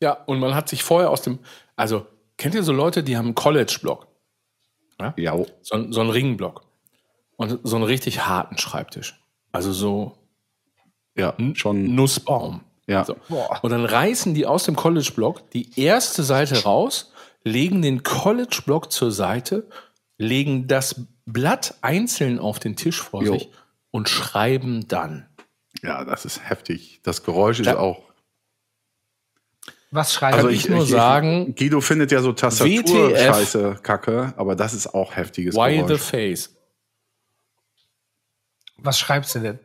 Ja, 0.01 0.13
und 0.25 0.39
man 0.39 0.55
hat 0.55 0.69
sich 0.69 0.83
vorher 0.83 1.09
aus 1.09 1.21
dem. 1.21 1.39
Also, 1.75 2.05
kennt 2.37 2.55
ihr 2.55 2.63
so 2.63 2.71
Leute, 2.71 3.03
die 3.03 3.17
haben 3.17 3.27
einen 3.27 3.35
College-Block? 3.35 4.07
Ja, 5.17 5.37
So, 5.61 5.75
ein- 5.75 5.93
so 5.93 6.01
einen 6.01 6.09
Ringblock. 6.09 6.63
Und 7.37 7.59
so 7.63 7.77
einen 7.77 7.85
richtig 7.85 8.25
harten 8.25 8.57
Schreibtisch. 8.57 9.19
Also 9.51 9.71
so 9.71 10.17
ja, 11.15 11.33
schon. 11.53 11.95
Nussbaum. 11.95 12.61
Ja. 12.85 13.05
So. 13.05 13.15
Und 13.61 13.69
dann 13.71 13.85
reißen 13.85 14.33
die 14.33 14.45
aus 14.45 14.65
dem 14.65 14.75
College-Block 14.75 15.49
die 15.51 15.79
erste 15.79 16.23
Seite 16.23 16.63
raus, 16.63 17.13
legen 17.43 17.81
den 17.81 18.03
College-Block 18.03 18.91
zur 18.91 19.11
Seite, 19.11 19.67
legen 20.17 20.67
das 20.67 21.01
Blatt 21.31 21.75
einzeln 21.81 22.39
auf 22.39 22.59
den 22.59 22.75
Tisch 22.75 23.01
vor 23.01 23.23
Jo. 23.23 23.33
sich 23.33 23.49
und 23.91 24.09
schreiben 24.09 24.87
dann. 24.87 25.25
ja, 25.83 26.03
das 26.03 26.25
ist 26.25 26.47
heftig. 26.49 26.99
Das 27.03 27.23
Geräusch 27.23 27.59
ist 27.59 27.67
Ja. 27.67 27.77
auch. 27.77 28.03
Was 29.91 30.13
schreibt 30.13 30.35
Also 30.35 30.47
er? 30.49 30.53
ich 30.53 30.69
nur 30.69 30.85
sagen- 30.85 31.55
Guido 31.55 31.81
findet 31.81 32.11
ja 32.11 32.21
so. 32.21 32.31
Tastatur-Scheiße, 32.33 33.79
Kacke, 33.81 34.33
aber 34.37 34.55
das 34.55 34.73
ist 34.73 34.87
auch 34.93 35.15
heftiges 35.15 35.55
Why 35.55 35.77
the 35.79 35.85
Geräusch. 35.85 36.01
face? 36.01 36.55
Was 38.77 38.99
schreibst 38.99 39.33
du 39.35 39.39
denn? 39.39 39.59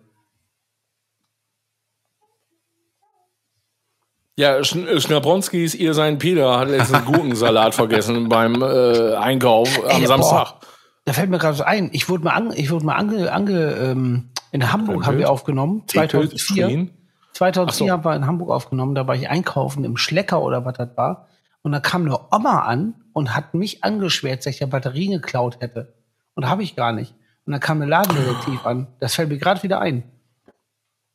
Ja, 4.36 4.64
Sch 4.64 4.74
äh, 4.76 5.00
Schnabronskis, 5.00 5.74
ihr 5.74 5.94
sein 5.94 6.18
Peter 6.18 6.58
hat 6.58 6.68
letztens 6.68 7.04
Gurkensalat 7.04 7.74
vergessen 7.82 8.28
beim 8.28 8.60
äh, 8.62 9.14
Einkauf 9.14 9.78
am 9.84 10.00
Ey, 10.02 10.06
Samstag. 10.06 10.60
boah, 10.60 10.68
Da 11.04 11.12
fällt 11.12 11.30
mir 11.30 11.38
gerade 11.38 11.56
so 11.56 11.64
ein. 11.64 11.90
Ich 11.92 12.08
wurde 12.08 12.24
mal, 12.24 12.32
ange, 12.32 12.56
ich 12.56 12.70
wurde 12.70 12.84
mal 12.86 12.94
ange, 12.94 13.30
ange 13.30 13.72
ähm, 13.72 14.30
in 14.52 14.72
Hamburg 14.72 15.06
haben 15.06 15.18
wir 15.18 15.30
aufgenommen, 15.30 15.82
2004. 15.88 16.38
Screen. 16.38 16.90
2004 17.32 17.66
Ach 17.66 17.72
so. 17.74 17.92
haben 17.92 18.04
wir 18.04 18.16
in 18.16 18.26
Hamburg 18.26 18.50
aufgenommen, 18.50 18.94
da 18.94 19.06
war 19.06 19.16
ich 19.16 19.28
einkaufen 19.28 19.84
im 19.84 19.96
Schlecker 19.96 20.40
oder 20.42 20.64
was 20.64 20.74
das 20.76 20.96
war. 20.96 21.26
Und 21.62 21.72
da 21.72 21.80
kam 21.80 22.02
eine 22.06 22.18
Oma 22.30 22.60
an 22.60 22.94
und 23.12 23.34
hat 23.34 23.54
mich 23.54 23.82
angeschwärzt, 23.82 24.46
dass 24.46 24.54
ich 24.54 24.60
ja 24.60 24.66
Batterien 24.66 25.12
geklaut 25.12 25.60
hätte. 25.60 25.94
Und 26.34 26.48
habe 26.48 26.62
ich 26.62 26.76
gar 26.76 26.92
nicht. 26.92 27.14
Und 27.46 27.52
dann 27.52 27.60
kam 27.60 27.82
ein 27.82 27.88
Ladendetektiv 27.88 28.64
an. 28.64 28.86
Das 29.00 29.14
fällt 29.14 29.28
mir 29.28 29.38
gerade 29.38 29.62
wieder 29.62 29.80
ein. 29.80 30.04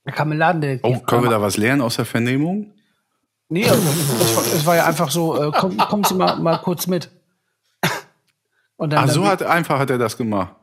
Da 0.04 0.12
kam 0.12 0.32
ein 0.32 0.38
Ladendetektiv 0.38 0.98
Oh, 0.98 1.06
können 1.06 1.24
wir 1.24 1.28
an. 1.30 1.36
da 1.36 1.42
was 1.42 1.58
lernen 1.58 1.82
aus 1.82 1.96
der 1.96 2.06
Vernehmung? 2.06 2.74
Nee, 3.48 3.68
also, 3.68 3.82
es, 3.82 4.36
war, 4.36 4.44
es 4.44 4.66
war 4.66 4.76
ja 4.76 4.86
einfach 4.86 5.12
so, 5.12 5.42
äh, 5.42 5.52
komm, 5.58 5.78
kommen 5.90 6.04
Sie 6.04 6.14
mal, 6.14 6.38
mal 6.40 6.58
kurz 6.58 6.88
mit. 6.88 7.10
Und 8.80 8.92
dann, 8.94 9.04
Ach, 9.06 9.10
so 9.10 9.28
hat, 9.28 9.44
einfach 9.44 9.78
hat 9.78 9.90
er 9.90 9.98
das 9.98 10.16
gemacht. 10.16 10.56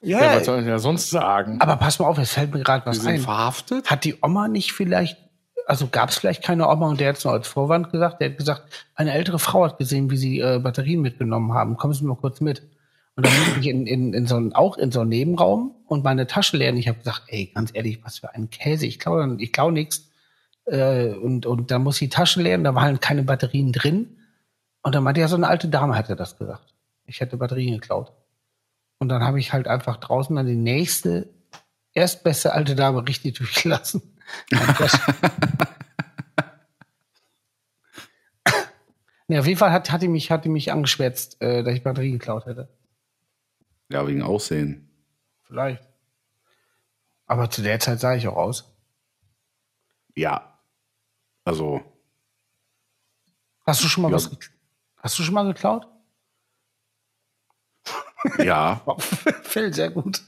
ja, 0.00 0.22
Ja, 0.22 0.36
was 0.36 0.44
soll 0.46 0.60
ich 0.60 0.66
ja 0.68 0.78
sonst 0.78 1.10
sagen? 1.10 1.60
aber 1.60 1.76
pass 1.76 1.98
mal 1.98 2.06
auf, 2.06 2.16
es 2.16 2.32
fällt 2.32 2.54
mir 2.54 2.62
gerade 2.62 2.84
Wir 2.84 2.90
was 2.90 2.98
sind 2.98 3.08
ein. 3.08 3.20
verhaftet? 3.20 3.90
Hat 3.90 4.04
die 4.04 4.14
Oma 4.22 4.46
nicht 4.46 4.72
vielleicht, 4.72 5.16
also 5.66 5.88
gab 5.88 6.10
es 6.10 6.16
vielleicht 6.18 6.44
keine 6.44 6.68
Oma 6.68 6.86
und 6.88 7.00
der 7.00 7.08
hat 7.08 7.16
es 7.16 7.24
nur 7.24 7.32
als 7.34 7.48
Vorwand 7.48 7.90
gesagt, 7.90 8.20
der 8.20 8.30
hat 8.30 8.38
gesagt, 8.38 8.62
eine 8.94 9.12
ältere 9.12 9.40
Frau 9.40 9.64
hat 9.64 9.78
gesehen, 9.78 10.10
wie 10.12 10.16
sie 10.16 10.38
äh, 10.38 10.60
Batterien 10.62 11.00
mitgenommen 11.02 11.54
haben. 11.54 11.76
Kommen 11.76 11.92
Sie 11.92 12.04
mal 12.04 12.14
kurz 12.16 12.40
mit. 12.40 12.62
Und 13.16 13.26
dann 13.26 13.32
bin 13.32 13.60
ich 13.60 13.66
in, 13.66 13.86
in, 13.88 14.12
in 14.14 14.26
so 14.26 14.36
einen, 14.36 14.52
auch 14.52 14.76
in 14.78 14.92
so 14.92 15.00
einen 15.00 15.08
Nebenraum 15.08 15.74
und 15.88 16.04
meine 16.04 16.28
Tasche 16.28 16.56
leer. 16.58 16.70
Und 16.70 16.78
ich 16.78 16.86
habe 16.86 16.98
gesagt, 16.98 17.22
ey, 17.26 17.50
ganz 17.52 17.70
ehrlich, 17.74 17.98
was 18.04 18.18
für 18.20 18.32
ein 18.32 18.48
Käse. 18.50 18.86
Ich 18.86 19.00
klaue 19.00 19.36
ich 19.40 19.52
klau 19.52 19.72
nichts. 19.72 20.08
Äh, 20.66 21.14
und, 21.14 21.46
und 21.46 21.72
dann 21.72 21.82
muss 21.82 21.98
die 21.98 22.10
Tasche 22.10 22.40
leeren, 22.40 22.62
da 22.62 22.76
waren 22.76 23.00
keine 23.00 23.24
Batterien 23.24 23.72
drin. 23.72 24.18
Und 24.82 24.94
dann 24.94 25.02
meinte 25.02 25.20
ja, 25.20 25.26
so 25.26 25.34
eine 25.34 25.48
alte 25.48 25.66
Dame 25.66 25.96
hatte 25.96 26.14
das 26.14 26.38
gesagt. 26.38 26.74
Ich 27.06 27.20
hätte 27.20 27.36
Batterien 27.36 27.74
geklaut. 27.80 28.12
Und 28.98 29.08
dann 29.08 29.22
habe 29.22 29.38
ich 29.38 29.52
halt 29.52 29.68
einfach 29.68 29.96
draußen 29.98 30.34
dann 30.34 30.46
die 30.46 30.56
nächste, 30.56 31.28
erstbeste 31.92 32.52
alte 32.52 32.74
Dame 32.74 33.06
richtig 33.06 33.34
durchgelassen. 33.38 34.16
Nee, 39.28 39.38
auf 39.40 39.46
jeden 39.46 39.58
Fall 39.58 39.72
hat, 39.72 39.90
hat, 39.90 40.02
die 40.02 40.08
mich, 40.08 40.30
hat 40.30 40.44
die 40.44 40.48
mich 40.48 40.70
angeschwärzt, 40.70 41.40
äh, 41.42 41.64
dass 41.64 41.74
ich 41.74 41.82
Batterien 41.82 42.18
geklaut 42.18 42.46
hätte. 42.46 42.68
Ja, 43.88 44.06
wegen 44.06 44.22
Aussehen. 44.22 44.88
Vielleicht. 45.42 45.82
Aber 47.26 47.50
zu 47.50 47.62
der 47.62 47.80
Zeit 47.80 47.98
sah 47.98 48.14
ich 48.14 48.28
auch 48.28 48.36
aus. 48.36 48.72
Ja. 50.14 50.60
Also, 51.44 51.82
Hast 53.66 53.82
du 53.82 53.88
schon 53.88 54.02
mal 54.02 54.10
Ja. 54.10 54.16
was 54.16 54.30
Hast 54.98 55.18
du 55.18 55.24
schon 55.24 55.34
mal 55.34 55.44
geklaut? 55.44 55.88
Ja. 58.38 58.80
Phil, 59.42 59.72
sehr 59.72 59.90
gut. 59.90 60.22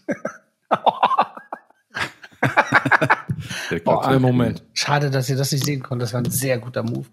Oh, 3.84 3.98
einen 3.98 4.22
Moment. 4.22 4.62
Schade, 4.74 5.10
dass 5.10 5.28
ihr 5.28 5.36
das 5.36 5.52
nicht 5.52 5.64
sehen 5.64 5.82
konntet. 5.82 6.06
Das 6.08 6.14
war 6.14 6.20
ein 6.22 6.30
sehr 6.30 6.58
guter 6.58 6.82
Move. 6.82 7.06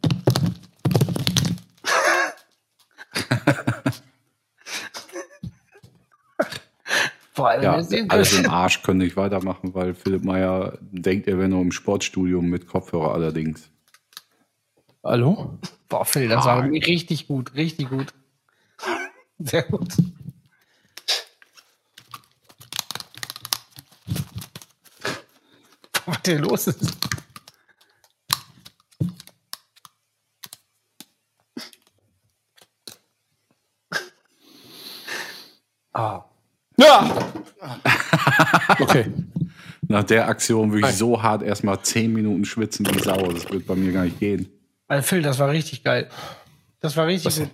Boah, 7.35 7.53
wenn 7.55 7.63
Ja, 7.63 7.75
ihr 7.77 7.83
sehen 7.83 8.09
alles 8.09 8.37
im. 8.39 8.49
Arsch 8.49 8.81
können 8.81 8.99
nicht 8.99 9.17
weitermachen, 9.17 9.73
weil 9.73 9.93
Philipp 9.93 10.23
Meyer 10.23 10.77
denkt, 10.81 11.27
er 11.27 11.37
wäre 11.37 11.49
nur 11.49 11.61
im 11.61 11.71
Sportstudio 11.73 12.41
mit 12.41 12.67
Kopfhörer 12.67 13.13
allerdings. 13.13 13.69
Hallo? 15.03 15.57
Boah, 15.89 16.05
Phil, 16.05 16.29
das 16.29 16.45
war 16.45 16.63
richtig 16.63 17.27
gut, 17.27 17.53
richtig 17.55 17.89
gut. 17.89 18.13
Sehr 19.37 19.63
gut. 19.63 19.93
Was 26.07 26.21
denn 26.23 26.39
los 26.43 26.67
ist? 26.67 26.95
Ah, 35.93 36.23
Ja! 36.77 37.31
Okay. 38.79 39.11
Nach 39.87 40.03
der 40.03 40.27
Aktion 40.27 40.71
würde 40.73 40.89
ich 40.89 40.95
so 40.97 41.21
hart 41.21 41.41
erstmal 41.43 41.81
10 41.81 42.11
Minuten 42.11 42.43
schwitzen 42.43 42.85
wie 42.87 42.99
Sau. 42.99 43.31
Das 43.31 43.49
wird 43.49 43.65
bei 43.67 43.75
mir 43.75 43.93
gar 43.93 44.03
nicht 44.03 44.19
gehen. 44.19 44.49
also 44.87 45.03
Phil, 45.07 45.21
das 45.21 45.39
war 45.39 45.49
richtig 45.49 45.83
geil. 45.83 46.09
Das 46.81 46.97
war 46.97 47.07
richtig 47.07 47.35
gut. 47.37 47.49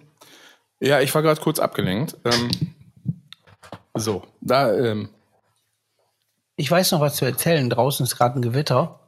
Ja, 0.80 1.00
ich 1.02 1.14
war 1.14 1.22
gerade 1.22 1.40
kurz 1.40 1.60
abgelenkt. 1.60 2.18
Ähm, 2.26 2.50
so, 3.94 4.24
da, 4.40 4.74
ähm, 4.74 5.10
Ich 6.56 6.70
weiß 6.70 6.92
noch 6.92 7.02
was 7.02 7.16
zu 7.16 7.26
erzählen. 7.26 7.70
Draußen 7.70 8.04
ist 8.04 8.18
gerade 8.18 8.40
ein 8.40 8.42
Gewitter. 8.42 9.00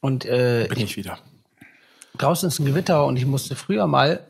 Und 0.00 0.24
äh, 0.24 0.66
bin 0.68 0.80
ich 0.80 0.96
wieder. 0.96 1.18
draußen 2.16 2.48
ist 2.48 2.58
ein 2.58 2.66
Gewitter 2.66 3.04
und 3.06 3.16
ich 3.16 3.26
musste 3.26 3.56
früher 3.56 3.86
mal 3.86 4.26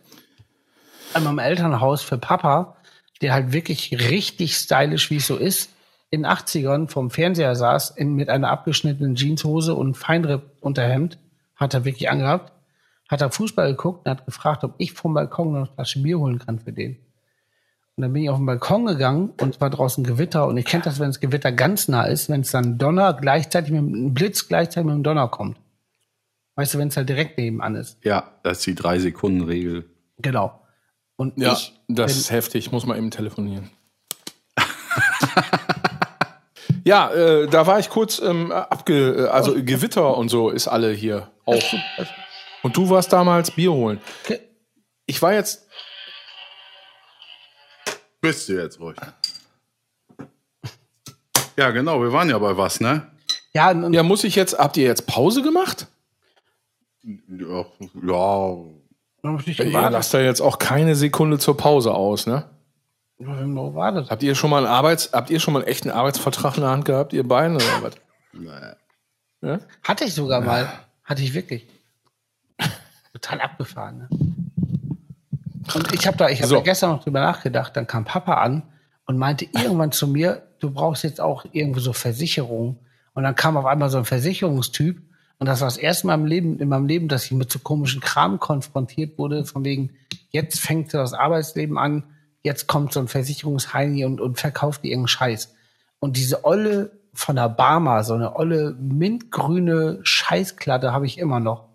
an 1.15 1.25
meinem 1.25 1.39
Elternhaus 1.39 2.03
für 2.03 2.19
Papa, 2.19 2.77
der 3.21 3.33
halt 3.33 3.53
wirklich 3.53 3.93
richtig 4.11 4.57
stylisch, 4.57 5.11
wie 5.11 5.17
es 5.17 5.27
so 5.27 5.37
ist, 5.37 5.71
in 6.11 6.23
den 6.23 6.31
80ern 6.31 6.89
vom 6.89 7.11
Fernseher 7.11 7.55
saß, 7.55 7.91
in, 7.91 8.15
mit 8.15 8.31
einer 8.31 8.51
abgeschnittenen 8.51 9.15
Jeanshose 9.15 9.75
und 9.75 9.97
Feinripp-Unterhemd, 9.97 11.19
hat 11.57 11.75
er 11.75 11.85
wirklich 11.85 12.09
angehabt, 12.09 12.53
hat 13.09 13.21
er 13.21 13.31
Fußball 13.31 13.71
geguckt 13.71 14.07
und 14.07 14.11
hat 14.11 14.25
gefragt, 14.25 14.65
ob 14.65 14.75
ich 14.79 14.93
vom 14.93 15.15
Balkon 15.15 15.53
noch 15.53 15.59
eine 15.59 15.67
Flasche 15.67 16.01
Bier 16.01 16.19
holen 16.19 16.39
kann 16.39 16.59
für 16.61 16.73
den. 16.73 16.97
Und 17.99 18.03
dann 18.03 18.13
bin 18.13 18.23
ich 18.23 18.31
auf 18.31 18.37
den 18.37 18.47
Balkon 18.47 18.87
gegangen 18.87 19.31
und 19.41 19.57
es 19.57 19.61
war 19.61 19.71
draußen 19.71 20.05
Gewitter 20.05 20.47
und 20.47 20.57
ich 20.57 20.67
kenne 20.67 20.85
das, 20.85 21.01
wenn 21.01 21.09
das 21.09 21.19
Gewitter 21.19 21.51
ganz 21.51 21.89
nah 21.89 22.05
ist, 22.05 22.29
wenn 22.29 22.43
es 22.43 22.53
dann 22.53 22.79
Donner 22.79 23.13
gleichzeitig 23.13 23.73
mit 23.73 23.81
einem 23.81 24.15
Blitz 24.15 24.47
gleichzeitig 24.47 24.87
mit 24.87 24.95
dem 24.95 25.03
Donner 25.03 25.27
kommt. 25.27 25.57
Weißt 26.55 26.75
du, 26.75 26.79
wenn 26.79 26.87
es 26.87 26.97
halt 26.97 27.09
direkt 27.09 27.39
nebenan 27.39 27.75
ist. 27.75 27.99
Ja, 28.05 28.35
das 28.45 28.59
ist 28.59 28.67
die 28.69 28.77
3-Sekunden-Regel. 28.77 29.85
Genau. 30.19 30.61
Und 31.17 31.37
Ja, 31.39 31.55
ich, 31.55 31.73
das 31.89 32.17
ist 32.17 32.31
heftig. 32.31 32.71
Muss 32.71 32.87
mal 32.87 32.97
eben 32.97 33.11
telefonieren. 33.11 33.69
ja, 36.85 37.11
äh, 37.11 37.49
da 37.49 37.67
war 37.67 37.81
ich 37.81 37.91
kurz 37.91 38.21
ähm, 38.21 38.53
abge... 38.53 39.25
äh, 39.25 39.29
Also 39.29 39.55
Gewitter 39.55 40.17
und 40.17 40.29
so 40.29 40.51
ist 40.51 40.69
alle 40.69 40.93
hier 40.93 41.33
auch. 41.47 41.61
Und 42.63 42.77
du 42.77 42.89
warst 42.91 43.13
damals 43.13 43.51
Bier 43.51 43.73
holen. 43.73 44.01
Ich 45.07 45.21
war 45.21 45.33
jetzt... 45.33 45.67
Bist 48.21 48.49
du 48.49 48.61
jetzt 48.61 48.81
ruhig. 48.81 48.97
Ja, 51.57 51.71
genau, 51.71 52.01
wir 52.01 52.13
waren 52.13 52.29
ja 52.31 52.39
bei 52.39 52.57
was, 52.57 52.81
ne? 52.81 53.07
ja, 53.53 53.73
Ja, 53.73 54.03
muss 54.03 54.25
ich 54.25 54.35
jetzt... 54.35 54.59
Habt 54.59 54.77
ihr 54.77 54.85
jetzt 54.85 55.07
Pause 55.07 55.43
gemacht? 55.43 55.87
Ja, 57.03 57.65
ja 58.03 58.57
Ihr 59.23 59.91
lasst 59.91 60.15
da 60.15 60.21
jetzt 60.21 60.41
auch 60.41 60.59
keine 60.59 60.95
Sekunde 60.95 61.39
zur 61.39 61.57
Pause 61.57 61.93
aus, 61.93 62.27
ne? 62.27 62.45
Haben 63.25 63.55
noch 63.55 63.71
gewartet. 63.71 64.11
Habt 64.11 64.23
ihr 64.23 64.35
schon 64.35 64.51
mal 64.51 64.59
einen 64.59 64.67
Arbeits... 64.67 65.11
Habt 65.13 65.31
ihr 65.31 65.41
schon 65.41 65.55
mal 65.55 65.61
einen 65.61 65.69
echten 65.69 65.91
Arbeitsvertrag 65.91 66.57
in 66.57 66.63
der 66.63 66.71
Hand 66.71 66.85
gehabt, 66.85 67.13
ihr 67.13 67.27
beiden 67.27 67.57
oder 67.57 67.83
was? 67.83 67.95
Ja? 69.41 69.59
Hatte 69.83 70.05
ich 70.05 70.15
sogar 70.15 70.41
mal. 70.41 70.69
Hatte 71.05 71.23
ich 71.23 71.35
wirklich. 71.35 71.67
Total 73.13 73.41
abgefahren. 73.41 73.99
Ne? 73.99 74.28
Und 75.75 75.93
ich 75.93 76.07
habe 76.07 76.17
da, 76.17 76.29
ich 76.29 76.41
habe 76.41 76.49
So. 76.49 76.63
gestern 76.63 76.91
noch 76.91 77.03
drüber 77.03 77.21
nachgedacht. 77.21 77.77
Dann 77.77 77.87
kam 77.87 78.05
Papa 78.05 78.35
an 78.35 78.63
und 79.07 79.19
meinte 79.19 79.45
irgendwann 79.45 79.93
zu 79.93 80.07
mir, 80.07 80.43
du 80.61 80.71
brauchst 80.71 81.05
jetzt 81.05 81.21
auch 81.21 81.45
irgendwo 81.53 81.81
so 81.81 81.93
Versicherung. 81.93 82.79
Und 83.15 83.23
dann 83.23 83.35
kam 83.35 83.57
auf 83.57 83.67
einmal 83.67 83.91
so 83.91 83.99
ein 83.99 84.05
Versicherungstyp. 84.05 85.03
Und 85.39 85.47
das 85.47 85.61
war 85.61 85.69
das 85.69 85.77
erste 85.77 86.07
Mal 86.07 86.15
im 86.15 86.27
Leben, 86.27 86.59
in 86.59 86.69
meinem 86.69 86.87
Leben, 86.87 87.09
dass 87.09 87.25
ich 87.25 87.33
mit 87.33 87.51
so 87.51 87.59
komischen 87.61 88.01
Kram 88.01 88.41
konfrontiert 88.41 89.19
wurde, 89.19 89.45
von 89.45 89.65
wegen, 89.65 89.91
jetzt 90.31 90.61
fängt 90.61 90.93
das 90.93 91.15
Arbeitsleben 91.15 91.79
an, 91.79 92.05
jetzt 92.43 92.67
kommt 92.67 92.93
so 92.93 93.01
ein 93.01 93.09
Versicherungsheini 93.09 94.05
und, 94.05 94.21
und 94.21 94.39
verkauft 94.39 94.83
dir 94.83 94.89
irgendeinen 94.89 95.09
Scheiß. 95.09 95.55
Und 96.01 96.17
diese 96.17 96.45
Olle 96.45 96.93
von 97.15 97.37
der 97.37 97.49
Barmer, 97.49 98.05
so 98.05 98.15
eine 98.15 98.37
olle 98.37 98.77
mintgrüne 98.79 100.01
Scheißklatte 100.03 100.93
habe 100.93 101.07
ich 101.07 101.19
immer 101.19 101.41
noch. 101.41 101.68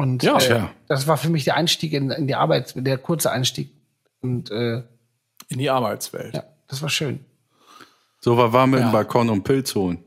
Und 0.00 0.22
Ja. 0.22 0.38
äh, 0.38 0.62
das 0.88 1.06
war 1.06 1.16
für 1.18 1.28
mich 1.28 1.44
der 1.44 1.56
Einstieg 1.56 1.92
in, 1.92 2.10
in 2.10 2.26
die 2.26 2.34
Arbeit, 2.34 2.72
der 2.74 2.96
kurze 2.96 3.30
Einstieg. 3.30 3.70
Und 4.22 4.50
äh, 4.50 4.82
In 5.48 5.58
die 5.58 5.68
Arbeitswelt. 5.68 6.34
ja, 6.34 6.44
das 6.68 6.80
war 6.80 6.88
schön. 6.88 7.24
So, 8.20 8.36
war 8.36 8.66
mit 8.66 8.80
Ja. 8.80 8.88
dem 8.88 8.92
Balkon 8.92 9.28
und 9.28 9.44
Pilz 9.44 9.74
holen? 9.74 10.02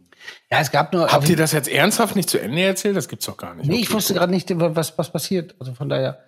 Ja, 0.50 0.60
es 0.62 0.72
gab 0.72 0.94
nur. 0.94 1.12
Habt 1.12 1.30
ihr 1.30 1.36
das 1.36 1.52
jetzt 1.52 1.68
ernsthaft 1.68 2.16
nicht 2.16 2.30
zu 2.30 2.40
Ende 2.40 2.62
erzählt? 2.62 2.96
Das 2.96 3.08
gibt's 3.08 3.26
doch 3.26 3.38
gar 3.38 3.54
nicht. 3.56 3.68
Nee, 3.70 3.78
ich 3.82 3.92
wusste 3.94 4.14
gerade 4.14 4.32
nicht, 4.32 4.50
was, 4.56 4.98
was 4.98 5.12
passiert. 5.12 5.54
Also 5.60 5.74
von 5.74 5.90
daher. 5.90 6.20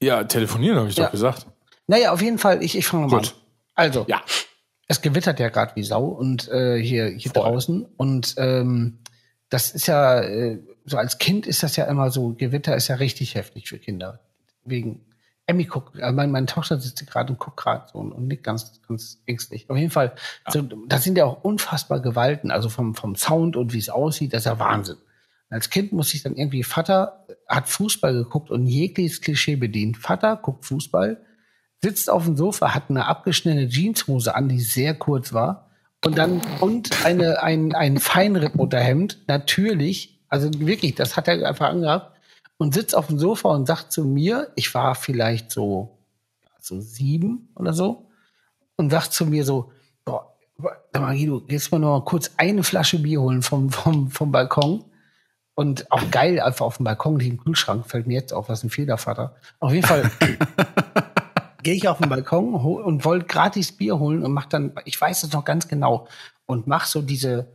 Ja, 0.00 0.22
telefonieren 0.24 0.78
habe 0.78 0.88
ich 0.88 0.96
Ja. 0.96 1.04
doch 1.06 1.10
gesagt. 1.12 1.46
Naja, 1.86 2.12
auf 2.12 2.20
jeden 2.22 2.38
Fall, 2.38 2.62
ich, 2.62 2.76
ich 2.76 2.86
fange 2.86 3.06
mal 3.08 3.16
an. 3.16 3.22
Gut. 3.22 3.34
Also, 3.74 4.04
Ja. 4.08 4.20
es 4.86 5.00
gewittert 5.00 5.40
ja 5.40 5.48
gerade 5.48 5.74
wie 5.76 5.82
Sau 5.82 6.04
und 6.04 6.46
äh, 6.48 6.80
hier, 6.80 7.06
hier 7.06 7.32
Voll. 7.32 7.42
draußen. 7.42 7.84
Und 7.96 8.34
ähm, 8.36 8.98
das 9.48 9.70
ist 9.72 9.86
ja, 9.86 10.20
äh, 10.20 10.58
so 10.88 10.96
als 10.96 11.18
Kind 11.18 11.46
ist 11.46 11.62
das 11.62 11.76
ja 11.76 11.84
immer 11.86 12.10
so, 12.10 12.34
Gewitter 12.34 12.76
ist 12.76 12.88
ja 12.88 12.96
richtig 12.96 13.34
heftig 13.34 13.68
für 13.68 13.78
Kinder. 13.78 14.20
Wegen, 14.64 15.00
Emmy 15.46 15.64
guckt, 15.64 15.98
also 16.00 16.14
meine, 16.14 16.30
meine 16.30 16.46
Tochter 16.46 16.78
sitzt 16.78 17.06
gerade 17.06 17.32
und 17.32 17.38
guckt 17.38 17.56
gerade 17.56 17.86
so 17.90 17.98
und, 17.98 18.12
und 18.12 18.28
nickt 18.28 18.44
ganz, 18.44 18.80
ganz 18.86 19.22
ängstlich. 19.26 19.68
Auf 19.70 19.76
jeden 19.76 19.90
Fall, 19.90 20.14
so, 20.48 20.62
das 20.62 21.04
sind 21.04 21.16
ja 21.16 21.24
auch 21.24 21.42
unfassbar 21.42 22.00
Gewalten, 22.00 22.50
also 22.50 22.68
vom, 22.68 22.94
vom 22.94 23.16
Sound 23.16 23.56
und 23.56 23.72
wie 23.72 23.78
es 23.78 23.88
aussieht, 23.88 24.34
das 24.34 24.40
ist 24.42 24.46
ja 24.46 24.58
Wahnsinn. 24.58 24.98
Als 25.50 25.70
Kind 25.70 25.92
muss 25.92 26.12
ich 26.12 26.22
dann 26.22 26.36
irgendwie, 26.36 26.62
Vater 26.62 27.24
hat 27.48 27.68
Fußball 27.68 28.12
geguckt 28.12 28.50
und 28.50 28.66
jegliches 28.66 29.22
Klischee 29.22 29.56
bedient. 29.56 29.96
Vater 29.96 30.36
guckt 30.36 30.66
Fußball, 30.66 31.22
sitzt 31.80 32.10
auf 32.10 32.26
dem 32.26 32.36
Sofa, 32.36 32.74
hat 32.74 32.90
eine 32.90 33.06
abgeschnittene 33.06 33.68
Jeanshose 33.68 34.34
an, 34.34 34.48
die 34.48 34.60
sehr 34.60 34.94
kurz 34.94 35.32
war. 35.32 35.70
Und 36.04 36.18
dann, 36.18 36.42
und 36.60 37.04
eine, 37.06 37.42
ein, 37.42 37.74
ein 37.74 37.98
Feinripp-Unterhemd, 37.98 39.24
natürlich, 39.26 40.17
also 40.28 40.50
wirklich, 40.58 40.94
das 40.94 41.16
hat 41.16 41.28
er 41.28 41.46
einfach 41.46 41.68
angehabt, 41.68 42.18
und 42.58 42.74
sitzt 42.74 42.94
auf 42.94 43.06
dem 43.06 43.18
Sofa 43.18 43.50
und 43.50 43.66
sagt 43.66 43.92
zu 43.92 44.04
mir, 44.04 44.50
ich 44.56 44.74
war 44.74 44.94
vielleicht 44.94 45.50
so, 45.50 45.96
so 46.60 46.80
sieben 46.80 47.48
oder 47.54 47.72
so, 47.72 48.10
und 48.76 48.90
sagt 48.90 49.12
zu 49.12 49.26
mir 49.26 49.44
so, 49.44 49.72
boah, 50.04 50.34
sag 50.92 51.02
mal, 51.02 51.16
Guido, 51.16 51.40
gehst 51.40 51.72
mal 51.72 51.78
noch 51.78 52.00
mal 52.00 52.04
kurz 52.04 52.32
eine 52.36 52.64
Flasche 52.64 52.98
Bier 52.98 53.20
holen 53.20 53.42
vom, 53.42 53.70
vom, 53.70 54.10
vom 54.10 54.32
Balkon. 54.32 54.84
Und 55.54 55.90
auch 55.90 56.08
geil, 56.12 56.38
einfach 56.38 56.66
auf 56.66 56.76
dem 56.76 56.84
Balkon, 56.84 57.16
nicht 57.16 57.28
im 57.28 57.42
Kühlschrank, 57.42 57.86
fällt 57.88 58.06
mir 58.06 58.14
jetzt 58.14 58.32
auf, 58.32 58.48
was 58.48 58.62
ein 58.62 58.70
Federvater. 58.70 59.34
Auf 59.58 59.72
jeden 59.72 59.86
Fall 59.86 60.08
gehe 61.64 61.74
ich 61.74 61.88
auf 61.88 61.98
den 61.98 62.08
Balkon 62.08 62.54
und 62.54 63.04
wollte 63.04 63.26
gratis 63.26 63.72
Bier 63.72 63.98
holen 63.98 64.22
und 64.24 64.32
mach 64.32 64.46
dann, 64.46 64.72
ich 64.84 65.00
weiß 65.00 65.24
es 65.24 65.32
noch 65.32 65.44
ganz 65.44 65.66
genau, 65.66 66.06
und 66.46 66.66
mach 66.66 66.86
so 66.86 67.02
diese, 67.02 67.48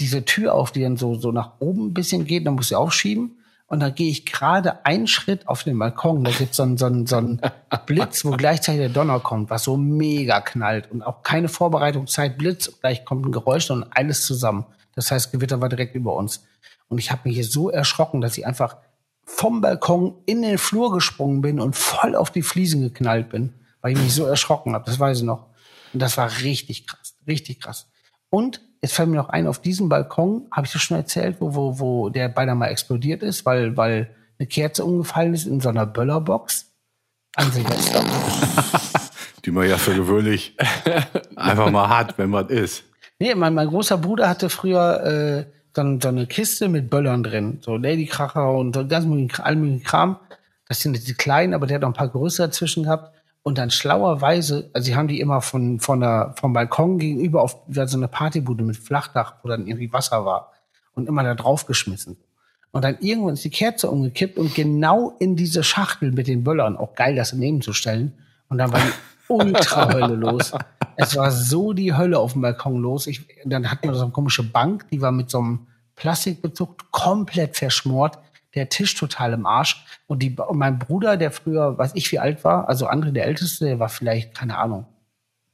diese 0.00 0.24
Tür 0.24 0.54
auf, 0.54 0.72
die 0.72 0.82
dann 0.82 0.96
so, 0.96 1.14
so 1.14 1.32
nach 1.32 1.60
oben 1.60 1.88
ein 1.88 1.94
bisschen 1.94 2.24
geht, 2.24 2.46
dann 2.46 2.54
muss 2.54 2.70
ich 2.70 2.76
aufschieben. 2.76 3.38
Und 3.66 3.80
dann 3.80 3.94
gehe 3.94 4.10
ich 4.10 4.24
gerade 4.24 4.86
einen 4.86 5.06
Schritt 5.06 5.46
auf 5.46 5.62
den 5.62 5.78
Balkon, 5.78 6.24
da 6.24 6.30
gibt's 6.30 6.56
so 6.56 6.62
einen, 6.62 6.78
so 6.78 6.86
einen, 6.86 7.06
so 7.06 7.16
einen 7.16 7.40
Blitz, 7.86 8.24
wo 8.24 8.30
gleichzeitig 8.30 8.80
der 8.80 8.88
Donner 8.88 9.20
kommt, 9.20 9.50
was 9.50 9.64
so 9.64 9.76
mega 9.76 10.40
knallt 10.40 10.90
und 10.90 11.02
auch 11.02 11.22
keine 11.22 11.48
Vorbereitungszeit, 11.48 12.38
Blitz, 12.38 12.80
gleich 12.80 13.04
kommt 13.04 13.26
ein 13.26 13.32
Geräusch 13.32 13.70
und 13.70 13.84
alles 13.90 14.24
zusammen. 14.24 14.64
Das 14.94 15.10
heißt, 15.10 15.32
Gewitter 15.32 15.60
war 15.60 15.68
direkt 15.68 15.94
über 15.94 16.14
uns. 16.16 16.44
Und 16.88 16.98
ich 16.98 17.10
habe 17.10 17.22
mich 17.24 17.34
hier 17.34 17.44
so 17.44 17.68
erschrocken, 17.68 18.22
dass 18.22 18.38
ich 18.38 18.46
einfach 18.46 18.78
vom 19.24 19.60
Balkon 19.60 20.14
in 20.24 20.40
den 20.40 20.56
Flur 20.56 20.90
gesprungen 20.90 21.42
bin 21.42 21.60
und 21.60 21.76
voll 21.76 22.16
auf 22.16 22.30
die 22.30 22.42
Fliesen 22.42 22.80
geknallt 22.80 23.28
bin, 23.28 23.52
weil 23.82 23.92
ich 23.92 23.98
mich 23.98 24.14
so 24.14 24.24
erschrocken 24.24 24.74
habe. 24.74 24.86
Das 24.86 24.98
weiß 24.98 25.18
ich 25.18 25.24
noch. 25.24 25.46
Und 25.92 26.00
das 26.00 26.16
war 26.16 26.40
richtig 26.40 26.86
krass, 26.86 27.14
richtig 27.26 27.60
krass. 27.60 27.88
Und 28.30 28.62
jetzt 28.82 28.94
fällt 28.94 29.08
mir 29.08 29.16
noch 29.16 29.28
ein, 29.28 29.46
auf 29.46 29.58
diesem 29.60 29.88
Balkon, 29.88 30.46
habe 30.52 30.66
ich 30.66 30.72
das 30.72 30.82
schon 30.82 30.96
erzählt, 30.96 31.36
wo, 31.40 31.54
wo, 31.54 31.78
wo 31.78 32.08
der 32.10 32.28
beinahe 32.28 32.54
mal 32.54 32.66
explodiert 32.68 33.22
ist, 33.22 33.44
weil, 33.46 33.76
weil 33.76 34.14
eine 34.38 34.46
Kerze 34.46 34.84
umgefallen 34.84 35.34
ist 35.34 35.46
in 35.46 35.60
so 35.60 35.68
einer 35.68 35.86
Böllerbox 35.86 36.66
an 37.36 37.50
Silvester. 37.52 38.04
Die 39.44 39.50
man 39.50 39.68
ja 39.68 39.78
für 39.78 39.94
gewöhnlich 39.94 40.56
einfach 41.36 41.70
mal 41.70 41.88
hat, 41.88 42.18
wenn 42.18 42.30
man 42.30 42.48
ist. 42.48 42.84
Nee, 43.18 43.34
mein, 43.34 43.54
mein 43.54 43.68
großer 43.68 43.96
Bruder 43.98 44.28
hatte 44.28 44.50
früher 44.50 45.02
äh, 45.04 45.44
so, 45.74 45.82
ein- 45.82 46.00
so 46.00 46.08
eine 46.08 46.26
Kiste 46.26 46.68
mit 46.68 46.90
Böllern 46.90 47.22
drin. 47.22 47.58
So 47.62 47.76
Ladykracher 47.76 48.52
und 48.52 48.74
so 48.74 48.86
ganz 48.86 49.06
möglichen, 49.06 49.30
Kra- 49.30 49.42
allen 49.42 49.60
möglichen 49.60 49.84
Kram. 49.84 50.16
Das 50.68 50.80
sind 50.80 51.06
die 51.08 51.14
kleinen, 51.14 51.54
aber 51.54 51.66
der 51.66 51.76
hat 51.76 51.82
noch 51.82 51.88
ein 51.88 51.94
paar 51.94 52.08
größere 52.08 52.48
dazwischen 52.48 52.82
gehabt. 52.84 53.14
Und 53.48 53.56
dann 53.56 53.70
schlauerweise, 53.70 54.68
also 54.74 54.84
sie 54.84 54.94
haben 54.94 55.08
die 55.08 55.20
immer 55.20 55.40
von, 55.40 55.80
von 55.80 56.00
der, 56.00 56.34
vom 56.38 56.52
Balkon 56.52 56.98
gegenüber 56.98 57.40
auf 57.40 57.56
so 57.66 57.96
eine 57.96 58.06
Partybude 58.06 58.62
mit 58.62 58.76
Flachdach, 58.76 59.36
wo 59.42 59.48
dann 59.48 59.66
irgendwie 59.66 59.90
Wasser 59.90 60.26
war. 60.26 60.52
Und 60.92 61.08
immer 61.08 61.22
da 61.22 61.34
drauf 61.34 61.64
geschmissen. 61.64 62.18
Und 62.72 62.84
dann 62.84 62.98
irgendwann 63.00 63.32
ist 63.32 63.44
die 63.44 63.48
Kerze 63.48 63.90
umgekippt 63.90 64.36
und 64.36 64.54
genau 64.54 65.16
in 65.18 65.34
diese 65.34 65.64
Schachtel 65.64 66.12
mit 66.12 66.26
den 66.26 66.44
Böllern, 66.44 66.76
auch 66.76 66.94
geil, 66.94 67.16
das 67.16 67.30
daneben 67.30 67.62
zu 67.62 67.72
stellen. 67.72 68.12
Und 68.50 68.58
dann 68.58 68.70
war 68.70 68.80
die 68.80 68.92
Ultra-Hölle 69.32 70.14
los. 70.14 70.52
Es 70.96 71.16
war 71.16 71.30
so 71.30 71.72
die 71.72 71.96
Hölle 71.96 72.18
auf 72.18 72.34
dem 72.34 72.42
Balkon 72.42 72.82
los. 72.82 73.06
Ich, 73.06 73.26
dann 73.46 73.70
hatten 73.70 73.88
wir 73.88 73.94
so 73.94 74.02
eine 74.02 74.12
komische 74.12 74.42
Bank, 74.42 74.90
die 74.90 75.00
war 75.00 75.10
mit 75.10 75.30
so 75.30 75.38
einem 75.38 75.68
Plastikbezug 75.96 76.90
komplett 76.90 77.56
verschmort. 77.56 78.18
Der 78.54 78.68
Tisch 78.68 78.94
total 78.94 79.32
im 79.32 79.46
Arsch. 79.46 79.84
Und, 80.06 80.22
die, 80.22 80.34
und 80.36 80.58
mein 80.58 80.78
Bruder, 80.78 81.16
der 81.16 81.30
früher, 81.30 81.76
weiß 81.76 81.92
ich 81.94 82.10
wie 82.12 82.18
alt 82.18 82.44
war, 82.44 82.68
also 82.68 82.88
André, 82.88 83.12
der 83.12 83.26
Älteste, 83.26 83.66
der 83.66 83.78
war 83.78 83.88
vielleicht, 83.88 84.34
keine 84.34 84.56
Ahnung. 84.56 84.86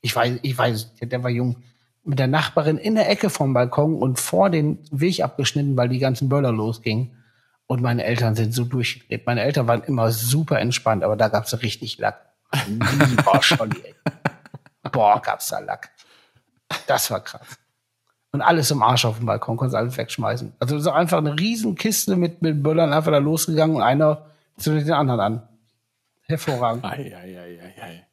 Ich 0.01 0.15
weiß, 0.15 0.39
ich 0.43 0.57
weiß, 0.57 0.95
der, 0.97 1.09
der 1.09 1.23
war 1.23 1.31
jung. 1.31 1.63
Mit 2.05 2.19
der 2.19 2.27
Nachbarin 2.27 2.77
in 2.77 2.97
der 2.97 3.09
Ecke 3.09 3.31
vom 3.31 3.55
Balkon 3.55 3.97
und 3.97 4.21
vor 4.21 4.51
den 4.51 4.79
Weg 4.91 5.23
abgeschnitten, 5.23 5.77
weil 5.77 5.89
die 5.89 5.99
ganzen 5.99 6.29
Böller 6.29 6.53
losgingen. 6.53 7.17
Und 7.67 7.81
meine 7.81 8.05
Eltern 8.05 8.35
sind 8.35 8.53
so 8.53 8.65
durchgedreht. 8.65 9.25
Meine 9.25 9.41
Eltern 9.41 9.67
waren 9.67 9.83
immer 9.85 10.11
super 10.11 10.61
entspannt, 10.61 11.03
aber 11.03 11.17
da 11.17 11.29
gab's 11.29 11.63
richtig 11.63 11.97
Lack. 11.99 12.21
Lieber 12.69 13.43
Scholli, 13.43 13.81
ey. 13.83 13.95
Boah, 14.93 15.21
gab's 15.21 15.49
da 15.49 15.61
Lack. 15.61 15.91
Das 16.87 17.11
war 17.11 17.21
krass. 17.21 17.59
Und 18.35 18.43
alles 18.43 18.69
im 18.73 18.83
Arsch 18.83 19.05
auf 19.05 19.19
dem 19.19 19.27
Balkon, 19.27 19.57
konntest 19.57 19.77
alles 19.77 19.97
wegschmeißen. 19.97 20.55
Also 20.59 20.81
so 20.81 20.91
einfach 20.91 21.19
eine 21.19 21.39
riesen 21.39 21.77
Kiste 21.77 22.17
mit, 22.17 22.43
mit 22.43 22.65
Böllern 22.65 22.93
einfach 22.93 23.13
da 23.13 23.19
losgegangen 23.19 23.77
und 23.77 23.83
einer 23.83 24.27
zündet 24.57 24.89
den 24.89 24.95
anderen 24.95 25.21
an. 25.21 25.49
Hervorragend. 26.23 26.85
Ei, 26.85 27.15
ei, 27.17 27.39
ei, 27.39 27.61
ei, 27.63 27.83
ei. 27.83 28.07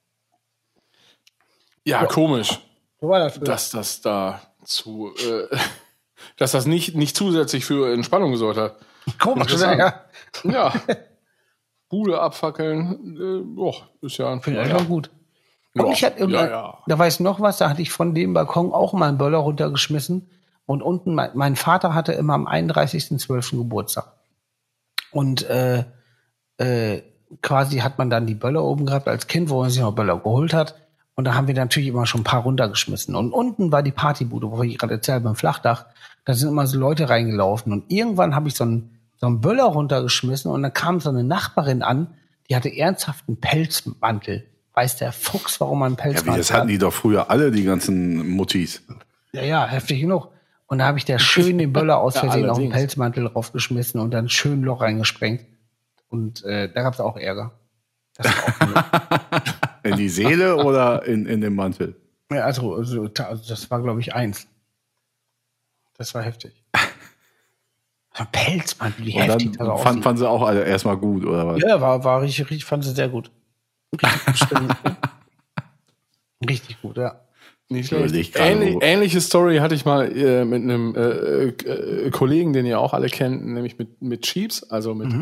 Ja, 1.85 2.05
komisch, 2.05 2.59
So 2.99 3.09
war 3.09 3.17
das 3.17 3.33
früher. 3.33 3.45
dass 3.45 3.71
das 3.71 4.01
da 4.01 4.39
zu, 4.63 5.11
äh, 5.17 5.57
dass 6.37 6.51
das 6.51 6.67
nicht, 6.67 6.93
nicht 6.95 7.15
zusätzlich 7.15 7.65
für 7.65 7.91
Entspannung 7.91 8.29
gesorgt 8.29 8.59
hat. 8.59 8.75
Komisch, 9.17 9.59
ja. 9.59 10.05
Ja. 10.43 10.71
Bude 11.89 12.21
abfackeln, 12.21 13.17
äh, 13.17 13.55
boah, 13.55 13.89
ist 14.01 14.17
ja 14.17 14.31
ein 14.31 14.43
Finde 14.43 14.61
ich 14.61 14.69
schon 14.69 14.87
gut. 14.87 15.09
Und 15.75 15.87
Ja, 15.87 15.91
ich 15.91 16.03
hatte 16.03 16.25
ja, 16.25 16.47
ja. 16.47 16.77
da 16.85 16.99
weiß 16.99 17.15
ich 17.15 17.19
noch 17.21 17.39
was, 17.39 17.57
da 17.57 17.69
hatte 17.69 17.81
ich 17.81 17.91
von 17.91 18.13
dem 18.13 18.33
Balkon 18.33 18.73
auch 18.73 18.93
mal 18.93 19.09
einen 19.09 19.17
Böller 19.17 19.39
runtergeschmissen. 19.39 20.29
Und 20.65 20.81
unten, 20.81 21.15
mein, 21.15 21.31
mein 21.33 21.55
Vater 21.55 21.93
hatte 21.93 22.13
immer 22.13 22.33
am 22.33 22.47
31.12. 22.47 23.57
Geburtstag. 23.57 24.13
Und 25.11 25.43
äh, 25.49 25.83
äh, 26.57 27.01
quasi 27.41 27.79
hat 27.79 27.97
man 27.97 28.09
dann 28.09 28.27
die 28.27 28.35
Böller 28.35 28.63
oben 28.63 28.85
gehabt 28.85 29.07
als 29.07 29.27
Kind, 29.27 29.49
wo 29.49 29.61
man 29.61 29.69
sich 29.69 29.81
noch 29.81 29.93
Böller 29.93 30.17
geholt 30.17 30.53
hat. 30.53 30.75
Und 31.15 31.25
da 31.25 31.35
haben 31.35 31.47
wir 31.47 31.55
natürlich 31.55 31.89
immer 31.89 32.05
schon 32.05 32.21
ein 32.21 32.25
paar 32.25 32.43
runtergeschmissen. 32.43 33.15
Und 33.15 33.31
unten 33.31 33.71
war 33.71 33.83
die 33.83 33.91
Partybude, 33.91 34.51
wo 34.51 34.63
ich 34.63 34.77
gerade 34.77 34.93
erzählt 34.93 35.23
beim 35.23 35.35
Flachdach. 35.35 35.85
Da 36.25 36.33
sind 36.33 36.49
immer 36.49 36.67
so 36.67 36.79
Leute 36.79 37.09
reingelaufen. 37.09 37.73
Und 37.73 37.91
irgendwann 37.91 38.35
habe 38.35 38.47
ich 38.47 38.55
so 38.55 38.63
einen, 38.63 38.99
so 39.17 39.27
einen 39.27 39.41
Böller 39.41 39.65
runtergeschmissen 39.65 40.51
und 40.51 40.63
dann 40.63 40.73
kam 40.73 40.99
so 40.99 41.09
eine 41.09 41.23
Nachbarin 41.23 41.83
an, 41.83 42.15
die 42.49 42.55
hatte 42.55 42.75
ernsthaft 42.75 43.25
einen 43.27 43.39
Pelzmantel. 43.39 44.47
Weiß 44.73 44.95
der 44.97 45.11
Fuchs, 45.11 45.59
warum 45.59 45.79
man 45.79 45.87
einen 45.87 45.97
Ja, 45.97 46.03
wie, 46.05 46.11
Pelzmantel 46.13 46.37
das 46.39 46.51
hatten 46.51 46.61
hat? 46.63 46.69
die 46.69 46.77
doch 46.77 46.93
früher 46.93 47.29
alle, 47.29 47.51
die 47.51 47.63
ganzen 47.63 48.27
Muttis. 48.29 48.81
Ja, 49.33 49.43
ja, 49.43 49.65
heftig 49.67 49.99
genug. 50.01 50.29
Und 50.67 50.77
da 50.77 50.85
habe 50.85 50.97
ich 50.97 51.05
der 51.05 51.19
schön 51.19 51.57
den 51.57 51.73
Böller 51.73 51.97
aus 51.99 52.15
Ja, 52.15 52.21
Versehen 52.21 52.49
auf 52.49 52.57
den. 52.57 52.69
Pelzmantel 52.71 53.25
draufgeschmissen 53.29 53.99
und 53.99 54.11
dann 54.11 54.29
schön 54.29 54.61
Loch 54.63 54.81
reingesprengt. 54.81 55.45
Und 56.09 56.43
äh, 56.45 56.71
da 56.71 56.81
gab 56.83 56.93
es 56.93 56.99
auch 57.01 57.17
Ärger. 57.17 57.51
Auch. 58.19 58.25
In 59.83 59.95
die 59.97 60.09
Seele 60.09 60.57
oder 60.57 61.05
in, 61.07 61.25
in 61.25 61.41
den 61.41 61.55
Mantel? 61.55 61.95
ja, 62.31 62.41
also, 62.43 62.75
also, 62.75 63.03
also 63.03 63.49
das 63.49 63.71
war, 63.71 63.81
glaube 63.81 63.99
ich, 63.99 64.13
eins. 64.13 64.47
Das 65.97 66.13
war 66.13 66.21
heftig. 66.21 66.63
Ein 68.13 68.27
Pelzmantel, 68.31 69.05
wie 69.05 69.13
Und 69.15 69.21
heftig 69.21 69.57
dann 69.57 69.67
das 69.67 69.81
fand, 69.81 69.87
aussieht. 69.87 70.03
fanden 70.03 70.17
sie 70.19 70.29
auch 70.29 70.43
alle 70.43 70.63
erstmal 70.65 70.97
gut, 70.97 71.25
oder 71.25 71.47
was? 71.47 71.61
Ja, 71.61 71.81
war, 71.81 72.03
war 72.03 72.21
richtig, 72.21 72.49
richtig, 72.49 72.65
fand 72.65 72.83
sie 72.83 72.91
sehr 72.91 73.09
gut. 73.09 73.31
Richtig. 73.93 74.57
Richtig 76.49 76.81
gut, 76.81 76.97
ja. 76.97 77.21
Nicht 77.69 77.87
schlecht. 77.87 78.35
Ähnlich, 78.35 78.77
ähnliche 78.81 79.21
Story 79.21 79.57
hatte 79.57 79.75
ich 79.75 79.85
mal 79.85 80.11
äh, 80.11 80.43
mit 80.43 80.61
einem 80.61 80.93
äh, 80.95 81.47
äh, 81.47 82.09
Kollegen, 82.09 82.51
den 82.51 82.65
ihr 82.65 82.79
auch 82.79 82.93
alle 82.93 83.07
kennt, 83.07 83.45
nämlich 83.45 83.79
mit, 83.79 84.01
mit 84.01 84.23
Cheeps, 84.23 84.63
also 84.63 84.93
mit 84.93 85.13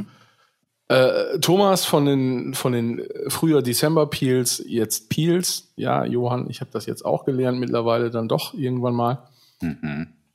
äh, 0.88 1.40
Thomas 1.40 1.86
von 1.86 2.06
den, 2.06 2.56
von 2.56 2.74
den 2.74 3.00
äh, 3.00 3.30
früher 3.30 3.62
December 3.62 4.08
Peels, 4.08 4.64
jetzt 4.66 5.10
Peels. 5.10 5.72
Ja, 5.76 6.04
Johann, 6.04 6.50
ich 6.50 6.62
habe 6.62 6.72
das 6.74 6.88
jetzt 6.88 7.06
auch 7.06 7.26
gelernt, 7.26 7.60
mittlerweile 7.60 8.10
dann 8.10 8.28
doch 8.28 8.56
irgendwann 8.56 8.96
mal. 8.96 9.30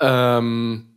Ähm, 0.01 0.94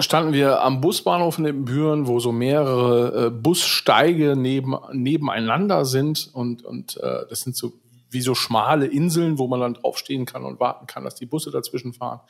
standen 0.00 0.32
wir 0.32 0.62
am 0.62 0.80
Busbahnhof 0.80 1.38
in 1.38 1.64
Büren, 1.64 2.06
wo 2.06 2.20
so 2.20 2.32
mehrere 2.32 3.26
äh, 3.26 3.30
Bussteige 3.30 4.36
neben, 4.36 4.76
nebeneinander 4.92 5.84
sind 5.84 6.30
und, 6.32 6.64
und 6.64 6.96
äh, 6.98 7.26
das 7.28 7.40
sind 7.40 7.56
so 7.56 7.72
wie 8.10 8.20
so 8.20 8.34
schmale 8.34 8.86
Inseln, 8.86 9.38
wo 9.38 9.46
man 9.46 9.60
dann 9.60 9.74
draufstehen 9.74 10.24
kann 10.24 10.44
und 10.44 10.60
warten 10.60 10.86
kann, 10.86 11.04
dass 11.04 11.14
die 11.14 11.26
Busse 11.26 11.50
dazwischen 11.50 11.92
fahren. 11.92 12.20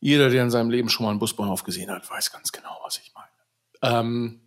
Jeder, 0.00 0.30
der 0.30 0.42
in 0.42 0.50
seinem 0.50 0.70
Leben 0.70 0.88
schon 0.88 1.04
mal 1.04 1.10
einen 1.10 1.18
Busbahnhof 1.18 1.64
gesehen 1.64 1.90
hat, 1.90 2.08
weiß 2.08 2.30
ganz 2.32 2.52
genau, 2.52 2.78
was 2.84 2.98
ich 2.98 3.12
meine. 3.14 3.98
Ähm, 3.98 4.40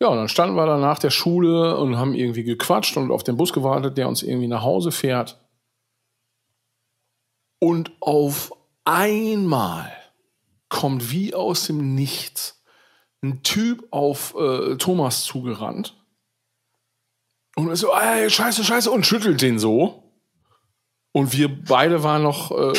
ja, 0.00 0.08
und 0.08 0.16
dann 0.16 0.28
standen 0.28 0.56
wir 0.56 0.66
da 0.66 0.78
nach 0.78 0.98
der 0.98 1.10
Schule 1.10 1.76
und 1.76 1.98
haben 1.98 2.14
irgendwie 2.14 2.44
gequatscht 2.44 2.96
und 2.96 3.10
auf 3.10 3.24
den 3.24 3.36
Bus 3.36 3.52
gewartet, 3.52 3.98
der 3.98 4.08
uns 4.08 4.22
irgendwie 4.22 4.48
nach 4.48 4.62
Hause 4.62 4.92
fährt. 4.92 5.38
Und 7.58 7.92
auf 8.00 8.52
einmal 8.84 9.92
kommt 10.70 11.12
wie 11.12 11.34
aus 11.34 11.66
dem 11.66 11.94
Nichts 11.94 12.62
ein 13.22 13.42
Typ 13.42 13.86
auf 13.90 14.34
äh, 14.38 14.76
Thomas 14.76 15.24
zugerannt 15.24 16.00
und 17.56 17.70
ist 17.70 17.80
so, 17.80 17.92
ey, 17.92 18.30
scheiße, 18.30 18.64
scheiße, 18.64 18.90
und 18.90 19.04
schüttelt 19.04 19.42
den 19.42 19.58
so. 19.58 20.04
Und 21.12 21.32
wir 21.32 21.48
beide 21.48 22.04
waren 22.04 22.22
noch, 22.22 22.52
äh, 22.52 22.72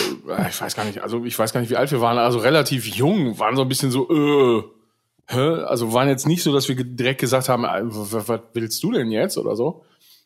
ich 0.50 0.62
weiß 0.62 0.76
gar 0.76 0.86
nicht, 0.86 1.00
also 1.00 1.26
ich 1.26 1.38
weiß 1.38 1.52
gar 1.52 1.60
nicht, 1.60 1.70
wie 1.70 1.76
alt 1.76 1.92
wir 1.92 2.00
waren, 2.00 2.18
also 2.18 2.40
relativ 2.40 2.88
jung, 2.88 3.38
waren 3.40 3.58
so 3.58 3.62
ein 3.64 3.68
bisschen 3.68 3.92
so, 3.92 4.10
äh, 4.10 4.64
hä? 5.28 5.64
Also 5.66 5.92
waren 5.92 6.08
jetzt 6.08 6.26
nicht 6.26 6.42
so, 6.42 6.54
dass 6.54 6.70
wir 6.70 6.76
direkt 6.82 7.20
gesagt 7.20 7.50
haben, 7.50 7.66
äh, 7.66 7.82
was, 7.84 8.28
was 8.28 8.40
willst 8.54 8.82
du 8.84 8.92
denn 8.94 9.12
jetzt 9.12 9.38
oder 9.38 9.56
so? 9.58 9.84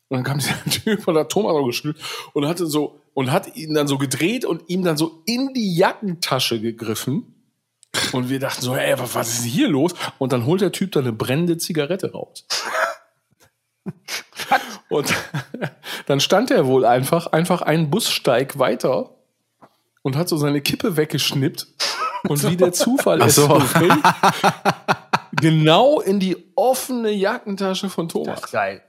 Und 0.07 0.17
dann 0.17 0.23
kam 0.23 0.37
dieser 0.39 0.63
Typ 0.65 1.07
und 1.07 1.17
hat 1.17 1.31
Thomas 1.31 1.53
auch 1.53 1.65
geschüttelt 1.65 1.97
und 2.33 2.47
hatte 2.47 2.67
so, 2.67 3.01
und 3.15 3.31
hat 3.31 3.55
ihn 3.55 3.73
dann 3.73 3.87
so 3.87 3.97
gedreht 3.97 4.45
und 4.45 4.63
ihm 4.67 4.83
dann 4.83 4.97
so 4.97 5.23
in 5.25 5.53
die 5.55 5.75
Jackentasche 5.75 6.61
gegriffen. 6.61 7.34
Und 8.11 8.29
wir 8.29 8.39
dachten 8.39 8.61
so, 8.61 8.75
ey, 8.75 8.95
was, 8.97 9.29
ist 9.29 9.43
hier 9.43 9.67
los? 9.67 9.93
Und 10.17 10.33
dann 10.33 10.45
holt 10.45 10.61
der 10.61 10.71
Typ 10.71 10.91
da 10.91 10.99
eine 10.99 11.11
brennende 11.13 11.57
Zigarette 11.57 12.11
raus. 12.11 12.45
Und 14.89 15.13
dann 16.05 16.19
stand 16.19 16.51
er 16.51 16.65
wohl 16.67 16.85
einfach, 16.85 17.27
einfach 17.27 17.61
einen 17.61 17.89
Bussteig 17.89 18.59
weiter 18.59 19.11
und 20.03 20.15
hat 20.15 20.29
so 20.29 20.37
seine 20.37 20.61
Kippe 20.61 20.97
weggeschnippt. 20.97 21.67
Und 22.27 22.49
wie 22.49 22.57
der 22.57 22.71
Zufall 22.71 23.21
es 23.21 23.35
so. 23.35 23.49
will, 23.49 23.91
genau 25.33 25.99
in 25.99 26.19
die 26.19 26.37
offene 26.55 27.11
Jackentasche 27.11 27.89
von 27.89 28.07
Das 28.07 28.13
Thomas. 28.13 28.39
ist 28.41 28.51
geil. 28.51 28.81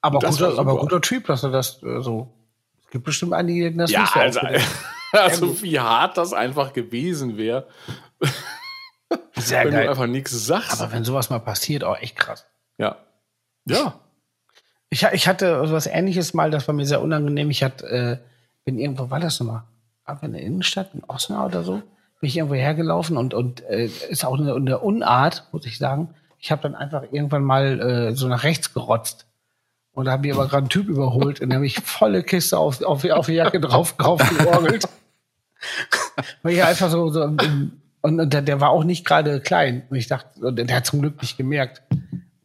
Aber, 0.00 0.18
Das 0.18 0.38
guter, 0.38 0.58
aber 0.58 0.76
guter 0.78 1.00
Typ, 1.00 1.26
dass 1.26 1.42
er 1.42 1.50
das 1.50 1.82
äh, 1.82 2.00
so. 2.00 2.34
Es 2.84 2.90
gibt 2.90 3.04
bestimmt 3.04 3.32
einige, 3.32 3.70
die 3.70 3.76
das 3.76 3.90
Ja, 3.90 4.02
nicht 4.02 4.12
so 4.12 4.20
also, 4.20 4.40
also 5.12 5.62
wie 5.62 5.78
hart 5.78 6.18
das 6.18 6.32
einfach 6.32 6.72
gewesen 6.72 7.36
wäre. 7.36 7.66
Sehr 9.48 9.64
wenn 9.64 9.70
du 9.72 9.76
geil. 9.78 9.88
einfach 9.88 10.06
nichts 10.06 10.30
sagst. 10.46 10.80
Aber 10.80 10.92
wenn 10.92 11.04
sowas 11.04 11.30
mal 11.30 11.38
passiert, 11.40 11.84
auch 11.84 11.98
echt 11.98 12.16
krass. 12.16 12.46
ja. 12.78 12.96
Ja. 13.64 13.94
Ich, 14.90 15.04
ich 15.04 15.28
hatte 15.28 15.70
was 15.72 15.86
ähnliches 15.86 16.34
mal, 16.34 16.50
das 16.50 16.66
war 16.68 16.74
mir 16.74 16.84
sehr 16.84 17.00
unangenehm. 17.00 17.48
Ich 17.50 17.62
hatte, 17.62 17.86
äh, 17.88 18.16
bin 18.64 18.78
irgendwo, 18.78 19.08
war 19.08 19.20
das 19.20 19.38
nochmal? 19.40 19.62
Aber 20.04 20.24
in 20.24 20.32
der 20.32 20.42
Innenstadt, 20.42 20.90
in 20.94 21.02
Osnabrück 21.04 21.46
oder 21.54 21.62
so, 21.62 21.74
bin 22.20 22.28
ich 22.28 22.36
irgendwo 22.36 22.56
hergelaufen 22.56 23.16
und, 23.16 23.32
und 23.34 23.62
äh, 23.70 23.86
ist 23.86 24.24
auch 24.24 24.38
eine, 24.38 24.54
eine 24.54 24.78
Unart, 24.80 25.46
muss 25.52 25.64
ich 25.64 25.78
sagen. 25.78 26.14
Ich 26.38 26.50
habe 26.50 26.60
dann 26.62 26.74
einfach 26.74 27.04
irgendwann 27.12 27.44
mal 27.44 27.80
äh, 27.80 28.16
so 28.16 28.26
nach 28.28 28.42
rechts 28.42 28.74
gerotzt. 28.74 29.26
Und 29.92 30.06
da 30.06 30.12
habe 30.12 30.26
ich 30.26 30.32
aber 30.34 30.44
gerade 30.48 30.58
einen 30.64 30.68
Typ 30.70 30.88
überholt 30.88 31.40
und 31.40 31.50
da 31.50 31.56
habe 31.56 31.66
ich 31.66 31.78
volle 31.80 32.22
Kiste 32.22 32.58
auf, 32.58 32.82
auf, 32.82 33.04
auf 33.04 33.26
die 33.26 33.32
Jacke 33.34 33.60
drauf, 33.60 33.92
drauf 33.96 34.20
georgelt. 34.38 34.88
Weil 36.42 36.54
ich 36.54 36.62
einfach 36.64 36.90
so, 36.90 37.08
so 37.10 37.22
im- 37.22 37.81
und, 38.02 38.20
und 38.20 38.32
der, 38.32 38.42
der 38.42 38.60
war 38.60 38.70
auch 38.70 38.84
nicht 38.84 39.06
gerade 39.06 39.40
klein. 39.40 39.84
Und 39.88 39.96
ich 39.96 40.08
dachte, 40.08 40.40
und 40.40 40.56
der 40.56 40.76
hat 40.76 40.86
zum 40.86 41.00
Glück 41.00 41.20
nicht 41.22 41.36
gemerkt. 41.36 41.82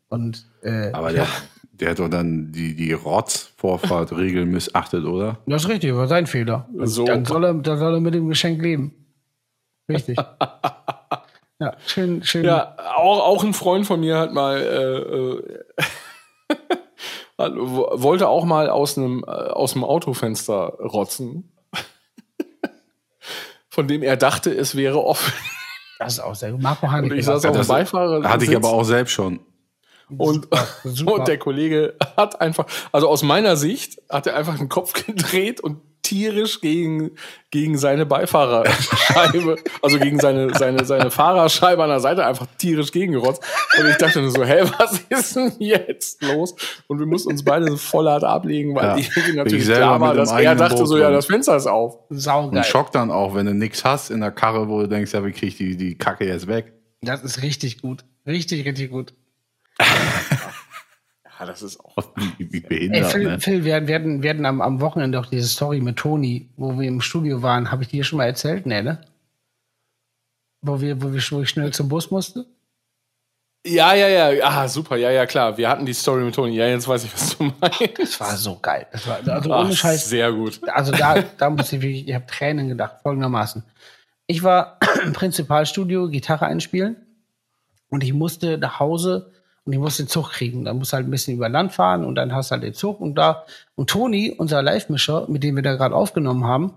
Und 0.07 0.45
äh, 0.61 0.91
Aber 0.91 1.11
der, 1.11 1.27
der 1.73 1.91
hat 1.91 1.99
doch 1.99 2.09
dann 2.09 2.51
die, 2.51 2.75
die 2.75 2.93
Rotzvorfahrtregel 2.93 4.45
missachtet, 4.47 5.05
oder? 5.05 5.39
Das 5.45 5.63
ist 5.63 5.69
richtig, 5.69 5.93
war 5.95 6.07
sein 6.07 6.27
Fehler. 6.27 6.69
So. 6.83 7.05
Dann, 7.05 7.25
soll 7.25 7.43
er, 7.43 7.53
dann 7.55 7.77
soll 7.77 7.95
er 7.95 7.99
mit 7.99 8.13
dem 8.13 8.29
Geschenk 8.29 8.61
leben. 8.61 8.93
Richtig. 9.89 10.17
ja, 11.59 11.73
schön, 11.85 12.23
schön. 12.23 12.45
Ja, 12.45 12.75
auch, 12.95 13.25
auch 13.25 13.43
ein 13.43 13.53
Freund 13.53 13.85
von 13.87 13.99
mir 13.99 14.17
hat 14.17 14.33
mal 14.33 14.57
äh, 14.59 16.53
äh, 17.39 17.47
wollte 17.93 18.27
auch 18.27 18.45
mal 18.45 18.69
aus 18.69 18.97
einem 18.97 19.23
äh, 19.25 19.31
aus 19.31 19.73
dem 19.73 19.83
Autofenster 19.83 20.73
rotzen, 20.79 21.51
von 23.77 23.87
dem 23.87 24.01
er 24.01 24.17
dachte, 24.17 24.49
es 24.49 24.75
wäre 24.75 25.03
offen. 25.03 25.31
Das 25.99 26.13
ist 26.13 26.19
auch 26.19 26.33
sehr 26.33 26.51
gut. 26.51 26.63
Marco 26.63 26.89
Hanig. 26.89 27.11
Und 27.11 27.17
ich 27.19 27.25
saß 27.25 27.45
auf 27.45 27.55
dem 27.55 27.67
Beifahrer. 27.67 28.27
Hatte 28.27 28.45
ich 28.45 28.55
aber 28.55 28.69
auch 28.69 28.83
selbst 28.83 29.11
schon. 29.11 29.39
Und, 30.09 30.47
super. 30.83 31.13
und 31.13 31.27
der 31.27 31.37
Kollege 31.37 31.93
hat 32.15 32.41
einfach, 32.41 32.65
also 32.91 33.07
aus 33.07 33.21
meiner 33.21 33.55
Sicht, 33.55 34.01
hat 34.09 34.25
er 34.25 34.35
einfach 34.35 34.57
den 34.57 34.67
Kopf 34.67 34.93
gedreht 34.93 35.61
und 35.61 35.81
tierisch 36.07 36.61
gegen, 36.61 37.11
gegen 37.51 37.77
seine 37.77 38.05
Beifahrerscheibe, 38.05 39.57
also 39.81 39.99
gegen 39.99 40.19
seine, 40.19 40.53
seine, 40.57 40.85
seine 40.85 41.11
Fahrerscheibe 41.11 41.83
an 41.83 41.89
der 41.89 41.99
Seite 41.99 42.25
einfach 42.25 42.47
tierisch 42.57 42.91
gegengerotzt. 42.91 43.41
Und 43.77 43.89
ich 43.89 43.97
dachte 43.97 44.21
nur 44.21 44.31
so, 44.31 44.43
hä, 44.45 44.63
was 44.77 45.01
ist 45.09 45.35
denn 45.35 45.51
jetzt 45.59 46.21
los? 46.23 46.55
Und 46.87 46.99
wir 46.99 47.05
mussten 47.05 47.31
uns 47.31 47.43
beide 47.43 47.67
so 47.69 47.77
voll 47.77 48.07
hart 48.09 48.23
ablegen, 48.23 48.73
weil 48.75 48.85
Ja. 48.85 48.97
ich 48.97 49.09
natürlich 49.33 49.65
klar 49.65 49.99
war, 49.99 50.13
dass 50.13 50.31
er 50.31 50.55
dachte 50.55 50.75
Boot 50.77 50.87
so, 50.87 50.97
ja, 50.97 51.11
das 51.11 51.25
Fenster 51.25 51.55
ist 51.57 51.67
auf. 51.67 51.97
Saugeil. 52.09 52.59
Und 52.59 52.65
Schock 52.65 52.91
dann 52.91 53.11
auch, 53.11 53.35
wenn 53.35 53.45
du 53.45 53.53
nichts 53.53 53.83
hast 53.83 54.09
in 54.09 54.21
der 54.21 54.31
Karre, 54.31 54.69
wo 54.69 54.81
du 54.81 54.87
denkst, 54.87 55.13
ja, 55.13 55.25
wie 55.25 55.31
krieg 55.31 55.49
ich 55.49 55.57
die, 55.57 55.75
die 55.75 55.97
Kacke 55.97 56.25
jetzt 56.25 56.47
weg? 56.47 56.73
Das 57.01 57.21
ist 57.23 57.41
richtig 57.41 57.81
gut. 57.81 58.05
Richtig, 58.25 58.65
richtig 58.65 58.91
gut. 58.91 59.13
Ja, 61.39 61.45
das 61.45 61.61
ist 61.61 61.79
auch. 61.79 61.95
Wie, 62.37 62.51
wie 62.51 62.57
Ey, 62.63 62.67
behindert, 62.89 63.11
Phil, 63.11 63.23
ne? 63.23 63.39
Phil 63.39 63.63
wir 63.65 63.75
hatten- 63.75 63.87
wir 63.87 63.95
hatten, 63.95 64.23
wir 64.23 64.29
hatten 64.29 64.45
am, 64.45 64.61
am 64.61 64.81
Wochenende 64.81 65.19
auch 65.19 65.25
diese 65.27 65.47
Story 65.47 65.79
mit 65.81 65.97
Toni, 65.97 66.49
wo 66.57 66.79
wir 66.79 66.87
im 66.87 67.01
Studio 67.01 67.41
waren. 67.43 67.71
Habe 67.71 67.83
ich 67.83 67.89
dir 67.89 68.03
schon 68.03 68.17
mal 68.17 68.25
erzählt? 68.25 68.65
Nee, 68.65 68.81
ne? 68.81 69.01
Wo, 70.61 70.81
wir, 70.81 71.01
wo, 71.01 71.13
wir, 71.13 71.21
wo 71.31 71.41
ich 71.41 71.49
schnell 71.49 71.71
zum 71.71 71.89
Bus 71.89 72.09
musste? 72.11 72.45
Ja, 73.65 73.93
ja, 73.93 74.07
ja, 74.31 74.47
ah, 74.47 74.67
super, 74.67 74.95
ja, 74.95 75.11
ja, 75.11 75.25
klar. 75.25 75.57
Wir 75.57 75.67
hatten 75.69 75.85
die 75.85 75.93
Story 75.93 76.23
mit 76.23 76.33
Toni. 76.35 76.55
Ja, 76.55 76.67
jetzt 76.67 76.87
weiß 76.87 77.03
ich, 77.03 77.13
was 77.13 77.37
du 77.37 77.43
meinst. 77.59 77.99
Das 77.99 78.19
war 78.19 78.37
so 78.37 78.57
geil. 78.59 78.87
Das 78.91 79.05
war, 79.07 79.17
also 79.27 79.51
Ach, 79.53 79.65
ohne 79.65 79.75
Scheiß. 79.75 80.07
Sehr 80.09 80.31
gut. 80.31 80.61
also 80.69 80.91
da, 80.93 81.21
da 81.21 81.49
muss 81.49 81.73
ich 81.73 81.81
wirklich, 81.81 82.07
ich 82.07 82.15
habe 82.15 82.25
Tränen 82.27 82.69
gedacht, 82.69 82.95
folgendermaßen. 83.03 83.63
Ich 84.25 84.41
war 84.43 84.79
im 85.03 85.11
Prinzipalstudio 85.13 86.09
Gitarre 86.09 86.45
einspielen 86.45 86.95
und 87.89 88.03
ich 88.03 88.13
musste 88.13 88.57
nach 88.57 88.79
Hause 88.79 89.31
und 89.67 89.73
ich 89.73 89.79
musste 89.79 90.03
den 90.03 90.09
Zug 90.09 90.31
kriegen. 90.31 90.65
Da 90.65 90.73
musst 90.73 90.93
du 90.93 90.95
halt 90.95 91.07
ein 91.07 91.11
bisschen 91.11 91.35
über 91.35 91.49
Land 91.49 91.73
fahren 91.73 92.05
und 92.05 92.15
dann 92.15 92.33
hast 92.33 92.49
du 92.49 92.53
halt 92.53 92.63
den 92.63 92.73
Zug 92.73 93.01
und 93.01 93.15
da, 93.15 93.45
und 93.75 93.89
Toni, 93.89 94.33
unser 94.35 94.63
Live-Mischer, 94.63 95.25
mit 95.29 95.43
dem 95.43 95.57
wir 95.57 95.63
da 95.63 95.75
gerade 95.75 95.93
aufgenommen 95.93 96.45
haben, 96.45 96.73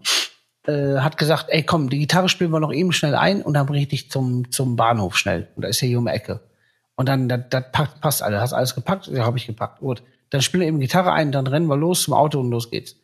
äh, 0.67 0.99
hat 0.99 1.17
gesagt, 1.17 1.47
ey 1.49 1.63
komm, 1.63 1.89
die 1.89 2.01
Gitarre 2.01 2.29
spielen 2.29 2.51
wir 2.51 2.61
noch 2.61 2.73
eben 2.73 2.93
schnell 2.93 3.15
ein 3.15 3.43
und 3.43 3.55
dann 3.55 3.67
bring 3.67 3.81
ich 3.81 3.89
dich 3.89 4.11
zum, 4.11 4.51
zum 4.51 4.77
Bahnhof 4.77 5.17
schnell. 5.17 5.49
Und 5.55 5.63
da 5.63 5.69
ist 5.69 5.81
ja 5.81 5.89
hier 5.89 5.99
um 5.99 6.07
die 6.07 6.13
Ecke. 6.13 6.41
Und 6.97 7.09
dann, 7.09 7.29
das, 7.29 7.43
das 7.49 7.65
passt, 7.73 8.01
passt 8.01 8.23
alles. 8.23 8.41
Hast 8.41 8.53
alles 8.53 8.75
gepackt? 8.75 9.07
Ja, 9.07 9.25
habe 9.25 9.39
ich 9.39 9.47
gepackt. 9.47 9.79
Gut. 9.79 10.03
Dann 10.31 10.43
spielen 10.43 10.61
wir 10.63 10.69
eben 10.69 10.81
Gitarre 10.81 11.13
ein, 11.13 11.33
dann 11.33 11.47
rennen 11.47 11.67
wir 11.67 11.77
los 11.77 12.03
zum 12.03 12.15
Auto 12.15 12.41
und 12.41 12.51
los 12.51 12.71
geht's. 12.71 12.97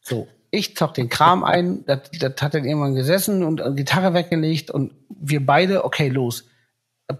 So, 0.00 0.28
ich 0.50 0.76
zock 0.76 0.94
den 0.94 1.08
Kram 1.08 1.44
ein, 1.44 1.84
das, 1.86 2.10
das 2.18 2.34
hat 2.40 2.54
dann 2.54 2.64
irgendwann 2.64 2.94
gesessen 2.94 3.42
und 3.42 3.60
äh, 3.60 3.72
Gitarre 3.74 4.14
weggelegt 4.14 4.70
und 4.70 4.92
wir 5.08 5.44
beide, 5.44 5.84
okay, 5.84 6.08
los. 6.08 6.44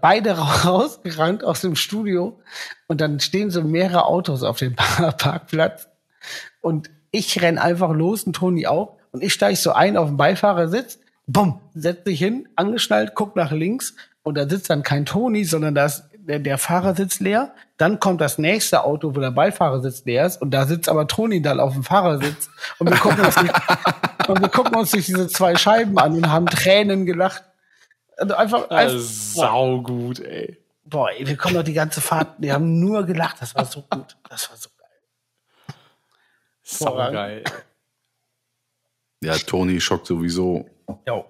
Beide 0.01 0.37
ra- 0.37 0.43
rausgerannt 0.65 1.43
aus 1.43 1.61
dem 1.61 1.75
Studio 1.75 2.39
und 2.87 3.01
dann 3.01 3.19
stehen 3.19 3.51
so 3.51 3.61
mehrere 3.63 4.05
Autos 4.05 4.43
auf 4.43 4.57
dem 4.57 4.75
Parkplatz. 5.17 5.87
Und 6.61 6.89
ich 7.11 7.41
renn 7.41 7.57
einfach 7.57 7.91
los 7.91 8.23
und 8.23 8.35
Toni 8.35 8.67
auch. 8.67 8.97
Und 9.11 9.23
ich 9.23 9.33
steige 9.33 9.55
so 9.57 9.71
ein 9.71 9.95
auf 9.97 10.09
den 10.09 10.17
Beifahrersitz, 10.17 10.99
bumm, 11.25 11.61
setz 11.73 12.03
dich 12.03 12.19
hin, 12.19 12.47
angeschnallt, 12.55 13.13
guck 13.15 13.35
nach 13.35 13.51
links. 13.51 13.95
Und 14.23 14.37
da 14.37 14.47
sitzt 14.47 14.69
dann 14.69 14.83
kein 14.83 15.05
Toni, 15.05 15.45
sondern 15.45 15.73
da 15.73 15.85
ist 15.85 16.03
der, 16.17 16.39
der 16.39 16.57
Fahrersitz 16.57 17.21
leer. 17.21 17.53
Dann 17.77 17.99
kommt 18.01 18.19
das 18.19 18.37
nächste 18.37 18.83
Auto, 18.83 19.15
wo 19.15 19.21
der 19.21 19.31
Beifahrersitz 19.31 20.03
leer 20.03 20.25
ist. 20.25 20.41
Und 20.41 20.51
da 20.51 20.65
sitzt 20.65 20.89
aber 20.89 21.07
Toni 21.07 21.41
dann 21.41 21.61
auf 21.61 21.73
dem 21.73 21.83
Fahrersitz. 21.83 22.49
Und 22.79 22.89
wir 22.89 22.97
gucken 22.97 23.23
uns, 23.23 23.35
und 24.27 24.41
wir 24.41 24.49
gucken 24.49 24.75
uns 24.75 24.91
durch 24.91 25.05
diese 25.05 25.27
zwei 25.29 25.55
Scheiben 25.55 25.97
an 25.97 26.13
und 26.13 26.29
haben 26.29 26.47
Tränen 26.47 27.05
gelacht. 27.05 27.43
Also 28.17 28.33
einfach, 28.35 28.69
einfach 28.69 28.99
sau 28.99 29.81
gut, 29.81 30.19
ey. 30.19 30.57
boah, 30.83 31.11
ey, 31.11 31.27
wir 31.27 31.37
kommen 31.37 31.53
doch 31.53 31.63
die 31.63 31.73
ganze 31.73 32.01
Fahrt, 32.01 32.35
wir 32.39 32.53
haben 32.53 32.79
nur 32.79 33.05
gelacht, 33.05 33.37
das 33.39 33.53
war 33.55 33.65
so 33.65 33.81
gut, 33.89 34.17
das 34.27 34.49
war 34.49 34.57
so 34.57 34.69
geil. 34.77 35.75
Sau 36.63 36.95
geil. 36.95 37.43
Ja, 39.23 39.35
Toni 39.37 39.79
schockt 39.79 40.07
sowieso. 40.07 40.65
Jo. 41.07 41.25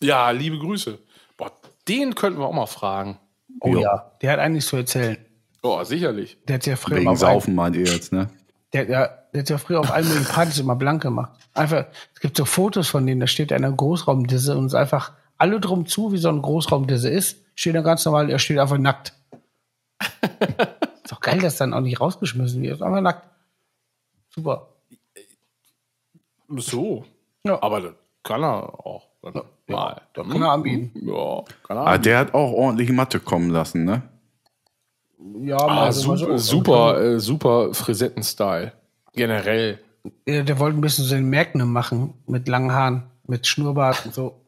Ja, 0.00 0.30
liebe 0.30 0.58
Grüße. 0.58 0.98
Boah, 1.36 1.52
den 1.88 2.14
könnten 2.14 2.40
wir 2.40 2.46
auch 2.46 2.52
mal 2.52 2.66
fragen. 2.66 3.18
Oh 3.60 3.68
Jo. 3.68 3.80
ja, 3.80 4.12
der 4.20 4.32
hat 4.32 4.38
einiges 4.38 4.66
zu 4.66 4.76
erzählen. 4.76 5.18
Boah, 5.60 5.84
sicherlich. 5.84 6.38
Der 6.48 6.54
hat 6.54 6.66
ja 6.66 6.76
früher 6.76 6.96
Wegen 6.96 7.08
auf 7.08 7.18
Saufen 7.18 7.54
meint 7.54 7.76
ihr 7.76 7.84
jetzt, 7.84 8.12
ne? 8.12 8.28
Der, 8.72 8.86
der, 8.86 9.28
der 9.32 9.42
hat 9.42 9.50
ja 9.50 9.58
früher 9.58 9.80
auf 9.80 9.90
allen 9.92 10.08
möglichen 10.08 10.32
Partys 10.32 10.58
immer 10.58 10.76
blank 10.76 11.02
gemacht. 11.02 11.32
Einfach, 11.54 11.86
es 12.14 12.20
gibt 12.20 12.36
so 12.36 12.44
Fotos 12.44 12.88
von 12.88 13.06
denen, 13.06 13.20
da 13.20 13.26
steht 13.26 13.50
er 13.50 13.58
in 13.58 13.64
einer 13.64 13.76
Großraumdisse 13.76 14.56
und 14.56 14.66
ist 14.66 14.74
einfach 14.74 15.12
alle 15.42 15.58
drum 15.60 15.86
zu, 15.86 16.12
wie 16.12 16.18
so 16.18 16.28
ein 16.28 16.40
Großraumdisse 16.40 17.08
ist. 17.10 17.36
Steht 17.56 17.74
er 17.74 17.82
ganz 17.82 18.04
normal, 18.04 18.30
er 18.30 18.38
steht 18.38 18.58
einfach 18.58 18.78
nackt. 18.78 19.12
ist 21.02 21.10
doch 21.12 21.20
geil, 21.20 21.40
dass 21.40 21.56
dann 21.56 21.74
auch 21.74 21.80
nicht 21.80 22.00
rausgeschmissen 22.00 22.62
wird. 22.62 22.74
Ist 22.76 22.82
einfach 22.82 23.00
nackt. 23.00 23.28
Super. 24.30 24.68
So. 26.56 27.04
Ja. 27.44 27.60
Aber 27.62 27.80
das 27.80 27.92
kann 28.22 28.42
er 28.42 28.86
auch. 28.86 29.08
Dann 29.22 29.42
mal. 29.68 30.00
Dann, 30.14 30.28
Kann 30.30 30.42
er 30.42 30.50
anbieten. 30.52 30.90
Ja, 31.06 31.42
kann 31.62 31.76
er 31.76 31.82
Ah, 31.82 31.86
anbieten. 31.86 32.02
der 32.04 32.18
hat 32.18 32.34
auch 32.34 32.52
ordentlich 32.52 32.90
Matte 32.90 33.20
kommen 33.20 33.50
lassen, 33.50 33.84
ne? 33.84 34.02
Ja, 35.42 35.56
Ah, 35.58 35.66
mal 35.74 35.92
so, 35.92 36.08
mal 36.08 36.18
super, 36.18 36.38
so. 36.38 36.56
super, 36.56 37.00
äh, 37.00 37.20
super 37.20 37.74
Frisetten-Style. 37.74 38.72
Generell. 39.12 39.78
Ja, 40.26 40.42
der 40.42 40.58
wollte 40.58 40.76
ein 40.78 40.80
bisschen 40.80 41.04
so 41.04 41.14
den 41.14 41.30
Magnum 41.30 41.72
machen. 41.72 42.14
Mit 42.26 42.48
langen 42.48 42.72
Haaren, 42.72 43.04
mit 43.26 43.46
Schnurrbart 43.46 44.04
und 44.06 44.14
so. 44.14 44.40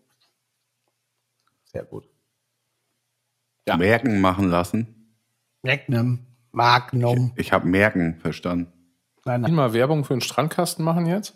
Sehr 1.74 1.84
gut. 1.84 2.08
Ja. 3.68 3.76
Merken 3.76 4.20
machen 4.20 4.48
lassen. 4.48 5.16
Magnum. 5.62 6.24
Magnum. 6.52 7.32
Ich 7.34 7.52
habe 7.52 7.66
Merken 7.66 8.14
verstanden. 8.20 8.72
Nein, 9.24 9.42
Kann 9.42 9.42
ich 9.42 9.48
nein. 9.48 9.54
mal 9.56 9.72
Werbung 9.72 10.04
für 10.04 10.14
den 10.14 10.20
Strandkasten 10.20 10.84
machen 10.84 11.06
jetzt? 11.06 11.34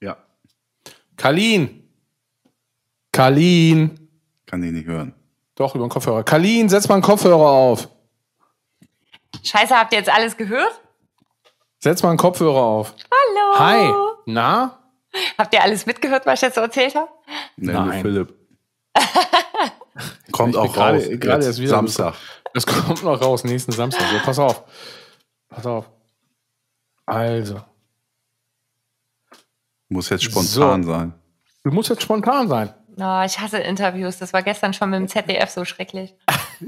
Ja. 0.00 0.16
Kalin! 1.16 1.88
Kalin! 3.10 4.08
Kann 4.46 4.62
ich 4.62 4.70
nicht 4.70 4.86
hören. 4.86 5.12
Doch, 5.56 5.74
über 5.74 5.86
den 5.86 5.90
Kopfhörer. 5.90 6.22
Kalin, 6.22 6.68
setz 6.68 6.86
mal 6.88 6.94
einen 6.94 7.02
Kopfhörer 7.02 7.48
auf. 7.50 7.88
Scheiße, 9.42 9.76
habt 9.76 9.92
ihr 9.92 9.98
jetzt 9.98 10.10
alles 10.10 10.36
gehört? 10.36 10.80
Setz 11.80 12.00
mal 12.04 12.10
einen 12.10 12.18
Kopfhörer 12.18 12.62
auf. 12.62 12.94
Hallo. 13.10 13.58
Hi! 13.58 14.22
Na? 14.26 14.78
Habt 15.36 15.52
ihr 15.52 15.62
alles 15.62 15.84
mitgehört, 15.84 16.26
was 16.26 16.34
ich 16.38 16.42
jetzt 16.42 16.54
so 16.54 16.60
erzählt 16.60 16.94
habe? 16.94 17.10
Nein. 17.56 18.02
Philipp. 18.02 18.41
Kommt 20.32 20.56
auch 20.56 20.72
gerade- 20.72 20.98
raus. 20.98 21.06
gerade 21.20 21.36
Jetzt 21.38 21.46
erst 21.46 21.58
wieder 21.60 21.70
Samstag. 21.70 22.14
Das 22.54 22.66
kommt 22.66 23.02
noch 23.02 23.20
raus, 23.20 23.44
nächsten 23.44 23.72
Samstag. 23.72 24.06
So, 24.10 24.18
pass 24.24 24.38
auf. 24.38 24.64
Pass 25.48 25.66
auf. 25.66 25.90
Also, 27.06 27.60
Muss 29.88 30.08
jetzt 30.10 30.24
spontan 30.24 30.84
sein. 30.84 31.14
du 31.64 31.70
musst 31.70 31.90
jetzt 31.90 32.02
spontan 32.02 32.48
sein. 32.48 32.72
Oh, 32.98 33.22
ich 33.24 33.38
hasse 33.40 33.58
Interviews. 33.58 34.18
Das 34.18 34.32
war 34.32 34.42
gestern 34.42 34.74
schon 34.74 34.90
mit 34.90 35.00
dem 35.00 35.08
ZDF 35.08 35.48
so 35.50 35.64
schrecklich. 35.64 36.14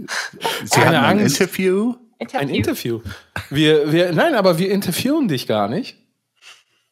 Sie 0.64 0.80
Keine 0.80 0.86
hatten 0.98 1.18
ein 1.18 1.20
Angst. 1.20 1.40
Interview? 1.40 1.94
Ein 2.32 2.48
Interview. 2.48 3.00
Wir, 3.50 3.92
wir, 3.92 4.12
nein, 4.12 4.34
aber 4.34 4.58
wir 4.58 4.70
interviewen 4.70 5.28
dich 5.28 5.46
gar 5.46 5.68
nicht. 5.68 5.98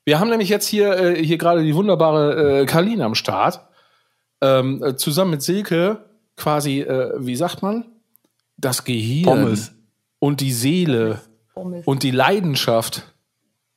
Wir 0.05 0.21
haben 0.21 0.29
nämlich 0.31 0.49
jetzt 0.51 0.67
hier, 0.67 0.93
äh, 0.99 1.25
hier 1.25 1.39
gerade 1.39 1.63
die 1.63 1.75
wunderbare 1.75 2.61
äh, 2.63 2.67
Karlin 2.67 3.01
am 3.01 3.15
Start. 3.15 3.67
Ähm, 4.43 4.83
äh, 4.83 4.97
zusammen 4.97 5.31
mit 5.31 5.43
Silke 5.43 6.05
quasi, 6.37 6.81
äh, 6.81 7.13
wie 7.19 7.37
sagt 7.37 7.63
man? 7.63 7.85
Das 8.57 8.85
Gehirn 8.85 9.25
Pommes. 9.25 9.73
und 10.19 10.41
die 10.41 10.53
Seele 10.53 11.21
Pommes. 11.55 11.87
und 11.87 12.03
die 12.03 12.11
Leidenschaft 12.11 13.03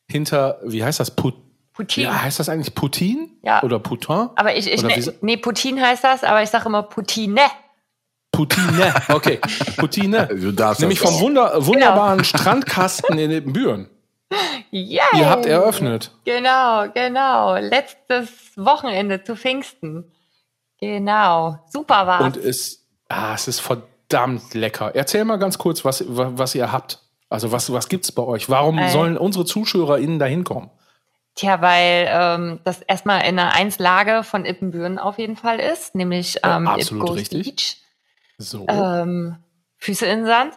hinter, 0.10 0.60
wie 0.64 0.84
heißt 0.84 1.00
das? 1.00 1.12
Put 1.12 1.36
Putin. 1.74 2.04
ja, 2.06 2.22
heißt 2.22 2.40
das 2.40 2.48
eigentlich 2.50 2.74
Putin? 2.74 3.32
Ja. 3.44 3.62
Oder 3.62 3.80
Putin? 3.80 4.30
aber 4.36 4.56
ich, 4.56 4.72
ich 4.72 4.82
ne, 4.82 5.14
nee, 5.22 5.38
Putin 5.38 5.82
heißt 5.82 6.04
das, 6.04 6.24
aber 6.24 6.42
ich 6.42 6.50
sage 6.50 6.68
immer 6.68 6.84
Putine. 6.84 7.42
Putine. 8.32 8.94
Okay, 9.10 9.40
Putine. 9.78 10.28
Du 10.28 10.52
darfst 10.52 10.82
Nämlich 10.82 11.00
vom. 11.00 11.20
Wunder, 11.20 11.66
wunderbaren 11.66 12.24
Strandkasten 12.24 13.18
in 13.18 13.32
Ibbenbüren. 13.32 13.90
Yay. 14.72 15.00
Ihr 15.14 15.30
habt 15.30 15.46
eröffnet. 15.46 16.12
Genau, 16.26 16.88
genau. 16.94 17.56
Letztes 17.58 18.30
Wochenende 18.56 19.24
zu 19.24 19.36
Pfingsten. 19.36 20.06
Genau. 20.80 21.60
Super 21.70 22.08
war's. 22.08 22.24
Und 22.24 22.38
es, 22.38 22.86
ah, 23.10 23.34
es 23.34 23.48
ist 23.48 23.60
verdammt 23.62 24.54
lecker. 24.54 24.94
Erzähl 24.96 25.26
mal 25.26 25.38
ganz 25.38 25.58
kurz, 25.58 25.86
was, 25.86 26.04
wa- 26.08 26.32
was 26.36 26.54
ihr 26.56 26.72
habt. 26.72 27.00
Also 27.30 27.52
was, 27.52 27.72
was 27.72 27.90
gibt's 27.90 28.12
bei 28.12 28.22
euch? 28.24 28.50
Warum 28.50 28.78
Äh. 28.78 28.90
sollen 28.90 29.18
unsere 29.18 29.46
ZuschauerInnen 29.46 30.20
da 30.20 30.26
hinkommen? 30.26 30.70
Tja, 31.34 31.60
weil 31.62 32.08
ähm, 32.10 32.60
das 32.64 32.82
erstmal 32.82 33.22
in 33.22 33.38
einer 33.40 33.54
Einslage 33.54 34.24
von 34.24 34.46
Ippenbüren 34.46 35.00
auf 35.00 35.18
jeden 35.18 35.36
Fall 35.36 35.60
ist, 35.60 35.94
nämlich 35.96 36.36
Ja, 36.44 36.58
ähm, 36.58 36.68
absolut 36.68 37.04
Ipghost 37.04 37.20
richtig. 37.20 37.44
Beach. 37.56 37.78
So. 38.38 38.66
Ähm, 38.70 39.38
Füße 39.78 40.06
in 40.06 40.20
den 40.20 40.26
Sand, 40.28 40.54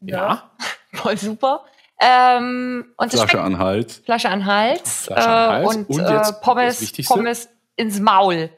ja. 0.00 0.50
voll 0.94 1.16
super. 1.16 1.64
Ähm, 2.00 2.86
und 2.96 3.10
Flasche 3.10 3.28
schmeckt 3.28 3.44
an 3.44 3.58
Hals. 3.58 3.96
Flasche 4.04 4.28
an 4.30 4.46
Hals, 4.46 5.04
Flasche 5.04 5.28
an 5.28 5.50
äh, 5.50 5.52
Hals. 5.66 5.76
und, 5.76 5.88
Und 5.90 6.00
äh, 6.00 6.22
Pommes? 6.40 6.92
Pommes 7.06 7.48
ins 7.76 8.00
Maul. 8.00 8.50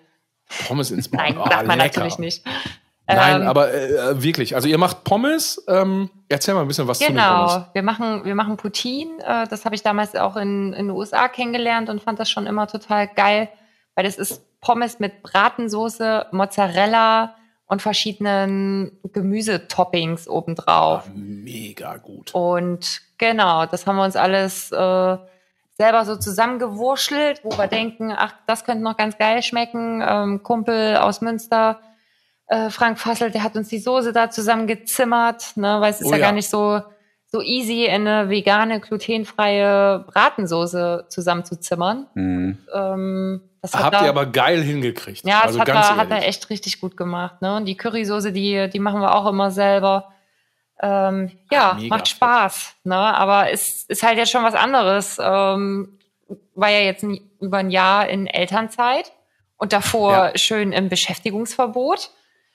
Pommes 0.67 0.91
ins 0.91 1.11
Maul. 1.13 1.23
Nein, 1.25 1.39
Ah, 1.39 1.51
sagt 1.51 1.67
man 1.67 1.79
lecker. 1.79 2.01
natürlich 2.01 2.19
nicht. 2.19 2.45
Nein, 3.07 3.43
Ähm, 3.43 3.49
aber 3.49 3.73
äh, 3.75 4.23
wirklich. 4.23 4.55
Also 4.55 4.69
ihr 4.69 4.79
macht 4.79 5.05
Pommes. 5.05 5.63
Ähm, 5.69 6.09
erzähl 6.29 6.55
mal 6.55 6.63
ein 6.63 6.69
bisschen 6.69 6.87
was 6.89 6.99
zu 6.99 7.07
den 7.07 7.15
Genau, 7.17 7.47
Pommes. 7.49 7.67
wir 7.73 7.83
machen, 7.83 8.25
wir 8.25 8.35
machen 8.35 8.57
Poutine. 8.57 9.11
Äh, 9.25 9.47
das 9.49 9.65
habe 9.65 9.75
ich 9.75 9.83
damals 9.83 10.15
auch 10.15 10.37
in, 10.37 10.73
in 10.73 10.87
den 10.87 10.91
USA 10.97 11.29
kennengelernt 11.29 11.89
und 11.91 12.01
fand 12.03 12.19
das 12.21 12.31
schon 12.31 12.47
immer 12.47 12.67
total 12.69 13.09
geil, 13.09 13.49
weil 13.97 14.05
das 14.05 14.17
ist 14.17 14.43
Pommes 14.61 15.01
mit 15.01 15.23
Bratensoße, 15.25 16.27
Mozzarella 16.31 17.35
und 17.67 17.83
verschiedenen 17.83 18.93
Gemüsetoppings 19.13 20.29
obendrauf. 20.29 21.05
Ah, 21.07 21.11
mega 21.15 21.97
gut. 21.97 22.33
Und 22.35 23.01
genau, 23.19 23.67
das 23.67 23.87
haben 23.87 23.97
wir 23.97 24.05
uns 24.05 24.15
alles 24.17 24.71
äh, 24.73 25.17
selber 25.75 26.05
so 26.05 26.17
zusammengewurschtelt, 26.17 27.41
wo 27.45 27.51
wir 27.57 27.67
denken, 27.67 28.13
ach, 28.17 28.35
das 28.47 28.65
könnte 28.65 28.83
noch 28.85 28.97
ganz 28.97 29.17
geil 29.19 29.43
schmecken. 29.43 30.03
Ähm, 30.07 30.43
Kumpel 30.43 30.97
aus 30.97 31.21
Münster, 31.21 31.81
äh, 32.49 32.71
Frank 32.71 32.99
Fassel, 32.99 33.31
der 33.31 33.43
hat 33.43 33.57
uns 33.57 33.69
die 33.69 33.79
Soße 33.79 34.13
da 34.13 34.31
zusammengezimmert, 34.31 35.57
ne, 35.57 35.81
weil 35.81 35.91
es 35.91 36.01
ist 36.01 36.09
Oh 36.09 36.11
ja, 36.13 36.17
ja. 36.19 36.25
gar 36.27 36.33
nicht 36.33 36.49
so 36.51 36.83
so 37.35 37.41
easy, 37.41 37.89
eine 37.89 38.29
vegane, 38.29 38.79
glutenfreie 38.81 40.01
Bratensoße 40.07 41.07
zusammenzuzimmern. 41.09 42.07
Mhm. 42.13 42.59
Ähm, 42.75 43.41
das 43.63 43.73
Habt 43.75 43.95
da- 43.95 44.03
ihr 44.05 44.11
aber 44.11 44.27
geil 44.27 44.61
hingekriegt. 44.63 45.25
ja, 45.27 45.37
das 45.39 45.47
also 45.47 45.61
hat, 45.61 45.67
ganz 45.69 45.89
er, 45.89 45.97
hat 45.97 46.11
er 46.11 46.29
echt 46.29 46.51
richtig 46.51 46.79
gut 46.83 46.95
gemacht. 46.95 47.41
Ne? 47.41 47.57
Und 47.57 47.65
die 47.65 47.77
Currysoße, 47.79 48.33
die, 48.33 48.69
die 48.69 48.79
machen 48.81 49.01
wir 49.01 49.15
auch 49.15 49.27
immer 49.27 49.51
selber. 49.51 50.13
Ähm, 50.83 51.31
ja, 51.51 51.75
Mega 51.75 51.97
macht. 51.97 52.09
Spaß. 52.09 52.75
Ne? 52.85 52.97
Aber 52.97 53.51
es 53.51 53.85
ist 53.85 54.03
halt 54.03 54.19
jetzt 54.19 54.31
schon 54.33 54.43
was 54.45 54.55
anderes. 54.55 55.17
Ähm, 55.23 55.99
war 56.55 56.71
ja 56.71 56.81
jetzt 56.81 57.05
nie, 57.05 57.23
über 57.41 57.59
ein 57.59 57.71
Jahr 57.71 58.09
in 58.09 58.27
Elternzeit 58.27 59.13
und 59.57 59.73
davor 59.73 60.13
Ja. 60.13 60.39
schön 60.39 60.73
im 60.73 60.89
Beschäftigungsverbot. 60.89 62.11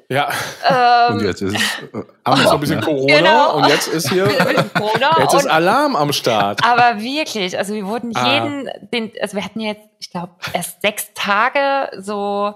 Ja, 0.10 0.30
Und 1.10 1.20
Ähm, 1.20 1.28
jetzt 1.28 1.42
ist 1.42 1.54
es 1.56 1.84
äh, 1.94 2.44
so 2.44 2.52
ein 2.52 2.60
bisschen 2.62 2.80
ne? 2.80 2.86
Corona 2.86 3.18
Genau. 3.18 3.56
und 3.58 3.68
jetzt 3.68 3.88
ist 3.90 4.10
hier, 4.10 4.26
Corona 4.74 5.20
jetzt 5.20 5.34
ist 5.34 5.44
und- 5.46 5.52
Alarm 5.52 5.96
am 5.98 6.14
Start. 6.14 6.64
Aber 6.64 7.02
wirklich, 7.02 7.58
also 7.58 7.74
wir 7.74 7.86
wurden 7.86 8.16
Ah. 8.16 8.34
jeden, 8.34 8.70
den, 8.94 9.12
also 9.22 9.36
wir 9.36 9.44
hatten 9.44 9.60
jetzt, 9.60 9.82
ich 10.00 10.10
glaube, 10.10 10.32
erst 10.54 10.82
sechs 10.82 11.14
Tage 11.14 11.90
so 12.02 12.54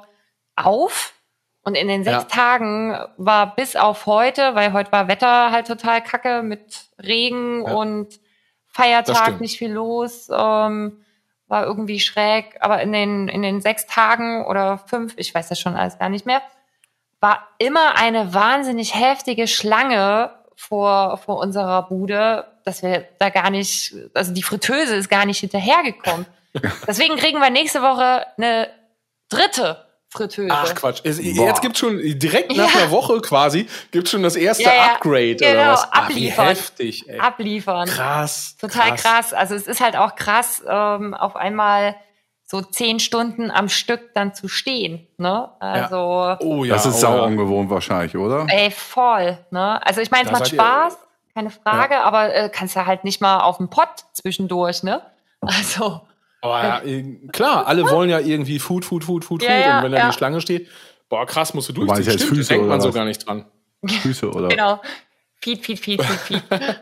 auf. 0.55 1.13
Und 1.63 1.75
in 1.75 1.87
den 1.87 2.03
sechs 2.03 2.23
Ja. 2.23 2.29
Tagen 2.29 2.97
war 3.17 3.55
bis 3.55 3.75
auf 3.75 4.05
heute, 4.07 4.55
weil 4.55 4.73
heute 4.73 4.91
war 4.91 5.07
Wetter 5.07 5.51
halt 5.51 5.67
total 5.67 6.01
kacke 6.01 6.41
mit 6.41 6.85
Regen 7.01 7.65
Ja. 7.65 7.73
und 7.73 8.19
Feiertag 8.67 9.39
nicht 9.41 9.57
viel 9.57 9.71
los, 9.71 10.29
ähm, 10.29 11.03
war 11.47 11.65
irgendwie 11.65 11.99
schräg. 11.99 12.57
Aber 12.61 12.81
in 12.81 12.91
den, 12.93 13.27
in 13.27 13.41
den 13.41 13.61
sechs 13.61 13.85
Tagen 13.85 14.45
oder 14.45 14.77
fünf, 14.79 15.13
ich 15.17 15.35
weiß 15.35 15.49
das 15.49 15.59
schon 15.59 15.75
alles 15.75 15.99
gar 15.99 16.09
nicht 16.09 16.25
mehr, 16.25 16.41
war 17.19 17.47
immer 17.59 17.95
eine 17.95 18.33
wahnsinnig 18.33 18.95
heftige 18.95 19.47
Schlange 19.47 20.31
vor, 20.55 21.17
vor 21.17 21.37
unserer 21.37 21.83
Bude, 21.83 22.47
dass 22.63 22.81
wir 22.81 23.07
da 23.19 23.29
gar 23.29 23.49
nicht, 23.51 23.93
also 24.13 24.33
die 24.33 24.43
Fritteuse 24.43 24.95
ist 24.95 25.09
gar 25.09 25.25
nicht 25.25 25.39
hinterhergekommen. 25.39 26.25
Deswegen 26.87 27.17
kriegen 27.17 27.39
wir 27.39 27.49
nächste 27.49 27.81
Woche 27.81 28.25
eine 28.37 28.69
dritte 29.29 29.85
Fritteuse. 30.11 30.49
Ach 30.51 30.75
Quatsch. 30.75 31.01
Es, 31.03 31.17
Boah. 31.17 31.47
jetzt 31.47 31.61
gibt 31.61 31.77
schon 31.77 31.97
direkt 32.19 32.55
nach 32.55 32.73
Ja. 32.73 32.81
einer 32.81 32.91
Woche 32.91 33.19
quasi 33.21 33.67
gibt 33.91 34.09
schon 34.09 34.23
das 34.23 34.35
erste 34.35 34.63
Ja, 34.63 34.73
ja. 34.73 34.85
Upgrade 34.93 35.35
Genau, 35.37 35.51
oder 35.51 35.71
was? 35.73 35.87
Ach, 35.91 36.09
wie 36.09 36.13
abliefern. 36.31 36.47
heftig, 36.47 37.09
ey. 37.09 37.19
Abliefern. 37.19 37.87
Krass. 37.87 38.57
Total 38.59 38.95
krass. 38.95 39.33
Also 39.33 39.55
es 39.55 39.67
ist 39.67 39.79
halt 39.81 39.95
auch 39.95 40.15
krass, 40.15 40.61
ähm, 40.67 41.13
auf 41.13 41.35
einmal 41.35 41.95
so 42.45 42.61
zehn 42.61 42.99
Stunden 42.99 43.49
am 43.49 43.69
Stück 43.69 44.13
dann 44.13 44.33
zu 44.35 44.49
stehen. 44.49 45.07
Ne? 45.17 45.49
Also, 45.61 46.35
Oh 46.41 46.65
ja. 46.65 46.73
Das 46.73 46.85
ist 46.85 46.95
oh, 46.95 46.99
sau 46.99 47.15
ja. 47.15 47.23
ungewohnt 47.23 47.69
wahrscheinlich, 47.69 48.17
oder? 48.17 48.45
ey, 48.49 48.69
voll. 48.71 49.37
Ne? 49.51 49.79
Also 49.87 50.01
ich 50.01 50.11
meine, 50.11 50.25
es 50.25 50.31
macht 50.37 50.49
Spaß, 50.49 50.97
keine 51.33 51.49
Frage, 51.49 52.01
aber 52.01 52.35
äh, 52.35 52.49
kannst 52.49 52.75
ja 52.75 52.85
halt 52.85 53.05
nicht 53.05 53.21
mal 53.21 53.39
auf 53.39 53.55
den 53.57 53.69
Pott 53.69 54.03
zwischendurch, 54.11 54.83
ne? 54.83 55.01
Also, 55.39 56.01
Aber 56.41 56.63
ja, 56.63 56.81
äh, 56.83 57.03
klar, 57.31 57.67
alle 57.67 57.83
wollen 57.89 58.09
ja 58.09 58.19
irgendwie 58.19 58.59
Food, 58.59 58.83
Food, 58.85 59.03
Food, 59.03 59.23
Food, 59.25 59.43
Ja, 59.43 59.49
Food. 59.49 59.59
ja, 59.65 59.77
und 59.77 59.83
wenn 59.85 59.91
da 59.91 59.97
ja. 59.99 60.07
die 60.09 60.13
Schlange 60.17 60.41
steht, 60.41 60.67
boah, 61.09 61.25
krass, 61.25 61.53
musst 61.53 61.69
du 61.69 61.73
durchziehen. 61.73 62.03
jetzt 62.03 62.23
Stimmt, 62.23 62.37
Füße 62.37 62.49
denkt 62.49 62.67
man 62.67 62.75
oder 62.75 62.81
so 62.81 62.89
was? 62.89 62.95
gar 62.95 63.05
nicht 63.05 63.25
dran. 63.27 63.45
Füße 63.85 64.29
oder? 64.31 64.47
genau. 64.49 64.81
Feed, 65.41 65.63
feed, 65.65 65.79
feed, 65.79 66.01
feed, 66.03 66.19
feed. 66.19 66.43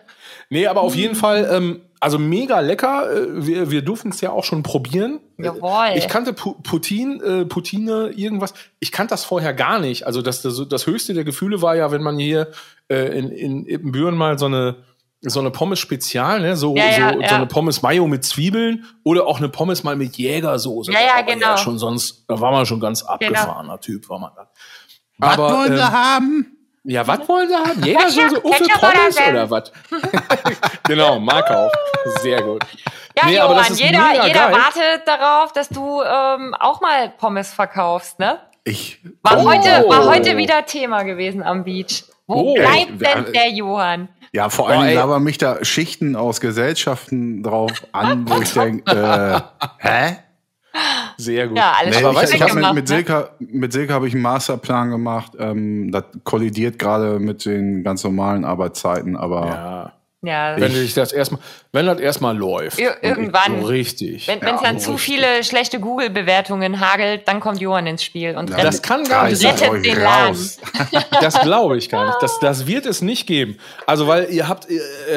Nee, 0.52 0.66
aber 0.66 0.82
auf 0.82 0.96
jeden 0.96 1.14
Fall, 1.14 1.48
ähm, 1.52 1.82
also 2.00 2.18
mega 2.18 2.60
lecker. 2.60 3.08
Äh, 3.12 3.46
Wir, 3.46 3.70
wir 3.72 3.82
durften 3.84 4.10
es 4.10 4.20
ja 4.22 4.32
auch 4.32 4.44
schon 4.44 4.64
probieren. 4.64 5.20
Jawohl. 5.38 5.92
Ich 5.96 6.08
kannte 6.08 6.34
Pu 6.34 6.56
Putin, 6.64 7.22
äh, 7.22 7.46
Putine, 7.46 8.10
irgendwas. 8.16 8.54
Ich 8.80 8.92
kannte 8.92 9.12
das 9.12 9.26
vorher 9.26 9.54
gar 9.54 9.80
nicht. 9.80 10.08
Also 10.08 10.24
das, 10.24 10.42
das, 10.42 10.60
das 10.68 10.88
höchste 10.88 11.14
der 11.14 11.24
Gefühle 11.24 11.62
war 11.62 11.76
ja, 11.76 11.92
wenn 11.92 12.02
man 12.02 12.18
hier 12.18 12.48
äh, 12.90 13.16
in, 13.18 13.30
in 13.32 13.66
Ippenbüren 13.68 14.16
mal 14.16 14.40
so 14.40 14.48
eine 14.48 14.78
so 15.22 15.40
eine 15.42 15.52
Pommes 15.52 15.80
Spezial, 15.80 16.40
ne? 16.42 16.56
So, 16.56 16.76
Ja, 16.76 16.86
ja, 16.86 17.14
so, 17.14 17.20
ja. 17.22 17.30
so 17.30 17.36
eine 17.36 17.46
Pommes 17.48 17.82
Mayo 17.82 18.08
mit 18.08 18.24
Zwiebeln 18.24 18.86
oder 19.04 19.26
auch 19.28 19.38
eine 19.40 19.50
Pommes 19.50 19.84
mal 19.84 19.96
mit 19.96 20.16
Jägersoße. 20.18 20.92
Ja, 20.92 21.00
ja, 21.00 21.08
Da 21.08 21.16
war 21.18 21.24
man 21.26 21.40
genau. 21.40 21.58
schon 21.58 21.78
sonst, 21.78 22.26
da 22.28 22.40
war 22.40 22.52
man 22.52 22.66
schon 22.66 22.80
ganz 22.80 23.04
abgefahrener 23.04 23.80
Typ, 23.80 24.08
war 24.10 24.20
man 24.20 24.32
dann. 24.36 24.48
Was 25.18 25.34
Aber, 25.34 25.54
wollen 25.54 25.76
sie 25.76 25.82
ähm, 25.82 25.92
haben? 25.92 26.56
Ja, 26.86 27.06
was 27.06 27.28
wollen 27.28 27.50
sie 27.50 27.56
haben? 27.56 27.84
Jägersoße, 27.84 28.42
Uffe 28.46 28.64
Ketchup 28.64 28.80
Pommes 28.82 29.18
oder 29.18 29.30
oder 29.30 29.50
was? 29.52 29.72
genau, 30.88 31.20
Marke 31.20 31.58
auch. 31.58 31.72
Sehr 32.22 32.42
gut. 32.42 32.64
Ja, 33.18 33.26
Nee, 33.26 33.38
aber 33.40 33.54
Johann, 33.54 33.64
das 33.68 33.72
ist 33.72 33.80
jeder, 33.82 34.08
mega 34.08 34.28
jeder 34.28 34.40
geil. 34.50 34.54
wartet 34.54 35.08
darauf, 35.08 35.52
dass 35.52 35.68
du 35.68 36.02
ähm, 36.02 36.56
auch 36.58 36.80
mal 36.80 37.10
Pommes 37.10 37.52
verkaufst, 37.54 38.18
ne? 38.20 38.40
Ich. 38.64 39.00
War, 39.24 39.40
Oh. 39.40 39.46
heute, 39.50 39.86
war 39.90 40.06
heute 40.06 40.38
wieder 40.38 40.66
Thema 40.66 41.04
gewesen 41.04 41.44
am 41.44 41.66
Beach. 41.66 42.06
Wo 42.28 42.52
Oh. 42.52 42.54
bleibt 42.54 42.92
Ey, 42.92 42.98
denn 42.98 43.34
der 43.34 43.50
Johann? 43.50 44.08
Ja, 44.32 44.50
vor 44.50 44.70
allem 44.70 44.94
labern 44.96 45.24
mich 45.24 45.38
da 45.38 45.64
Schichten 45.64 46.16
aus 46.16 46.40
Gesellschaften 46.42 47.44
drauf 47.44 47.86
an, 47.92 48.30
wo 48.30 48.42
ich 48.42 48.54
denke, 48.54 48.92
äh, 48.92 49.40
hä? 49.80 50.16
Sehr 51.18 51.48
gut. 51.48 51.58
Ja, 51.58 51.74
alles 51.80 51.96
Nee, 51.96 52.02
schon 52.02 52.16
ich 52.16 52.34
ich 52.34 52.42
habe 52.42 52.54
mit, 52.54 52.62
gemacht, 52.62 52.76
mit 52.76 52.84
ne? 52.84 52.96
Silke, 52.96 53.30
mit 53.40 53.74
Silke 53.74 53.94
habe 53.94 54.08
ich 54.08 54.14
einen 54.14 54.22
Masterplan 54.22 54.90
gemacht. 54.92 55.34
Ähm, 55.38 55.92
das 55.92 56.04
kollidiert 56.24 56.80
gerade 56.80 57.20
mit 57.20 57.44
den 57.46 57.84
ganz 57.84 58.04
normalen 58.04 58.46
Arbeitszeiten, 58.46 59.18
aber 59.18 59.46
Ja. 59.48 59.94
Ja, 60.22 60.60
Wenn 60.60 60.74
dich 60.74 60.94
das 60.94 61.14
erstmal, 61.14 61.40
wenn 61.72 61.86
das 61.86 62.00
erstmal 62.00 62.38
läuft. 62.38 62.78
Ir- 62.78 62.98
irgendwann. 63.02 63.62
So 63.62 63.68
richtig. 63.68 64.28
wenn 64.28 64.44
es 64.56 64.62
dann 64.62 64.78
zu 64.78 64.98
viele 64.98 65.46
schlechte 65.46 65.80
Google-Bewertungen 65.80 66.82
hagelt, 66.82 67.26
dann 67.26 67.40
kommt 67.40 67.62
Johann 67.62 67.88
ins 67.88 68.04
Spiel 68.04 68.36
und 68.36 68.52
rennt. 68.52 68.66
Das 68.66 68.82
kann 68.82 69.06
gar 69.06 69.30
nicht 69.30 69.38
sein. 69.38 69.56
Rettet 69.56 69.86
den. 69.86 69.98
Das 71.22 71.40
glaube 71.42 71.78
ich 71.78 71.90
gar 71.90 72.06
nicht. 72.06 72.18
Das, 72.22 72.38
das 72.40 72.68
wird 72.68 72.86
es 72.86 73.02
nicht 73.02 73.28
geben. 73.28 73.58
Also, 73.88 74.08
weil 74.08 74.30
ihr 74.30 74.50
habt, 74.50 74.70
äh, 74.70 74.76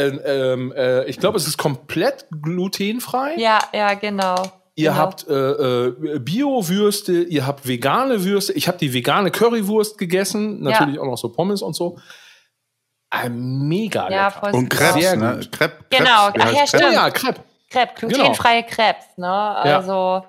äh, 0.09 0.53
ähm, 0.53 0.73
äh, 0.73 1.05
ich 1.07 1.19
glaube, 1.19 1.37
es 1.37 1.49
ist 1.49 1.57
komplett 1.59 2.27
glutenfrei. 2.43 3.35
Ja, 3.39 3.59
ja, 3.73 3.95
genau. 3.95 4.37
Ihr 4.75 4.91
genau. 4.91 5.03
habt 5.03 5.27
äh, 5.29 5.35
äh, 5.35 6.19
Bio-Würste, 6.21 7.23
ihr 7.25 7.47
habt 7.47 7.67
vegane 7.67 8.25
Würste. 8.25 8.53
Ich 8.53 8.69
habe 8.69 8.79
die 8.79 8.93
vegane 8.95 9.31
Currywurst 9.31 9.99
gegessen, 9.99 10.63
natürlich 10.63 10.99
auch 10.99 11.07
noch 11.07 11.19
so 11.19 11.29
Pommes 11.31 11.61
und 11.63 11.75
so. 11.75 11.99
Mega 13.29 14.09
ja, 14.11 14.31
voll 14.31 14.53
Und. 14.53 14.69
Krebs, 14.71 14.95
Sehr 14.95 15.17
ne? 15.17 15.41
Crepe, 15.51 15.85
Genau, 15.91 16.31
Krebs, 16.31 16.45
ach 16.45 16.53
ja, 16.53 16.59
Krebs? 16.59 16.75
Oh 16.75 16.79
stimmt. 16.79 16.93
ja, 16.95 17.11
Crepe. 17.11 17.41
Crepe, 17.71 17.93
glutenfreie 18.07 18.63
Krebs, 18.65 19.05
ne? 19.17 19.29
Also, 19.31 20.23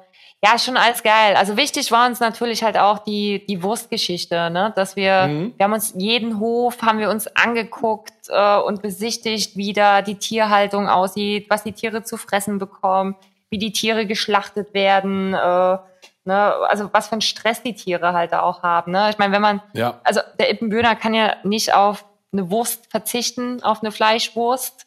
ja. 0.43 0.57
schon 0.60 0.77
alles 0.77 1.03
geil. 1.03 1.35
Also 1.35 1.57
wichtig 1.57 1.91
war 1.91 2.07
uns 2.07 2.19
natürlich 2.22 2.64
halt 2.64 2.77
auch 2.77 2.99
die, 2.99 3.45
die 3.47 3.61
Wurstgeschichte, 3.64 4.49
ne? 4.49 4.72
Dass 4.76 4.95
wir, 4.95 5.27
Mhm. 5.27 5.53
wir 5.57 5.64
haben 5.65 5.73
uns 5.73 5.93
jeden 5.97 6.39
Hof, 6.39 6.81
haben 6.81 6.99
wir 6.99 7.10
uns 7.10 7.27
angeguckt 7.35 8.14
äh, 8.30 8.57
und 8.57 8.81
besichtigt, 8.81 9.55
wie 9.57 9.73
da 9.73 10.01
die 10.01 10.15
Tierhaltung 10.15 10.88
aussieht, 10.89 11.47
was 11.49 11.64
die 11.64 11.73
Tiere 11.73 12.03
zu 12.03 12.18
fressen 12.18 12.60
bekommen, 12.60 13.15
wie 13.49 13.57
die 13.57 13.72
Tiere 13.73 14.05
geschlachtet 14.05 14.73
werden, 14.73 15.34
äh, 15.34 15.77
ne? 16.26 16.53
Also 16.69 16.89
was 16.93 17.07
für 17.07 17.14
einen 17.14 17.22
Stress 17.22 17.61
die 17.61 17.76
Tiere 17.76 18.14
halt 18.14 18.31
da 18.31 18.41
auch 18.41 18.64
haben, 18.64 18.91
ne? 18.93 19.10
Ich 19.10 19.18
meine, 19.18 19.34
wenn 19.34 19.41
man, 19.41 19.61
Ja. 19.73 19.99
also 20.03 20.22
der 20.39 20.49
Ippenbühner 20.51 20.95
kann 20.95 21.14
ja 21.14 21.35
nicht 21.43 21.73
auf 21.73 22.05
eine 22.34 22.49
Wurst 22.49 22.89
verzichten, 22.89 23.61
auf 23.64 23.81
eine 23.81 23.91
Fleischwurst. 23.91 24.85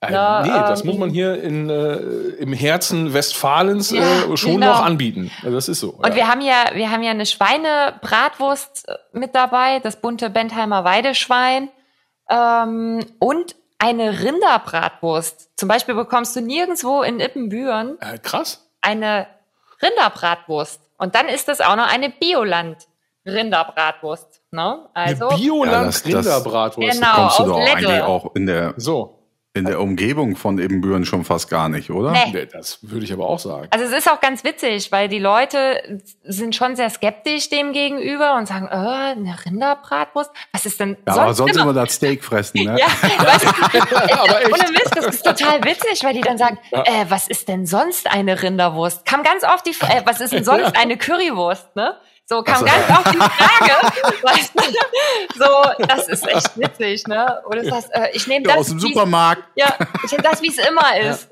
Äh, 0.00 0.12
Ja, 0.12 0.42
nee, 0.42 0.48
das 0.50 0.80
ähm, 0.82 0.86
muss 0.88 0.98
man 0.98 1.10
hier 1.10 1.42
in, 1.42 1.70
äh, 1.70 1.94
im 1.96 2.52
Herzen 2.52 3.14
Westfalens 3.14 3.90
Ja, 3.90 4.02
äh, 4.02 4.36
schon 4.36 4.52
genau. 4.52 4.72
noch 4.72 4.82
anbieten. 4.84 5.30
Also 5.42 5.56
das 5.56 5.68
ist 5.68 5.80
so. 5.80 5.90
Und 5.90 6.14
wir 6.14 6.28
haben 6.28 6.40
ja, 6.40 6.66
wir 6.74 6.90
haben 6.90 7.02
ja 7.02 7.10
eine 7.10 7.26
Schweinebratwurst 7.26 8.88
äh, 8.88 8.94
mit 9.12 9.34
dabei, 9.34 9.80
das 9.80 10.00
bunte 10.00 10.30
Bentheimer 10.30 10.84
Weideschwein 10.84 11.68
ähm, 12.28 13.04
und 13.18 13.56
eine 13.78 14.20
Rinderbratwurst. 14.22 15.50
Zum 15.56 15.68
Beispiel 15.68 15.94
bekommst 15.94 16.34
du 16.36 16.40
nirgendwo 16.40 17.02
in 17.02 17.20
Ippenbüren 17.20 17.98
äh, 18.00 18.18
krass. 18.18 18.68
eine 18.80 19.26
Rinderbratwurst. 19.82 20.80
Und 20.98 21.14
dann 21.14 21.28
ist 21.28 21.46
das 21.48 21.60
auch 21.60 21.76
noch 21.76 21.86
eine 21.88 22.10
Bioland-Rinderbratwurst. 22.10 24.37
Ne? 24.50 24.78
Also, 24.94 25.28
Eine 25.28 25.38
Bioland 25.38 25.88
das- 25.88 26.04
Rinderbratwurst. 26.06 27.00
Genau. 27.00 27.14
Kommst 27.14 27.38
du 27.40 27.44
doch 27.44 27.58
Lette. 27.58 27.70
eigentlich 27.76 28.02
auch 28.02 28.34
in 28.34 28.46
der, 28.46 28.72
So. 28.78 29.14
in 29.52 29.66
der 29.66 29.78
Umgebung 29.80 30.36
von 30.36 30.58
Ebenbüren 30.58 31.04
schon 31.04 31.24
fast 31.24 31.50
gar 31.50 31.68
nicht, 31.68 31.90
oder? 31.90 32.12
Nee. 32.12 32.46
Das 32.50 32.78
würde 32.82 33.04
ich 33.04 33.12
aber 33.12 33.26
auch 33.28 33.38
sagen. 33.40 33.66
Also 33.70 33.84
es 33.84 33.92
ist 33.92 34.08
auch 34.10 34.20
ganz 34.22 34.44
witzig, 34.44 34.90
weil 34.92 35.08
die 35.08 35.18
Leute 35.18 36.00
sind 36.22 36.54
schon 36.54 36.76
sehr 36.76 36.88
skeptisch 36.88 37.50
dem 37.50 37.72
gegenüber 37.72 38.36
und 38.36 38.46
sagen, 38.48 38.68
äh, 38.68 38.70
eine 38.70 39.36
Rinderbratwurst? 39.44 40.30
Was 40.52 40.64
ist 40.64 40.80
denn 40.80 40.96
Ja, 41.06 41.12
sonst 41.12 41.18
aber 41.24 41.34
sonst 41.34 41.52
immer? 41.56 41.62
immer 41.64 41.72
das 41.74 41.92
Steak 41.94 42.24
fressen, 42.24 42.62
ne? 42.64 42.78
Ja, 42.78 42.86
du, 42.86 43.08
Aber 44.20 44.40
echt. 44.40 44.52
ohne 44.52 44.70
Mist, 44.70 44.92
das 44.96 45.06
ist 45.06 45.26
total 45.26 45.62
witzig, 45.64 46.02
weil 46.04 46.14
die 46.14 46.20
dann 46.22 46.38
sagen, 46.38 46.58
äh, 46.72 47.04
was 47.08 47.28
ist 47.28 47.48
denn 47.48 47.66
sonst 47.66 48.10
eine 48.10 48.42
Rinderwurst? 48.42 49.04
Kam 49.04 49.22
ganz 49.24 49.44
oft 49.44 49.66
die 49.66 49.74
Frage, 49.74 49.94
äh, 49.98 50.02
was 50.06 50.20
ist 50.22 50.32
denn 50.32 50.44
sonst 50.44 50.74
eine 50.74 50.96
Currywurst, 50.96 51.74
ne? 51.76 51.96
So 52.28 52.42
kam 52.42 52.58
so. 52.58 52.64
ganz 52.66 52.90
oft 52.90 53.14
die 53.14 53.18
Frage, 53.18 54.16
weißt 54.22 54.52
du? 54.54 54.62
So, 55.38 55.86
das 55.86 56.08
ist 56.08 56.28
echt 56.28 56.58
witzig, 56.58 57.06
ne? 57.06 57.40
Oder 57.46 57.62
das 57.62 57.72
heißt, 57.72 57.94
äh, 57.94 58.08
ich 58.12 58.26
nehme 58.26 58.46
Ja, 58.46 58.52
das, 58.56 58.60
aus 58.60 58.68
dem 58.68 58.80
Supermarkt. 58.80 59.44
ja, 59.54 59.74
ich 60.04 60.12
nehme 60.12 60.22
das, 60.22 60.42
wie 60.42 60.48
es 60.48 60.58
immer 60.58 60.98
ist. 60.98 61.30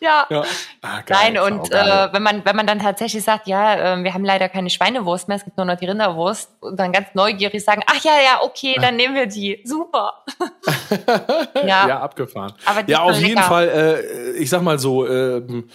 Ja. 0.00 0.26
Ja. 0.30 0.42
Ah, 0.80 1.02
geil. 1.02 1.34
Nein, 1.34 1.38
und 1.38 1.70
äh, 1.70 2.08
wenn 2.12 2.22
man 2.22 2.44
wenn 2.44 2.56
man 2.56 2.66
dann 2.66 2.80
tatsächlich 2.80 3.22
sagt, 3.22 3.46
ja, 3.46 3.94
äh, 3.94 4.02
wir 4.02 4.14
haben 4.14 4.24
leider 4.24 4.48
keine 4.48 4.68
Schweinewurst 4.70 5.28
mehr, 5.28 5.36
es 5.36 5.44
gibt 5.44 5.58
nur 5.58 5.66
noch 5.66 5.76
die 5.76 5.84
Rinderwurst 5.86 6.50
und 6.60 6.80
dann 6.80 6.92
ganz 6.92 7.08
neugierig 7.14 7.62
sagen, 7.62 7.82
ach 7.86 8.02
ja, 8.02 8.12
ja, 8.24 8.42
okay, 8.42 8.76
dann 8.80 8.96
nehmen 8.96 9.14
wir 9.14 9.26
die, 9.26 9.60
super. 9.64 10.24
ja, 11.54 11.86
ja, 11.88 12.00
abgefahren. 12.00 12.54
Aber 12.64 12.82
die 12.82 12.90
ja, 12.90 13.04
ist 13.04 13.16
auf 13.16 13.20
jeden 13.20 13.34
lecker. 13.34 13.42
Fall, 13.48 13.68
äh, 13.68 14.30
ich 14.38 14.48
sag 14.50 14.62
mal 14.62 14.78
so, 14.78 15.06
ähm, 15.06 15.68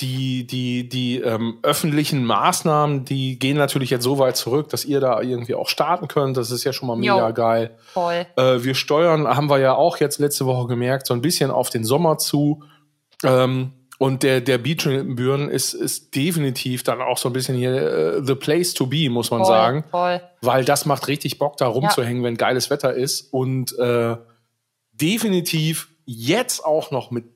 die, 0.00 0.46
die, 0.46 0.88
die 0.88 1.20
ähm, 1.20 1.58
öffentlichen 1.62 2.24
Maßnahmen, 2.24 3.04
die 3.04 3.38
gehen 3.38 3.56
natürlich 3.56 3.90
jetzt 3.90 4.04
so 4.04 4.18
weit 4.18 4.36
zurück, 4.36 4.68
dass 4.70 4.84
ihr 4.84 5.00
da 5.00 5.20
irgendwie 5.20 5.54
auch 5.54 5.68
starten 5.68 6.08
könnt. 6.08 6.36
Das 6.36 6.50
ist 6.50 6.64
ja 6.64 6.72
schon 6.72 6.88
mal 6.88 6.96
mega 6.96 7.28
Jo. 7.28 7.34
geil. 7.34 7.76
voll. 7.92 8.26
Äh, 8.36 8.62
wir 8.64 8.74
steuern, 8.74 9.26
haben 9.28 9.50
wir 9.50 9.58
ja 9.58 9.74
auch 9.74 9.98
jetzt 9.98 10.18
letzte 10.18 10.46
Woche 10.46 10.66
gemerkt, 10.66 11.06
so 11.06 11.14
ein 11.14 11.20
bisschen 11.20 11.50
auf 11.50 11.68
den 11.68 11.84
Sommer 11.84 12.18
zu. 12.18 12.62
Ähm, 13.22 13.72
und 13.98 14.22
der, 14.24 14.40
der 14.40 14.58
Beach 14.58 14.84
in 14.86 15.14
Büren 15.14 15.48
ist, 15.48 15.74
ist 15.74 16.16
definitiv 16.16 16.82
dann 16.82 17.00
auch 17.00 17.18
so 17.18 17.28
ein 17.28 17.32
bisschen 17.32 17.56
hier 17.56 17.72
äh, 17.74 18.24
the 18.24 18.34
place 18.34 18.74
to 18.74 18.86
be, 18.86 19.08
muss 19.10 19.30
man 19.30 19.40
Voll, 19.40 19.46
sagen. 19.46 19.84
voll. 19.90 20.20
Weil 20.40 20.64
das 20.64 20.86
macht 20.86 21.06
richtig 21.06 21.38
Bock, 21.38 21.56
da 21.56 21.66
rumzuhängen, 21.68 22.24
wenn 22.24 22.36
geiles 22.36 22.68
Wetter 22.70 22.94
ist. 22.94 23.32
Und 23.32 23.78
äh, 23.78 24.16
definitiv 24.92 25.88
jetzt 26.04 26.64
auch 26.64 26.90
noch 26.90 27.10
mit 27.10 27.26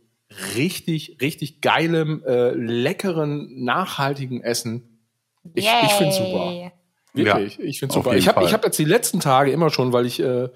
richtig, 0.55 1.19
richtig 1.21 1.61
geilem, 1.61 2.23
äh, 2.27 2.51
leckeren, 2.51 3.65
nachhaltigen 3.65 4.43
Essen. 4.43 5.01
Ich, 5.55 5.67
ich 5.67 5.93
finde 5.93 6.13
super. 6.13 6.73
Wirklich, 7.13 7.59
ich 7.61 7.79
finde 7.79 7.95
super. 7.95 8.15
Ich 8.15 8.29
habe 8.29 8.45
ich 8.45 8.53
hab 8.53 8.65
jetzt 8.65 8.79
die 8.79 8.85
letzten 8.85 9.21
Tage 9.21 9.51
immer 9.51 9.71
schon, 9.71 9.93
weil 9.93 10.07
ich 10.07 10.21
äh, 10.21 10.49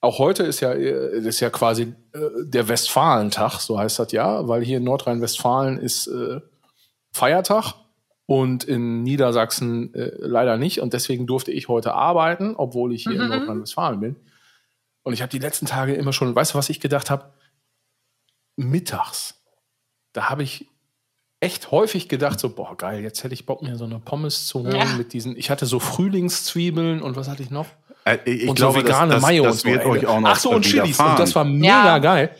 auch 0.00 0.18
heute 0.18 0.44
ist 0.44 0.60
ja 0.60 0.72
äh, 0.72 1.18
ist 1.18 1.40
ja 1.40 1.50
quasi 1.50 1.94
äh, 2.12 2.20
der 2.44 2.68
Westfalentag, 2.68 3.60
so 3.60 3.78
heißt 3.78 3.98
das 3.98 4.12
ja, 4.12 4.46
weil 4.46 4.62
hier 4.62 4.78
in 4.78 4.84
Nordrhein-Westfalen 4.84 5.78
ist 5.78 6.06
äh, 6.06 6.40
Feiertag 7.12 7.74
und 8.26 8.64
in 8.64 9.02
Niedersachsen 9.02 9.92
äh, 9.94 10.12
leider 10.18 10.56
nicht 10.56 10.80
und 10.80 10.92
deswegen 10.92 11.26
durfte 11.26 11.50
ich 11.50 11.68
heute 11.68 11.94
arbeiten, 11.94 12.54
obwohl 12.56 12.92
ich 12.92 13.04
hier 13.04 13.20
in 13.20 13.28
Nordrhein-Westfalen 13.28 14.00
bin. 14.00 14.16
Und 15.02 15.12
ich 15.12 15.20
habe 15.20 15.30
die 15.30 15.38
letzten 15.38 15.66
Tage 15.66 15.94
immer 15.94 16.12
schon, 16.12 16.34
weißt 16.34 16.54
du, 16.54 16.58
was 16.58 16.70
ich 16.70 16.80
gedacht 16.80 17.10
habe? 17.10 17.32
Mittags. 18.56 19.42
Da 20.12 20.30
habe 20.30 20.42
ich 20.42 20.68
echt 21.40 21.70
häufig 21.70 22.08
gedacht, 22.08 22.40
so, 22.40 22.48
boah, 22.50 22.76
geil, 22.76 23.02
jetzt 23.02 23.22
hätte 23.24 23.34
ich 23.34 23.44
Bock, 23.46 23.62
mir 23.62 23.76
so 23.76 23.84
eine 23.84 23.98
Pommes 23.98 24.46
zu 24.46 24.60
holen 24.60 24.76
Ja. 24.76 24.84
mit 24.96 25.12
diesen, 25.12 25.36
ich 25.36 25.50
hatte 25.50 25.66
so 25.66 25.78
Frühlingszwiebeln 25.78 27.02
und 27.02 27.16
was 27.16 27.28
hatte 27.28 27.42
ich 27.42 27.50
noch? 27.50 27.66
Äh, 28.04 28.18
ich 28.24 28.48
und 28.48 28.54
glaube, 28.56 28.80
so 28.80 28.84
vegane 28.86 29.14
das, 29.14 29.22
Mayo 29.22 29.44
das, 29.44 29.56
und 29.56 29.60
so. 29.60 29.68
wird 29.68 29.82
ey. 29.82 29.86
euch 29.88 30.06
auch 30.06 30.20
noch 30.20 30.30
Ach 30.30 30.36
so, 30.38 30.50
und 30.52 30.62
Chilis. 30.62 30.98
Und 31.00 31.18
das 31.18 31.34
war 31.34 31.44
mega 31.44 31.66
Ja. 31.86 31.98
geil. 31.98 32.34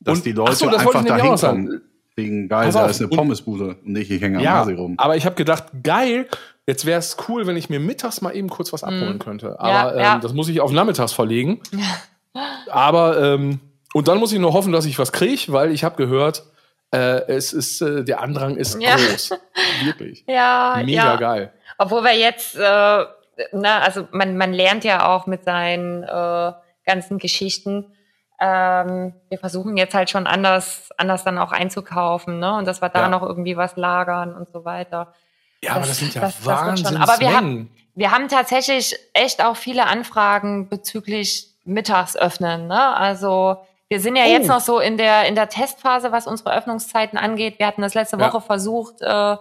dass 0.00 0.18
und- 0.18 0.26
die 0.26 0.32
Leute 0.32 0.52
so, 0.54 0.66
das 0.70 0.84
wollte 0.84 0.88
einfach 0.88 1.00
ich 1.00 1.04
nämlich 1.04 1.18
dahin 1.20 1.32
auch 1.34 1.38
sagen. 1.38 1.66
kommen. 1.66 1.80
Wegen 2.14 2.48
geil, 2.48 2.72
da 2.72 2.86
ist 2.86 3.00
eine 3.00 3.08
Pommesbude 3.08 3.68
und 3.68 3.86
nicht, 3.86 4.10
ich 4.10 4.22
hänge 4.22 4.38
am 4.38 4.44
Ja, 4.44 4.52
Hasi 4.60 4.72
rum. 4.72 4.94
aber 4.98 5.16
ich 5.16 5.26
habe 5.26 5.34
gedacht, 5.34 5.64
geil, 5.82 6.28
jetzt 6.66 6.86
wäre 6.86 6.98
es 6.98 7.16
cool, 7.28 7.46
wenn 7.46 7.56
ich 7.56 7.68
mir 7.68 7.78
mittags 7.80 8.20
mal 8.22 8.34
eben 8.34 8.48
kurz 8.48 8.72
was 8.72 8.84
abholen 8.84 9.18
könnte. 9.18 9.58
Aber 9.60 9.68
Ja, 9.68 9.92
ähm, 9.92 9.98
ja. 10.00 10.18
das 10.18 10.32
muss 10.32 10.48
ich 10.48 10.60
auf 10.60 10.70
nachmittags 10.72 11.12
verlegen. 11.12 11.60
Aber 12.70 13.20
ähm, 13.22 13.60
und 13.96 14.08
dann 14.08 14.18
muss 14.18 14.32
ich 14.32 14.38
nur 14.38 14.52
hoffen, 14.52 14.72
dass 14.72 14.84
ich 14.84 14.98
was 14.98 15.10
kriege, 15.12 15.52
weil 15.52 15.70
ich 15.72 15.82
habe 15.84 15.96
gehört, 15.96 16.44
äh, 16.92 17.22
es 17.28 17.52
ist 17.52 17.80
äh, 17.80 18.04
der 18.04 18.20
Andrang 18.20 18.56
ist 18.56 18.80
Ja. 18.80 18.96
groß, 18.96 19.30
wirklich 19.84 20.24
Ja, 20.28 20.80
mega 20.84 20.92
ja. 21.12 21.16
geil. 21.16 21.52
Obwohl 21.78 22.04
wir 22.04 22.12
jetzt, 22.16 22.54
äh, 22.56 23.04
na, 23.52 23.80
also 23.80 24.06
man, 24.12 24.36
man 24.36 24.52
lernt 24.52 24.84
ja 24.84 25.06
auch 25.08 25.26
mit 25.26 25.44
seinen 25.44 26.02
äh, 26.04 26.52
ganzen 26.84 27.18
Geschichten. 27.18 27.92
Ähm, 28.38 29.14
wir 29.30 29.38
versuchen 29.38 29.76
jetzt 29.78 29.94
halt 29.94 30.10
schon 30.10 30.26
anders, 30.26 30.90
anders 30.98 31.24
dann 31.24 31.38
auch 31.38 31.52
einzukaufen, 31.52 32.38
ne? 32.38 32.54
Und 32.56 32.66
dass 32.66 32.82
wir 32.82 32.90
da 32.90 33.00
Ja. 33.02 33.08
noch 33.08 33.22
irgendwie 33.22 33.56
was 33.56 33.76
lagern 33.76 34.34
und 34.34 34.48
so 34.52 34.64
weiter. 34.66 35.14
Ja, 35.62 35.72
aber 35.72 35.86
das 35.86 35.98
sind 35.98 36.14
ja 36.14 36.20
das- 36.20 36.36
das 36.36 36.46
Wahnsinnsmengen. 36.46 37.02
schon. 37.02 37.10
Aber 37.10 37.20
wir 37.20 37.34
haben, 37.34 37.70
wir 37.94 38.10
haben 38.10 38.28
tatsächlich 38.28 38.94
echt 39.14 39.42
auch 39.42 39.56
viele 39.56 39.86
Anfragen 39.86 40.68
bezüglich 40.68 41.48
mittags 41.64 42.14
öffnen. 42.14 42.66
Ne? 42.68 42.94
Also 42.94 43.56
wir 43.88 44.00
sind 44.00 44.16
ja 44.16 44.24
Oh. 44.24 44.28
jetzt 44.28 44.48
noch 44.48 44.60
so 44.60 44.80
in 44.80 44.96
der, 44.98 45.26
in 45.26 45.34
der 45.34 45.48
Testphase, 45.48 46.10
was 46.12 46.26
unsere 46.26 46.54
Öffnungszeiten 46.56 47.18
angeht. 47.18 47.58
Wir 47.58 47.66
hatten 47.66 47.82
das 47.82 47.94
letzte 47.94 48.16
Ja. 48.18 48.26
Woche 48.32 48.40
versucht, 48.40 49.00
äh, 49.02 49.36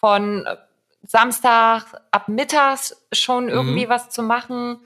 von 0.00 0.46
Samstag 1.06 1.84
ab 2.10 2.28
mittags 2.28 2.96
schon 3.12 3.44
Mhm. 3.44 3.50
irgendwie 3.50 3.88
was 3.88 4.10
zu 4.10 4.22
machen. 4.22 4.80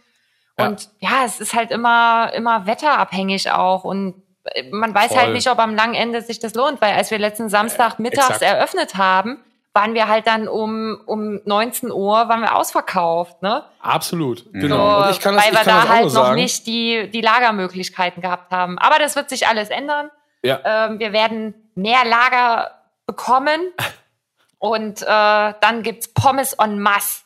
Und 0.59 0.91
ja. 1.01 1.25
es 1.25 1.41
ist 1.41 1.55
halt 1.55 1.71
immer, 1.71 2.31
immer 2.35 2.67
wetterabhängig 2.67 3.51
auch. 3.51 3.85
Und 3.85 4.23
äh, 4.45 4.65
man 4.71 4.95
weiß 4.95 5.09
Voll. 5.13 5.19
halt 5.21 5.33
nicht, 5.33 5.49
ob 5.51 5.59
am 5.59 5.75
langen 5.75 5.95
Ende 5.95 6.23
sich 6.23 6.39
das 6.39 6.55
lohnt, 6.55 6.81
weil 6.81 6.95
als 6.95 7.11
wir 7.11 7.19
letzten 7.19 7.49
Samstag 7.49 7.99
mittags 7.99 8.29
exakt. 8.37 8.43
eröffnet 8.43 8.95
haben, 8.97 9.43
waren 9.75 9.95
wir 9.95 10.09
halt 10.09 10.27
dann 10.27 10.49
um, 10.49 11.01
um 11.07 11.41
19 11.45 11.91
Uhr 11.91 12.29
waren 12.29 12.41
wir 12.41 12.57
ausverkauft, 12.57 13.41
ne? 13.43 13.65
Absolut. 13.81 14.41
So, 14.41 14.51
Genau. 14.53 15.05
Und 15.05 15.11
ich 15.11 15.21
kann 15.21 15.35
das, 15.35 15.45
weil 15.45 15.53
ich 15.53 15.59
wir 15.59 15.65
da 15.65 15.89
halt 15.89 16.05
noch 16.05 16.11
sagen. 16.11 16.35
nicht 16.35 16.67
die, 16.67 17.11
die 17.11 17.23
Lagermöglichkeiten 17.23 18.23
gehabt 18.23 18.53
haben. 18.53 18.79
Aber 18.79 18.99
das 18.99 19.17
wird 19.17 19.31
sich 19.31 19.47
alles 19.47 19.71
ändern. 19.71 20.11
Ja. 20.43 20.61
Ähm, 20.65 20.99
wir 20.99 21.13
werden 21.13 21.55
mehr 21.75 22.05
Lager 22.05 22.71
bekommen 23.07 23.73
und 24.59 25.03
äh, 25.03 25.07
dann 25.07 25.83
gibt's 25.83 26.13
Pommes 26.13 26.53
en 26.55 26.81
masse. 26.81 27.22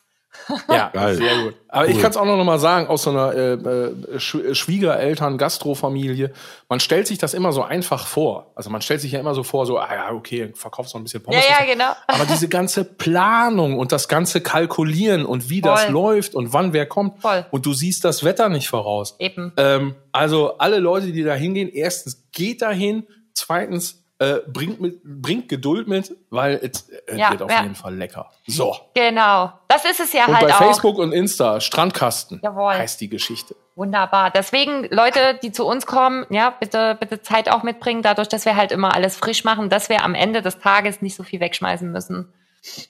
Ja, 0.69 0.89
Geil. 0.93 1.15
sehr 1.15 1.43
gut. 1.43 1.55
Aber 1.69 1.87
ich 1.87 1.95
Cool. 1.95 2.01
kann 2.01 2.11
es 2.11 2.17
auch 2.17 2.25
noch 2.25 2.43
mal 2.43 2.59
sagen, 2.59 2.87
aus 2.87 3.03
so 3.03 3.09
einer 3.09 3.33
äh, 3.33 3.53
äh, 3.53 4.19
Sch 4.19 4.37
Schwiegereltern, 4.53 5.37
Gastrofamilie, 5.37 6.31
man 6.69 6.79
stellt 6.79 7.07
sich 7.07 7.17
das 7.17 7.33
immer 7.33 7.51
so 7.51 7.63
einfach 7.63 8.07
vor. 8.07 8.51
Also 8.55 8.69
man 8.69 8.81
stellt 8.81 9.01
sich 9.01 9.11
ja 9.11 9.19
immer 9.19 9.33
so 9.33 9.43
vor, 9.43 9.65
so, 9.65 9.77
ah 9.77 9.87
ja, 9.93 10.11
okay, 10.11 10.51
verkaufst 10.55 10.93
noch 10.93 11.01
ein 11.01 11.03
bisschen 11.03 11.21
Pommes. 11.21 11.43
Ja, 11.43 11.65
ja, 11.65 11.73
genau. 11.73 11.91
Aber 12.07 12.25
diese 12.25 12.47
ganze 12.47 12.83
Planung 12.85 13.77
und 13.77 13.91
das 13.91 14.07
ganze 14.07 14.41
Kalkulieren 14.41 15.25
und 15.25 15.49
wie 15.49 15.61
das 15.61 15.83
Voll. 15.83 15.93
läuft 15.93 16.35
und 16.35 16.53
wann 16.53 16.73
wer 16.73 16.85
kommt. 16.85 17.21
Voll. 17.21 17.45
Und 17.51 17.65
du 17.65 17.73
siehst 17.73 18.05
das 18.05 18.23
Wetter 18.23 18.49
nicht 18.49 18.69
voraus. 18.69 19.15
Eben. 19.19 19.51
Ähm, 19.57 19.95
also 20.11 20.57
alle 20.57 20.79
Leute, 20.79 21.11
die 21.11 21.23
da 21.23 21.33
hingehen, 21.33 21.69
erstens 21.69 22.27
geht 22.31 22.61
dahin, 22.61 23.05
zweitens 23.33 24.03
äh, 24.19 24.39
bringt, 24.47 24.81
mit, 24.81 24.99
bringt 25.03 25.47
Geduld 25.47 25.87
mit, 25.87 26.15
weil 26.29 26.55
es 26.55 26.89
äh, 26.89 27.17
Ja, 27.17 27.29
wird 27.31 27.41
auf 27.43 27.51
ja. 27.51 27.61
jeden 27.61 27.75
Fall 27.75 27.95
lecker. 27.95 28.31
So. 28.47 28.75
Genau. 28.95 29.53
Das 29.67 29.85
ist 29.85 29.99
es 29.99 30.11
ja 30.13 30.25
Und 30.25 30.35
halt 30.37 30.47
bei 30.47 30.53
auch. 30.53 30.57
Facebook 30.57 30.97
und 30.97 31.11
Insta, 31.11 31.61
Strandkasten 31.61 32.39
Jawohl. 32.43 32.73
heißt 32.73 32.99
die 33.01 33.09
Geschichte. 33.09 33.55
Wunderbar. 33.75 34.31
Deswegen, 34.31 34.85
Leute, 34.89 35.37
die 35.43 35.51
zu 35.51 35.67
uns 35.67 35.85
kommen, 35.85 36.25
ja, 36.31 36.49
bitte, 36.49 36.97
bitte 36.99 37.21
Zeit 37.21 37.47
auch 37.51 37.61
mitbringen, 37.61 38.01
dadurch, 38.01 38.27
dass 38.27 38.45
wir 38.45 38.55
halt 38.55 38.71
immer 38.71 38.95
alles 38.95 39.15
frisch 39.15 39.43
machen, 39.43 39.69
dass 39.69 39.87
wir 39.89 40.03
am 40.03 40.15
Ende 40.15 40.41
des 40.41 40.57
Tages 40.57 41.01
nicht 41.03 41.15
so 41.15 41.21
viel 41.23 41.39
wegschmeißen 41.39 41.91
müssen. 41.91 42.33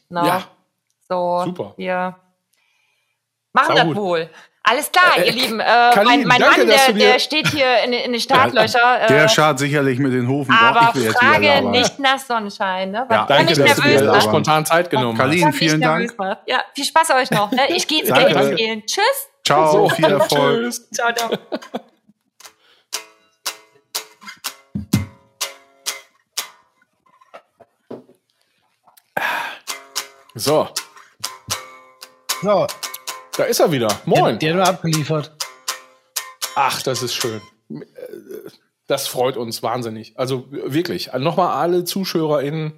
No. 0.08 0.26
Ja. 0.26 0.44
So, 1.10 1.41
Super. 1.44 1.74
wir 1.76 2.16
machen 3.52 3.68
Sau 3.68 3.76
das 3.76 3.86
gut. 3.86 3.95
wohl. 3.98 4.30
Alles 4.69 4.91
klar, 4.91 5.18
Äh, 5.18 5.27
ihr 5.27 5.31
Lieben. 5.31 5.60
Äh, 5.60 5.64
Kalin, 5.94 6.06
mein 6.06 6.27
mein 6.27 6.39
danke, 6.41 6.60
Mann, 6.65 6.68
der, 6.68 6.94
der 6.94 7.19
steht 7.19 7.48
hier 7.48 7.84
in, 7.85 7.94
in 7.94 8.11
den 8.11 8.19
Startlöcher. 8.22 9.07
Der 9.07 9.23
äh, 9.23 9.30
schadet 9.30 9.60
sicherlich 9.60 9.98
mit 9.99 10.11
den 10.14 10.27
Hufen. 10.27 10.52
Doch, 10.53 10.61
aber 10.61 10.89
ich 10.89 10.95
will 10.95 11.03
jetzt 11.06 11.22
wieder 11.22 11.31
Frage 11.34 11.69
nicht 11.69 11.99
nach 11.99 12.19
Sonnenschein. 12.19 12.91
Ne? 12.91 13.07
Ja, 13.10 13.26
Danke, 13.26 13.53
dass 13.53 13.76
du 13.76 13.81
dir 13.81 14.10
auch 14.10 14.15
macht. 14.15 14.23
spontan 14.23 14.65
Zeit 14.65 14.89
genommen 14.89 15.18
Kalin, 15.18 15.45
hast. 15.45 15.52
Mich 15.53 15.57
vielen 15.69 15.81
Dank. 15.81 16.14
Ja, 16.45 16.64
viel 16.76 16.85
Spaß 16.85 17.11
euch 17.11 17.31
noch. 17.31 17.52
Ne? 17.52 17.61
Ich 17.69 17.88
gehe 17.88 17.99
jetzt 17.99 18.11
Danke. 18.11 18.34
Geld 18.34 18.53
spielen. 18.60 18.84
Tschüss. 18.85 19.30
Ciao, 19.45 19.72
So, 19.72 19.89
viel 19.89 20.06
Erfolg. 20.11 20.64
Tschüss. 20.64 20.89
Ciao, 20.91 21.14
ciao. 21.14 21.30
So, 30.35 30.68
So, 32.44 32.68
da 33.38 33.43
ist 33.43 33.59
er 33.59 33.72
wieder. 33.72 33.88
der, 33.88 33.97
Moin. 34.05 34.39
der 34.39 34.49
hat 34.49 34.55
nur 34.55 34.68
abgeliefert. 34.68 35.31
Ach, 36.55 36.81
das 36.81 37.03
ist 37.03 37.14
schön. 37.14 37.41
Das 38.88 39.07
freut 39.07 39.38
uns 39.38 39.61
wahnsinnig. 39.61 40.18
Also 40.18 40.51
wirklich. 40.51 41.11
Nochmal 41.14 41.61
alle 41.61 41.84
ZuschauerInnen, 41.84 42.73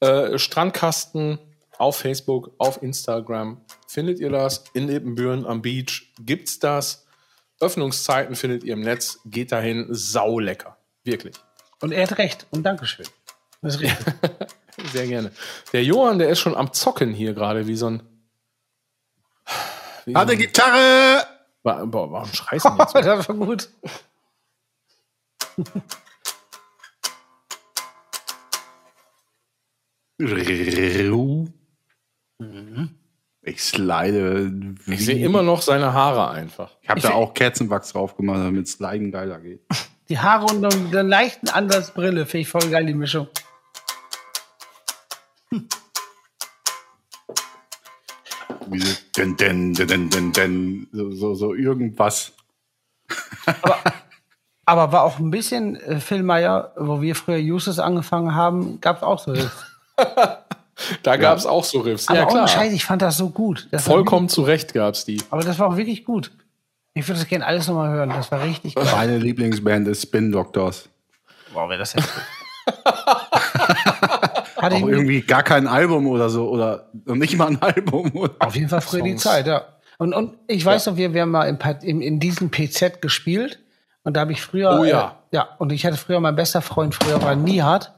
äh, 0.00 0.38
Strandkasten 0.38 1.38
auf 1.76 1.98
Facebook, 1.98 2.52
auf 2.58 2.82
Instagram. 2.82 3.60
Findet 3.86 4.18
ihr 4.18 4.30
das? 4.30 4.64
In 4.72 4.88
Ebenbüren 4.88 5.46
am 5.46 5.62
Beach 5.62 6.12
gibt's 6.20 6.58
das. 6.58 7.06
Öffnungszeiten 7.60 8.34
findet 8.34 8.64
ihr 8.64 8.74
im 8.74 8.80
Netz. 8.80 9.18
Geht 9.26 9.52
dahin. 9.52 9.86
Saulecker. 9.90 10.76
Wirklich. 11.04 11.34
Und 11.80 11.92
er 11.92 12.02
hat 12.02 12.18
recht. 12.18 12.46
Und 12.50 12.62
Dankeschön. 12.64 13.06
Das 13.62 13.74
ist 13.74 13.80
richtig. 13.82 14.14
Sehr 14.92 15.06
gerne. 15.06 15.32
Der 15.72 15.82
Johann, 15.82 16.18
der 16.18 16.28
ist 16.28 16.38
schon 16.38 16.56
am 16.56 16.72
Zocken 16.72 17.12
hier 17.12 17.34
gerade, 17.34 17.66
wie 17.66 17.76
so 17.76 17.90
ein. 17.90 18.02
Wie 20.08 20.14
so 20.14 20.18
Hat 20.18 20.28
eine 20.30 20.32
ein 20.32 20.38
Gitarre! 20.38 21.26
Wa- 21.62 21.84
warum 21.86 22.32
schreist 22.32 22.64
du 22.64 22.70
denn 22.70 22.78
jetzt? 22.78 22.94
das 23.04 23.28
war 23.28 23.36
gut. 23.36 23.68
Ich 33.42 33.62
slide. 33.62 34.74
Ich 34.86 35.04
sehe 35.04 35.24
immer 35.24 35.42
noch 35.42 35.60
seine 35.60 35.92
Haare 35.92 36.30
einfach. 36.30 36.70
Ich 36.80 36.88
habe 36.88 37.00
da 37.00 37.12
auch 37.12 37.34
Kerzenwachs 37.34 37.92
drauf 37.92 38.16
gemacht, 38.16 38.38
damit 38.38 38.66
Sliden 38.68 39.10
geiler 39.12 39.38
geht. 39.40 39.60
Die 40.08 40.18
Haare 40.18 40.46
und 40.46 40.62
dann 40.62 40.90
den 40.90 41.08
leichten 41.08 41.48
Ansatz 41.50 41.92
Brille. 41.92 42.24
Finde 42.24 42.42
ich 42.42 42.48
voll 42.48 42.68
geil, 42.70 42.86
die 42.86 42.94
Mischung. 42.94 43.28
Wie 48.70 48.80
so, 48.80 48.94
den, 49.18 49.36
den, 49.36 49.74
den, 49.74 49.88
den, 49.88 50.10
den, 50.10 50.32
den, 50.32 50.88
so, 50.92 51.10
so, 51.10 51.34
so 51.34 51.54
irgendwas. 51.54 52.32
Aber 54.64 54.92
war 54.92 55.02
auch 55.02 55.18
ein 55.18 55.30
bisschen 55.30 55.76
äh, 55.76 55.98
Phil 55.98 56.22
Meyer, 56.22 56.72
wo 56.76 57.00
wir 57.00 57.14
früher 57.14 57.38
Justus 57.38 57.78
angefangen 57.78 58.34
haben, 58.34 58.80
gab 58.80 58.98
es 58.98 59.02
auch 59.02 59.18
so. 59.18 59.32
Riffs. 59.32 59.64
Da 61.02 61.16
gab's 61.16 61.44
auch 61.44 61.64
so 61.64 61.80
Riffs. 61.80 62.08
Aber 62.08 62.18
ja, 62.20 62.26
klar. 62.26 62.46
Scheiß, 62.46 62.72
ich 62.72 62.84
fand 62.84 63.02
das 63.02 63.16
so 63.16 63.30
gut. 63.30 63.66
Das 63.72 63.82
Vollkommen 63.82 64.28
zu 64.28 64.42
Recht 64.42 64.74
gab's 64.74 65.04
die. 65.04 65.14
wirklich, 65.14 65.32
aber 65.32 65.42
das 65.42 65.58
war 65.58 65.66
auch 65.66 65.76
wirklich 65.76 66.04
gut. 66.04 66.30
Ich 66.94 67.08
würde 67.08 67.18
das 67.18 67.28
gerne 67.28 67.44
alles 67.44 67.66
nochmal 67.66 67.90
hören. 67.90 68.10
Das 68.10 68.30
war 68.30 68.44
richtig 68.44 68.76
geil. 68.76 68.86
Meine 68.92 69.18
Lieblingsband 69.18 69.88
ist 69.88 70.02
Spin 70.02 70.30
Doctors. 70.30 70.88
Wow, 71.52 71.68
wäre 71.68 71.80
das 71.80 71.96
heftig. 71.96 72.22
Hatte 74.62 74.76
Auch 74.76 74.88
irgendwie 74.88 75.22
gar 75.22 75.42
kein 75.42 75.66
Album 75.66 76.06
oder 76.06 76.28
so. 76.28 76.48
Oder 76.48 76.88
nicht 77.06 77.36
mal 77.36 77.48
ein 77.48 77.58
Album. 77.62 78.10
Oder? 78.14 78.34
auf 78.40 78.54
jeden 78.56 78.68
Fall 78.68 78.80
früher 78.80 79.02
die. 79.02 79.16
Zeit, 79.16 79.46
ja. 79.46 79.62
Und, 79.98 80.14
und 80.14 80.36
ich 80.46 80.64
weiß 80.64 80.86
noch, 80.86 80.96
wir, 80.96 81.12
wir 81.14 81.22
haben 81.22 81.30
mal 81.30 81.52
Pa- 81.54 81.78
in, 81.82 82.00
in 82.00 82.20
diesem 82.20 82.50
PZ 82.50 83.00
gespielt. 83.02 83.60
Und 84.04 84.16
da 84.16 84.20
habe 84.20 84.32
ich 84.32 84.42
früher. 84.42 84.78
Oh 84.80 84.84
ja. 84.84 85.16
Äh, 85.30 85.36
ja, 85.36 85.48
und 85.58 85.70
ich 85.72 85.84
hatte 85.84 85.96
früher, 85.96 86.20
mein 86.20 86.36
bester 86.36 86.62
Freund 86.62 86.94
früher 86.94 87.20
war 87.22 87.34
Nihat. 87.36 87.94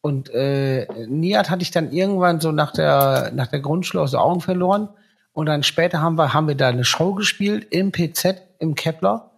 Und 0.00 0.30
äh, 0.30 0.86
Nihat 1.06 1.50
hatte 1.50 1.62
ich 1.62 1.70
dann 1.70 1.92
irgendwann 1.92 2.40
so 2.40 2.52
nach 2.52 2.72
der, 2.72 3.32
nach 3.34 3.48
der 3.48 3.60
Grundschule 3.60 4.02
aus 4.02 4.12
den 4.12 4.20
Augen 4.20 4.40
verloren. 4.40 4.88
Und 5.32 5.46
dann 5.46 5.62
später 5.62 6.00
haben 6.00 6.16
wir, 6.16 6.32
haben 6.32 6.48
wir 6.48 6.54
da 6.54 6.68
eine 6.68 6.84
Show 6.84 7.14
gespielt 7.14 7.66
im 7.70 7.92
PZ 7.92 8.42
im 8.58 8.74
Kepler. 8.74 9.32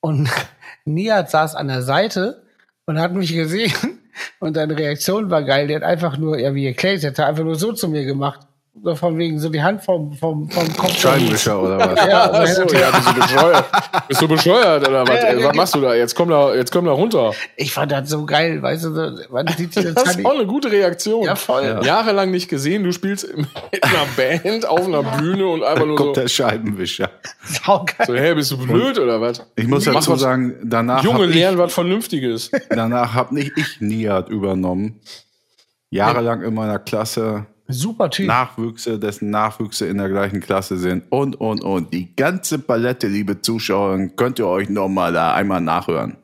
Und 0.00 0.28
Nihat 0.84 1.30
saß 1.30 1.54
an 1.54 1.68
der 1.68 1.82
Seite 1.82 2.42
und 2.86 2.98
hat 3.00 3.12
mich 3.12 3.32
gesehen. 3.32 3.91
Und 4.38 4.54
seine 4.54 4.76
Reaktion 4.76 5.30
war 5.30 5.42
geil. 5.42 5.66
Der 5.66 5.76
hat 5.76 5.82
einfach 5.82 6.16
nur, 6.16 6.38
ja, 6.38 6.54
wie 6.54 6.66
erklärt, 6.66 7.02
der 7.02 7.10
hat 7.10 7.20
einfach 7.20 7.44
nur 7.44 7.54
so 7.54 7.72
zu 7.72 7.88
mir 7.88 8.04
gemacht. 8.04 8.40
So 8.74 8.94
von 8.94 9.18
wegen, 9.18 9.38
so 9.38 9.50
die 9.50 9.62
Hand 9.62 9.82
vom, 9.84 10.14
vom, 10.14 10.48
vom 10.48 10.76
Kopf. 10.76 10.98
Scheibenwischer 10.98 11.62
oder 11.62 11.78
was? 11.78 12.06
Ja, 12.08 12.30
Ach 12.32 12.46
so, 12.46 12.62
ja, 12.74 12.90
bist 12.90 13.06
du 13.06 13.14
bescheuert? 13.20 13.64
Bist 14.08 14.22
du 14.22 14.28
bescheuert 14.28 14.88
oder 14.88 15.02
was? 15.02 15.08
Ja, 15.22 15.28
Ey, 15.28 15.40
ja, 15.42 15.48
was 15.48 15.56
machst 15.56 15.74
du 15.74 15.80
da? 15.82 15.94
Jetzt 15.94 16.14
komm 16.16 16.30
da, 16.30 16.54
jetzt 16.54 16.72
komm 16.72 16.86
da 16.86 16.92
runter. 16.92 17.32
Ich 17.56 17.70
fand 17.70 17.92
das 17.92 18.08
so 18.08 18.24
geil, 18.24 18.62
weißt 18.62 18.84
du, 18.84 18.94
so, 18.94 19.10
man 19.30 19.46
sieht 19.58 19.74
sich 19.74 19.92
Das 19.92 20.16
ist 20.16 20.24
auch 20.24 20.32
eine 20.34 20.46
gute 20.46 20.72
Reaktion. 20.72 21.24
Ja, 21.26 21.36
voll. 21.36 21.80
Jahrelang 21.84 22.30
nicht 22.30 22.48
gesehen, 22.48 22.82
du 22.82 22.92
spielst 22.92 23.24
in 23.24 23.46
einer 23.82 24.06
Band 24.16 24.66
auf 24.66 24.86
einer 24.86 25.02
Bühne 25.02 25.46
und 25.48 25.62
einfach 25.62 25.84
nur 25.84 25.98
so, 25.98 26.04
kommt 26.04 26.16
der 26.16 26.28
Scheibenwischer. 26.28 27.10
saugeil. 27.44 28.06
so, 28.06 28.14
hey, 28.14 28.34
bist 28.34 28.52
du 28.52 28.56
blöd 28.56 28.98
oder 28.98 29.20
was? 29.20 29.44
Ich 29.54 29.68
muss 29.68 29.84
dazu 29.84 30.12
was- 30.12 30.20
sagen, 30.20 30.54
danach 30.64 31.04
Junge, 31.04 31.26
lernen 31.26 31.58
was 31.58 31.74
Vernünftiges. 31.74 32.50
danach 32.70 33.12
hab 33.12 33.32
nicht 33.32 33.52
ich 33.56 33.80
Niat 33.82 34.30
übernommen. 34.30 34.98
Jahrelang 35.90 36.40
in 36.42 36.54
meiner 36.54 36.78
Klasse 36.78 37.44
Super 37.68 38.10
Typ. 38.10 38.26
Nachwüchse, 38.26 38.98
dessen 38.98 39.30
Nachwüchse 39.30 39.86
in 39.86 39.98
der 39.98 40.08
gleichen 40.08 40.40
Klasse 40.40 40.76
sind 40.76 41.04
und, 41.10 41.36
und, 41.40 41.62
und. 41.64 41.92
Die 41.92 42.14
ganze 42.14 42.58
Palette, 42.58 43.06
liebe 43.06 43.40
Zuschauer, 43.40 43.98
könnt 44.16 44.38
ihr 44.38 44.46
euch 44.46 44.68
noch 44.68 44.88
mal 44.88 45.12
da 45.12 45.34
einmal 45.34 45.60
nachhören. 45.60 46.16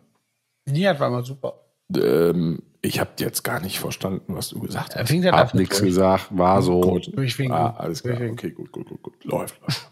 Nihat 0.67 1.01
war 1.01 1.09
immer 1.09 1.23
super. 1.23 1.55
ähm, 1.97 2.63
ich 2.83 3.01
habe 3.01 3.11
jetzt 3.19 3.43
gar 3.43 3.61
nicht 3.61 3.81
verstanden, 3.81 4.35
was 4.37 4.51
du 4.51 4.61
gesagt 4.61 4.95
Er 4.95 5.01
hast. 5.03 5.09
fing 5.09 5.23
dann 5.23 5.35
Hab 5.35 5.55
nichts 5.55 5.81
gesagt, 5.83 6.27
war 6.31 6.61
so. 6.63 6.81
Gut. 6.81 7.11
Durchwinken. 7.17 7.57
Ah, 7.57 7.75
alles 7.79 8.03
klar. 8.03 8.17
Durchwinken. 8.17 8.39
Okay, 8.39 8.51
gut, 8.55 8.71
gut, 8.73 8.89
gut, 8.89 9.03
gut. 9.03 9.25
Läuft, 9.25 9.61
läuft. 9.63 9.91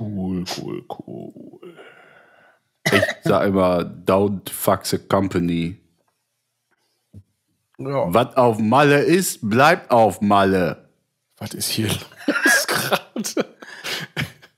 Cool, 0.00 0.44
cool, 0.58 0.84
cool. 1.06 1.74
Ich 2.92 3.02
sag 3.24 3.46
immer, 3.46 3.80
don't 3.80 4.48
fuck 4.50 4.84
the 4.86 4.98
company. 4.98 5.76
Ja. 7.78 8.12
Was 8.12 8.36
auf 8.36 8.58
Malle 8.58 9.02
ist, 9.02 9.48
bleibt 9.48 9.90
auf 9.90 10.20
Malle. 10.20 10.88
Was 11.38 11.52
ist 11.52 11.68
hier 11.68 11.88
los 11.88 12.66
gerade? 12.66 13.46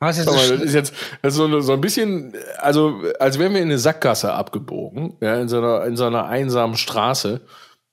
Was 0.00 0.24
Guck 0.24 0.34
mal, 0.34 0.48
das 0.48 0.50
das 0.50 0.60
ist 0.60 0.74
jetzt 0.74 0.94
das 1.22 1.32
ist 1.32 1.38
so, 1.38 1.60
so 1.60 1.72
ein 1.72 1.80
bisschen, 1.80 2.32
also 2.58 3.02
als 3.18 3.38
wären 3.38 3.52
wir 3.52 3.60
in 3.60 3.68
eine 3.68 3.78
Sackgasse 3.78 4.32
abgebogen, 4.32 5.16
ja, 5.20 5.40
in 5.40 5.48
so 5.48 5.58
einer, 5.58 5.84
in 5.86 5.96
so 5.96 6.04
einer 6.04 6.26
einsamen 6.26 6.76
Straße. 6.76 7.40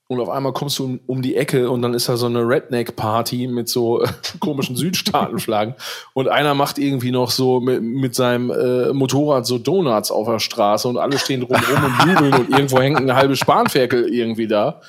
Und 0.08 0.20
auf 0.20 0.28
einmal 0.28 0.52
kommst 0.52 0.78
du 0.78 0.84
um, 0.84 1.00
um 1.06 1.20
die 1.20 1.34
Ecke 1.34 1.68
und 1.68 1.82
dann 1.82 1.92
ist 1.92 2.08
da 2.08 2.16
so 2.16 2.26
eine 2.26 2.40
Redneck-Party 2.46 3.48
mit 3.48 3.68
so 3.68 4.02
äh, 4.02 4.08
komischen 4.40 4.76
Südstaatenflaggen. 4.76 5.74
Und 6.14 6.28
einer 6.28 6.54
macht 6.54 6.78
irgendwie 6.78 7.10
noch 7.10 7.32
so 7.32 7.60
mit, 7.60 7.82
mit 7.82 8.14
seinem 8.14 8.50
äh, 8.50 8.92
Motorrad 8.92 9.46
so 9.46 9.58
Donuts 9.58 10.12
auf 10.12 10.28
der 10.28 10.38
Straße 10.38 10.86
und 10.86 10.96
alle 10.96 11.18
stehen 11.18 11.40
drumherum 11.40 11.84
und 11.84 12.08
jubeln 12.08 12.34
und 12.34 12.50
irgendwo 12.50 12.78
hängt 12.80 12.98
eine 12.98 13.16
halbe 13.16 13.34
Spanferkel 13.34 14.08
irgendwie 14.08 14.46
da. 14.46 14.80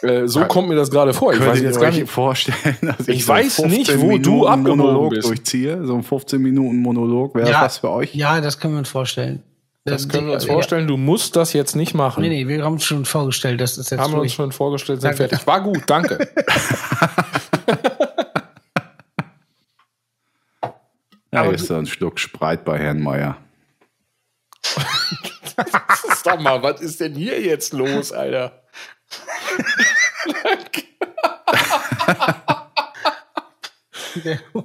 Äh, 0.00 0.26
so 0.28 0.40
kommt 0.46 0.68
mir 0.68 0.76
das 0.76 0.90
gerade 0.90 1.12
vor. 1.12 1.34
Ich 1.34 1.40
weiß 1.40 1.60
jetzt 1.60 1.78
gar 1.78 1.90
nicht. 1.90 2.08
vorstellen, 2.08 2.76
dass 2.98 3.06
Ich 3.06 3.26
so 3.26 3.32
weiß 3.32 3.58
nicht, 3.64 3.90
15 3.90 4.00
wo 4.00 4.06
du 4.06 4.30
Minuten 4.30 4.46
abgebogen 4.46 4.78
Monolog 4.78 5.10
bist. 5.10 5.28
durchziehe. 5.28 5.84
So 5.84 5.94
ein 5.94 6.02
15 6.02 6.40
Minuten 6.40 6.80
Monolog 6.80 7.34
wäre 7.34 7.50
ja, 7.50 7.60
was 7.60 7.78
für 7.78 7.90
euch. 7.90 8.14
Ja, 8.14 8.40
das 8.40 8.58
können 8.58 8.74
wir 8.74 8.78
uns 8.78 8.88
vorstellen. 8.88 9.42
Das 9.84 10.08
können 10.08 10.26
wir 10.28 10.34
uns 10.34 10.46
vorstellen. 10.46 10.86
Du 10.86 10.96
musst 10.96 11.36
das 11.36 11.52
jetzt 11.52 11.76
nicht 11.76 11.92
machen. 11.92 12.22
Nee, 12.22 12.30
nee, 12.30 12.48
wir 12.48 12.64
haben 12.64 12.76
es 12.76 12.84
schon 12.84 13.04
vorgestellt, 13.04 13.60
das 13.60 13.76
ist 13.76 13.90
jetzt 13.90 14.00
Haben 14.00 14.14
wir 14.14 14.20
uns 14.22 14.32
schon 14.32 14.50
vorgestellt, 14.50 15.02
sind 15.02 15.10
Danke. 15.10 15.28
fertig. 15.28 15.46
War 15.46 15.60
gut, 15.60 15.82
danke. 15.86 16.26
Ja, 21.34 21.50
ist 21.50 21.68
da 21.68 21.78
ein 21.78 21.86
Schluck 21.86 22.20
Spreit 22.20 22.64
bei 22.64 22.78
Herrn 22.78 23.00
Meier. 23.02 23.36
Sag 26.22 26.40
mal, 26.40 26.62
was 26.62 26.80
ist 26.80 27.00
denn 27.00 27.14
hier 27.16 27.40
jetzt 27.40 27.72
los, 27.72 28.12
Alter? 28.12 28.62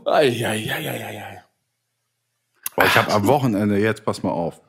Eieieiei. 0.05 1.43
Ich 2.85 2.95
habe 2.95 3.13
am 3.13 3.25
Wochenende 3.25 3.79
jetzt, 3.79 4.05
pass 4.05 4.21
mal 4.21 4.29
auf. 4.29 4.61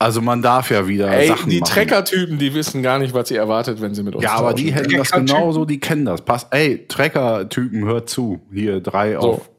Also 0.00 0.22
man 0.22 0.42
darf 0.42 0.70
ja 0.70 0.86
wieder 0.86 1.10
Ey, 1.10 1.26
Sachen 1.26 1.50
die 1.50 1.58
machen. 1.58 1.72
Trecker-Typen, 1.72 2.38
die 2.38 2.54
wissen 2.54 2.82
gar 2.82 3.00
nicht, 3.00 3.14
was 3.14 3.28
sie 3.28 3.36
erwartet, 3.36 3.80
wenn 3.80 3.94
sie 3.94 4.04
mit 4.04 4.14
uns 4.14 4.22
Ja, 4.22 4.36
aber 4.36 4.54
die 4.54 4.72
hätten 4.72 4.96
das 4.96 5.10
genauso, 5.10 5.64
die 5.64 5.80
kennen 5.80 6.04
das. 6.04 6.22
Pass, 6.22 6.46
ey, 6.50 6.86
Trecker-Typen, 6.86 7.84
hört 7.84 8.08
zu. 8.08 8.40
Hier 8.52 8.80
drei 8.80 9.14
So. 9.14 9.18
auf 9.18 9.50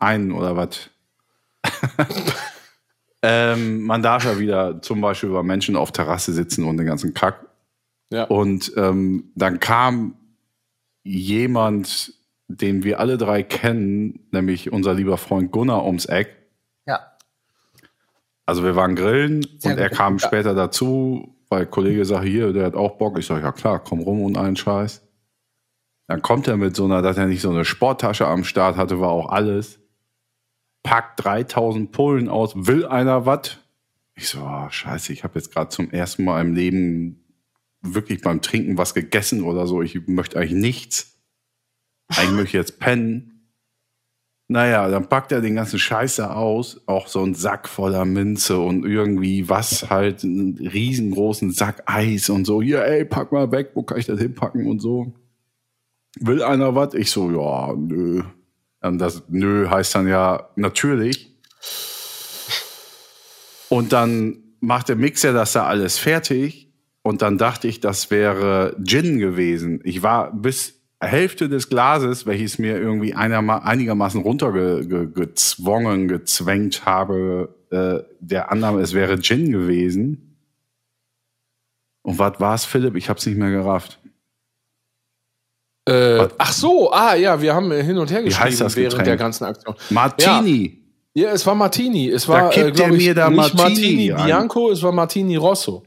einen 0.00 0.32
oder 0.32 0.56
was. 0.56 0.88
ähm, 3.22 3.82
man 3.82 4.02
darf 4.02 4.24
ja 4.24 4.38
wieder 4.38 4.80
zum 4.80 5.02
Beispiel 5.02 5.28
über 5.28 5.42
Menschen 5.42 5.76
auf 5.76 5.92
Terrasse 5.92 6.32
sitzen 6.32 6.64
und 6.64 6.78
den 6.78 6.86
ganzen 6.86 7.12
Kack. 7.12 7.46
Ja. 8.10 8.24
Und 8.24 8.72
ähm, 8.76 9.30
dann 9.34 9.60
kam 9.60 10.14
jemand, 11.04 12.14
den 12.48 12.82
wir 12.82 12.98
alle 12.98 13.18
drei 13.18 13.42
kennen, 13.42 14.20
nämlich 14.30 14.72
unser 14.72 14.94
lieber 14.94 15.18
Freund 15.18 15.52
Gunnar 15.52 15.84
ums 15.84 16.06
Eck. 16.06 16.34
Ja. 16.86 17.11
Also 18.52 18.64
wir 18.64 18.76
waren 18.76 18.96
grillen 18.96 19.46
Sehr 19.56 19.72
und 19.72 19.78
er 19.78 19.88
kam 19.88 20.18
später 20.18 20.54
dazu, 20.54 21.34
weil 21.48 21.64
Kollege 21.64 22.04
sagt, 22.04 22.26
hier, 22.26 22.52
der 22.52 22.66
hat 22.66 22.74
auch 22.74 22.98
Bock. 22.98 23.18
Ich 23.18 23.24
sage, 23.24 23.40
ja 23.40 23.50
klar, 23.50 23.82
komm 23.82 24.00
rum 24.00 24.20
und 24.20 24.36
einen 24.36 24.56
Scheiß. 24.56 25.00
Dann 26.06 26.20
kommt 26.20 26.48
er 26.48 26.58
mit 26.58 26.76
so 26.76 26.84
einer, 26.84 27.00
dass 27.00 27.16
er 27.16 27.28
nicht 27.28 27.40
so 27.40 27.48
eine 27.48 27.64
Sporttasche 27.64 28.26
am 28.26 28.44
Start 28.44 28.76
hatte, 28.76 29.00
war 29.00 29.08
auch 29.08 29.30
alles. 29.30 29.80
Packt 30.82 31.24
3000 31.24 31.92
Pullen 31.92 32.28
aus, 32.28 32.52
will 32.54 32.84
einer 32.84 33.24
was? 33.24 33.56
Ich 34.16 34.28
so, 34.28 34.40
oh, 34.42 34.68
scheiße, 34.68 35.14
ich 35.14 35.24
habe 35.24 35.38
jetzt 35.38 35.50
gerade 35.50 35.70
zum 35.70 35.90
ersten 35.90 36.22
Mal 36.22 36.42
im 36.42 36.54
Leben 36.54 37.24
wirklich 37.80 38.20
beim 38.20 38.42
Trinken 38.42 38.76
was 38.76 38.92
gegessen 38.92 39.44
oder 39.44 39.66
so. 39.66 39.80
Ich 39.80 40.06
möchte 40.08 40.38
eigentlich 40.38 40.60
nichts. 40.60 41.18
Eigentlich 42.08 42.32
möchte 42.32 42.48
ich 42.48 42.52
jetzt 42.52 42.78
pennen. 42.78 43.31
Naja, 44.52 44.86
dann 44.90 45.08
packt 45.08 45.32
er 45.32 45.40
den 45.40 45.54
ganzen 45.54 45.78
Scheiß 45.78 46.16
da 46.16 46.34
aus, 46.34 46.82
auch 46.84 47.06
so 47.06 47.24
ein 47.24 47.34
Sack 47.34 47.66
voller 47.66 48.04
Minze 48.04 48.58
und 48.58 48.84
irgendwie 48.84 49.48
was 49.48 49.88
halt, 49.88 50.24
einen 50.24 50.58
riesengroßen 50.58 51.52
Sack 51.52 51.84
Eis 51.86 52.28
und 52.28 52.44
so. 52.44 52.60
Hier, 52.60 52.84
ey, 52.84 53.06
pack 53.06 53.32
mal 53.32 53.50
weg, 53.50 53.70
wo 53.72 53.82
kann 53.82 53.98
ich 53.98 54.04
das 54.04 54.20
hinpacken 54.20 54.66
und 54.66 54.80
so. 54.80 55.14
Will 56.20 56.42
einer 56.42 56.74
was? 56.74 56.92
Ich 56.92 57.10
so, 57.10 57.30
ja, 57.30 57.74
nö. 57.74 58.24
Und 58.82 58.98
das 58.98 59.22
nö 59.30 59.70
heißt 59.70 59.94
dann 59.94 60.06
ja 60.06 60.50
natürlich. 60.54 61.34
Und 63.70 63.94
dann 63.94 64.36
macht 64.60 64.90
der 64.90 64.96
Mixer 64.96 65.32
das 65.32 65.52
da 65.52 65.64
alles 65.64 65.96
fertig. 65.96 66.70
Und 67.00 67.22
dann 67.22 67.38
dachte 67.38 67.68
ich, 67.68 67.80
das 67.80 68.10
wäre 68.10 68.76
Gin 68.84 69.18
gewesen. 69.18 69.80
Ich 69.84 70.02
war 70.02 70.30
bis 70.30 70.81
Hälfte 71.06 71.48
des 71.48 71.68
Glases, 71.68 72.26
welches 72.26 72.58
mir 72.58 72.78
irgendwie 72.78 73.14
einigermaßen 73.14 74.22
runtergezwungen, 74.22 76.08
gezwängt 76.08 76.84
habe, 76.84 77.54
äh, 77.70 77.98
der 78.20 78.52
Annahme, 78.52 78.80
es 78.80 78.94
wäre 78.94 79.18
Gin 79.20 79.50
gewesen. 79.50 80.38
Und 82.02 82.18
was 82.18 82.38
war's, 82.38 82.64
Philipp? 82.64 82.96
Ich 82.96 83.08
hab's 83.08 83.26
nicht 83.26 83.38
mehr 83.38 83.50
gerafft. 83.50 83.98
Äh, 85.88 86.28
ach 86.38 86.52
so, 86.52 86.92
ah 86.92 87.14
ja, 87.16 87.40
wir 87.40 87.54
haben 87.54 87.72
äh, 87.72 87.82
hin 87.82 87.98
und 87.98 88.10
her 88.10 88.20
Wie 88.20 88.26
geschrieben 88.26 88.44
heißt 88.44 88.60
das 88.60 88.76
während 88.76 88.92
Getränk? 88.92 89.06
der 89.06 89.16
ganzen 89.16 89.44
Aktion. 89.44 89.74
Martini. 89.90 90.78
Ja, 91.14 91.32
es 91.32 91.44
war 91.44 91.54
Martini. 91.54 92.08
Es 92.08 92.28
war, 92.28 92.56
äh, 92.56 92.70
glaub 92.70 92.74
der 92.74 92.92
ich, 92.92 92.98
mir 92.98 93.14
da 93.14 93.28
nicht 93.28 93.54
Martini 93.54 94.10
Martini. 94.10 94.24
Bianco, 94.24 94.70
es 94.70 94.82
war 94.82 94.92
Martini 94.92 95.36
Rosso. 95.36 95.82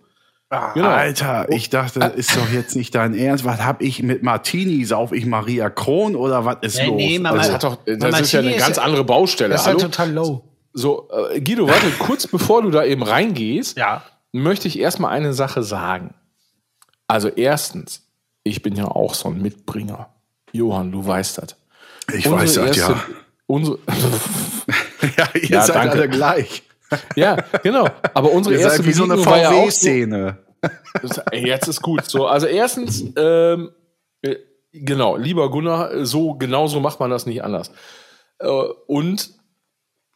Genau. 0.73 0.88
Alter, 0.89 1.47
ich 1.49 1.69
dachte, 1.69 1.99
das 1.99 2.13
ist 2.15 2.35
doch 2.38 2.49
jetzt 2.51 2.76
nicht 2.76 2.93
dein 2.95 3.13
Ernst. 3.15 3.43
Was 3.45 3.61
hab 3.63 3.81
ich 3.81 4.03
mit 4.03 4.23
Martini? 4.23 4.85
Sauf 4.85 5.11
ich 5.11 5.26
Maria 5.26 5.69
Kron 5.69 6.15
oder 6.15 6.45
was 6.45 6.57
ist 6.61 6.77
Nee, 6.77 6.85
los? 6.88 6.95
nee, 6.95 7.19
Mama, 7.19 7.38
Das, 7.38 7.49
also, 7.49 7.53
hat 7.55 7.63
doch, 7.63 7.77
das 7.85 7.97
Martini 7.99 8.22
ist 8.22 8.31
ja 8.31 8.39
eine 8.39 8.55
ist 8.55 8.59
ganz 8.63 8.77
ja- 8.77 8.84
andere 8.84 9.03
Baustelle. 9.03 9.49
Das 9.49 9.61
ist 9.61 9.67
ja 9.67 9.73
Hallo? 9.73 9.81
total 9.84 10.11
low. 10.11 10.43
So, 10.73 11.09
äh, 11.31 11.41
Guido, 11.41 11.67
warte, 11.67 11.89
kurz 11.99 12.27
bevor 12.27 12.61
du 12.61 12.69
da 12.72 12.84
eben 12.85 13.01
reingehst, 13.03 13.77
Ja. 13.77 14.03
möchte 14.34 14.67
ich 14.67 14.77
erstmal 14.80 15.11
eine 15.11 15.34
Sache 15.34 15.63
sagen. 15.63 16.13
Also 17.07 17.27
erstens, 17.30 18.03
ich 18.43 18.61
bin 18.61 18.76
ja 18.76 18.85
auch 18.85 19.13
so 19.13 19.30
ein 19.30 19.41
Mitbringer. 19.41 20.09
Johann, 20.51 20.91
du 20.91 21.05
weißt 21.05 21.39
das. 21.39 21.55
ich 22.13 22.30
weiß 22.30 22.53
das, 22.55 22.77
ja. 22.77 22.99
Unsere, 23.47 23.80
Ja, 25.17 25.27
ihr 25.34 25.49
Ja, 25.49 25.61
seid 25.65 25.76
danke. 25.76 25.91
alle 25.91 26.09
gleich. 26.09 26.63
Ja, 27.15 27.37
genau. 27.63 27.87
Aber 28.13 28.31
unsere 28.31 28.55
erste 28.55 28.85
wie 28.85 28.93
so 28.93 29.03
eine 29.03 29.15
Begegnung 29.15 29.33
war 29.33 29.41
ja 29.41 29.49
so, 29.49 29.61
VW-Szene. 29.61 30.37
Jetzt 31.31 31.67
ist 31.67 31.81
gut. 31.81 32.09
So, 32.09 32.27
also 32.27 32.47
erstens, 32.47 33.03
ähm, 33.17 33.71
äh, 34.21 34.35
genau, 34.71 35.15
lieber 35.15 35.49
Gunnar, 35.49 36.05
so 36.05 36.33
genauso 36.35 36.79
macht 36.79 36.99
man 36.99 37.09
das 37.09 37.25
nicht 37.25 37.43
anders. 37.43 37.71
Äh, 38.39 38.47
und 38.87 39.31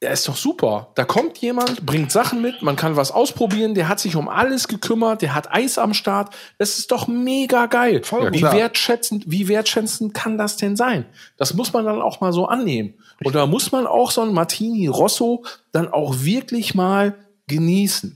er 0.01 0.13
ist 0.13 0.27
doch 0.27 0.37
super. 0.37 0.91
Da 0.95 1.03
kommt 1.03 1.39
jemand, 1.39 1.85
bringt 1.85 2.11
Sachen 2.11 2.41
mit, 2.41 2.61
man 2.61 2.77
kann 2.77 2.95
was 2.95 3.11
ausprobieren, 3.11 3.75
der 3.75 3.89
hat 3.89 3.99
sich 3.99 4.15
um 4.15 4.29
alles 4.29 4.69
gekümmert, 4.69 5.21
der 5.21 5.35
hat 5.35 5.51
Eis 5.51 5.77
am 5.77 5.93
Start. 5.93 6.33
Das 6.57 6.77
ist 6.77 6.91
doch 6.91 7.07
mega 7.07 7.65
geil. 7.65 8.01
Voll 8.03 8.31
wie 8.31 8.39
klar. 8.39 8.53
wertschätzend, 8.53 9.25
wie 9.27 9.49
wertschätzend 9.49 10.13
kann 10.13 10.37
das 10.37 10.55
denn 10.55 10.77
sein? 10.77 11.05
Das 11.35 11.53
muss 11.53 11.73
man 11.73 11.83
dann 11.83 12.01
auch 12.01 12.21
mal 12.21 12.31
so 12.31 12.45
annehmen. 12.45 12.93
Und 13.23 13.35
da 13.35 13.45
muss 13.45 13.71
man 13.71 13.85
auch 13.85 14.11
so 14.11 14.21
ein 14.21 14.33
Martini 14.33 14.87
Rosso 14.87 15.43
dann 15.71 15.87
auch 15.87 16.23
wirklich 16.23 16.75
mal 16.75 17.15
genießen. 17.47 18.15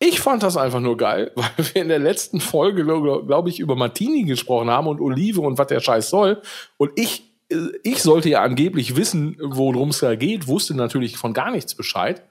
Ich 0.00 0.20
fand 0.20 0.42
das 0.42 0.56
einfach 0.56 0.80
nur 0.80 0.96
geil, 0.96 1.32
weil 1.36 1.50
wir 1.56 1.82
in 1.82 1.88
der 1.88 1.98
letzten 1.98 2.40
Folge, 2.40 2.84
glaube 2.84 3.24
glaub 3.26 3.48
ich, 3.48 3.60
über 3.60 3.76
Martini 3.76 4.24
gesprochen 4.24 4.70
haben 4.70 4.86
und 4.86 5.00
Olive 5.00 5.40
und 5.40 5.58
was 5.58 5.68
der 5.68 5.80
Scheiß 5.80 6.10
soll. 6.10 6.42
Und 6.76 6.92
ich, 6.96 7.30
äh, 7.50 7.56
ich 7.82 8.02
sollte 8.02 8.28
ja 8.28 8.42
angeblich 8.42 8.96
wissen, 8.96 9.36
worum 9.40 9.90
es 9.90 10.00
da 10.00 10.14
geht, 10.16 10.46
wusste 10.46 10.74
natürlich 10.74 11.16
von 11.16 11.32
gar 11.32 11.50
nichts 11.50 11.74
Bescheid. 11.74 12.22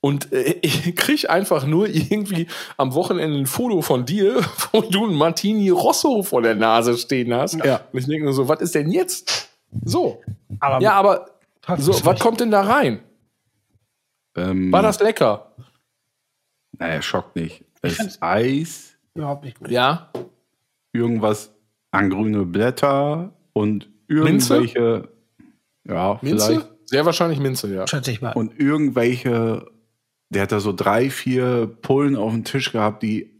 Und 0.00 0.32
äh, 0.32 0.56
ich 0.62 0.96
krieg 0.96 1.28
einfach 1.28 1.66
nur 1.66 1.88
irgendwie 1.88 2.46
am 2.76 2.94
Wochenende 2.94 3.38
ein 3.38 3.46
Foto 3.46 3.82
von 3.82 4.06
dir, 4.06 4.40
wo 4.72 4.80
du 4.80 5.04
einen 5.04 5.16
Martini 5.16 5.70
Rosso 5.70 6.22
vor 6.22 6.42
der 6.42 6.54
Nase 6.54 6.96
stehen 6.96 7.34
hast. 7.34 7.64
Ja. 7.64 7.82
Und 7.92 7.98
ich 7.98 8.06
denke 8.06 8.24
nur 8.24 8.34
so, 8.34 8.48
was 8.48 8.60
ist 8.60 8.74
denn 8.74 8.90
jetzt? 8.90 9.47
So. 9.84 10.22
Aber 10.60 10.80
Ja, 10.80 10.92
aber 10.94 11.26
so, 11.78 11.92
was 11.92 12.06
recht. 12.06 12.20
kommt 12.20 12.40
denn 12.40 12.50
da 12.50 12.62
rein? 12.62 13.00
Ähm, 14.36 14.70
War 14.72 14.82
das 14.82 15.00
lecker? 15.00 15.52
Naja, 16.78 17.02
schockt 17.02 17.36
nicht. 17.36 17.64
Es 17.82 17.98
ist 17.98 18.22
Eis, 18.22 18.96
überhaupt 19.14 19.44
nicht 19.44 19.58
gut. 19.58 19.70
Ja. 19.70 20.10
irgendwas 20.92 21.54
an 21.90 22.10
grüne 22.10 22.44
Blätter 22.44 23.32
und 23.52 23.88
irgendwelche, 24.08 25.08
ja, 25.86 26.18
Minze? 26.22 26.46
vielleicht, 26.46 26.68
Sehr 26.86 27.04
wahrscheinlich 27.06 27.38
Minze, 27.40 27.72
ja. 27.74 27.86
Schätze 27.86 28.10
ich 28.10 28.20
mal. 28.20 28.32
und 28.32 28.58
irgendwelche, 28.58 29.66
der 30.30 30.42
hat 30.42 30.52
da 30.52 30.60
so 30.60 30.72
drei, 30.72 31.10
vier 31.10 31.66
Pullen 31.82 32.16
auf 32.16 32.32
dem 32.32 32.44
Tisch 32.44 32.72
gehabt, 32.72 33.02
die 33.02 33.37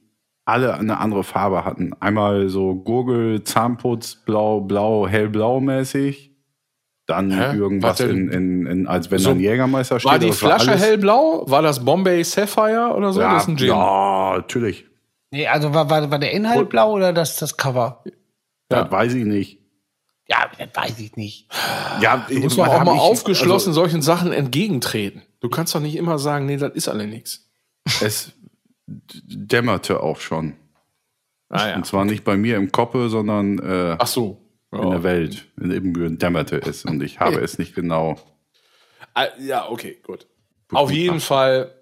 alle 0.48 0.74
eine 0.74 0.98
andere 0.98 1.24
Farbe 1.24 1.64
hatten. 1.64 1.92
Einmal 2.00 2.48
so 2.48 2.74
Gurgel, 2.74 3.44
Zahnputz, 3.44 4.16
blau, 4.24 4.60
blau, 4.60 5.06
hellblau 5.06 5.60
mäßig. 5.60 6.32
Dann 7.06 7.30
Hä? 7.30 7.56
irgendwas 7.56 8.00
Was 8.00 8.08
in, 8.08 8.28
in, 8.30 8.66
in, 8.66 8.86
als 8.86 9.10
wenn 9.10 9.18
So, 9.18 9.30
da 9.30 9.36
ein 9.36 9.40
Jägermeister 9.40 9.98
steht. 9.98 10.10
War 10.12 10.18
die 10.18 10.32
Flasche 10.32 10.70
alles- 10.72 10.82
hellblau? 10.82 11.44
War 11.48 11.62
das 11.62 11.82
Bombay 11.84 12.22
Sapphire 12.22 12.92
oder 12.94 13.12
so? 13.12 13.20
Ja, 13.20 13.34
das 13.34 13.42
ist 13.44 13.48
ein 13.48 13.56
Gin. 13.56 13.68
ja, 13.68 14.34
natürlich. 14.36 14.84
Nee, 15.30 15.46
also 15.46 15.72
war, 15.72 15.88
war, 15.88 16.10
war 16.10 16.18
der 16.18 16.32
Inhalt 16.32 16.68
blau 16.70 16.92
oder 16.92 17.12
das, 17.12 17.36
das 17.36 17.56
Cover? 17.56 18.02
Ja. 18.70 18.82
Das 18.82 18.90
weiß 18.90 19.14
ich 19.14 19.24
nicht. 19.24 19.58
Ja, 20.28 20.50
das 20.58 20.68
weiß 20.74 20.98
ich 20.98 21.16
nicht. 21.16 21.48
Ja, 22.02 22.26
Du 22.28 22.38
musst 22.40 22.58
doch 22.58 22.66
auch 22.68 22.84
mal 22.84 22.92
aufgeschlossen 22.98 23.72
solchen 23.72 24.02
Sachen 24.02 24.32
entgegentreten. 24.32 25.22
Du 25.40 25.48
kannst 25.48 25.74
doch 25.74 25.80
nicht 25.80 25.96
immer 25.96 26.18
sagen, 26.18 26.44
nee, 26.44 26.58
das 26.58 26.72
ist 26.74 26.88
alle 26.88 27.06
nichts. 27.06 27.48
Also, 27.86 28.04
es 28.06 28.32
dämmerte 28.88 30.02
auch 30.02 30.20
schon. 30.20 30.54
Ah, 31.50 31.74
Und 31.76 31.86
zwar 31.86 32.04
nicht 32.04 32.24
bei 32.24 32.36
mir 32.36 32.56
im 32.56 32.72
Koppe, 32.72 33.08
sondern 33.08 33.58
äh, 33.58 33.96
Ach 33.98 34.06
so. 34.06 34.40
Ja. 34.72 34.82
in 34.82 34.90
der 34.90 35.02
Welt. 35.02 35.46
In 35.60 35.70
Ibbenbüren 35.70 36.18
dämmerte 36.18 36.56
es 36.58 36.84
und 36.84 37.02
ich 37.02 37.20
habe 37.20 37.36
es 37.40 37.58
nicht 37.58 37.74
genau. 37.74 38.16
Ah, 39.14 39.26
Ja, 39.38 39.68
okay, 39.70 39.98
gut. 40.02 40.26
Auf 40.72 40.90
jeden 40.90 41.20
Fall. 41.20 41.74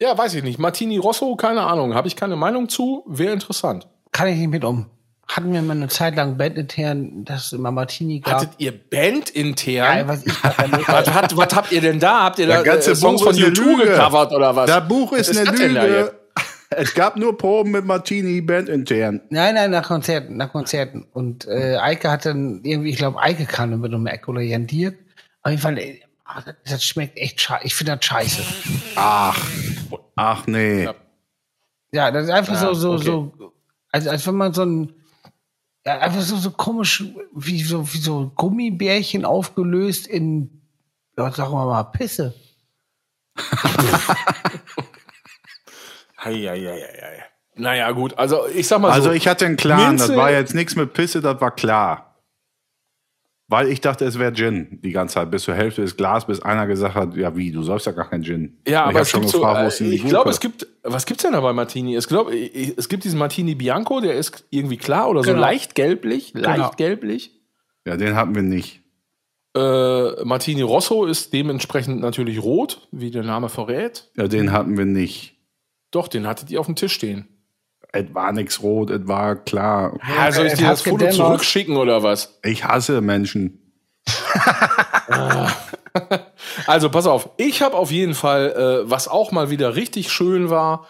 Ja, 0.00 0.16
weiß 0.16 0.34
ich 0.34 0.42
nicht. 0.42 0.58
Martini 0.58 0.96
Rosso, 0.96 1.36
keine 1.36 1.62
Ahnung. 1.62 1.94
Habe 1.94 2.08
ich 2.08 2.16
keine 2.16 2.36
Meinung 2.36 2.68
zu. 2.68 3.04
Wäre 3.06 3.32
interessant. 3.34 3.86
Kann 4.12 4.28
ich 4.28 4.38
nicht 4.38 4.48
mit 4.50 4.64
um. 4.64 4.86
Hatten 5.28 5.52
wir 5.52 5.62
mal 5.62 5.76
eine 5.76 5.88
Zeit 5.88 6.16
lang 6.16 6.36
bandintern, 6.36 7.24
dass 7.24 7.46
es 7.46 7.52
immer 7.52 7.70
Martini 7.70 8.20
gab. 8.20 8.34
Hattet 8.34 8.50
ihr 8.58 8.72
Band 8.72 9.34
ja, 9.34 9.40
intern? 9.40 10.08
was 10.08 10.26
ich 10.26 10.32
was 10.44 10.56
damit- 10.56 11.36
was, 11.36 11.54
habt 11.54 11.72
ihr 11.72 11.80
denn 11.80 11.98
da? 11.98 12.24
Habt 12.24 12.38
ihr 12.38 12.46
da 12.46 12.56
Der 12.56 12.62
ganze 12.62 12.92
äh, 12.92 12.94
Songs 12.94 13.20
Buch 13.20 13.28
von 13.28 13.36
ist 13.36 13.38
eine 13.44 13.54
YouTube 13.54 13.78
Lüge. 13.78 13.90
gecovert 13.92 14.32
oder 14.32 14.54
was? 14.54 14.66
Das 14.66 14.86
Buch 14.86 15.12
ist, 15.12 15.30
Was 15.30 15.36
eine 15.38 15.56
denn 15.56 15.74
da 15.74 15.84
Lüge. 15.84 16.14
Es 16.76 16.92
gab 16.94 17.16
nur 17.16 17.38
Proben 17.38 17.70
mit 17.70 17.84
Martini 17.84 18.40
Band 18.40 18.68
intern. 18.68 19.20
Nein, 19.30 19.54
nein, 19.54 19.70
nach 19.70 19.86
Konzerten, 19.86 20.36
nach 20.36 20.50
Konzerten. 20.50 21.06
Und 21.12 21.46
äh, 21.46 21.76
Eike 21.76 22.10
hat 22.10 22.26
dann 22.26 22.62
irgendwie, 22.64 22.90
ich 22.90 22.96
glaube, 22.96 23.20
Eike 23.20 23.44
kam 23.44 23.70
dann 23.70 23.80
mit 23.80 23.94
einem 23.94 24.06
Eck 24.08 24.26
oder 24.26 24.40
jandiert. 24.40 24.96
Auf 25.42 25.50
jeden 25.50 25.62
Fall, 25.62 25.78
ey, 25.78 26.02
ah, 26.24 26.40
das, 26.44 26.54
das 26.68 26.84
schmeckt 26.84 27.16
echt 27.16 27.40
scheiße. 27.40 27.64
Ich 27.64 27.74
finde 27.76 27.96
das 27.96 28.04
scheiße. 28.04 28.42
Ach, 28.96 29.38
ach 30.16 30.46
nee. 30.48 30.84
Ja. 30.84 30.94
Ja, 31.92 32.10
das 32.10 32.24
ist 32.24 32.30
einfach 32.30 32.56
so, 32.56 32.74
so, 32.74 32.92
okay. 32.94 33.04
so, 33.04 33.52
als, 33.92 34.08
als 34.08 34.26
wenn 34.26 34.34
man 34.34 34.52
so 34.52 34.64
ein, 34.64 34.92
ja, 35.86 35.98
einfach 35.98 36.20
so, 36.20 36.36
so 36.36 36.50
komisch, 36.50 37.04
wie 37.34 37.62
so, 37.62 37.92
wie 37.92 37.98
so 37.98 38.32
Gummibärchen 38.34 39.24
aufgelöst 39.24 40.06
in, 40.06 40.62
ja, 41.16 41.30
sagen 41.32 41.52
wir 41.52 41.66
mal, 41.66 41.84
Pisse. 41.84 42.34
Eieieiei. 46.16 47.24
Naja, 47.56 47.90
gut. 47.92 48.18
Also, 48.18 48.46
ich 48.48 48.66
sag 48.66 48.80
mal 48.80 48.90
Also 48.90 49.10
so. 49.10 49.14
ich 49.14 49.28
hatte 49.28 49.46
einen 49.46 49.56
Plan, 49.56 49.96
das 49.96 50.08
Minze- 50.08 50.16
war 50.20 50.30
jetzt 50.30 50.54
nichts 50.54 50.74
mit 50.76 50.92
Pisse, 50.92 51.20
das 51.20 51.40
war 51.40 51.54
klar. 51.54 52.13
Weil 53.54 53.68
ich 53.68 53.80
dachte, 53.80 54.04
es 54.04 54.18
wäre 54.18 54.32
Gin 54.32 54.80
die 54.82 54.90
ganze 54.90 55.14
Zeit, 55.14 55.30
bis 55.30 55.44
zur 55.44 55.54
Hälfte 55.54 55.82
des 55.82 55.96
Glas, 55.96 56.26
bis 56.26 56.40
einer 56.40 56.66
gesagt 56.66 56.96
hat, 56.96 57.14
ja 57.16 57.36
wie, 57.36 57.52
du 57.52 57.62
sollst 57.62 57.86
ja 57.86 57.92
gar 57.92 58.08
kein 58.10 58.24
Gin. 58.24 58.56
Ja, 58.66 58.86
aber 58.86 59.02
ich 59.02 59.08
so, 59.08 59.20
gefragt, 59.20 59.60
äh, 59.62 59.66
ist 59.68 59.80
ich 59.80 60.04
glaube, 60.04 60.30
es 60.30 60.40
gibt, 60.40 60.66
was 60.82 61.06
gibt's 61.06 61.22
denn 61.22 61.34
da 61.34 61.40
bei 61.40 61.52
Martini? 61.52 61.94
Es, 61.94 62.08
glaub, 62.08 62.32
ich- 62.32 62.76
es 62.76 62.88
gibt 62.88 63.04
diesen 63.04 63.18
Martini 63.18 63.54
Bianco, 63.54 64.00
der 64.00 64.14
ist 64.14 64.44
irgendwie 64.50 64.76
klar 64.76 65.08
oder 65.08 65.22
so 65.22 65.28
Genau. 65.30 65.40
leicht 65.40 65.76
gelblich, 65.76 66.32
leicht 66.34 66.56
Genau. 66.56 66.70
gelblich. 66.76 67.30
Ja, 67.86 67.96
den 67.96 68.16
hatten 68.16 68.34
wir 68.34 68.42
nicht. 68.42 68.80
Äh, 69.56 70.24
Martini 70.24 70.62
Rosso 70.62 71.04
ist 71.04 71.32
dementsprechend 71.32 72.00
natürlich 72.00 72.42
rot, 72.42 72.88
wie 72.90 73.12
der 73.12 73.22
Name 73.22 73.48
verrät. 73.48 74.10
Ja, 74.16 74.26
den 74.26 74.50
hatten 74.50 74.76
wir 74.76 74.84
nicht. 74.84 75.36
Doch, 75.92 76.08
den 76.08 76.26
hattet 76.26 76.50
ihr 76.50 76.58
auf 76.58 76.66
dem 76.66 76.74
Tisch 76.74 76.92
stehen. 76.92 77.28
Es 77.94 78.12
war 78.12 78.32
nichts 78.32 78.60
rot, 78.60 78.90
es 78.90 79.06
war 79.06 79.36
klar. 79.36 79.96
Ja, 80.16 80.32
soll 80.32 80.46
ich 80.46 80.54
es 80.54 80.58
dir 80.58 80.68
das 80.68 80.82
Foto 80.82 80.96
gedämmert. 80.96 81.14
zurückschicken 81.14 81.76
oder 81.76 82.02
was? 82.02 82.40
Ich 82.42 82.64
hasse 82.64 83.00
Menschen. 83.00 83.72
Also 86.66 86.90
pass 86.90 87.06
auf, 87.06 87.30
ich 87.36 87.62
habe 87.62 87.76
auf 87.76 87.92
jeden 87.92 88.14
Fall, 88.14 88.50
äh, 88.84 88.90
was 88.90 89.06
auch 89.06 89.30
mal 89.30 89.50
wieder 89.50 89.76
richtig 89.76 90.10
schön 90.10 90.50
war, 90.50 90.86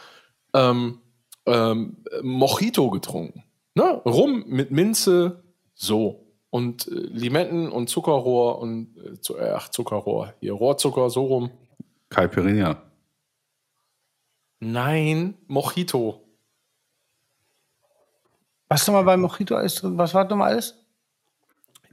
ähm, 0.55 1.01
ähm, 1.47 1.99
Mojito 2.23 2.89
getrunken. 2.89 3.45
Ne? 3.75 4.01
Rum 4.07 4.45
mit 4.47 4.71
Minze, 4.71 5.45
so. 5.75 6.25
Und 6.49 6.89
äh, 6.89 6.95
Limetten 6.95 7.69
und 7.71 7.91
Zuckerrohr 7.91 8.61
und 8.61 8.97
äh, 8.97 9.21
zu, 9.21 9.37
äh, 9.37 9.51
ach, 9.55 9.69
Zuckerrohr, 9.69 10.33
hier 10.41 10.55
Rohrzucker, 10.55 11.11
so 11.11 11.27
rum. 11.27 11.51
Caipirinha. 12.09 12.81
Nein, 14.61 15.35
Mojito. 15.49 16.24
Was 18.69 18.87
nochmal 18.87 19.05
bei 19.05 19.17
Mojito 19.17 19.57
alles 19.57 19.77
drin? 19.77 19.97
Was 19.99 20.15
war 20.15 20.25
nochmal 20.25 20.53
alles? 20.53 20.75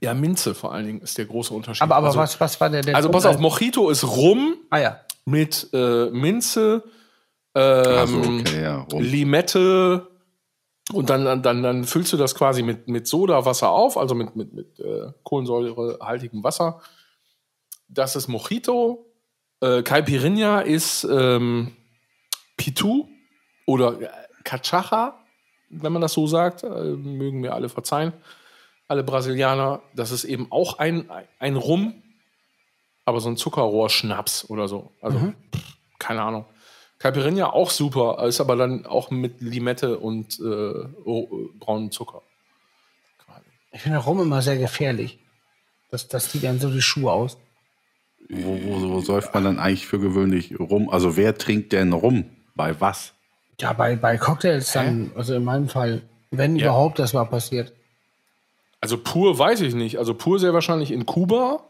Ja, 0.01 0.13
Minze 0.13 0.55
vor 0.55 0.73
allen 0.73 0.87
Dingen 0.87 1.01
ist 1.01 1.17
der 1.17 1.25
große 1.25 1.53
Unterschied. 1.53 1.83
Aber, 1.83 1.95
aber 1.95 2.07
also, 2.07 2.19
was, 2.19 2.39
was 2.39 2.59
war 2.59 2.69
der, 2.69 2.81
der 2.81 2.95
Also 2.95 3.09
pass 3.09 3.25
auf, 3.25 3.37
Mojito 3.37 3.89
ist 3.89 4.03
Rum 4.03 4.55
Ah 4.71 4.79
ja. 4.79 4.99
mit 5.25 5.69
äh, 5.73 6.09
Minze, 6.09 6.83
ähm, 7.53 7.85
Also 7.85 8.17
okay, 8.19 8.63
ja. 8.63 8.87
Limette 8.93 10.07
und 10.91 11.09
dann, 11.09 11.41
dann, 11.41 11.63
dann, 11.63 11.83
füllst 11.85 12.11
du 12.11 12.17
das 12.17 12.35
quasi 12.35 12.63
mit, 12.63 12.87
mit 12.87 13.07
Sodawasser 13.07 13.69
auf, 13.69 13.97
also 13.97 14.15
mit, 14.15 14.35
mit, 14.35 14.53
mit 14.53 14.79
äh, 14.79 15.11
kohlensäurehaltigem 15.23 16.43
Wasser. 16.43 16.81
Das 17.87 18.15
ist 18.15 18.27
Mojito. 18.27 19.05
Äh, 19.61 19.83
Caipirinha 19.83 20.61
ist 20.61 21.03
ähm, 21.09 21.73
Pitu 22.57 23.07
oder 23.65 24.01
äh, 24.01 24.09
Cachaça, 24.43 25.13
wenn 25.71 25.93
man 25.93 26.01
das 26.01 26.13
so 26.13 26.27
sagt. 26.27 26.63
Äh, 26.63 26.67
mögen 26.67 27.41
mir 27.41 27.53
alle 27.53 27.69
verzeihen. 27.69 28.13
Alle 28.87 29.03
Brasilianer. 29.03 29.81
Das 29.95 30.11
ist 30.11 30.23
eben 30.23 30.51
auch 30.51 30.79
ein, 30.79 31.09
ein 31.39 31.55
Rum, 31.55 32.01
aber 33.05 33.19
so 33.19 33.29
ein 33.29 33.37
Zuckerrohrschnaps 33.37 34.49
oder 34.49 34.67
so. 34.67 34.91
Also, 35.01 35.33
pff, 35.55 35.77
keine 35.97 36.21
Ahnung. 36.21 36.45
Caipirinha 36.99 37.47
auch 37.47 37.71
super, 37.71 38.23
ist 38.27 38.41
aber 38.41 38.55
dann 38.55 38.85
auch 38.85 39.09
mit 39.09 39.41
Limette 39.41 39.97
und 39.97 40.39
äh, 40.39 40.43
oh, 41.03 41.27
äh, 41.31 41.57
braunem 41.57 41.89
Zucker. 41.89 42.21
Ich 43.71 43.81
finde 43.81 43.97
Rum 43.99 44.21
immer 44.21 44.41
sehr 44.41 44.57
gefährlich. 44.57 45.19
Das, 45.89 46.07
das 46.07 46.29
zieht 46.29 46.43
dann 46.43 46.59
so 46.59 46.69
die 46.69 46.81
Schuhe 46.81 47.11
aus. 47.11 47.37
Wo, 48.29 48.59
wo, 48.63 48.89
wo 48.91 49.01
säuft 49.01 49.33
man 49.33 49.43
dann 49.43 49.59
eigentlich 49.59 49.87
für 49.87 49.99
gewöhnlich 49.99 50.59
rum? 50.59 50.89
Also 50.89 51.17
wer 51.17 51.37
trinkt 51.37 51.71
denn 51.73 51.91
rum? 51.91 52.25
Bei 52.55 52.79
was? 52.79 53.13
Ja, 53.61 53.73
bei, 53.73 53.95
bei 53.95 54.17
Cocktails 54.17 54.71
dann, 54.73 55.11
also 55.15 55.35
in 55.35 55.43
meinem 55.43 55.69
Fall, 55.69 56.01
wenn 56.31 56.55
Ja. 56.55 56.67
überhaupt 56.67 56.99
das 56.99 57.13
mal 57.13 57.25
passiert. 57.25 57.71
Also 58.79 58.97
pur 58.97 59.37
weiß 59.37 59.61
ich 59.61 59.75
nicht. 59.75 59.99
Also 59.99 60.13
pur 60.15 60.39
sehr 60.39 60.53
wahrscheinlich 60.53 60.91
in 60.91 61.05
Kuba, 61.05 61.61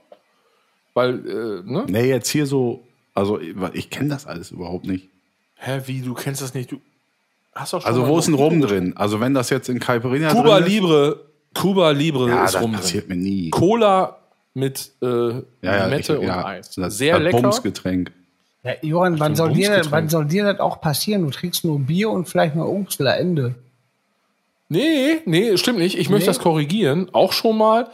weil, 0.94 1.16
äh, 1.28 1.70
ne? 1.70 1.86
Nee, 1.88 2.08
jetzt 2.10 2.30
hier 2.30 2.46
so, 2.46 2.82
also 3.14 3.40
ich, 3.40 3.56
ich 3.74 3.90
kenne 3.90 4.10
das 4.10 4.26
alles 4.26 4.52
überhaupt 4.52 4.86
nicht. 4.86 5.10
Hä, 5.56 5.82
wie, 5.86 6.02
du 6.02 6.14
kennst 6.14 6.42
das 6.42 6.54
nicht? 6.54 6.72
Du 6.72 6.80
hast 7.54 7.74
doch 7.74 7.82
schon 7.82 7.88
Also 7.90 8.08
wo 8.08 8.18
ist 8.18 8.28
ein 8.28 8.34
Rum 8.34 8.62
drin? 8.62 8.94
Also 8.96 9.20
wenn 9.20 9.34
das 9.34 9.50
jetzt 9.50 9.68
in 9.70 9.80
Caipirinha 9.80 10.32
Cuba 10.32 10.56
drin 10.60 10.64
ist, 10.68 10.70
Libre, 10.74 11.20
Cuba 11.54 11.92
Libre 11.92 12.30
ja, 12.30 12.46
ist 12.46 12.56
das 12.56 12.62
Rum 12.64 12.72
drin. 12.72 12.80
passiert 12.82 13.10
mir 13.10 13.16
nie. 13.18 13.50
Cola 13.50 14.18
mit 14.54 14.92
äh, 15.02 15.06
Ja, 15.06 15.42
ja, 15.62 15.86
Limette 15.86 16.14
ich- 16.14 16.20
und 16.20 16.26
ja, 16.28 16.46
Eis. 16.46 16.72
Das, 16.72 16.98
Sehr 16.98 17.16
das 17.16 17.24
lecker. 17.24 17.42
Bumsgetränk. 17.42 18.12
Ja, 18.64 18.74
Johann, 18.82 19.20
wann 19.20 19.36
soll, 19.36 19.54
dir, 19.54 19.82
wann 19.90 20.08
soll 20.10 20.26
dir 20.26 20.44
das 20.46 20.60
auch 20.60 20.82
passieren? 20.82 21.24
Du 21.24 21.32
trinkst 21.32 21.66
nur 21.66 21.80
Bier 21.80 22.10
und 22.12 22.30
vielleicht 22.30 22.56
mal 22.56 22.66
Obstler, 22.68 23.18
Ende. 23.18 23.56
Nee, 24.70 25.22
nee, 25.26 25.58
stimmt 25.58 25.80
nicht. 25.80 25.98
Ich 25.98 26.10
möchte 26.10 26.26
Nee. 26.30 26.36
das 26.36 26.40
korrigieren. 26.40 27.10
Auch 27.12 27.34
schon 27.34 27.58
mal. 27.58 27.90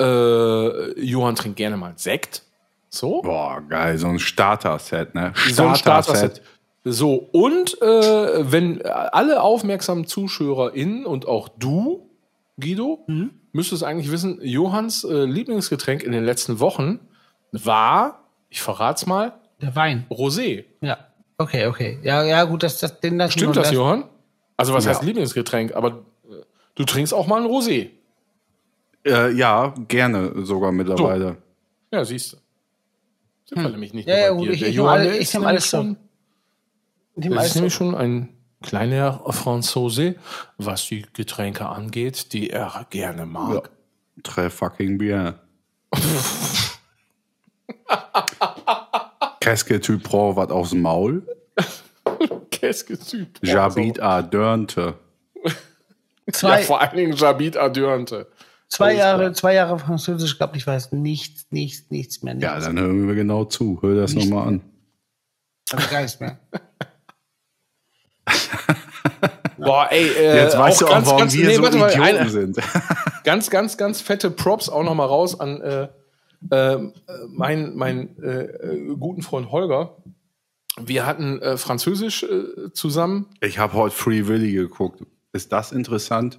Äh, 0.00 1.00
Johann 1.00 1.34
trinkt 1.36 1.56
gerne 1.56 1.76
mal 1.76 1.92
Sekt. 1.96 2.42
So. 2.88 3.22
Boah, 3.22 3.62
geil, 3.68 3.96
so 3.98 4.08
ein 4.08 4.18
Starter-Set, 4.18 5.14
ne? 5.14 5.32
So 5.50 5.68
ein 5.68 5.76
Starter-Set. 5.76 6.42
So, 6.84 7.28
und 7.32 7.80
äh, 7.82 8.50
wenn 8.52 8.82
alle 8.84 9.42
aufmerksamen 9.42 10.06
ZuschauerInnen 10.06 11.04
und 11.06 11.26
auch 11.28 11.48
du, 11.48 12.08
Guido, 12.58 13.04
Mhm. 13.06 13.30
müsstest 13.52 13.84
eigentlich 13.84 14.10
wissen, 14.10 14.38
Johanns 14.42 15.04
äh, 15.04 15.24
Lieblingsgetränk 15.24 16.02
in 16.02 16.12
den 16.12 16.24
letzten 16.24 16.58
Wochen 16.58 16.98
war, 17.52 18.24
ich 18.48 18.60
verrat's 18.62 19.06
mal, 19.06 19.34
Der 19.60 19.74
Wein. 19.76 20.06
Rosé. 20.10 20.64
Ja. 20.80 20.98
Okay, 21.38 21.66
okay. 21.66 21.98
Ja, 22.02 22.22
ja, 22.24 22.44
gut, 22.44 22.62
das, 22.62 22.78
das, 22.78 23.00
den 23.00 23.16
lassen 23.18 23.32
Stimmt 23.32 23.56
wir- 23.56 23.62
das, 23.62 23.72
Johann? 23.72 24.04
Also 24.56 24.74
was 24.74 24.84
Ja. 24.84 24.90
heißt 24.90 25.02
Lieblingsgetränk? 25.02 25.74
Aber 25.74 25.88
äh, 26.28 26.42
du 26.74 26.84
trinkst 26.84 27.14
auch 27.14 27.26
mal 27.26 27.40
ein 27.42 27.46
Rosé. 27.48 27.90
Äh, 29.06 29.32
ja, 29.32 29.74
gerne 29.88 30.44
sogar 30.44 30.70
mittlerweile. 30.72 31.38
Ja, 31.90 32.04
siehst 32.04 32.34
du. 32.34 32.36
Sind 33.46 33.62
wir 33.62 33.70
nämlich 33.70 33.94
nicht 33.94 34.06
Hm. 34.08 34.14
Ja, 34.14 34.18
nur 34.18 34.24
ja, 34.26 34.30
bei 34.32 34.36
gut, 34.38 34.48
dir. 34.48 34.52
ich- 34.52 34.60
Der 34.60 34.68
ich 34.68 34.74
Johann, 34.76 34.98
alle- 35.00 35.14
ich 35.16 35.20
ist 35.22 35.32
nehm 35.34 35.40
nämlich 35.42 35.48
alles 35.50 35.66
schon, 35.66 35.96
der 37.16 37.42
ist 37.42 37.54
nämlich 37.54 37.74
schon 37.74 37.94
ein 37.94 38.28
kleiner 38.62 39.20
Franzose, 39.32 40.16
was 40.58 40.86
die 40.86 41.06
Getränke 41.14 41.66
angeht, 41.66 42.32
die 42.34 42.50
er 42.50 42.86
gerne 42.90 43.24
mag. 43.26 43.70
Très 44.22 44.50
fucking 44.50 44.98
bien. 44.98 45.34
Qu'est-ce 49.40 49.64
que 49.64 49.74
tu 49.74 49.98
prends 49.98 50.36
was 50.36 50.50
aus 50.50 50.70
dem 50.70 50.82
Maul? 50.82 51.26
Qu'est-ce 52.50 52.84
que 52.84 52.94
tu 52.94 53.26
prends? 53.26 53.50
J'habite 53.50 53.98
à 54.00 54.22
Dörnte. 54.22 54.94
Ja, 56.42 56.58
vor 56.58 56.80
allen 56.80 56.96
Dingen 56.96 57.12
Jabit 57.16 57.56
Adörnte. 57.56 58.26
zwei, 58.68 58.94
Jahre, 58.94 59.32
zwei 59.32 59.54
Jahre 59.54 59.78
Französisch, 59.78 60.36
glaube 60.38 60.56
ich, 60.56 60.66
weiß 60.66 60.92
nichts, 60.92 61.46
nichts, 61.50 61.90
nichts 61.90 62.22
mehr. 62.22 62.34
Nichts. 62.34 62.46
Ja, 62.46 62.60
dann 62.60 62.78
hören 62.78 63.08
wir 63.08 63.14
genau 63.14 63.44
zu. 63.44 63.78
Hör 63.82 63.96
das 63.96 64.14
nochmal 64.14 64.48
an. 64.48 64.62
Hab 65.72 65.80
ich 65.80 65.90
gar 65.90 66.02
nichts 66.02 66.20
mehr. 66.20 66.38
Boah, 69.58 69.88
ey, 69.90 70.08
äh, 70.08 70.44
Jetzt 70.44 70.56
weißt 70.56 70.80
du 70.80 70.86
auch, 70.86 70.90
ganz, 70.90 71.06
warum 71.06 71.18
ganz, 71.20 71.34
wir 71.34 71.46
nee, 71.46 71.56
so 71.56 71.62
warte 71.62 71.76
mal, 71.76 71.90
Idioten 71.90 72.16
eine, 72.16 72.30
sind. 72.30 72.56
ganz, 73.24 73.50
ganz, 73.50 73.76
ganz 73.76 74.00
fette 74.00 74.30
Props 74.30 74.70
auch 74.70 74.82
noch 74.82 74.94
mal 74.94 75.04
raus 75.04 75.38
an 75.38 75.60
äh, 75.60 75.88
äh, 76.50 76.78
meinen 77.28 77.76
mein, 77.76 78.22
äh, 78.22 78.94
guten 78.98 79.22
Freund 79.22 79.50
Holger. 79.50 79.96
Wir 80.78 81.04
hatten 81.06 81.40
äh, 81.40 81.56
Französisch 81.56 82.22
äh, 82.22 82.72
zusammen. 82.72 83.26
Ich 83.40 83.58
habe 83.58 83.74
heute 83.74 83.94
Free 83.94 84.26
Willy 84.26 84.52
geguckt. 84.52 85.02
Ist 85.32 85.52
das 85.52 85.72
interessant? 85.72 86.38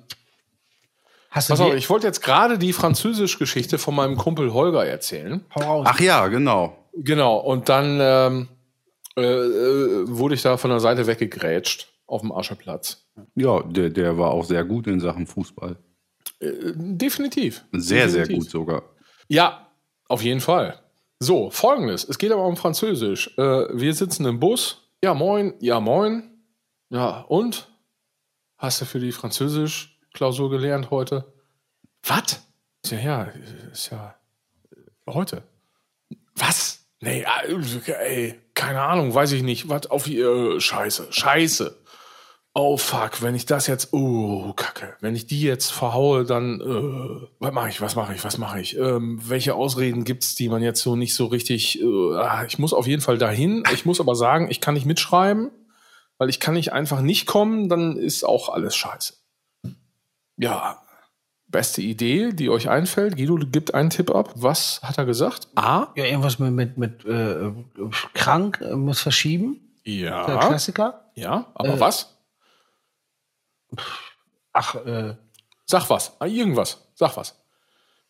Hast 1.30 1.50
du 1.50 1.54
Pass 1.54 1.62
auf, 1.62 1.74
ich 1.76 1.90
wollte 1.90 2.08
jetzt 2.08 2.22
gerade 2.22 2.58
die 2.58 2.74
Französisch-Geschichte 2.74 3.78
von 3.78 3.96
meinem 3.96 4.18
Kumpel 4.18 4.54
Holger 4.54 4.86
erzählen. 4.86 5.46
Hau 5.56 5.62
raus. 5.62 5.88
Ach 5.90 6.00
ja, 6.00 6.28
genau. 6.28 6.78
Genau, 6.94 7.38
und 7.38 7.70
dann 7.70 8.00
ähm, 8.02 8.48
äh, 9.16 9.22
äh, 9.22 10.10
wurde 10.10 10.36
ich 10.36 10.42
da 10.42 10.58
von 10.58 10.72
der 10.72 10.82
Seite 10.82 11.08
weggegrätscht 11.08 11.88
auf 12.06 12.22
dem 12.22 12.34
Ascheplatz. 12.34 13.06
Ja, 13.36 13.62
der, 13.64 13.90
der 13.90 14.18
war 14.18 14.32
auch 14.32 14.44
sehr 14.44 14.66
gut 14.66 14.88
in 14.88 15.00
Sachen 15.00 15.26
Fußball. 15.26 15.78
Äh, 16.40 16.50
definitiv. 16.76 17.64
Sehr, 17.72 18.10
sehr 18.10 18.24
Definitiv. 18.24 18.46
gut 18.46 18.52
sogar. 18.52 18.84
Ja, 19.30 19.61
auf 20.12 20.22
jeden 20.24 20.42
Fall. 20.42 20.78
So, 21.20 21.50
folgendes. 21.50 22.04
Es 22.04 22.18
geht 22.18 22.32
aber 22.32 22.46
um 22.46 22.58
Französisch. 22.58 23.36
Äh, 23.38 23.68
wir 23.72 23.94
sitzen 23.94 24.26
im 24.26 24.40
Bus. 24.40 24.90
Ja, 25.04 25.14
moin. 25.14 25.54
Ja, 25.60 25.80
moin. 25.80 26.30
Ja, 26.90 27.22
und? 27.22 27.68
Hast 28.58 28.82
du 28.82 28.86
für 28.86 29.00
die 29.00 29.12
Französisch-Klausur 29.12 30.50
gelernt 30.50 30.92
heute? 30.92 31.34
Was? 32.04 32.42
Ja, 32.88 33.00
ja, 33.00 33.24
ist 33.72 33.92
ja 33.92 34.16
äh, 34.72 35.12
heute. 35.12 35.44
Was? 36.36 36.86
Nee, 37.00 37.22
äh, 37.22 37.92
ey, 37.92 38.40
keine 38.54 38.82
Ahnung, 38.82 39.14
weiß 39.14 39.32
ich 39.32 39.44
nicht. 39.44 39.70
Was 39.70 39.88
auf 39.90 40.08
ihr 40.08 40.60
Scheiße, 40.60 41.08
Scheiße. 41.12 41.81
Oh 42.54 42.76
fuck, 42.76 43.22
wenn 43.22 43.34
ich 43.34 43.46
das 43.46 43.68
jetzt, 43.68 43.94
oh 43.94 44.52
Kacke, 44.54 44.96
wenn 45.00 45.16
ich 45.16 45.26
die 45.26 45.42
jetzt 45.42 45.72
verhaue, 45.72 46.26
dann 46.26 46.60
äh, 46.60 47.28
was 47.40 47.54
mache 47.54 47.70
ich, 47.70 47.80
was 47.80 47.96
mache 47.96 48.14
ich, 48.14 48.24
was 48.26 48.38
mache 48.38 48.60
ich? 48.60 48.78
Ähm, 48.78 49.22
welche 49.24 49.56
Ausreden 49.56 50.04
gibt's, 50.04 50.36
die 50.36 50.50
man 50.50 50.62
jetzt 50.62 50.82
so 50.82 50.98
nicht 50.98 51.16
so 51.16 51.28
richtig? 51.28 51.82
Äh, 51.82 51.86
ah, 52.16 52.44
ich 52.46 52.60
muss 52.60 52.74
auf 52.74 52.88
jeden 52.88 53.02
Fall 53.02 53.18
dahin. 53.18 53.64
Ich 53.74 53.86
muss 53.86 54.02
aber 54.02 54.16
sagen, 54.16 54.50
ich 54.52 54.60
kann 54.60 54.74
nicht 54.74 54.86
mitschreiben, 54.86 55.50
weil 56.18 56.28
ich 56.30 56.42
kann 56.42 56.56
nicht 56.56 56.74
einfach 56.74 57.00
nicht 57.00 57.26
kommen, 57.26 57.70
dann 57.70 57.96
ist 57.96 58.26
auch 58.26 58.50
alles 58.50 58.76
scheiße. 58.76 59.14
Ja, 60.36 60.82
beste 61.48 61.82
Idee, 61.82 62.34
die 62.34 62.50
euch 62.50 62.70
einfällt. 62.70 63.16
Guido 63.16 63.36
gibt 63.36 63.74
einen 63.74 63.92
Tipp 63.92 64.12
ab. 64.12 64.32
Was 64.36 64.82
hat 64.84 64.98
er 64.98 65.06
gesagt? 65.06 65.48
A. 65.56 65.88
Ja, 65.96 66.04
irgendwas 66.04 66.38
mit, 66.40 66.52
mit, 66.54 66.78
mit 66.78 67.06
äh, 67.06 67.52
krank, 68.14 68.60
äh, 68.62 68.76
muss 68.76 69.00
verschieben. 69.00 69.78
Der 69.86 69.94
Ja. 69.94 70.48
Klassiker. 70.48 71.12
Ja, 71.16 71.48
aber 71.54 71.76
Äh, 71.76 71.80
was? 71.80 72.18
Ach, 74.54 74.76
äh, 74.76 75.16
Sag 75.66 75.90
was. 75.90 76.16
Ah, 76.20 76.26
Irgendwas. 76.26 76.78
Sag 76.96 77.16
was. 77.16 77.40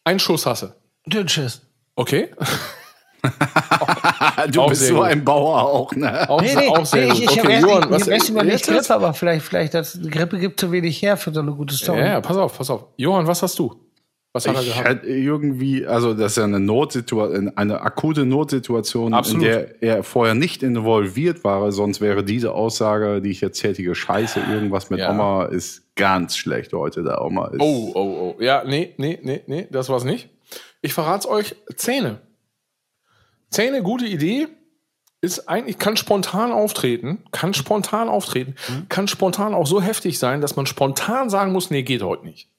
Ein 0.03 0.19
Schuss 0.19 0.45
hasse. 0.45 0.75
Dünnschiss. 1.05 1.61
Okay. 1.95 2.33
Du 4.51 4.61
Auch 4.61 4.69
bist 4.69 4.87
so 4.87 4.95
gut. 4.95 5.03
ein 5.05 5.23
Bauer 5.23 5.61
auch, 5.61 5.91
ne? 5.93 6.27
Auch, 6.27 6.41
Nee, 6.41 6.55
nee, 6.55 6.67
auch 6.69 6.85
sehr 6.85 7.03
nee 7.03 7.09
gut. 7.09 7.17
ich, 7.19 7.23
ich 7.25 7.29
okay, 7.43 7.57
habe 7.61 7.67
Johann, 7.67 7.91
erst, 7.91 8.09
was 8.09 8.19
ich 8.19 8.51
jetzt 8.51 8.67
ist? 8.67 8.87
Grippe, 8.87 8.95
aber 8.95 9.13
vielleicht, 9.13 9.45
vielleicht, 9.45 9.73
das 9.75 9.99
Grippe 10.09 10.39
gibt 10.39 10.59
zu 10.59 10.71
wenig 10.71 11.01
her 11.03 11.17
für 11.17 11.31
so 11.31 11.39
eine 11.41 11.51
gute 11.51 11.75
Story. 11.75 11.99
Ja, 11.99 12.05
ja, 12.07 12.21
pass 12.21 12.35
auf, 12.37 12.57
pass 12.57 12.69
auf. 12.71 12.85
Johann, 12.97 13.27
was 13.27 13.43
hast 13.43 13.59
du? 13.59 13.75
Was 14.33 14.47
hat 14.47 14.55
er 14.55 14.63
gehabt? 14.63 14.87
hätte 14.87 15.07
irgendwie, 15.07 15.85
also 15.85 16.13
das 16.13 16.31
ist 16.31 16.37
ja 16.37 16.45
eine 16.45 16.59
Notsituation, 16.59 17.51
eine 17.57 17.81
akute 17.81 18.25
Notsituation, 18.25 19.13
Absolut. 19.13 19.43
in 19.43 19.49
der 19.49 19.83
er 19.83 20.03
vorher 20.03 20.35
nicht 20.35 20.63
involviert 20.63 21.43
war, 21.43 21.71
sonst 21.73 21.99
wäre 21.99 22.23
diese 22.23 22.53
Aussage, 22.53 23.21
die 23.21 23.31
ich 23.31 23.41
jetzt 23.41 23.59
tätige, 23.59 23.93
scheiße, 23.93 24.39
irgendwas 24.49 24.89
mit 24.89 24.99
Ja. 24.99 25.11
Oma 25.11 25.45
ist 25.45 25.83
ganz 25.95 26.37
schlecht 26.37 26.71
heute. 26.71 27.03
Der 27.03 27.21
Oma 27.21 27.47
ist. 27.47 27.59
Oh, 27.59 27.91
oh, 27.93 28.35
oh. 28.37 28.41
Ja, 28.41 28.63
nee, 28.65 28.93
nee, 28.97 29.19
nee, 29.21 29.41
nee, 29.47 29.67
das 29.69 29.89
war's 29.89 30.05
nicht. 30.05 30.29
Ich 30.81 30.93
verrat's 30.93 31.27
euch. 31.27 31.55
Zähne. 31.75 32.21
Zähne, 33.49 33.83
gute 33.83 34.05
Idee. 34.05 34.47
Ist 35.23 35.47
eigentlich, 35.49 35.77
kann 35.77 35.97
spontan 35.97 36.51
auftreten, 36.51 37.23
kann 37.31 37.53
spontan 37.53 38.09
auftreten, 38.09 38.55
kann 38.89 39.07
spontan 39.07 39.53
auch 39.53 39.67
so 39.67 39.79
heftig 39.79 40.17
sein, 40.17 40.41
dass 40.41 40.55
man 40.55 40.65
spontan 40.65 41.29
sagen 41.29 41.51
muss, 41.51 41.69
nee, 41.69 41.83
geht 41.83 42.01
heute 42.01 42.25
nicht. 42.25 42.49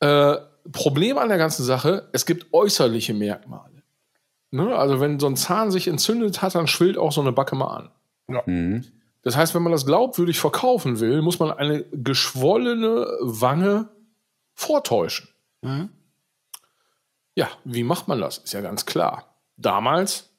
Äh, 0.00 0.36
Problem 0.72 1.18
an 1.18 1.28
der 1.28 1.38
ganzen 1.38 1.64
Sache, 1.64 2.08
es 2.12 2.26
gibt 2.26 2.52
äußerliche 2.52 3.14
Merkmale. 3.14 3.82
Ne? 4.50 4.74
Also 4.76 5.00
wenn 5.00 5.18
so 5.18 5.26
ein 5.26 5.36
Zahn 5.36 5.70
sich 5.70 5.88
entzündet 5.88 6.42
hat, 6.42 6.54
dann 6.54 6.66
schwillt 6.66 6.96
auch 6.96 7.12
so 7.12 7.20
eine 7.20 7.32
Backe 7.32 7.56
mal 7.56 7.76
an. 7.76 7.90
Mhm. 8.46 8.84
Das 9.22 9.36
heißt, 9.36 9.54
wenn 9.54 9.62
man 9.62 9.72
das 9.72 9.86
glaubwürdig 9.86 10.38
verkaufen 10.38 11.00
will, 11.00 11.22
muss 11.22 11.38
man 11.38 11.50
eine 11.50 11.84
geschwollene 11.84 13.06
Wange 13.20 13.88
vortäuschen. 14.54 15.28
Mhm. 15.62 15.88
Ja, 17.34 17.50
wie 17.64 17.82
macht 17.82 18.06
man 18.06 18.20
das? 18.20 18.38
Ist 18.38 18.52
ja 18.52 18.60
ganz 18.60 18.86
klar. 18.86 19.34
Damals, 19.56 20.30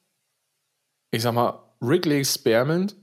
ich 1.12 1.22
sag 1.22 1.34
mal, 1.34 1.60
Wrigley 1.80 2.24
Spearmint? 2.24 2.96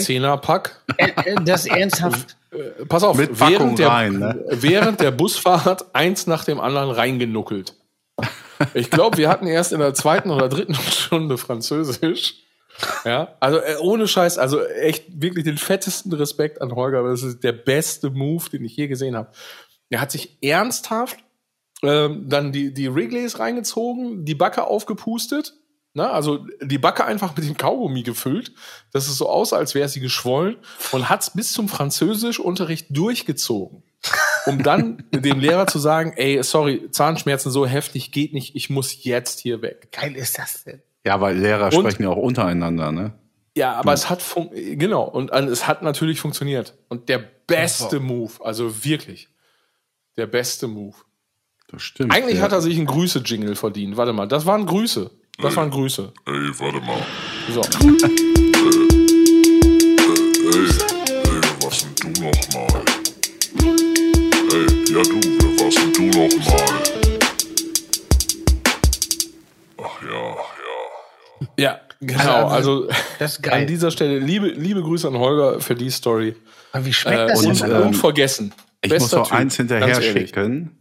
Zehnerpack. 0.00 0.82
Äh, 0.96 1.32
äh, 1.32 1.44
das 1.44 1.66
ernsthaft. 1.66 2.36
Äh, 2.52 2.84
Pass 2.86 3.02
auf, 3.02 3.16
Mit 3.16 3.36
Packung 3.38 3.52
während 3.52 3.78
der, 3.78 3.88
rein, 3.88 4.18
ne? 4.18 4.44
während 4.50 5.00
der 5.00 5.10
Busfahrt 5.10 5.94
eins 5.94 6.26
nach 6.26 6.44
dem 6.44 6.60
anderen 6.60 6.90
reingenuckelt. 6.90 7.74
Ich 8.74 8.90
glaube, 8.90 9.18
wir 9.18 9.28
hatten 9.28 9.46
erst 9.46 9.72
in 9.72 9.80
der 9.80 9.94
zweiten 9.94 10.30
oder 10.30 10.48
dritten 10.48 10.74
Stunde 10.90 11.38
Französisch. 11.38 12.34
Ja, 13.04 13.36
also 13.38 13.58
äh, 13.58 13.76
ohne 13.80 14.08
Scheiß, 14.08 14.38
also 14.38 14.64
echt 14.64 15.04
wirklich 15.20 15.44
den 15.44 15.58
fettesten 15.58 16.12
Respekt 16.12 16.60
an 16.62 16.74
Holger. 16.74 17.02
Das 17.02 17.22
ist 17.22 17.44
der 17.44 17.52
beste 17.52 18.10
Move, 18.10 18.48
den 18.50 18.64
ich 18.64 18.76
je 18.76 18.88
gesehen 18.88 19.14
habe. 19.14 19.30
Er 19.90 20.00
hat 20.00 20.10
sich 20.10 20.38
ernsthaft 20.40 21.18
ähm, 21.82 22.28
dann 22.28 22.52
die, 22.52 22.72
die 22.72 22.94
Wrigleys 22.94 23.38
reingezogen, 23.38 24.24
die 24.24 24.34
Backe 24.34 24.64
aufgepustet, 24.64 25.54
ne? 25.94 26.10
also 26.10 26.46
die 26.60 26.78
Backe 26.78 27.04
einfach 27.04 27.36
mit 27.36 27.46
dem 27.46 27.56
Kaugummi 27.56 28.02
gefüllt, 28.02 28.52
dass 28.92 29.08
es 29.08 29.16
so 29.16 29.28
aussah, 29.28 29.56
als 29.56 29.74
wäre 29.74 29.88
sie 29.88 30.00
geschwollen 30.00 30.56
und 30.92 31.08
hat's 31.08 31.32
bis 31.32 31.52
zum 31.52 31.68
Französischunterricht 31.68 32.86
durchgezogen. 32.90 33.82
Um 34.46 34.62
dann 34.62 35.04
dem 35.12 35.40
Lehrer 35.40 35.66
zu 35.66 35.78
sagen, 35.78 36.12
ey, 36.16 36.42
sorry, 36.42 36.90
Zahnschmerzen 36.90 37.50
so 37.50 37.66
heftig 37.66 38.10
geht 38.10 38.32
nicht, 38.32 38.56
ich 38.56 38.70
muss 38.70 39.04
jetzt 39.04 39.40
hier 39.40 39.62
weg. 39.62 39.88
Geil 39.92 40.16
ist 40.16 40.38
das 40.38 40.64
denn? 40.64 40.82
Ja, 41.04 41.20
weil 41.20 41.36
Lehrer 41.36 41.66
Und- 41.66 41.72
sprechen 41.72 42.02
ja 42.04 42.10
auch 42.10 42.16
untereinander, 42.16 42.92
ne? 42.92 43.14
Ja, 43.54 43.74
aber 43.74 43.92
es 43.92 44.08
hat 44.08 44.22
fun 44.22 44.48
genau 44.54 45.02
und 45.02 45.30
es 45.30 45.66
hat 45.66 45.82
natürlich 45.82 46.20
funktioniert 46.20 46.74
und 46.88 47.10
der 47.10 47.18
beste 47.46 48.00
Move, 48.00 48.32
also 48.42 48.82
wirklich 48.82 49.28
der 50.16 50.26
beste 50.26 50.68
Move. 50.68 50.96
Das 51.68 51.82
stimmt. 51.82 52.14
Eigentlich 52.14 52.38
ja. 52.38 52.42
hat 52.42 52.52
er 52.52 52.60
sich 52.60 52.76
einen 52.76 52.86
Grüße-Jingle 52.86 53.54
verdient. 53.54 53.96
Warte 53.96 54.12
mal, 54.12 54.26
das 54.26 54.46
waren 54.46 54.66
Grüße. 54.66 55.10
Das 55.38 55.56
waren 55.56 55.70
Grüße. 55.70 56.12
Ey, 56.26 56.32
warte 56.58 56.80
mal. 56.80 56.98
So. 57.52 57.60
Ey, 57.62 57.68
ey, 60.48 61.40
was 61.62 61.78
denn 61.84 61.94
du 62.14 62.20
nochmal? 62.22 62.84
Ey, 64.52 64.66
ja 64.94 65.02
du, 65.02 65.18
warst 65.58 65.78
denn 65.78 65.92
du 65.94 66.04
nochmal? 66.06 66.82
Ach 69.82 70.02
ja, 70.02 70.36
ja. 70.36 71.48
Ja, 71.56 71.80
genau. 72.00 72.46
Also, 72.46 72.88
Also 72.88 72.88
Das 73.18 73.38
ist 73.38 73.48
an 73.48 73.66
dieser 73.66 73.90
Stelle 73.90 74.18
liebe, 74.18 74.48
liebe 74.48 74.82
Grüße 74.82 75.08
an 75.08 75.18
Holger 75.18 75.60
für 75.60 75.74
die 75.74 75.90
Story. 75.90 76.36
Aber 76.72 76.84
wie 76.84 76.92
schmeckt 76.92 77.18
Äh, 77.18 77.26
das 77.28 77.44
und, 77.44 77.60
denn? 77.60 77.70
ähm, 77.70 77.82
unvergessen. 77.88 78.54
Ich 78.82 78.90
muss 78.92 79.02
Bester 79.02 79.16
noch 79.18 79.28
Typ, 79.28 79.36
eins 79.38 79.56
hinterher 79.56 80.00
schicken. 80.02 80.76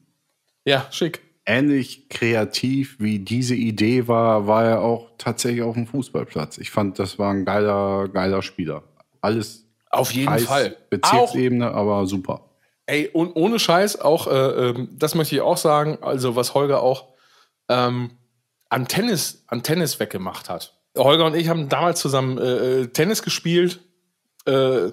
Ja, 0.66 0.88
schick. 0.92 1.22
Ähnlich 1.52 2.08
kreativ 2.08 2.96
wie 3.00 3.20
diese 3.20 3.56
Idee 3.56 4.08
war, 4.08 4.48
war 4.48 4.64
er 4.64 4.82
auch 4.82 5.10
tatsächlich 5.18 5.64
auf 5.64 5.74
dem 5.74 5.86
Fußballplatz. 5.86 6.58
Ich 6.60 6.72
fand, 6.72 6.98
das 6.98 7.20
war 7.20 7.34
ein 7.34 7.44
geiler, 7.44 8.08
geiler 8.08 8.42
Spieler. 8.42 8.84
Alles 9.20 9.66
Auf 9.90 10.14
jeden 10.14 10.30
Scheiß 10.30 10.46
Fall. 10.46 10.78
Auch, 10.78 10.90
Bezirksebene, 10.90 11.70
aber 11.70 12.06
super. 12.06 12.50
ey, 12.86 13.10
und 13.12 13.36
ohne 13.36 13.60
Scheiß, 13.60 14.00
auch, 14.00 14.28
äh, 14.28 14.70
ähm, 14.70 14.90
das 14.94 15.14
möchte 15.14 15.36
ich 15.36 15.42
auch 15.42 15.58
sagen, 15.58 15.98
also 16.02 16.38
was 16.38 16.54
Holger 16.54 16.82
auch 16.82 17.10
ähm, 17.68 18.12
an 18.70 18.88
Tennis, 18.88 19.44
an 19.48 19.62
Tennis 19.62 20.00
weggemacht 20.00 20.50
hat. 20.50 20.74
Holger 20.98 21.26
und 21.26 21.36
ich 21.36 21.50
haben 21.50 21.68
damals 21.68 22.00
zusammen 22.00 22.38
äh, 22.38 22.82
äh, 22.82 22.88
Tennis 22.88 23.24
gespielt, 23.24 23.82
äh, 24.46 24.52
äh, 24.54 24.92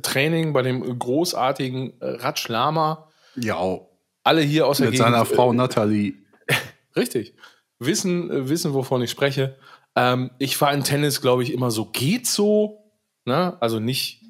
Training 0.00 0.54
bei 0.54 0.62
dem 0.62 0.98
großartigen 0.98 1.92
Ratsch 2.00 2.48
Lama. 2.48 3.10
Ja, 3.36 3.80
Alle 4.22 4.42
hier 4.42 4.66
aus 4.66 4.78
der 4.78 4.90
mit 4.90 4.98
seiner 4.98 5.22
Gegend, 5.22 5.36
Frau 5.36 5.52
Nathalie. 5.52 6.14
Richtig. 6.96 7.34
Wissen, 7.78 8.30
äh, 8.30 8.48
wissen, 8.48 8.74
wovon 8.74 9.02
ich 9.02 9.10
spreche. 9.10 9.56
Ähm, 9.96 10.30
ich 10.38 10.60
war 10.60 10.72
in 10.72 10.84
Tennis, 10.84 11.20
glaube 11.20 11.42
ich, 11.42 11.52
immer 11.52 11.70
so, 11.70 11.86
geht 11.86 12.26
so. 12.26 12.92
Ne? 13.24 13.56
Also 13.60 13.80
nicht, 13.80 14.22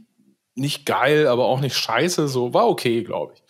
nicht 0.55 0.87
geil, 0.87 1.27
aber 1.27 1.47
auch 1.47 1.61
nicht 1.61 1.77
scheiße. 1.77 2.29
So 2.29 2.55
war 2.55 2.69
okay, 2.69 3.03
glaube 3.03 3.35
ich. 3.35 3.43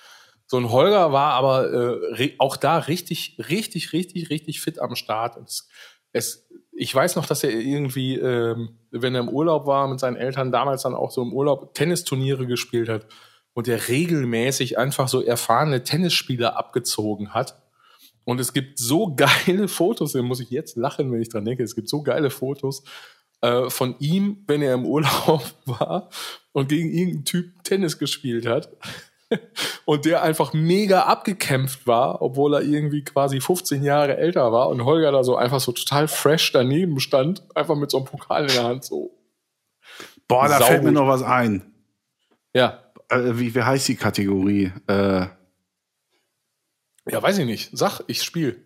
So 0.47 0.57
ein 0.57 0.71
Holger 0.71 1.13
war 1.13 1.35
aber 1.35 2.19
äh, 2.19 2.35
auch 2.39 2.57
da 2.57 2.79
richtig, 2.79 3.37
richtig, 3.39 3.93
richtig, 3.93 4.31
richtig 4.31 4.61
fit 4.61 4.81
am 4.81 4.97
Start. 4.97 5.37
Und 5.37 5.49
Es, 5.49 5.69
es, 6.13 6.49
ich 6.73 6.93
weiß 6.93 7.15
noch, 7.17 7.27
dass 7.27 7.45
er 7.45 7.51
irgendwie, 7.51 8.17
ähm, 8.17 8.81
wenn 8.91 9.15
er 9.15 9.21
im 9.21 9.29
Urlaub 9.29 9.67
war 9.67 9.87
mit 9.87 10.01
seinen 10.01 10.17
Eltern, 10.17 10.51
damals 10.51 10.83
dann 10.83 10.95
auch 10.95 11.11
so 11.11 11.23
im 11.23 11.33
Urlaub 11.33 11.75
Tennisturniere 11.75 12.47
gespielt 12.47 12.89
hat. 12.89 13.07
Und 13.55 13.67
der 13.67 13.89
regelmäßig 13.89 14.79
einfach 14.79 15.09
so 15.09 15.23
erfahrene 15.23 15.83
Tennisspieler 15.83 16.57
abgezogen 16.57 17.35
hat. 17.35 17.61
Und 18.25 18.41
es 18.41 18.53
gibt 18.53 18.79
so 18.79 19.15
geile 19.17 19.69
Fotos, 19.69 20.13
da 20.13 20.23
muss 20.23 20.41
ich 20.41 20.51
jetzt 20.51 20.77
lachen, 20.77 21.13
wenn 21.13 21.23
ich 21.23 21.29
dran 21.29 21.45
denke, 21.45 21.63
es 21.63 21.75
gibt 21.75 21.89
so 21.89 22.03
geile 22.03 22.31
Fotos 22.31 22.85
äh, 23.41 23.71
von 23.71 23.97
ihm, 23.99 24.45
wenn 24.47 24.63
er 24.63 24.75
im 24.75 24.87
Urlaub 24.87 25.43
war 25.67 26.11
und 26.53 26.69
gegen 26.69 26.91
irgendeinen 26.91 27.25
Typ 27.25 27.65
Tennis 27.65 27.99
gespielt 27.99 28.47
hat. 28.47 28.71
und 29.85 30.05
der 30.05 30.23
einfach 30.23 30.53
mega 30.53 31.03
abgekämpft 31.03 31.87
war, 31.87 32.21
obwohl 32.21 32.55
er 32.55 32.63
irgendwie 32.63 33.05
quasi 33.05 33.41
15 33.41 33.83
Jahre 33.83 34.17
älter 34.17 34.53
war 34.53 34.69
und 34.69 34.85
Holger 34.85 35.13
da 35.13 35.23
so 35.23 35.37
einfach 35.37 35.61
so 35.61 35.73
total 35.73 36.09
fresh 36.09 36.53
daneben 36.53 36.99
stand, 37.01 37.45
einfach 37.55 37.77
mit 37.77 37.91
so 37.91 37.99
einem 37.99 38.07
Pokal 38.07 38.43
in 38.43 38.53
der 38.53 38.65
Hand 38.65 38.85
so. 38.85 39.17
Boah, 40.27 40.49
da 40.49 40.55
Saugut. 40.55 40.67
fällt 40.67 40.83
mir 40.85 40.93
noch 40.93 41.07
was 41.07 41.23
ein. 41.23 41.73
Ja, 42.53 42.90
Äh, 43.11 43.39
wie, 43.39 43.55
wie 43.55 43.63
heißt 43.63 43.89
die 43.89 43.97
Kategorie? 43.97 44.73
Äh, 44.87 45.27
ja, 47.09 47.23
weiß 47.23 47.39
ich 47.39 47.47
nicht. 47.47 47.71
Sag, 47.77 48.01
ich 48.07 48.23
spiel. 48.23 48.63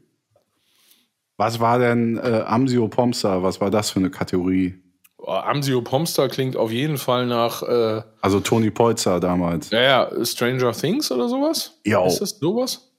was 1.36 1.58
war 1.60 1.78
denn 1.78 2.16
äh, 2.18 2.42
Amsio 2.46 2.88
Pomster? 2.88 3.42
Was 3.42 3.60
war 3.60 3.70
das 3.70 3.90
für 3.90 3.98
eine 4.00 4.10
Kategorie? 4.10 4.74
Oh, 5.18 5.32
Amsio 5.32 5.80
Pomster 5.80 6.28
klingt 6.28 6.56
auf 6.56 6.70
jeden 6.70 6.98
Fall 6.98 7.26
nach, 7.26 7.62
äh, 7.62 8.02
Also 8.20 8.40
Toni 8.40 8.70
Polzer 8.70 9.18
damals. 9.20 9.70
naja, 9.70 10.10
Stranger 10.24 10.72
Things 10.72 11.10
oder 11.10 11.28
sowas? 11.28 11.80
Jo. 11.86 12.06
Ist 12.06 12.20
das 12.20 12.30
sowas? 12.38 12.92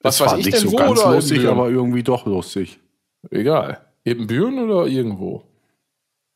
Das 0.00 0.18
Was 0.20 0.26
weiß 0.26 0.32
war 0.32 0.38
ich 0.38 0.46
nicht 0.46 0.56
denn 0.58 0.68
so 0.68 0.72
wo 0.72 0.76
ganz 0.76 1.00
oder 1.00 1.14
lustig, 1.14 1.46
aber 1.46 1.68
irgendwie 1.68 2.02
doch 2.02 2.24
lustig. 2.26 2.78
Egal. 3.30 3.84
Ebenbüren 4.04 4.58
oder 4.58 4.86
irgendwo? 4.86 5.44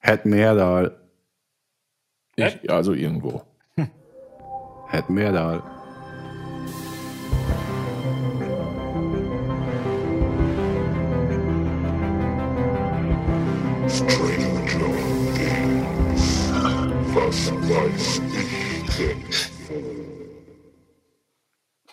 Het 0.00 0.24
Meerdal. 0.26 0.94
Ich, 2.36 2.70
also 2.70 2.92
irgendwo. 2.92 3.42
Het 4.88 5.08
denn? 5.08 5.62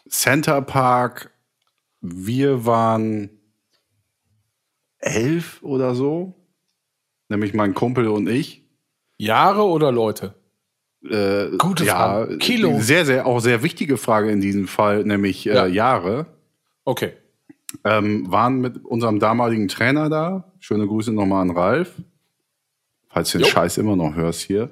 Center 0.07 0.61
Park. 0.61 1.31
Wir 1.99 2.65
waren 2.65 3.29
elf 4.97 5.61
oder 5.61 5.95
so. 5.95 6.33
Nämlich 7.27 7.53
mein 7.53 7.73
Kumpel 7.73 8.07
und 8.07 8.29
ich. 8.29 8.63
Jahre 9.17 9.63
oder 9.63 9.91
Leute? 9.91 10.44
Äh, 11.09 11.57
Gute 11.57 11.85
ja, 11.85 11.95
Frage. 11.95 12.37
Kilo. 12.37 12.79
Sehr, 12.79 13.05
sehr, 13.05 13.25
auch 13.25 13.39
sehr 13.39 13.63
wichtige 13.63 13.97
Frage 13.97 14.31
in 14.31 14.41
diesem 14.41 14.67
Fall, 14.67 15.03
nämlich 15.03 15.45
Ja. 15.45 15.65
äh, 15.65 15.69
Jahre. 15.69 16.25
Okay. 16.83 17.13
Ähm, 17.83 18.31
waren 18.31 18.61
mit 18.61 18.83
unserem 18.85 19.19
damaligen 19.19 19.67
Trainer 19.67 20.09
da. 20.09 20.51
Schöne 20.59 20.87
Grüße 20.87 21.11
nochmal 21.11 21.41
an 21.41 21.51
Ralf. 21.51 21.93
Falls 23.09 23.31
du 23.31 23.37
den 23.39 23.45
Jo. 23.45 23.51
Scheiß 23.51 23.77
immer 23.77 23.95
noch 23.95 24.15
hörst 24.15 24.41
hier. 24.41 24.69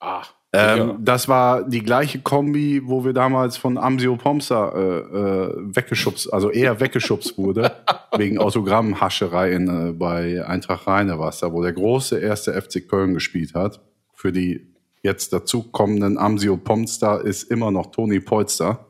Ah. 0.00 0.22
Ähm, 0.54 0.78
ja. 0.78 0.96
Das 1.00 1.28
war 1.28 1.62
die 1.66 1.82
gleiche 1.82 2.20
Kombi, 2.20 2.82
wo 2.84 3.04
wir 3.04 3.14
damals 3.14 3.56
von 3.56 3.78
Amsio 3.78 4.16
Pomsa 4.16 4.68
äh, 4.68 4.98
äh, 4.98 5.54
weggeschubst, 5.74 6.32
also 6.32 6.50
eher 6.50 6.78
weggeschubst 6.80 7.38
wurde, 7.38 7.72
wegen 8.16 8.38
Autogrammhascherei 8.38 9.52
äh, 9.52 9.92
bei 9.92 10.44
Eintracht 10.46 10.86
Rheine 10.86 11.18
war 11.18 11.30
es 11.30 11.38
da, 11.38 11.52
wo 11.52 11.62
der 11.62 11.72
große 11.72 12.18
erste 12.18 12.52
FC 12.60 12.86
Köln 12.86 13.14
gespielt 13.14 13.54
hat. 13.54 13.80
Für 14.14 14.30
die 14.30 14.71
jetzt 15.02 15.32
dazukommenden 15.32 16.16
Amsio 16.16 16.56
Pomster 16.56 17.20
ist 17.20 17.44
immer 17.44 17.70
noch 17.70 17.86
Toni 17.86 18.20
Polster. 18.20 18.86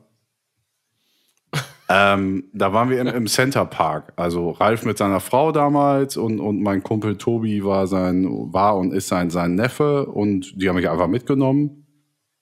ähm, 1.88 2.44
da 2.52 2.72
waren 2.72 2.90
wir 2.90 3.00
im, 3.00 3.06
im 3.08 3.26
Center 3.26 3.64
Park. 3.64 4.12
Also 4.16 4.50
Ralf 4.50 4.84
mit 4.84 4.98
seiner 4.98 5.20
Frau 5.20 5.52
damals 5.52 6.16
und, 6.16 6.38
und 6.38 6.62
mein 6.62 6.82
Kumpel 6.82 7.16
Tobi 7.16 7.64
war 7.64 7.86
sein, 7.86 8.52
war 8.52 8.76
und 8.76 8.92
ist 8.92 9.08
sein, 9.08 9.30
sein 9.30 9.54
Neffe 9.54 10.06
und 10.06 10.60
die 10.60 10.68
haben 10.68 10.76
mich 10.76 10.88
einfach 10.88 11.08
mitgenommen 11.08 11.86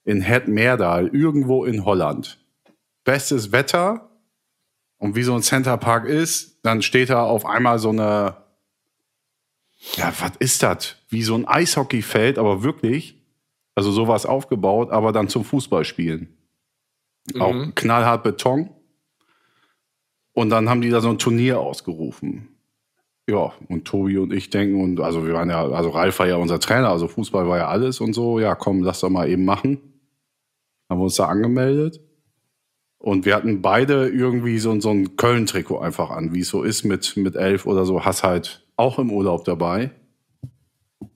in 0.05 0.23
Het 0.23 0.49
Meerdal, 0.49 1.09
irgendwo 1.09 1.65
in 1.65 1.85
Holland. 1.85 2.45
Bestes 3.05 3.53
Wetter 3.53 4.11
und 4.99 5.15
wie 5.15 5.23
so 5.23 5.35
ein 5.35 5.43
Center 5.43 5.77
Park 5.77 6.07
ist, 6.07 6.59
dann 6.65 6.83
steht 6.83 7.11
da 7.11 7.23
auf 7.23 7.47
einmal 7.47 7.79
so 7.79 7.91
eine, 7.91 8.37
ja, 9.95 10.13
was 10.21 10.33
ist 10.41 10.63
das? 10.63 10.97
Wie 11.09 11.23
so 11.23 11.35
ein 11.35 11.47
Eishockeyfeld, 11.47 12.39
aber 12.39 12.63
wirklich, 12.63 13.20
also 13.81 13.93
sowas 13.93 14.27
aufgebaut, 14.27 14.91
aber 14.91 15.11
dann 15.11 15.29
zum 15.29 15.43
Fußballspielen. 15.43 16.29
Auch 17.39 17.55
Mhm. 17.55 17.75
knallhart 17.75 18.23
Beton. 18.23 18.69
Und 20.35 20.51
dann 20.51 20.69
haben 20.69 20.83
die 20.83 20.91
da 20.91 21.01
so 21.01 21.09
ein 21.09 21.19
Turnier 21.19 21.61
ausgerufen. 21.61 22.49
Ja, 23.27 23.53
und 23.69 23.87
Tobi 23.87 24.19
und 24.19 24.33
ich 24.35 24.51
denken, 24.51 24.83
und 24.83 25.01
also 25.01 25.27
wir 25.27 25.33
waren 25.33 25.49
ja, 25.49 25.67
also 25.67 25.91
Ralf 25.91 26.19
war 26.19 26.27
ja 26.27 26.37
unser 26.37 26.61
Trainer, 26.61 26.91
also 26.91 27.09
Fußball 27.09 27.49
war 27.49 27.57
ja 27.57 27.69
alles 27.69 28.01
und 28.01 28.13
so, 28.13 28.39
ja, 28.39 28.55
komm, 28.55 28.83
lass 28.83 29.01
doch 29.01 29.09
mal 29.09 29.29
eben 29.31 29.45
machen. 29.47 29.79
Haben 30.91 31.01
wir 31.01 31.05
uns 31.05 31.15
da 31.15 31.27
angemeldet. 31.27 32.01
Und 32.99 33.25
wir 33.25 33.35
hatten 33.35 33.63
beide 33.63 34.09
irgendwie 34.09 34.59
so, 34.59 34.79
so 34.81 34.91
ein 34.91 35.17
Köln-Trikot 35.17 35.79
einfach 35.79 36.11
an, 36.11 36.35
wie 36.35 36.41
es 36.41 36.49
so 36.49 36.63
ist 36.63 36.85
mit, 36.85 37.17
mit 37.17 37.35
elf 37.35 37.65
oder 37.65 37.87
so, 37.87 38.05
hast 38.05 38.25
halt 38.25 38.67
auch 38.77 38.99
im 38.99 39.11
Urlaub 39.11 39.45
dabei. 39.45 39.91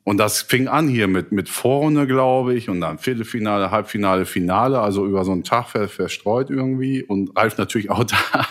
Und 0.04 0.18
das 0.18 0.42
fing 0.42 0.68
an 0.68 0.86
hier 0.86 1.08
mit, 1.08 1.32
mit 1.32 1.48
Vorrunde, 1.48 2.06
glaube 2.06 2.54
ich, 2.54 2.68
und 2.68 2.80
dann 2.82 2.98
Viertelfinale, 2.98 3.70
Halbfinale, 3.70 4.26
Finale, 4.26 4.80
also 4.80 5.06
über 5.06 5.24
so 5.24 5.32
einen 5.32 5.44
Tag 5.44 5.68
ver, 5.70 5.88
verstreut 5.88 6.50
irgendwie. 6.50 7.02
Und 7.02 7.36
Ralf 7.36 7.56
natürlich 7.56 7.90
auch 7.90 8.04
da. 8.04 8.46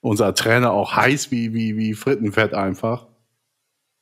Unser 0.00 0.34
Trainer 0.34 0.72
auch 0.72 0.96
heiß 0.96 1.30
wie, 1.30 1.54
wie, 1.54 1.76
wie 1.76 1.94
Frittenfett 1.94 2.52
einfach. 2.54 3.06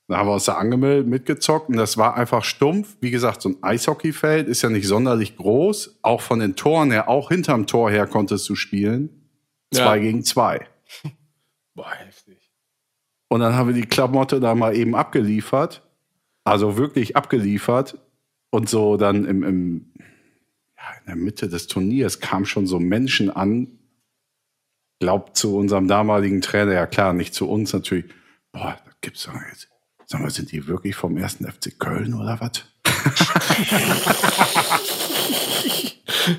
Da 0.08 0.16
haben 0.16 0.28
wir 0.28 0.34
uns 0.34 0.46
da 0.46 0.54
angemeldet, 0.54 1.06
mitgezockt 1.06 1.68
und 1.68 1.76
das 1.76 1.96
war 1.96 2.16
einfach 2.16 2.42
stumpf. 2.42 2.96
Wie 3.00 3.12
gesagt, 3.12 3.42
so 3.42 3.50
ein 3.50 3.62
Eishockeyfeld 3.62 4.48
ist 4.48 4.62
ja 4.62 4.68
nicht 4.68 4.88
sonderlich 4.88 5.36
groß. 5.36 6.00
Auch 6.02 6.20
von 6.20 6.40
den 6.40 6.56
Toren 6.56 6.90
her, 6.90 7.08
auch 7.08 7.28
hinterm 7.28 7.68
Tor 7.68 7.92
her 7.92 8.08
konntest 8.08 8.48
du 8.48 8.56
spielen. 8.56 9.30
Zwei 9.72 9.96
Ja. 9.98 10.02
gegen 10.02 10.24
zwei. 10.24 10.66
Boah, 11.74 11.92
heftig. 11.92 12.50
Und 13.28 13.38
dann 13.38 13.54
haben 13.54 13.68
wir 13.68 13.80
die 13.80 13.86
Klamotte 13.86 14.40
da 14.40 14.56
mal 14.56 14.74
eben 14.74 14.96
abgeliefert. 14.96 15.88
Also 16.44 16.76
wirklich 16.76 17.16
abgeliefert. 17.16 17.98
Und 18.50 18.68
so 18.68 18.96
dann 18.96 19.24
im, 19.24 19.42
im 19.42 19.92
ja, 20.76 20.98
in 21.00 21.06
der 21.06 21.16
Mitte 21.16 21.48
des 21.48 21.66
Turniers 21.66 22.20
kamen 22.20 22.46
schon 22.46 22.66
so 22.66 22.78
Menschen 22.80 23.30
an. 23.30 23.78
Glaubt 24.98 25.36
zu 25.36 25.56
unserem 25.56 25.88
damaligen 25.88 26.40
Trainer, 26.42 26.72
ja 26.72 26.86
klar, 26.86 27.12
nicht 27.12 27.34
zu 27.34 27.48
uns 27.48 27.72
natürlich. 27.72 28.06
Boah, 28.52 28.76
das 28.84 28.94
gibt's 29.00 29.24
doch 29.24 29.34
jetzt. 29.48 29.68
Sag 30.06 30.20
mal, 30.20 30.30
sind 30.30 30.52
die 30.52 30.66
wirklich 30.66 30.96
vom 30.96 31.16
ersten 31.16 31.46
FC 31.46 31.78
Köln 31.78 32.14
oder 32.14 32.40
was? 32.40 32.64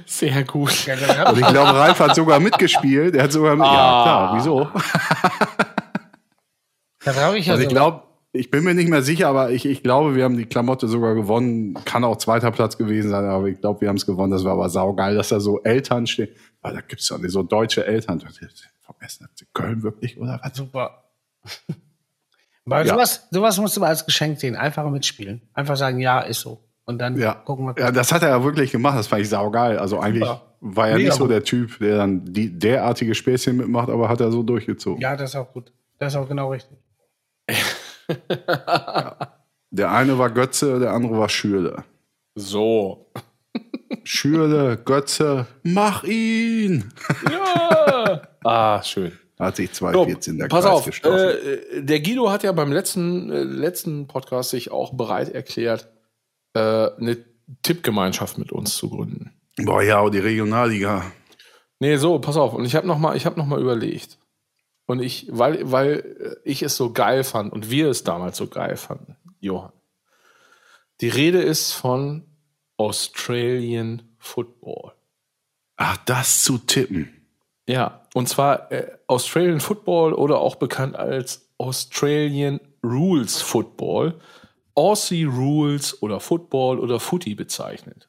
Sehr 0.05 0.43
gut. 0.43 0.69
Hab 0.87 1.31
Und 1.31 1.39
ich 1.39 1.47
glaube, 1.47 1.73
Ralf 1.73 1.99
hat 1.99 2.15
sogar 2.15 2.39
mitgespielt. 2.39 3.15
Er 3.15 3.23
hat 3.23 3.31
sogar 3.31 3.55
mit, 3.55 3.65
ja 3.65 3.71
klar, 4.03 4.35
wieso? 4.35 4.69
Dann 7.03 7.15
habe 7.15 7.39
ich 7.39 7.47
ja 7.47 7.53
Also 7.53 7.63
ich 7.63 7.69
glaube, 7.69 8.03
ich 8.33 8.49
bin 8.49 8.63
mir 8.63 8.73
nicht 8.73 8.89
mehr 8.89 9.01
sicher, 9.01 9.27
aber 9.27 9.51
ich, 9.51 9.65
ich 9.65 9.83
glaube, 9.83 10.15
wir 10.15 10.23
haben 10.23 10.37
die 10.37 10.45
Klamotte 10.45 10.87
sogar 10.87 11.15
gewonnen. 11.15 11.73
Kann 11.85 12.03
auch 12.03 12.17
zweiter 12.17 12.51
Platz 12.51 12.77
gewesen 12.77 13.09
sein, 13.09 13.25
aber 13.25 13.47
ich 13.47 13.59
glaube, 13.59 13.81
wir 13.81 13.89
haben 13.89 13.97
es 13.97 14.05
gewonnen. 14.05 14.31
Das 14.31 14.43
war 14.43 14.53
aber 14.53 14.69
saugeil, 14.69 15.15
dass 15.15 15.29
da 15.29 15.39
so 15.39 15.61
Eltern 15.63 16.07
stehen. 16.07 16.29
Weil 16.61 16.73
da 16.75 16.81
gibt's 16.81 17.07
doch 17.07 17.17
nicht 17.17 17.31
so 17.31 17.43
deutsche 17.43 17.85
Eltern. 17.85 18.21
Vom 18.21 18.95
1. 18.99 19.15
FC 19.35 19.47
Köln 19.53 19.83
wirklich, 19.83 20.17
oder 20.17 20.39
was? 20.43 20.55
Super. 20.55 21.03
Weil 22.65 22.85
Ja. 22.87 22.93
sowas, 22.93 23.27
sowas 23.31 23.57
musst 23.59 23.75
du 23.75 23.81
mal 23.81 23.87
als 23.87 24.05
Geschenk 24.05 24.39
sehen. 24.39 24.55
Einfach 24.55 24.89
mitspielen. 24.89 25.41
Einfach 25.53 25.75
sagen, 25.75 25.99
ja, 25.99 26.19
ist 26.21 26.41
so. 26.41 26.63
Und 26.85 26.99
dann 26.99 27.17
Ja. 27.17 27.33
gucken 27.33 27.65
wir. 27.65 27.75
ja, 27.77 27.91
das 27.91 28.11
hat 28.11 28.21
er 28.23 28.29
ja 28.29 28.43
wirklich 28.43 28.71
gemacht. 28.71 28.97
Das 28.97 29.07
fand 29.07 29.23
ich 29.23 29.29
saugeil. 29.29 29.77
Also 29.79 29.99
eigentlich 29.99 30.27
Super. 30.27 30.55
war 30.61 30.89
er 30.89 30.97
nicht 30.97 31.13
so 31.13 31.27
der 31.27 31.43
Typ, 31.43 31.79
der 31.79 31.97
dann 31.97 32.23
die 32.31 32.57
derartige 32.57 33.15
Späßchen 33.15 33.57
mitmacht, 33.57 33.89
aber 33.89 34.07
hat 34.09 34.21
er 34.21 34.31
so 34.31 34.43
durchgezogen. 34.43 35.01
Ja, 35.01 35.15
das 35.15 35.31
ist 35.31 35.35
auch 35.35 35.51
gut. 35.51 35.71
Das 35.99 36.13
ist 36.13 36.17
auch 36.19 36.27
genau 36.29 36.51
richtig. 36.51 36.77
Der 39.73 39.89
eine 39.91 40.17
war 40.17 40.29
Götze, 40.29 40.79
der 40.79 40.91
andere 40.91 41.17
war 41.17 41.29
Schürle. 41.29 41.85
So. 42.35 43.09
Schürle, 44.03 44.77
Götze, 44.83 45.47
mach 45.63 46.03
ihn! 46.03 46.91
Ja. 47.29 48.21
ah, 48.43 48.83
schön. 48.83 49.13
Hat 49.39 49.55
sich 49.55 49.69
So, 49.69 49.75
214 49.85 50.37
der 50.37 50.47
pass 50.49 50.65
Kreis 50.65 50.73
auf, 50.73 50.85
gestoßen. 50.85 51.29
äh, 51.29 51.83
der 51.83 52.01
Guido 52.01 52.29
hat 52.29 52.43
ja 52.43 52.51
beim 52.51 52.71
letzten, 52.71 53.31
äh, 53.31 53.43
letzten 53.43 54.07
Podcast 54.07 54.49
sich 54.51 54.71
auch 54.71 54.93
bereit 54.93 55.29
erklärt, 55.29 55.87
äh, 56.53 56.59
eine 56.59 57.17
Tippgemeinschaft 57.63 58.37
mit 58.37 58.51
uns 58.51 58.75
zu 58.75 58.89
gründen. 58.89 59.31
Boah, 59.57 59.81
ja, 59.81 60.07
die 60.09 60.19
Regionalliga. 60.19 61.03
Nee, 61.79 61.95
so, 61.95 62.19
pass 62.19 62.37
auf. 62.37 62.53
Und 62.53 62.65
ich 62.65 62.75
habe 62.75 62.85
noch 62.87 62.99
mal, 62.99 63.15
ich 63.15 63.25
habe 63.25 63.39
noch 63.39 63.47
mal 63.47 63.59
überlegt. 63.59 64.17
Und 64.85 65.01
ich, 65.01 65.27
weil, 65.29 65.71
weil 65.71 66.39
ich 66.43 66.63
es 66.63 66.75
so 66.75 66.91
geil 66.91 67.23
fand 67.23 67.53
und 67.53 67.69
wir 67.69 67.89
es 67.89 68.03
damals 68.03 68.37
so 68.37 68.47
geil 68.47 68.77
fanden, 68.77 69.15
Johann. 69.39 69.73
Die 71.01 71.09
Rede 71.09 71.41
ist 71.41 71.71
von 71.71 72.25
Australian 72.77 74.03
Football. 74.19 74.93
Ach, 75.77 75.97
das 76.05 76.43
zu 76.43 76.57
tippen. 76.57 77.27
Ja, 77.67 78.05
und 78.13 78.27
zwar 78.27 78.71
äh, 78.71 78.91
Australian 79.07 79.59
Football 79.61 80.13
oder 80.13 80.39
auch 80.39 80.55
bekannt 80.55 80.95
als 80.95 81.49
Australian 81.57 82.59
Rules 82.83 83.41
Football, 83.41 84.19
Aussie 84.75 85.23
Rules 85.23 86.01
oder 86.01 86.19
Football 86.19 86.79
oder 86.79 86.99
Footy 86.99 87.35
bezeichnet. 87.35 88.07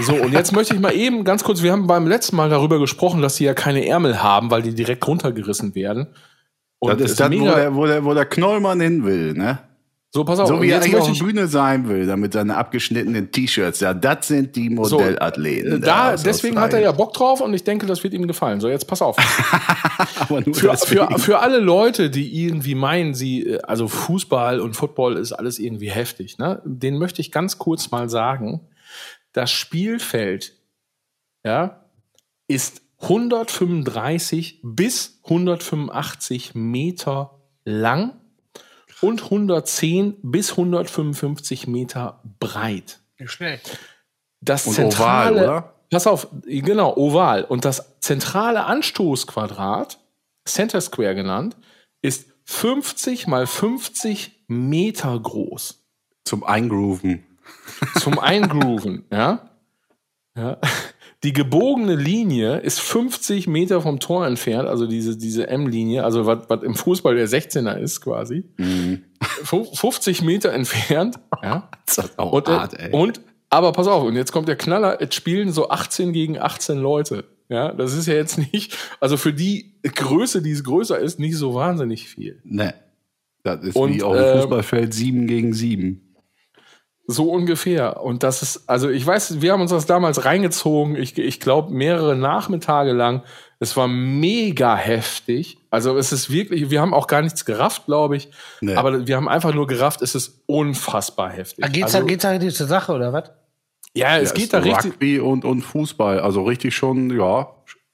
So, 0.00 0.14
und 0.14 0.32
jetzt 0.32 0.52
möchte 0.52 0.74
ich 0.74 0.80
mal 0.80 0.94
eben 0.94 1.24
ganz 1.24 1.42
kurz, 1.44 1.62
wir 1.62 1.72
haben 1.72 1.86
beim 1.86 2.06
letzten 2.06 2.36
Mal 2.36 2.50
darüber 2.50 2.78
gesprochen, 2.78 3.22
dass 3.22 3.36
sie 3.36 3.44
ja 3.44 3.54
keine 3.54 3.86
Ärmel 3.86 4.22
haben, 4.22 4.50
weil 4.50 4.62
die 4.62 4.74
direkt 4.74 5.06
runtergerissen 5.06 5.74
werden. 5.74 6.08
Und 6.78 7.00
das 7.00 7.12
ist 7.12 7.20
das, 7.20 7.26
wo 7.26 7.30
mega- 7.30 7.54
der, 7.54 7.74
wo, 7.74 7.86
der, 7.86 8.04
wo 8.04 8.14
der 8.14 8.26
Knollmann 8.26 8.80
hin 8.80 9.04
will, 9.04 9.34
ne? 9.34 9.58
so, 10.10 10.24
pass 10.24 10.38
auf, 10.38 10.48
So 10.48 10.62
wie 10.62 10.70
er 10.70 10.80
eigentlich 10.80 10.96
auf 10.96 11.12
der 11.12 11.22
Bühne 11.24 11.48
sein 11.48 11.86
will, 11.88 12.06
damit 12.06 12.32
seine 12.32 12.56
abgeschnittenen 12.56 13.30
T-Shirts. 13.30 13.80
Ja, 13.80 13.92
das 13.92 14.28
sind 14.28 14.56
die 14.56 14.70
Modellathleten. 14.70 15.82
da, 15.82 16.14
aus 16.14 16.22
deswegen 16.22 16.58
hat 16.58 16.72
er 16.72 16.80
ja. 16.80 16.92
Bock 16.92 17.12
drauf 17.12 17.40
und 17.42 17.52
ich 17.52 17.62
denke, 17.62 17.84
das 17.86 18.02
wird 18.02 18.14
ihm 18.14 18.26
gefallen. 18.26 18.60
So, 18.60 18.68
jetzt 18.68 18.86
pass 18.86 19.02
auf. 19.02 19.16
Für, 20.52 20.76
für, 20.76 21.18
für 21.18 21.38
alle 21.40 21.58
Leute, 21.58 22.10
die 22.10 22.44
irgendwie 22.44 22.74
meinen, 22.74 23.14
sie, 23.14 23.46
äh, 23.46 23.58
also 23.62 23.88
Fußball 23.88 24.60
und 24.60 24.74
Football 24.76 25.16
ist 25.16 25.32
alles 25.32 25.58
irgendwie 25.58 25.90
heftig, 25.90 26.38
ne? 26.38 26.60
Den 26.64 26.98
möchte 26.98 27.20
ich 27.20 27.32
ganz 27.32 27.58
kurz 27.58 27.90
mal 27.90 28.08
sagen. 28.10 28.60
Das 29.38 29.52
Spielfeld, 29.52 30.52
ja, 31.44 31.84
ist 32.48 32.82
135 33.02 34.58
bis 34.64 35.20
185 35.22 36.56
Meter 36.56 37.38
lang 37.64 38.18
und 39.00 39.22
110 39.22 40.16
bis 40.22 40.50
155 40.50 41.68
Meter 41.68 42.20
breit. 42.40 42.98
Schlecht. 43.26 43.78
Das 44.40 44.66
Und 44.66 44.74
zentrale, 44.74 45.36
oval, 45.36 45.44
oder? 45.44 45.74
Pass 45.88 46.08
auf, 46.08 46.26
genau, 46.42 46.96
oval. 46.96 47.44
Und 47.44 47.64
das 47.64 48.00
zentrale 48.00 48.64
Anstoßquadrat, 48.64 50.00
Center 50.46 50.80
Square 50.80 51.14
genannt, 51.14 51.56
ist 52.02 52.26
50 52.42 53.28
mal 53.28 53.46
50 53.46 54.46
Meter 54.48 55.16
groß. 55.16 55.80
Zum 56.24 56.42
Eingrooven. 56.42 57.27
Zum 58.00 58.18
Eingrooven, 58.18 59.04
ja? 59.12 59.50
ja. 60.36 60.58
Die 61.24 61.32
gebogene 61.32 61.96
Linie 61.96 62.58
ist 62.58 62.78
50 62.80 63.48
Meter 63.48 63.80
vom 63.80 63.98
Tor 63.98 64.24
entfernt, 64.26 64.68
also 64.68 64.86
diese, 64.86 65.16
diese 65.16 65.48
M-Linie, 65.48 66.04
also 66.04 66.26
was, 66.26 66.48
was 66.48 66.62
im 66.62 66.76
Fußball 66.76 67.16
der 67.16 67.28
16er 67.28 67.76
ist 67.76 68.00
quasi. 68.00 68.44
Mhm. 68.56 69.02
Fu- 69.20 69.64
50 69.64 70.22
Meter 70.22 70.52
entfernt, 70.52 71.18
ja. 71.42 71.68
Das 71.86 71.98
ist 71.98 72.18
auch 72.18 72.30
Und, 72.32 72.46
äh, 72.48 72.52
hart, 72.52 72.74
ey. 72.78 72.92
und, 72.92 73.20
aber 73.50 73.72
pass 73.72 73.88
auf, 73.88 74.04
und 74.04 74.14
jetzt 74.14 74.30
kommt 74.30 74.46
der 74.46 74.54
Knaller, 74.56 75.00
es 75.02 75.12
spielen 75.14 75.50
so 75.50 75.70
18 75.70 76.12
gegen 76.12 76.38
18 76.38 76.78
Leute. 76.78 77.24
Ja, 77.48 77.72
das 77.72 77.94
ist 77.94 78.06
ja 78.06 78.14
jetzt 78.14 78.38
nicht, 78.52 78.76
also 79.00 79.16
für 79.16 79.32
die 79.32 79.74
Größe, 79.82 80.40
die 80.42 80.52
es 80.52 80.62
größer 80.62 80.98
ist, 80.98 81.18
nicht 81.18 81.36
so 81.36 81.54
wahnsinnig 81.54 82.08
viel. 82.08 82.40
ne. 82.44 82.74
Das 83.42 83.62
ist 83.64 83.74
Und, 83.76 83.94
wie 83.94 84.02
auf 84.02 84.14
dem 84.16 84.24
ähm, 84.24 84.40
Fußballfeld 84.42 84.92
7 84.92 85.26
gegen 85.26 85.52
7. 85.54 86.07
So 87.10 87.30
ungefähr. 87.30 88.02
Und 88.02 88.22
das 88.22 88.42
ist, 88.42 88.68
also 88.68 88.90
ich 88.90 89.04
weiß, 89.04 89.40
wir 89.40 89.52
haben 89.52 89.62
uns 89.62 89.70
das 89.70 89.86
damals 89.86 90.26
reingezogen, 90.26 90.94
ich, 90.94 91.16
ich 91.16 91.40
glaube 91.40 91.72
mehrere 91.72 92.14
Nachmittage 92.14 92.92
lang. 92.92 93.22
Es 93.60 93.76
war 93.78 93.88
mega 93.88 94.76
heftig. 94.76 95.56
Also 95.70 95.96
es 95.96 96.12
ist 96.12 96.30
wirklich, 96.30 96.68
wir 96.68 96.82
haben 96.82 96.92
auch 96.92 97.06
gar 97.06 97.22
nichts 97.22 97.46
gerafft, 97.46 97.86
glaube 97.86 98.18
ich. 98.18 98.28
Nee. 98.60 98.74
Aber 98.74 99.06
wir 99.06 99.16
haben 99.16 99.26
einfach 99.26 99.54
nur 99.54 99.66
gerafft, 99.66 100.02
es 100.02 100.14
ist 100.14 100.42
unfassbar 100.44 101.30
heftig. 101.30 101.64
Ah, 101.64 101.68
geht's, 101.68 101.94
also, 101.94 102.00
da, 102.00 102.04
geht's 102.04 102.22
da 102.22 102.30
richtig 102.30 102.54
zur 102.54 102.66
Sache, 102.66 102.92
oder 102.92 103.10
was? 103.14 103.30
ja, 103.94 104.18
es 104.18 104.28
Ja, 104.30 104.34
geht 104.34 104.52
da 104.52 104.58
richtig. 104.58 104.92
Rugby 104.92 105.18
und, 105.18 105.46
und 105.46 105.62
Fußball. 105.62 106.20
Also 106.20 106.42
richtig 106.44 106.76
schon, 106.76 107.10
ja. 107.18 107.48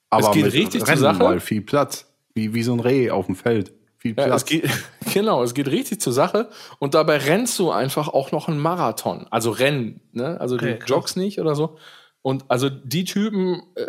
Aber 0.09 0.31
geht 0.31 0.43
mit 0.43 0.53
richtig 0.53 0.81
zur 0.81 0.89
Rennen, 0.89 0.99
Sache. 0.99 1.19
weil 1.21 1.39
viel 1.39 1.61
Platz. 1.61 2.05
Wie, 2.33 2.53
wie 2.53 2.63
so 2.63 2.73
ein 2.73 2.81
Reh 2.81 3.11
auf 3.11 3.27
dem 3.27 3.35
Feld. 3.35 3.71
Viel 4.05 4.15
Ja, 4.15 4.25
Platz. 4.25 4.43
es 4.43 4.45
geht, 4.45 4.69
genau, 5.15 5.41
es 5.41 5.55
geht 5.55 5.67
richtig 5.67 5.99
zur 5.99 6.13
Sache. 6.13 6.47
Und 6.77 6.93
dabei 6.93 7.17
rennst 7.17 7.57
du 7.57 7.71
einfach 7.71 8.07
auch 8.07 8.31
noch 8.31 8.47
einen 8.47 8.59
Marathon. 8.59 9.25
Also 9.31 9.49
Rennen, 9.49 9.99
ne? 10.11 10.39
Also 10.39 10.55
Okay, 10.57 10.73
du 10.73 10.77
krass. 10.77 10.89
joggst 10.89 11.17
nicht 11.17 11.39
oder 11.39 11.55
so. 11.55 11.79
Und 12.21 12.45
also 12.49 12.69
die 12.69 13.03
Typen, 13.03 13.63
äh, 13.73 13.87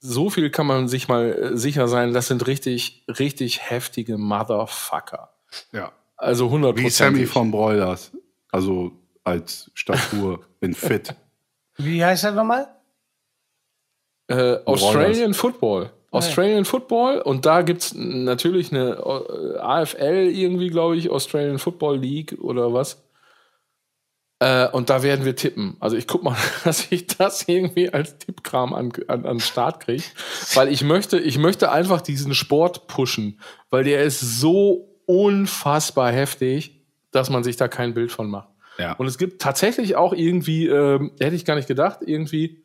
so 0.00 0.28
viel 0.28 0.50
kann 0.50 0.66
man 0.66 0.88
sich 0.88 1.06
mal 1.06 1.32
äh, 1.32 1.56
sicher 1.56 1.86
sein, 1.86 2.12
das 2.12 2.26
sind 2.26 2.48
richtig, 2.48 3.04
richtig 3.08 3.70
heftige 3.70 4.18
Motherfucker. 4.18 5.30
ja. 5.72 5.92
Also 6.16 6.46
100 6.46 6.76
Wie 6.78 6.90
Sammy 6.90 7.26
von 7.26 7.52
Broilers. 7.52 8.10
Also 8.50 8.90
als 9.22 9.70
Statur 9.74 10.40
in 10.60 10.74
fit. 10.74 11.14
Wie 11.76 12.04
heißt 12.04 12.24
das 12.24 12.34
nochmal? 12.34 12.66
Äh, 14.26 14.56
Australian 14.64 15.32
Football. 15.32 15.92
Australian 16.10 16.64
Football 16.64 17.20
und 17.20 17.44
da 17.44 17.62
gibt's 17.62 17.94
natürlich 17.94 18.72
eine 18.72 18.96
äh, 18.96 19.58
AFL 19.58 20.30
irgendwie, 20.32 20.68
glaube 20.68 20.96
ich, 20.96 21.10
Australian 21.10 21.58
Football 21.58 21.98
League 21.98 22.38
oder 22.40 22.72
was. 22.72 23.02
Äh, 24.40 24.68
und 24.68 24.88
da 24.88 25.02
werden 25.02 25.24
wir 25.24 25.34
tippen. 25.36 25.76
Also 25.80 25.96
ich 25.96 26.06
guck 26.06 26.22
mal, 26.22 26.36
dass 26.64 26.90
ich 26.90 27.06
das 27.08 27.46
irgendwie 27.48 27.92
als 27.92 28.18
Tippkram 28.18 28.72
an, 28.72 28.92
an, 29.08 29.26
an 29.26 29.40
Start 29.40 29.80
kriege. 29.80 30.04
Weil 30.54 30.68
ich 30.68 30.82
möchte, 30.82 31.18
ich 31.18 31.38
möchte 31.38 31.70
einfach 31.70 32.00
diesen 32.00 32.34
Sport 32.34 32.86
pushen, 32.86 33.40
weil 33.70 33.84
der 33.84 34.02
ist 34.02 34.20
so 34.20 35.00
unfassbar 35.06 36.12
heftig, 36.12 36.84
dass 37.10 37.30
man 37.30 37.42
sich 37.42 37.56
da 37.56 37.68
kein 37.68 37.94
Bild 37.94 38.12
von 38.12 38.30
macht. 38.30 38.48
Ja. 38.78 38.92
Und 38.92 39.06
es 39.06 39.18
gibt 39.18 39.42
tatsächlich 39.42 39.96
auch 39.96 40.12
irgendwie, 40.12 40.68
ähm, 40.68 41.12
hätte 41.18 41.34
ich 41.34 41.44
gar 41.44 41.56
nicht 41.56 41.68
gedacht, 41.68 42.00
irgendwie 42.02 42.62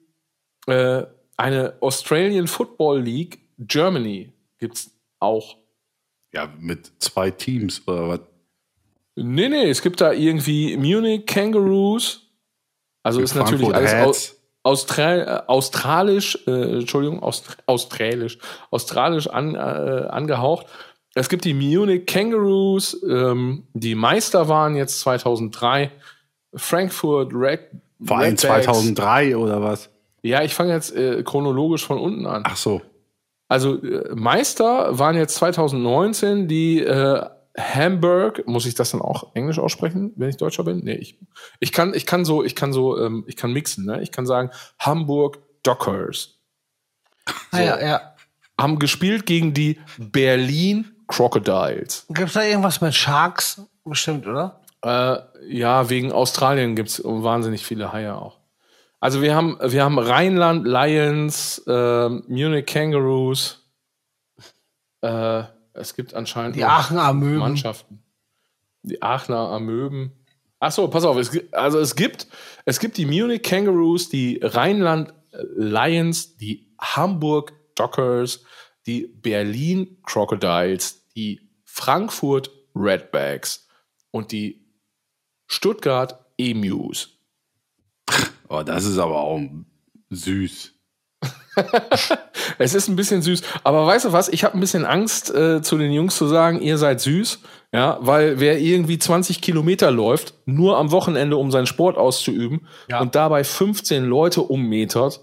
äh, 0.67 1.03
eine 1.37 1.75
Australian 1.81 2.47
Football 2.47 3.01
League 3.01 3.39
Germany 3.57 4.33
gibt's 4.59 4.91
auch. 5.19 5.57
ja, 6.33 6.51
mit 6.59 6.91
zwei 6.99 7.31
Teams 7.31 7.87
oder 7.87 8.09
was? 8.09 8.19
Nee, 9.15 9.49
nee, 9.49 9.69
es 9.69 9.81
gibt 9.81 10.01
da 10.01 10.11
irgendwie 10.11 10.75
Munich 10.77 11.25
Kangaroos. 11.25 12.27
Also 13.03 13.21
ist 13.21 13.35
natürlich 13.35 13.73
alles 13.73 13.93
aus, 13.93 14.43
Austral, 14.63 15.19
äh, 15.19 15.51
australisch, 15.51 16.39
äh, 16.47 16.79
Entschuldigung, 16.79 17.21
Aust, 17.21 17.57
australisch, 17.65 18.39
australisch 18.71 19.27
an, 19.27 19.55
äh, 19.55 19.57
angehaucht. 19.57 20.67
Es 21.13 21.29
gibt 21.29 21.45
die 21.45 21.53
Munich 21.53 22.05
Kangaroos, 22.05 22.99
ähm, 23.07 23.67
die 23.73 23.93
Meister 23.93 24.47
waren 24.47 24.75
jetzt 24.75 25.01
2003. 25.01 25.91
Frankfurt 26.55 27.33
Red, 27.33 27.59
Verein 28.01 28.35
Redbacks. 28.35 28.65
2003 28.65 29.37
oder 29.37 29.61
was? 29.61 29.89
Ja, 30.23 30.41
ich 30.41 30.53
fange 30.53 30.73
jetzt 30.73 30.95
äh, 30.95 31.21
chronologisch 31.23 31.85
von 31.85 31.99
unten 31.99 32.25
an. 32.25 32.43
Ach 32.45 32.55
so. 32.55 32.81
Also 33.49 33.81
äh, 33.83 34.15
Meister 34.15 34.97
waren 34.97 35.15
jetzt 35.15 35.35
2019 35.35 36.47
die 36.47 36.79
äh, 36.79 37.23
Hamburg, 37.57 38.47
muss 38.47 38.65
ich 38.65 38.73
das 38.73 38.91
dann 38.91 39.01
auch 39.01 39.35
Englisch 39.35 39.59
aussprechen, 39.59 40.11
wenn 40.15 40.29
ich 40.29 40.37
Deutscher 40.37 40.63
bin? 40.63 40.79
Nee, 40.79 40.95
ich, 40.95 41.19
ich 41.59 41.71
kann 41.71 41.93
ich 41.93 42.07
kann 42.07 42.25
so 42.25 42.43
ich 42.43 42.55
kann 42.55 42.73
so 42.73 42.97
ähm, 42.97 43.25
ich 43.27 43.35
kann 43.35 43.51
mixen, 43.53 43.85
ne? 43.85 44.01
Ich 44.01 44.11
kann 44.11 44.25
sagen 44.25 44.49
Hamburg 44.79 45.39
Dockers 45.61 46.39
Ah, 47.51 47.61
ja, 47.61 47.85
ja. 47.85 48.15
haben 48.59 48.79
gespielt 48.79 49.25
gegen 49.25 49.53
die 49.53 49.79
Berlin 49.97 50.91
Crocodiles. 51.07 52.05
Gibt's 52.09 52.33
da 52.33 52.43
irgendwas 52.43 52.81
mit 52.81 52.95
Sharks? 52.95 53.61
Bestimmt, 53.85 54.25
oder? 54.25 54.61
Äh, 54.83 55.17
ja, 55.47 55.89
wegen 55.89 56.11
Australien 56.11 56.75
gibt's 56.75 57.01
wahnsinnig 57.03 57.65
viele 57.65 57.93
Haie 57.93 58.15
auch. 58.15 58.39
Also 59.03 59.21
wir 59.21 59.35
haben 59.35 59.57
wir 59.61 59.83
haben 59.83 59.99
Rheinland 59.99 60.65
Lions, 60.65 61.61
äh, 61.67 62.07
Munich 62.07 62.65
Kangaroos. 62.65 63.69
Äh, 65.01 65.43
es 65.73 65.93
gibt 65.93 66.13
anscheinend 66.13 66.55
Die 66.55 66.61
noch- 66.61 66.69
Aachen 66.69 66.97
Amöben. 66.97 67.39
Mannschaften. 67.39 68.01
Die 68.83 69.01
Aachener 69.01 69.49
Amöben. 69.49 70.13
Ach 70.61 70.71
so, 70.71 70.87
pass 70.87 71.03
auf. 71.03 71.17
Es, 71.17 71.31
gibt- 71.31 71.53
also 71.53 71.79
es 71.79 71.95
gibt, 71.97 72.27
es 72.63 72.79
gibt 72.79 72.95
die 72.95 73.05
Munich 73.05 73.43
Kangaroos, 73.43 74.07
die 74.07 74.39
Rheinland 74.41 75.13
Lions, 75.53 76.37
die 76.37 76.73
Hamburg 76.79 77.51
Dockers, 77.75 78.45
die 78.85 79.07
Berlin 79.07 79.97
Crocodiles, 80.03 81.09
die 81.13 81.49
Frankfurt 81.65 82.51
Redbacks 82.73 83.67
und 84.11 84.31
die 84.31 84.65
Stuttgart 85.47 86.23
Emus. 86.37 87.17
Oh, 88.53 88.61
das 88.61 88.85
ist 88.85 88.99
aber 88.99 89.19
auch 89.19 89.41
süß. 90.11 90.73
Es 92.57 92.73
ist 92.73 92.87
ein 92.87 92.95
bisschen 92.95 93.21
süß, 93.21 93.41
aber 93.63 93.85
weißt 93.85 94.05
du 94.05 94.11
was? 94.11 94.27
Ich 94.27 94.43
habe 94.43 94.57
ein 94.57 94.59
bisschen 94.59 94.85
Angst, 94.85 95.33
äh, 95.33 95.61
zu 95.61 95.77
den 95.77 95.91
Jungs 95.91 96.15
zu 96.17 96.27
sagen, 96.27 96.59
ihr 96.61 96.77
seid 96.77 96.99
süß, 96.99 97.39
ja, 97.71 97.97
weil 98.01 98.39
wer 98.39 98.59
irgendwie 98.59 98.97
20 98.97 99.39
Kilometer 99.41 99.91
läuft, 99.91 100.33
nur 100.45 100.77
am 100.77 100.91
Wochenende, 100.91 101.37
um 101.37 101.51
seinen 101.51 101.67
Sport 101.67 101.95
auszuüben 101.97 102.67
Ja. 102.89 103.01
und 103.01 103.15
dabei 103.15 103.43
15 103.43 104.03
Leute 104.03 104.41
ummetert, 104.41 105.21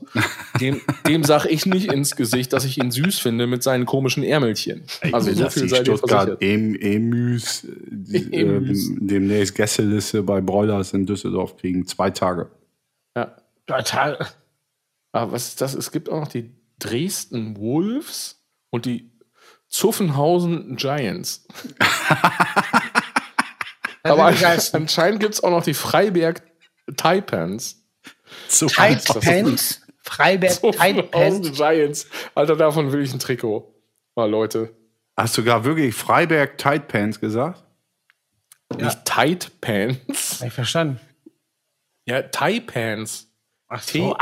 dem, 0.60 0.80
dem 1.08 1.24
sag 1.24 1.46
ich 1.46 1.66
nicht 1.66 1.92
ins 1.92 2.14
Gesicht, 2.16 2.52
dass 2.52 2.64
ich 2.64 2.78
ihn 2.78 2.90
süß 2.90 3.18
finde 3.18 3.46
mit 3.46 3.62
seinen 3.62 3.86
komischen 3.86 4.22
Ärmelchen. 4.22 4.82
Also 5.12 5.32
so 5.32 5.44
dass 5.44 5.54
viel 5.54 5.68
seid 5.68 5.88
ihr 5.88 5.96
Stuttgart 5.96 6.40
em 6.40 6.74
Emüs 6.76 7.64
äh, 8.10 8.60
demnächst 9.00 9.54
Gästeliste 9.56 10.22
bei 10.22 10.40
Broilers 10.40 10.92
in 10.92 11.06
Düsseldorf 11.06 11.56
kriegen. 11.56 11.86
Zwei 11.86 12.10
Tage. 12.10 12.50
Ja. 13.16 13.36
Total. 13.66 14.26
Ah, 15.12 15.26
was 15.30 15.48
ist 15.48 15.60
das? 15.60 15.74
Es 15.74 15.90
gibt 15.90 16.08
auch 16.08 16.20
noch 16.20 16.28
die 16.28 16.54
Dresden 16.78 17.56
Wolves 17.56 18.42
und 18.70 18.86
die 18.86 19.10
Zuffenhausen 19.68 20.76
Giants. 20.76 21.46
Aber 24.02 24.24
anscheinend 24.24 25.20
gibt 25.20 25.34
es 25.34 25.42
auch 25.42 25.50
noch 25.50 25.62
die 25.62 25.74
Freiberg 25.74 26.42
Taipans. 26.96 27.84
Pants, 28.74 29.80
Freiberg 30.02 31.10
Pants. 31.10 31.52
Giants. 31.52 32.06
Alter, 32.34 32.56
davon 32.56 32.92
will 32.92 33.02
ich 33.02 33.12
ein 33.12 33.18
Trikot. 33.18 33.74
Mal 34.16 34.30
Leute. 34.30 34.74
Hast 35.16 35.36
du 35.36 35.44
gar 35.44 35.64
wirklich 35.64 35.94
Freiberg 35.94 36.58
Tight 36.58 36.88
Pants 36.88 37.20
gesagt? 37.20 37.62
Nicht 38.76 39.04
Tight 39.04 39.50
Pants. 39.60 40.40
Hab 40.40 40.48
ich 40.48 40.52
verstanden. 40.52 41.00
Ja, 42.10 42.22
Taipans. 42.22 43.28
Ach 43.68 43.80
so. 43.80 44.16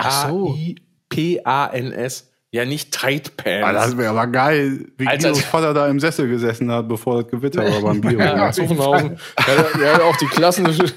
T-A-I-P-A-N-S. 1.09 2.31
Ja, 2.51 2.65
nicht 2.67 2.93
Tight 2.93 3.37
Pants. 3.39 3.67
Ah, 3.67 3.73
das 3.73 3.97
wäre 3.97 4.11
aber 4.11 4.27
geil, 4.27 4.91
wie 4.99 5.07
Alter. 5.07 5.31
Guidos 5.31 5.45
Vater 5.45 5.73
da 5.73 5.89
im 5.89 6.01
Sessel 6.01 6.29
gesessen 6.29 6.71
hat, 6.71 6.87
bevor 6.87 7.23
das 7.23 7.31
Gewitter 7.31 7.63
war 7.63 7.81
beim 7.81 8.01
Bier. 8.03 8.19
Ja, 8.19 8.53
Zuffenhausen. 8.53 9.19
Ja, 9.79 9.81
ja, 9.81 10.03
auch 10.03 10.17
die 10.17 10.27
klassischen. 10.27 10.93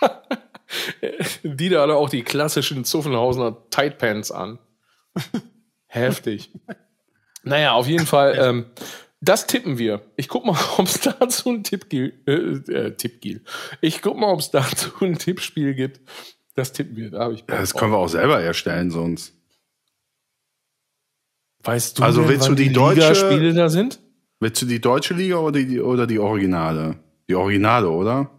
die 1.42 1.68
da 1.68 1.84
auch 1.84 2.10
die 2.10 2.22
klassischen 2.22 2.84
Zuffenhausener 2.84 3.56
Tight 3.70 3.98
Pants 3.98 4.30
an. 4.30 4.60
Heftig. 5.86 6.52
Naja, 7.42 7.72
auf 7.72 7.88
jeden 7.88 8.06
Fall, 8.06 8.38
ähm, 8.38 8.66
das 9.20 9.46
tippen 9.46 9.78
wir. 9.78 10.02
Ich 10.16 10.28
guck 10.28 10.44
mal, 10.44 10.56
ob 10.78 10.86
es 10.86 11.00
dazu 11.00 11.50
ein 11.50 11.64
Tipp. 11.64 11.92
Äh, 11.92 12.12
äh, 12.26 12.96
Tipp. 12.96 13.42
Ich 13.80 14.02
guck 14.02 14.16
mal, 14.16 14.32
ob 14.32 14.40
es 14.40 14.50
dazu 14.50 14.90
ein 15.00 15.18
Tippspiel 15.18 15.74
gibt. 15.74 16.00
Das 16.56 16.72
tippen 16.72 16.96
wir. 16.96 17.10
Da 17.10 17.20
habe 17.20 17.34
ich 17.34 17.44
Bock 17.44 17.56
Das 17.58 17.74
können 17.74 17.92
wir 17.92 17.98
auch 17.98 18.08
selber 18.08 18.40
erstellen 18.40 18.90
sonst. 18.90 19.34
Weißt 21.62 21.98
du, 21.98 22.02
Also 22.02 22.20
denn, 22.22 22.30
willst 22.30 22.48
du 22.48 22.54
die 22.54 22.72
deutsche- 22.72 23.00
Ligaspiele 23.00 23.54
da 23.54 23.68
sind? 23.68 24.00
Willst 24.40 24.60
du 24.62 24.66
die 24.66 24.80
deutsche 24.80 25.14
Liga 25.14 25.36
oder 25.36 25.60
die, 25.62 25.80
oder 25.80 26.06
die 26.06 26.18
Originale? 26.18 26.98
Die 27.28 27.34
Originale, 27.34 27.88
oder? 27.90 28.30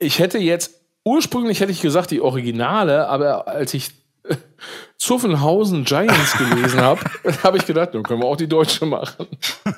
Ich 0.00 0.18
hätte 0.18 0.38
jetzt, 0.38 0.80
ursprünglich 1.04 1.60
hätte 1.60 1.70
ich 1.72 1.80
gesagt, 1.80 2.10
die 2.10 2.20
Originale, 2.20 3.06
aber 3.08 3.46
als 3.46 3.72
ich 3.74 3.90
Zuffenhausen 4.98 5.84
Giants 5.84 6.36
gelesen 6.36 6.80
habe, 6.80 7.00
habe 7.42 7.56
ich 7.56 7.66
gedacht, 7.66 7.94
dann 7.94 8.02
können 8.02 8.20
wir 8.20 8.26
auch 8.26 8.36
die 8.36 8.48
deutsche 8.48 8.84
machen. 8.86 9.26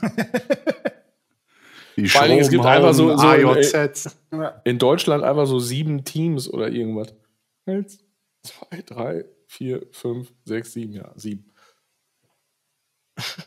Die 1.97 2.09
Vor 2.09 2.20
allen 2.20 2.31
Dingen, 2.32 2.43
es 2.43 2.51
gibt 2.51 2.64
einfach 2.64 2.93
so- 2.93 3.16
so- 3.16 3.27
AJZ. 3.27 4.16
In 4.64 4.78
Deutschland 4.78 5.24
einfach 5.24 5.47
so 5.47 5.59
sieben 5.59 6.05
Teams 6.05 6.48
oder 6.48 6.68
irgendwas. 6.68 7.14
Eins, 7.64 7.98
zwei, 8.43 8.82
drei, 8.82 9.24
vier, 9.47 9.86
fünf, 9.93 10.32
sechs, 10.44 10.73
sieben, 10.73 10.93
ja, 10.93 11.10
sieben. 11.16 11.51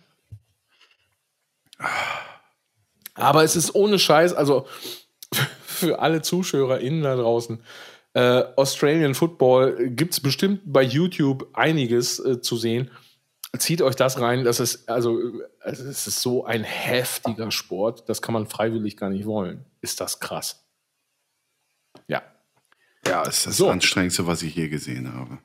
Aber 3.14 3.44
es 3.44 3.56
ist 3.56 3.76
ohne 3.76 4.00
Scheiß, 4.00 4.34
also 4.34 4.66
für 5.62 6.00
alle 6.00 6.22
ZuschauerInnen 6.22 7.04
da 7.04 7.16
draußen, 7.16 7.62
äh, 8.14 8.44
Australian 8.56 9.14
Football 9.14 9.90
gibt 9.92 10.14
es 10.14 10.20
bestimmt 10.20 10.62
bei 10.66 10.82
YouTube 10.82 11.48
einiges 11.54 12.20
äh, 12.20 12.42
zu 12.42 12.58
sehen. 12.58 12.90
Zieht 13.58 13.82
euch 13.82 13.96
das 13.96 14.22
rein, 14.22 14.44
das 14.44 14.60
ist, 14.60 14.88
also, 14.88 15.20
also 15.60 15.84
es 15.84 16.06
ist 16.08 16.22
so 16.22 16.46
ein 16.46 16.64
heftiger 16.64 17.50
Sport, 17.52 18.08
das 18.08 18.22
kann 18.22 18.34
man 18.34 18.46
freiwillig 18.46 18.96
gar 18.96 19.10
nicht 19.10 19.26
wollen. 19.26 19.66
Ist 19.82 20.00
das 20.00 20.20
krass. 20.20 20.64
Ja. 22.08 22.22
Ja, 23.08 23.24
ist 23.24 23.48
das 23.48 23.58
So. 23.58 23.70
anstrengendste, 23.70 24.28
was 24.28 24.44
ich 24.44 24.56
je 24.56 24.70
gesehen 24.70 25.14
habe. 25.14 25.40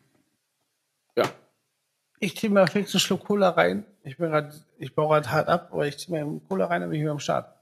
Ja. 1.16 1.31
Ich 2.20 2.36
ziehe 2.36 2.52
mir 2.52 2.66
fix 2.66 2.94
einen 2.94 3.01
Schluck 3.01 3.24
Cola 3.24 3.51
rein. 3.51 3.86
Ich 4.02 4.18
bin 4.18 4.31
grad, 4.31 4.55
ich 4.78 4.94
baue 4.94 5.09
gerade 5.09 5.31
hart 5.31 5.48
ab, 5.48 5.70
aber 5.72 5.86
ich 5.86 5.97
ziehe 5.98 6.14
mir 6.14 6.24
einen 6.24 6.47
Cola 6.47 6.66
rein, 6.66 6.82
dann 6.82 6.90
bin 6.90 6.98
ich 6.98 7.02
wieder 7.02 7.12
am 7.12 7.20
Start. 7.20 7.55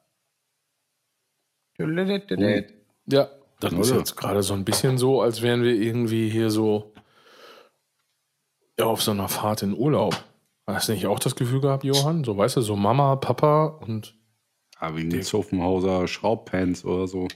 Ja, 1.78 3.30
das 3.60 3.72
ist 3.72 3.90
jetzt 3.90 4.16
gerade 4.16 4.42
so 4.42 4.54
ein 4.54 4.64
bisschen 4.64 4.98
so, 4.98 5.22
als 5.22 5.40
wären 5.40 5.62
wir 5.62 5.74
irgendwie 5.74 6.28
hier 6.28 6.50
so 6.50 6.92
ja, 8.78 8.86
auf 8.86 9.02
so 9.02 9.12
einer 9.12 9.28
Fahrt 9.28 9.62
in 9.62 9.74
Urlaub. 9.74 10.16
Hast 10.66 10.88
du 10.88 10.92
nicht 10.92 11.06
auch 11.06 11.18
das 11.18 11.34
Gefühl 11.36 11.60
gehabt, 11.60 11.84
Johann? 11.84 12.24
So, 12.24 12.36
weißt 12.36 12.56
du, 12.56 12.60
so 12.60 12.76
Mama, 12.76 13.16
Papa 13.16 13.66
und 13.66 14.14
Ja, 14.80 14.96
wegen 14.96 15.10
den 15.10 15.22
Zoffenhauser 15.22 16.06
Schraubpants 16.08 16.84
oder 16.84 17.08
so. 17.08 17.28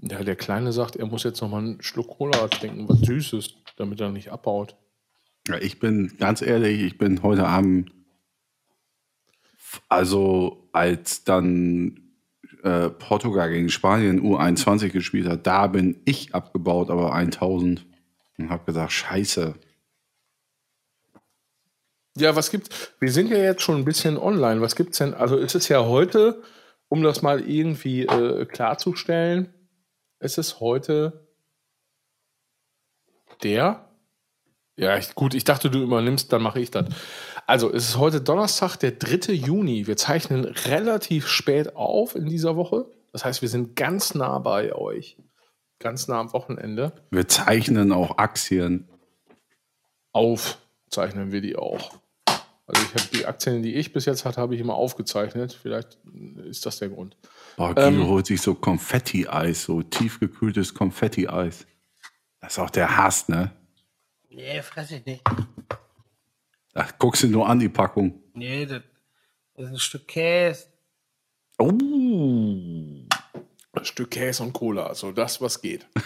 ja, 0.00 0.22
der 0.22 0.36
Kleine 0.36 0.72
sagt, 0.72 0.96
er 0.96 1.06
muss 1.06 1.24
jetzt 1.24 1.40
noch 1.40 1.48
mal 1.50 1.58
einen 1.58 1.82
Schluck 1.82 2.08
Cola 2.16 2.46
trinken, 2.48 2.88
was 2.88 3.00
Süßes, 3.00 3.54
damit 3.76 4.00
er 4.00 4.10
nicht 4.10 4.30
abbaut. 4.30 4.76
Ja, 5.48 5.56
ich 5.58 5.80
bin 5.80 6.16
ganz 6.18 6.40
ehrlich, 6.42 6.82
ich 6.82 6.98
bin 6.98 7.22
heute 7.22 7.46
Abend, 7.46 7.90
also 9.88 10.68
als 10.72 11.24
dann 11.24 12.00
äh, 12.62 12.90
Portugal 12.90 13.50
gegen 13.50 13.70
Spanien 13.70 14.20
U21 14.20 14.90
gespielt 14.90 15.28
hat, 15.28 15.46
da 15.46 15.66
bin 15.66 16.00
ich 16.04 16.34
abgebaut, 16.34 16.90
aber 16.90 17.12
1000 17.12 17.86
und 18.38 18.50
habe 18.50 18.64
gesagt, 18.64 18.92
scheiße. 18.92 19.54
Ja, 22.18 22.34
was 22.36 22.50
gibt? 22.50 22.94
Wir 23.00 23.12
sind 23.12 23.30
ja 23.30 23.38
jetzt 23.38 23.62
schon 23.62 23.76
ein 23.76 23.84
bisschen 23.84 24.18
online. 24.18 24.60
Was 24.60 24.76
gibt's 24.76 24.98
denn? 24.98 25.14
Also 25.14 25.36
ist 25.36 25.54
es 25.54 25.68
ja 25.68 25.84
heute, 25.84 26.42
um 26.88 27.02
das 27.02 27.22
mal 27.22 27.40
irgendwie 27.48 28.06
äh, 28.06 28.44
klarzustellen, 28.44 29.52
ist 30.20 30.38
es 30.38 30.60
heute 30.60 31.28
der? 33.42 33.88
Ja, 34.76 34.96
ich, 34.96 35.14
gut, 35.14 35.34
ich 35.34 35.44
dachte, 35.44 35.70
du 35.70 35.82
übernimmst, 35.82 36.32
dann 36.32 36.42
mache 36.42 36.60
ich 36.60 36.70
das. 36.70 36.86
Also, 37.46 37.72
es 37.72 37.88
ist 37.88 37.96
heute 37.98 38.20
Donnerstag, 38.20 38.76
der 38.76 38.92
3. 38.92 39.32
Juni. 39.32 39.86
Wir 39.86 39.96
zeichnen 39.96 40.44
relativ 40.44 41.26
spät 41.26 41.74
auf 41.74 42.14
in 42.14 42.26
dieser 42.26 42.54
Woche. 42.56 42.86
Das 43.12 43.24
heißt, 43.24 43.42
wir 43.42 43.48
sind 43.48 43.74
ganz 43.74 44.14
nah 44.14 44.38
bei 44.38 44.72
euch. 44.74 45.16
Ganz 45.80 46.08
nah 46.08 46.20
am 46.20 46.32
Wochenende. 46.32 46.92
Wir 47.10 47.26
zeichnen 47.26 47.92
auch 47.92 48.18
Aktien. 48.18 48.88
auf 50.12 50.58
zeichnen 50.90 51.32
wir 51.32 51.40
die 51.40 51.56
auch. 51.56 51.98
Also 52.68 52.82
ich 52.82 52.94
habe 52.94 53.16
die 53.16 53.26
Aktien, 53.26 53.62
die 53.62 53.74
ich 53.74 53.92
bis 53.94 54.04
jetzt 54.04 54.24
hatte, 54.26 54.40
habe 54.40 54.54
ich 54.54 54.60
immer 54.60 54.74
aufgezeichnet. 54.74 55.58
Vielleicht 55.60 55.98
ist 56.44 56.66
das 56.66 56.78
der 56.78 56.90
Grund. 56.90 57.16
Boah, 57.56 57.74
Guido 57.74 57.88
Ähm. 57.88 58.06
holt 58.08 58.26
sich 58.26 58.42
so 58.42 58.54
Konfetti-Eis, 58.54 59.64
so 59.64 59.82
tiefgekühltes 59.82 60.74
Konfetti-Eis. 60.74 61.66
Das 62.40 62.52
ist 62.52 62.58
auch 62.58 62.70
der 62.70 62.96
Hass, 62.96 63.28
ne? 63.28 63.50
Nee, 64.30 64.60
fress 64.62 64.90
ich 64.92 65.04
nicht. 65.06 65.22
Da 66.74 66.86
guckst 66.98 67.22
du 67.22 67.28
nur 67.28 67.48
an 67.48 67.58
die 67.58 67.68
Packung. 67.70 68.22
Nee, 68.34 68.66
das, 68.66 68.82
ist 69.56 69.68
ein 69.70 69.78
Stück 69.78 70.06
Käse. 70.06 70.66
Oh. 71.58 71.66
Ein 73.72 73.84
Stück 73.84 74.10
Käse 74.12 74.42
und 74.42 74.52
Cola, 74.52 74.86
also 74.86 75.10
das, 75.10 75.40
was 75.40 75.60
geht. 75.60 75.86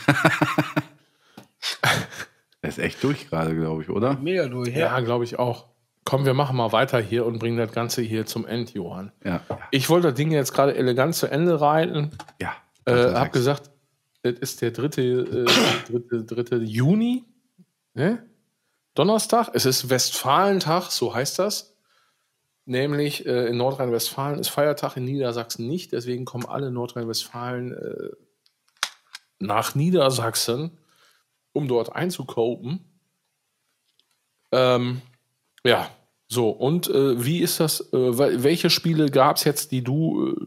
Der 2.63 2.69
ist 2.71 2.79
echt 2.79 3.03
durch 3.03 3.29
gerade, 3.29 3.55
glaube 3.57 3.83
ich, 3.83 3.91
oder? 3.91 4.15
Mega 4.15 4.47
durch, 4.47 4.69
Ja, 4.71 4.97
ja. 4.97 5.01
glaube 5.01 5.25
ich 5.25 5.39
auch. 5.39 5.72
Komm, 6.05 6.25
wir 6.25 6.35
machen 6.35 6.57
mal 6.57 6.73
weiter 6.73 7.01
hier 7.01 7.25
und 7.27 7.39
bringen 7.39 7.57
das 7.57 7.73
Ganze 7.73 8.03
hier 8.03 8.27
zum 8.27 8.47
End, 8.47 8.75
Johann. 8.75 9.13
Ja. 9.25 9.43
Ich 9.71 9.89
wollte 9.89 10.09
das 10.09 10.17
Ding 10.17 10.33
jetzt 10.33 10.53
gerade 10.53 10.75
elegant 10.75 11.15
zu 11.15 11.27
Ende 11.29 11.61
reiten. 11.61 12.11
Ja. 12.41 12.55
Äh, 12.85 13.15
hab 13.15 13.33
gesagt, 13.33 13.71
das 14.23 14.35
ist 14.35 14.63
der 14.63 14.73
dritte, 14.73 15.03
äh, 15.03 15.45
dritte, 15.91 16.25
dritte 16.25 16.57
Juni. 16.57 17.25
Ne? 17.95 18.27
Donnerstag. 18.95 19.51
Es 19.53 19.65
ist 19.65 19.91
Westfalentag, 19.91 20.91
so 20.91 21.15
heißt 21.15 21.39
das. 21.39 21.77
Nämlich 22.65 23.27
äh, 23.27 23.47
in 23.47 23.57
Nordrhein-Westfalen 23.57 24.39
ist 24.39 24.49
Feiertag, 24.49 24.97
in 24.97 25.05
Niedersachsen 25.05 25.67
nicht. 25.67 25.93
Deswegen 25.93 26.25
kommen 26.25 26.47
alle 26.47 26.71
Nordrhein-Westfalen 26.71 27.73
äh, 27.73 28.11
nach 29.39 29.75
Niedersachsen, 29.75 30.79
um 31.53 31.67
dort 31.67 31.95
einzukopen. 31.95 32.85
Ähm, 34.53 35.03
ja, 35.65 35.89
so. 36.29 36.51
Und 36.51 36.89
äh, 36.89 37.25
wie 37.25 37.41
ist 37.41 37.61
das? 37.61 37.81
Äh, 37.93 37.97
wel- 38.19 38.43
welche 38.43 38.71
Spiele 38.71 39.11
gab 39.11 39.37
es 39.37 39.45
jetzt, 39.45 39.71
die 39.73 39.83
du 39.85 40.29
äh, 40.37 40.47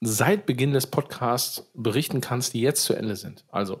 seit 0.00 0.46
Beginn 0.46 0.72
des 0.72 0.86
Podcasts 0.86 1.64
berichten 1.74 2.20
kannst, 2.20 2.54
die 2.54 2.60
jetzt 2.60 2.84
zu 2.84 2.94
Ende 2.94 3.16
sind? 3.16 3.44
Also, 3.50 3.80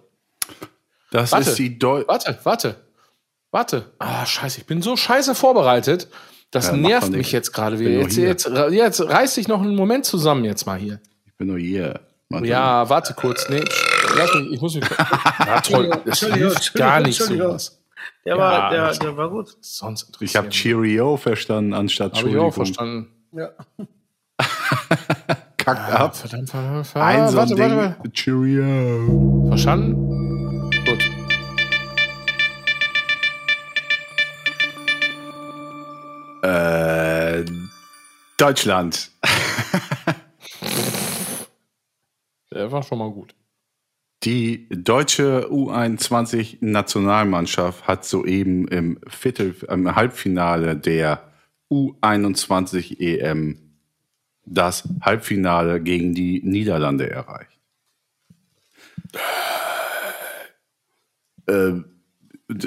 Das 1.10 1.32
Warte. 1.32 1.50
ist 1.50 1.58
die 1.58 1.78
Deu 1.78 2.04
warte, 2.06 2.38
warte, 2.44 2.76
warte. 3.50 3.92
Ah, 3.98 4.24
scheiße, 4.26 4.60
ich 4.60 4.66
bin 4.66 4.82
so 4.82 4.96
scheiße 4.96 5.34
vorbereitet. 5.34 6.08
Das 6.50 6.66
Ja, 6.68 6.76
nervt 6.76 7.08
mich 7.08 7.16
nichts. 7.18 7.32
jetzt 7.32 7.52
gerade 7.52 7.78
wieder. 7.78 7.90
Jetzt, 7.90 8.16
jetzt, 8.16 8.46
jetzt 8.70 9.00
reiß 9.00 9.34
dich 9.36 9.48
noch 9.48 9.62
einen 9.62 9.74
Moment 9.74 10.04
zusammen 10.04 10.44
jetzt 10.44 10.66
mal 10.66 10.78
hier. 10.78 11.00
Ich 11.24 11.34
bin 11.36 11.46
nur 11.48 11.58
hier. 11.58 12.00
Warte. 12.28 12.46
Ja, 12.46 12.88
warte 12.90 13.14
kurz. 13.14 13.48
Nee, 13.48 13.60
mich, 13.60 14.52
ich 14.52 14.60
muss 14.60 14.74
mich. 14.74 14.84
Ja, 15.38 15.60
toll. 15.60 15.90
Das 16.04 16.20
hilft 16.20 16.74
gar 16.74 17.00
nicht 17.00 17.18
sowas. 17.20 17.81
Der, 18.24 18.36
ja, 18.36 18.38
war, 18.38 18.70
der, 18.70 18.92
der 18.92 19.16
war 19.16 19.30
gut. 19.30 19.56
Sonst 19.60 20.16
ich 20.20 20.36
habe 20.36 20.48
Cheerio 20.48 21.16
verstanden 21.16 21.74
anstatt 21.74 22.14
Cheerio. 22.14 22.32
Cheerio 22.32 22.50
verstanden. 22.50 23.08
Ja. 23.32 23.50
Kackt 25.56 25.80
ah, 25.80 26.06
ab. 26.06 26.16
Verdammt, 26.16 26.50
verdammt, 26.50 26.86
verdammt. 26.86 27.14
Ein 27.14 27.28
so 27.28 27.36
warte, 27.36 27.54
Ding. 27.54 27.70
warte, 27.70 27.96
warte. 27.98 28.12
Cheerio. 28.12 29.46
Verstanden? 29.48 30.70
Gut. 30.84 31.10
Äh, 36.42 37.44
Deutschland. 38.36 39.10
der 42.50 42.72
war 42.72 42.82
schon 42.82 42.98
mal 42.98 43.10
gut. 43.10 43.34
Die 44.24 44.66
deutsche 44.70 45.48
U21-Nationalmannschaft 45.50 47.86
hat 47.88 48.04
soeben 48.04 48.68
im, 48.68 49.00
Viertel, 49.08 49.56
im 49.68 49.96
Halbfinale 49.96 50.76
der 50.76 51.32
U21 51.70 53.00
EM 53.00 53.58
das 54.44 54.84
Halbfinale 55.00 55.80
gegen 55.80 56.14
die 56.14 56.40
Niederlande 56.44 57.10
erreicht. 57.10 57.58
Äh, 61.46 61.80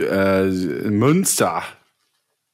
äh, 0.01 0.89
Münster, 0.89 1.63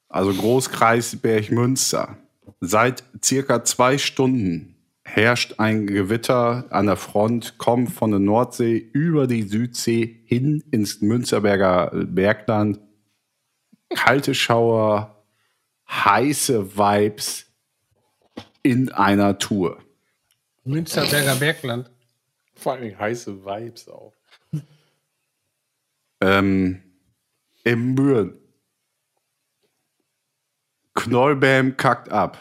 also 0.08 0.32
Großkreis 0.32 1.16
Berg-Münster. 1.16 2.18
Seit 2.60 3.02
circa 3.20 3.64
zwei 3.64 3.98
Stunden 3.98 4.71
herrscht 5.04 5.54
ein 5.58 5.86
Gewitter 5.86 6.66
an 6.70 6.86
der 6.86 6.96
Front, 6.96 7.58
kommt 7.58 7.90
von 7.92 8.10
der 8.10 8.20
Nordsee 8.20 8.76
über 8.76 9.26
die 9.26 9.42
Südsee 9.42 10.20
hin 10.24 10.62
ins 10.70 11.00
Münsterberger 11.00 11.90
Bergland. 12.06 12.80
Kalte 13.94 14.34
Schauer, 14.34 15.22
heiße 15.88 16.76
Vibes 16.76 17.46
in 18.62 18.90
einer 18.92 19.38
Tour. 19.38 19.78
Münsterberger 20.64 21.36
Bergland. 21.36 21.90
Vor 22.54 22.74
allem 22.74 22.98
heiße 22.98 23.44
Vibes 23.44 23.88
auch. 23.88 24.14
Ähm, 26.20 26.80
Im 27.64 27.96
Büren. 27.96 28.38
Knollbam 30.94 31.76
kackt 31.76 32.10
ab. 32.10 32.38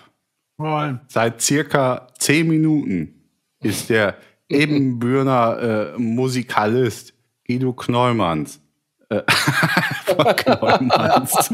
Moin. 0.58 1.00
Seit 1.08 1.42
circa 1.42 2.08
zehn 2.22 2.48
Minuten 2.48 3.28
ist 3.62 3.90
der 3.90 4.18
Ebenbürner 4.48 5.94
äh, 5.96 5.98
Musikalist 5.98 7.14
Guido 7.48 7.74
Knollmanns, 7.74 8.62
äh, 9.10 9.22
von 10.06 10.36
Knollmanns 10.36 11.52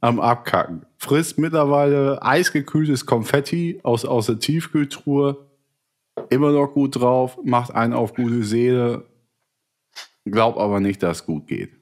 am 0.00 0.20
Abkacken. 0.20 0.86
Frisst 0.96 1.38
mittlerweile 1.38 2.22
eisgekühltes 2.22 3.06
Konfetti 3.06 3.80
aus, 3.82 4.04
aus 4.04 4.26
der 4.26 4.38
Tiefkühltruhe. 4.38 5.46
Immer 6.28 6.52
noch 6.52 6.68
gut 6.68 6.96
drauf, 6.96 7.38
macht 7.44 7.72
einen 7.72 7.92
auf 7.92 8.14
gute 8.14 8.44
Seele. 8.44 9.06
Glaub 10.24 10.58
aber 10.58 10.80
nicht, 10.80 11.02
dass 11.02 11.18
es 11.18 11.26
gut 11.26 11.46
geht. 11.46 11.79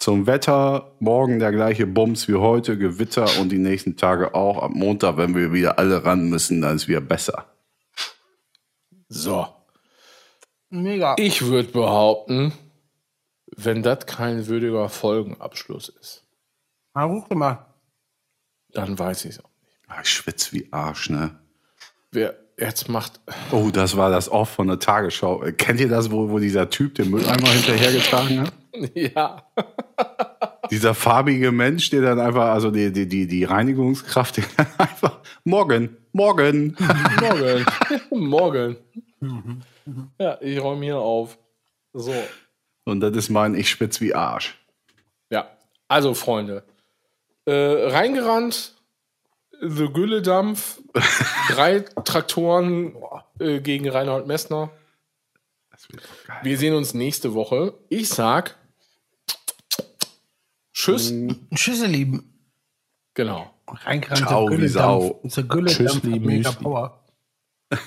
Zum 0.00 0.26
Wetter, 0.26 0.96
morgen 0.98 1.38
der 1.40 1.52
gleiche 1.52 1.86
Bums 1.86 2.26
wie 2.26 2.34
heute, 2.36 2.78
Gewitter 2.78 3.28
und 3.38 3.50
die 3.52 3.58
nächsten 3.58 3.96
Tage 3.98 4.34
auch. 4.34 4.62
Am 4.62 4.72
Montag, 4.72 5.18
wenn 5.18 5.34
wir 5.34 5.52
wieder 5.52 5.78
alle 5.78 6.02
ran 6.02 6.30
müssen, 6.30 6.62
dann 6.62 6.76
ist 6.76 6.88
wieder 6.88 7.02
besser. 7.02 7.44
So. 9.08 9.46
Mega. 10.70 11.16
Ich 11.18 11.42
würde 11.44 11.68
behaupten, 11.70 12.54
wenn 13.54 13.82
das 13.82 14.06
kein 14.06 14.46
würdiger 14.46 14.88
Folgenabschluss 14.88 15.90
ist, 16.00 16.24
Na, 16.94 17.04
ruf 17.04 17.28
mal. 17.30 17.66
dann 18.72 18.98
weiß 18.98 19.26
ich 19.26 19.32
es 19.32 19.44
auch. 19.44 19.50
Ah, 19.88 20.00
Ich 20.02 20.08
schwitze 20.08 20.52
wie 20.52 20.68
Arsch, 20.70 21.10
ne? 21.10 21.38
Wer 22.10 22.36
jetzt 22.56 22.88
macht, 22.88 23.20
Oh, 23.52 23.68
das 23.70 23.98
war 23.98 24.10
das 24.10 24.30
Off 24.30 24.48
von 24.48 24.68
der 24.68 24.78
Tagesschau. 24.78 25.40
Kennt 25.58 25.78
ihr 25.80 25.88
das, 25.88 26.10
wo, 26.10 26.30
wo 26.30 26.38
dieser 26.38 26.70
Typ 26.70 26.94
den 26.94 27.10
Mülleimer 27.10 27.48
hinterhergetragen 27.48 28.40
hat? 28.46 28.52
ja, 28.94 29.42
Dieser 30.70 30.94
farbige 30.94 31.50
Mensch, 31.50 31.90
der 31.90 32.02
dann 32.02 32.20
einfach, 32.20 32.50
also 32.50 32.70
die, 32.70 32.92
die, 32.92 33.08
die, 33.08 33.26
die 33.26 33.44
Reinigungskraft, 33.44 34.36
der 34.36 34.44
dann 34.56 34.66
einfach, 34.78 35.18
morgen, 35.44 35.96
morgen. 36.12 36.76
morgen, 37.20 37.66
morgen. 38.10 38.76
Ja, 40.18 40.38
ich 40.40 40.60
räume 40.60 40.84
hier 40.84 40.98
auf. 40.98 41.38
So. 41.92 42.14
Und 42.84 43.00
das 43.00 43.16
ist 43.16 43.30
mein, 43.30 43.54
ich 43.54 43.68
spitz 43.68 44.00
wie 44.00 44.14
Arsch. 44.14 44.56
Ja, 45.30 45.50
also 45.88 46.14
Freunde, 46.14 46.64
äh, 47.46 47.52
reingerannt, 47.52 48.74
The 49.60 49.88
Gülledampf, 49.92 50.80
drei 51.50 51.80
Traktoren 51.80 52.94
äh, 53.38 53.60
gegen 53.60 53.88
Reinhold 53.88 54.26
Messner. 54.26 54.70
Das 55.70 55.90
wird 55.90 56.02
geil. 56.26 56.38
Wir 56.42 56.58
sehen 56.58 56.74
uns 56.74 56.94
nächste 56.94 57.34
Woche. 57.34 57.74
Ich 57.88 58.08
sag 58.08 58.56
Tschüss. 60.80 61.12
Tschüss, 61.54 61.82
ihr 61.82 61.88
Lieben. 61.88 62.32
Genau. 63.12 63.52
Reingerannt. 63.66 64.26
Ciao, 64.26 64.50
wie 64.50 64.66
Sau. 64.66 65.20
Hat 65.22 66.04
mega 66.04 66.18
Müsli. 66.18 66.62
Power. 66.62 67.04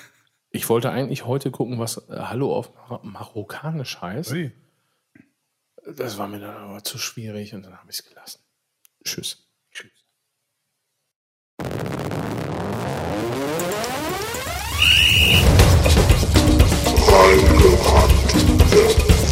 Ich 0.56 0.70
wollte 0.70 0.92
eigentlich 0.92 1.26
heute 1.26 1.50
gucken, 1.50 1.80
was 1.80 1.98
äh, 2.10 2.16
Hallo 2.16 2.56
auf 2.56 2.72
Mar 2.88 3.00
Marokkanisch 3.02 4.00
heißt. 4.00 4.36
Das 5.98 6.20
war 6.20 6.28
mir 6.28 6.40
dann 6.40 6.56
aber 6.56 6.84
zu 6.84 7.00
schwierig 7.00 7.56
und 7.56 7.64
dann 7.66 7.76
habe 7.76 7.90
ich 7.90 7.98
es 7.98 8.06
gelassen. 8.06 8.40
Tschüss. 9.04 9.50
Tschüss. 9.72 9.90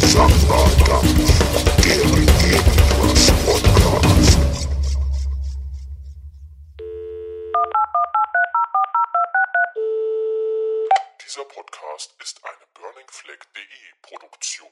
Dieser 0.02 0.26
Podcast 0.48 1.31
ist 12.22 12.44
eine 12.44 12.66
burningfleck.de 12.74 13.92
Produktion. 14.00 14.70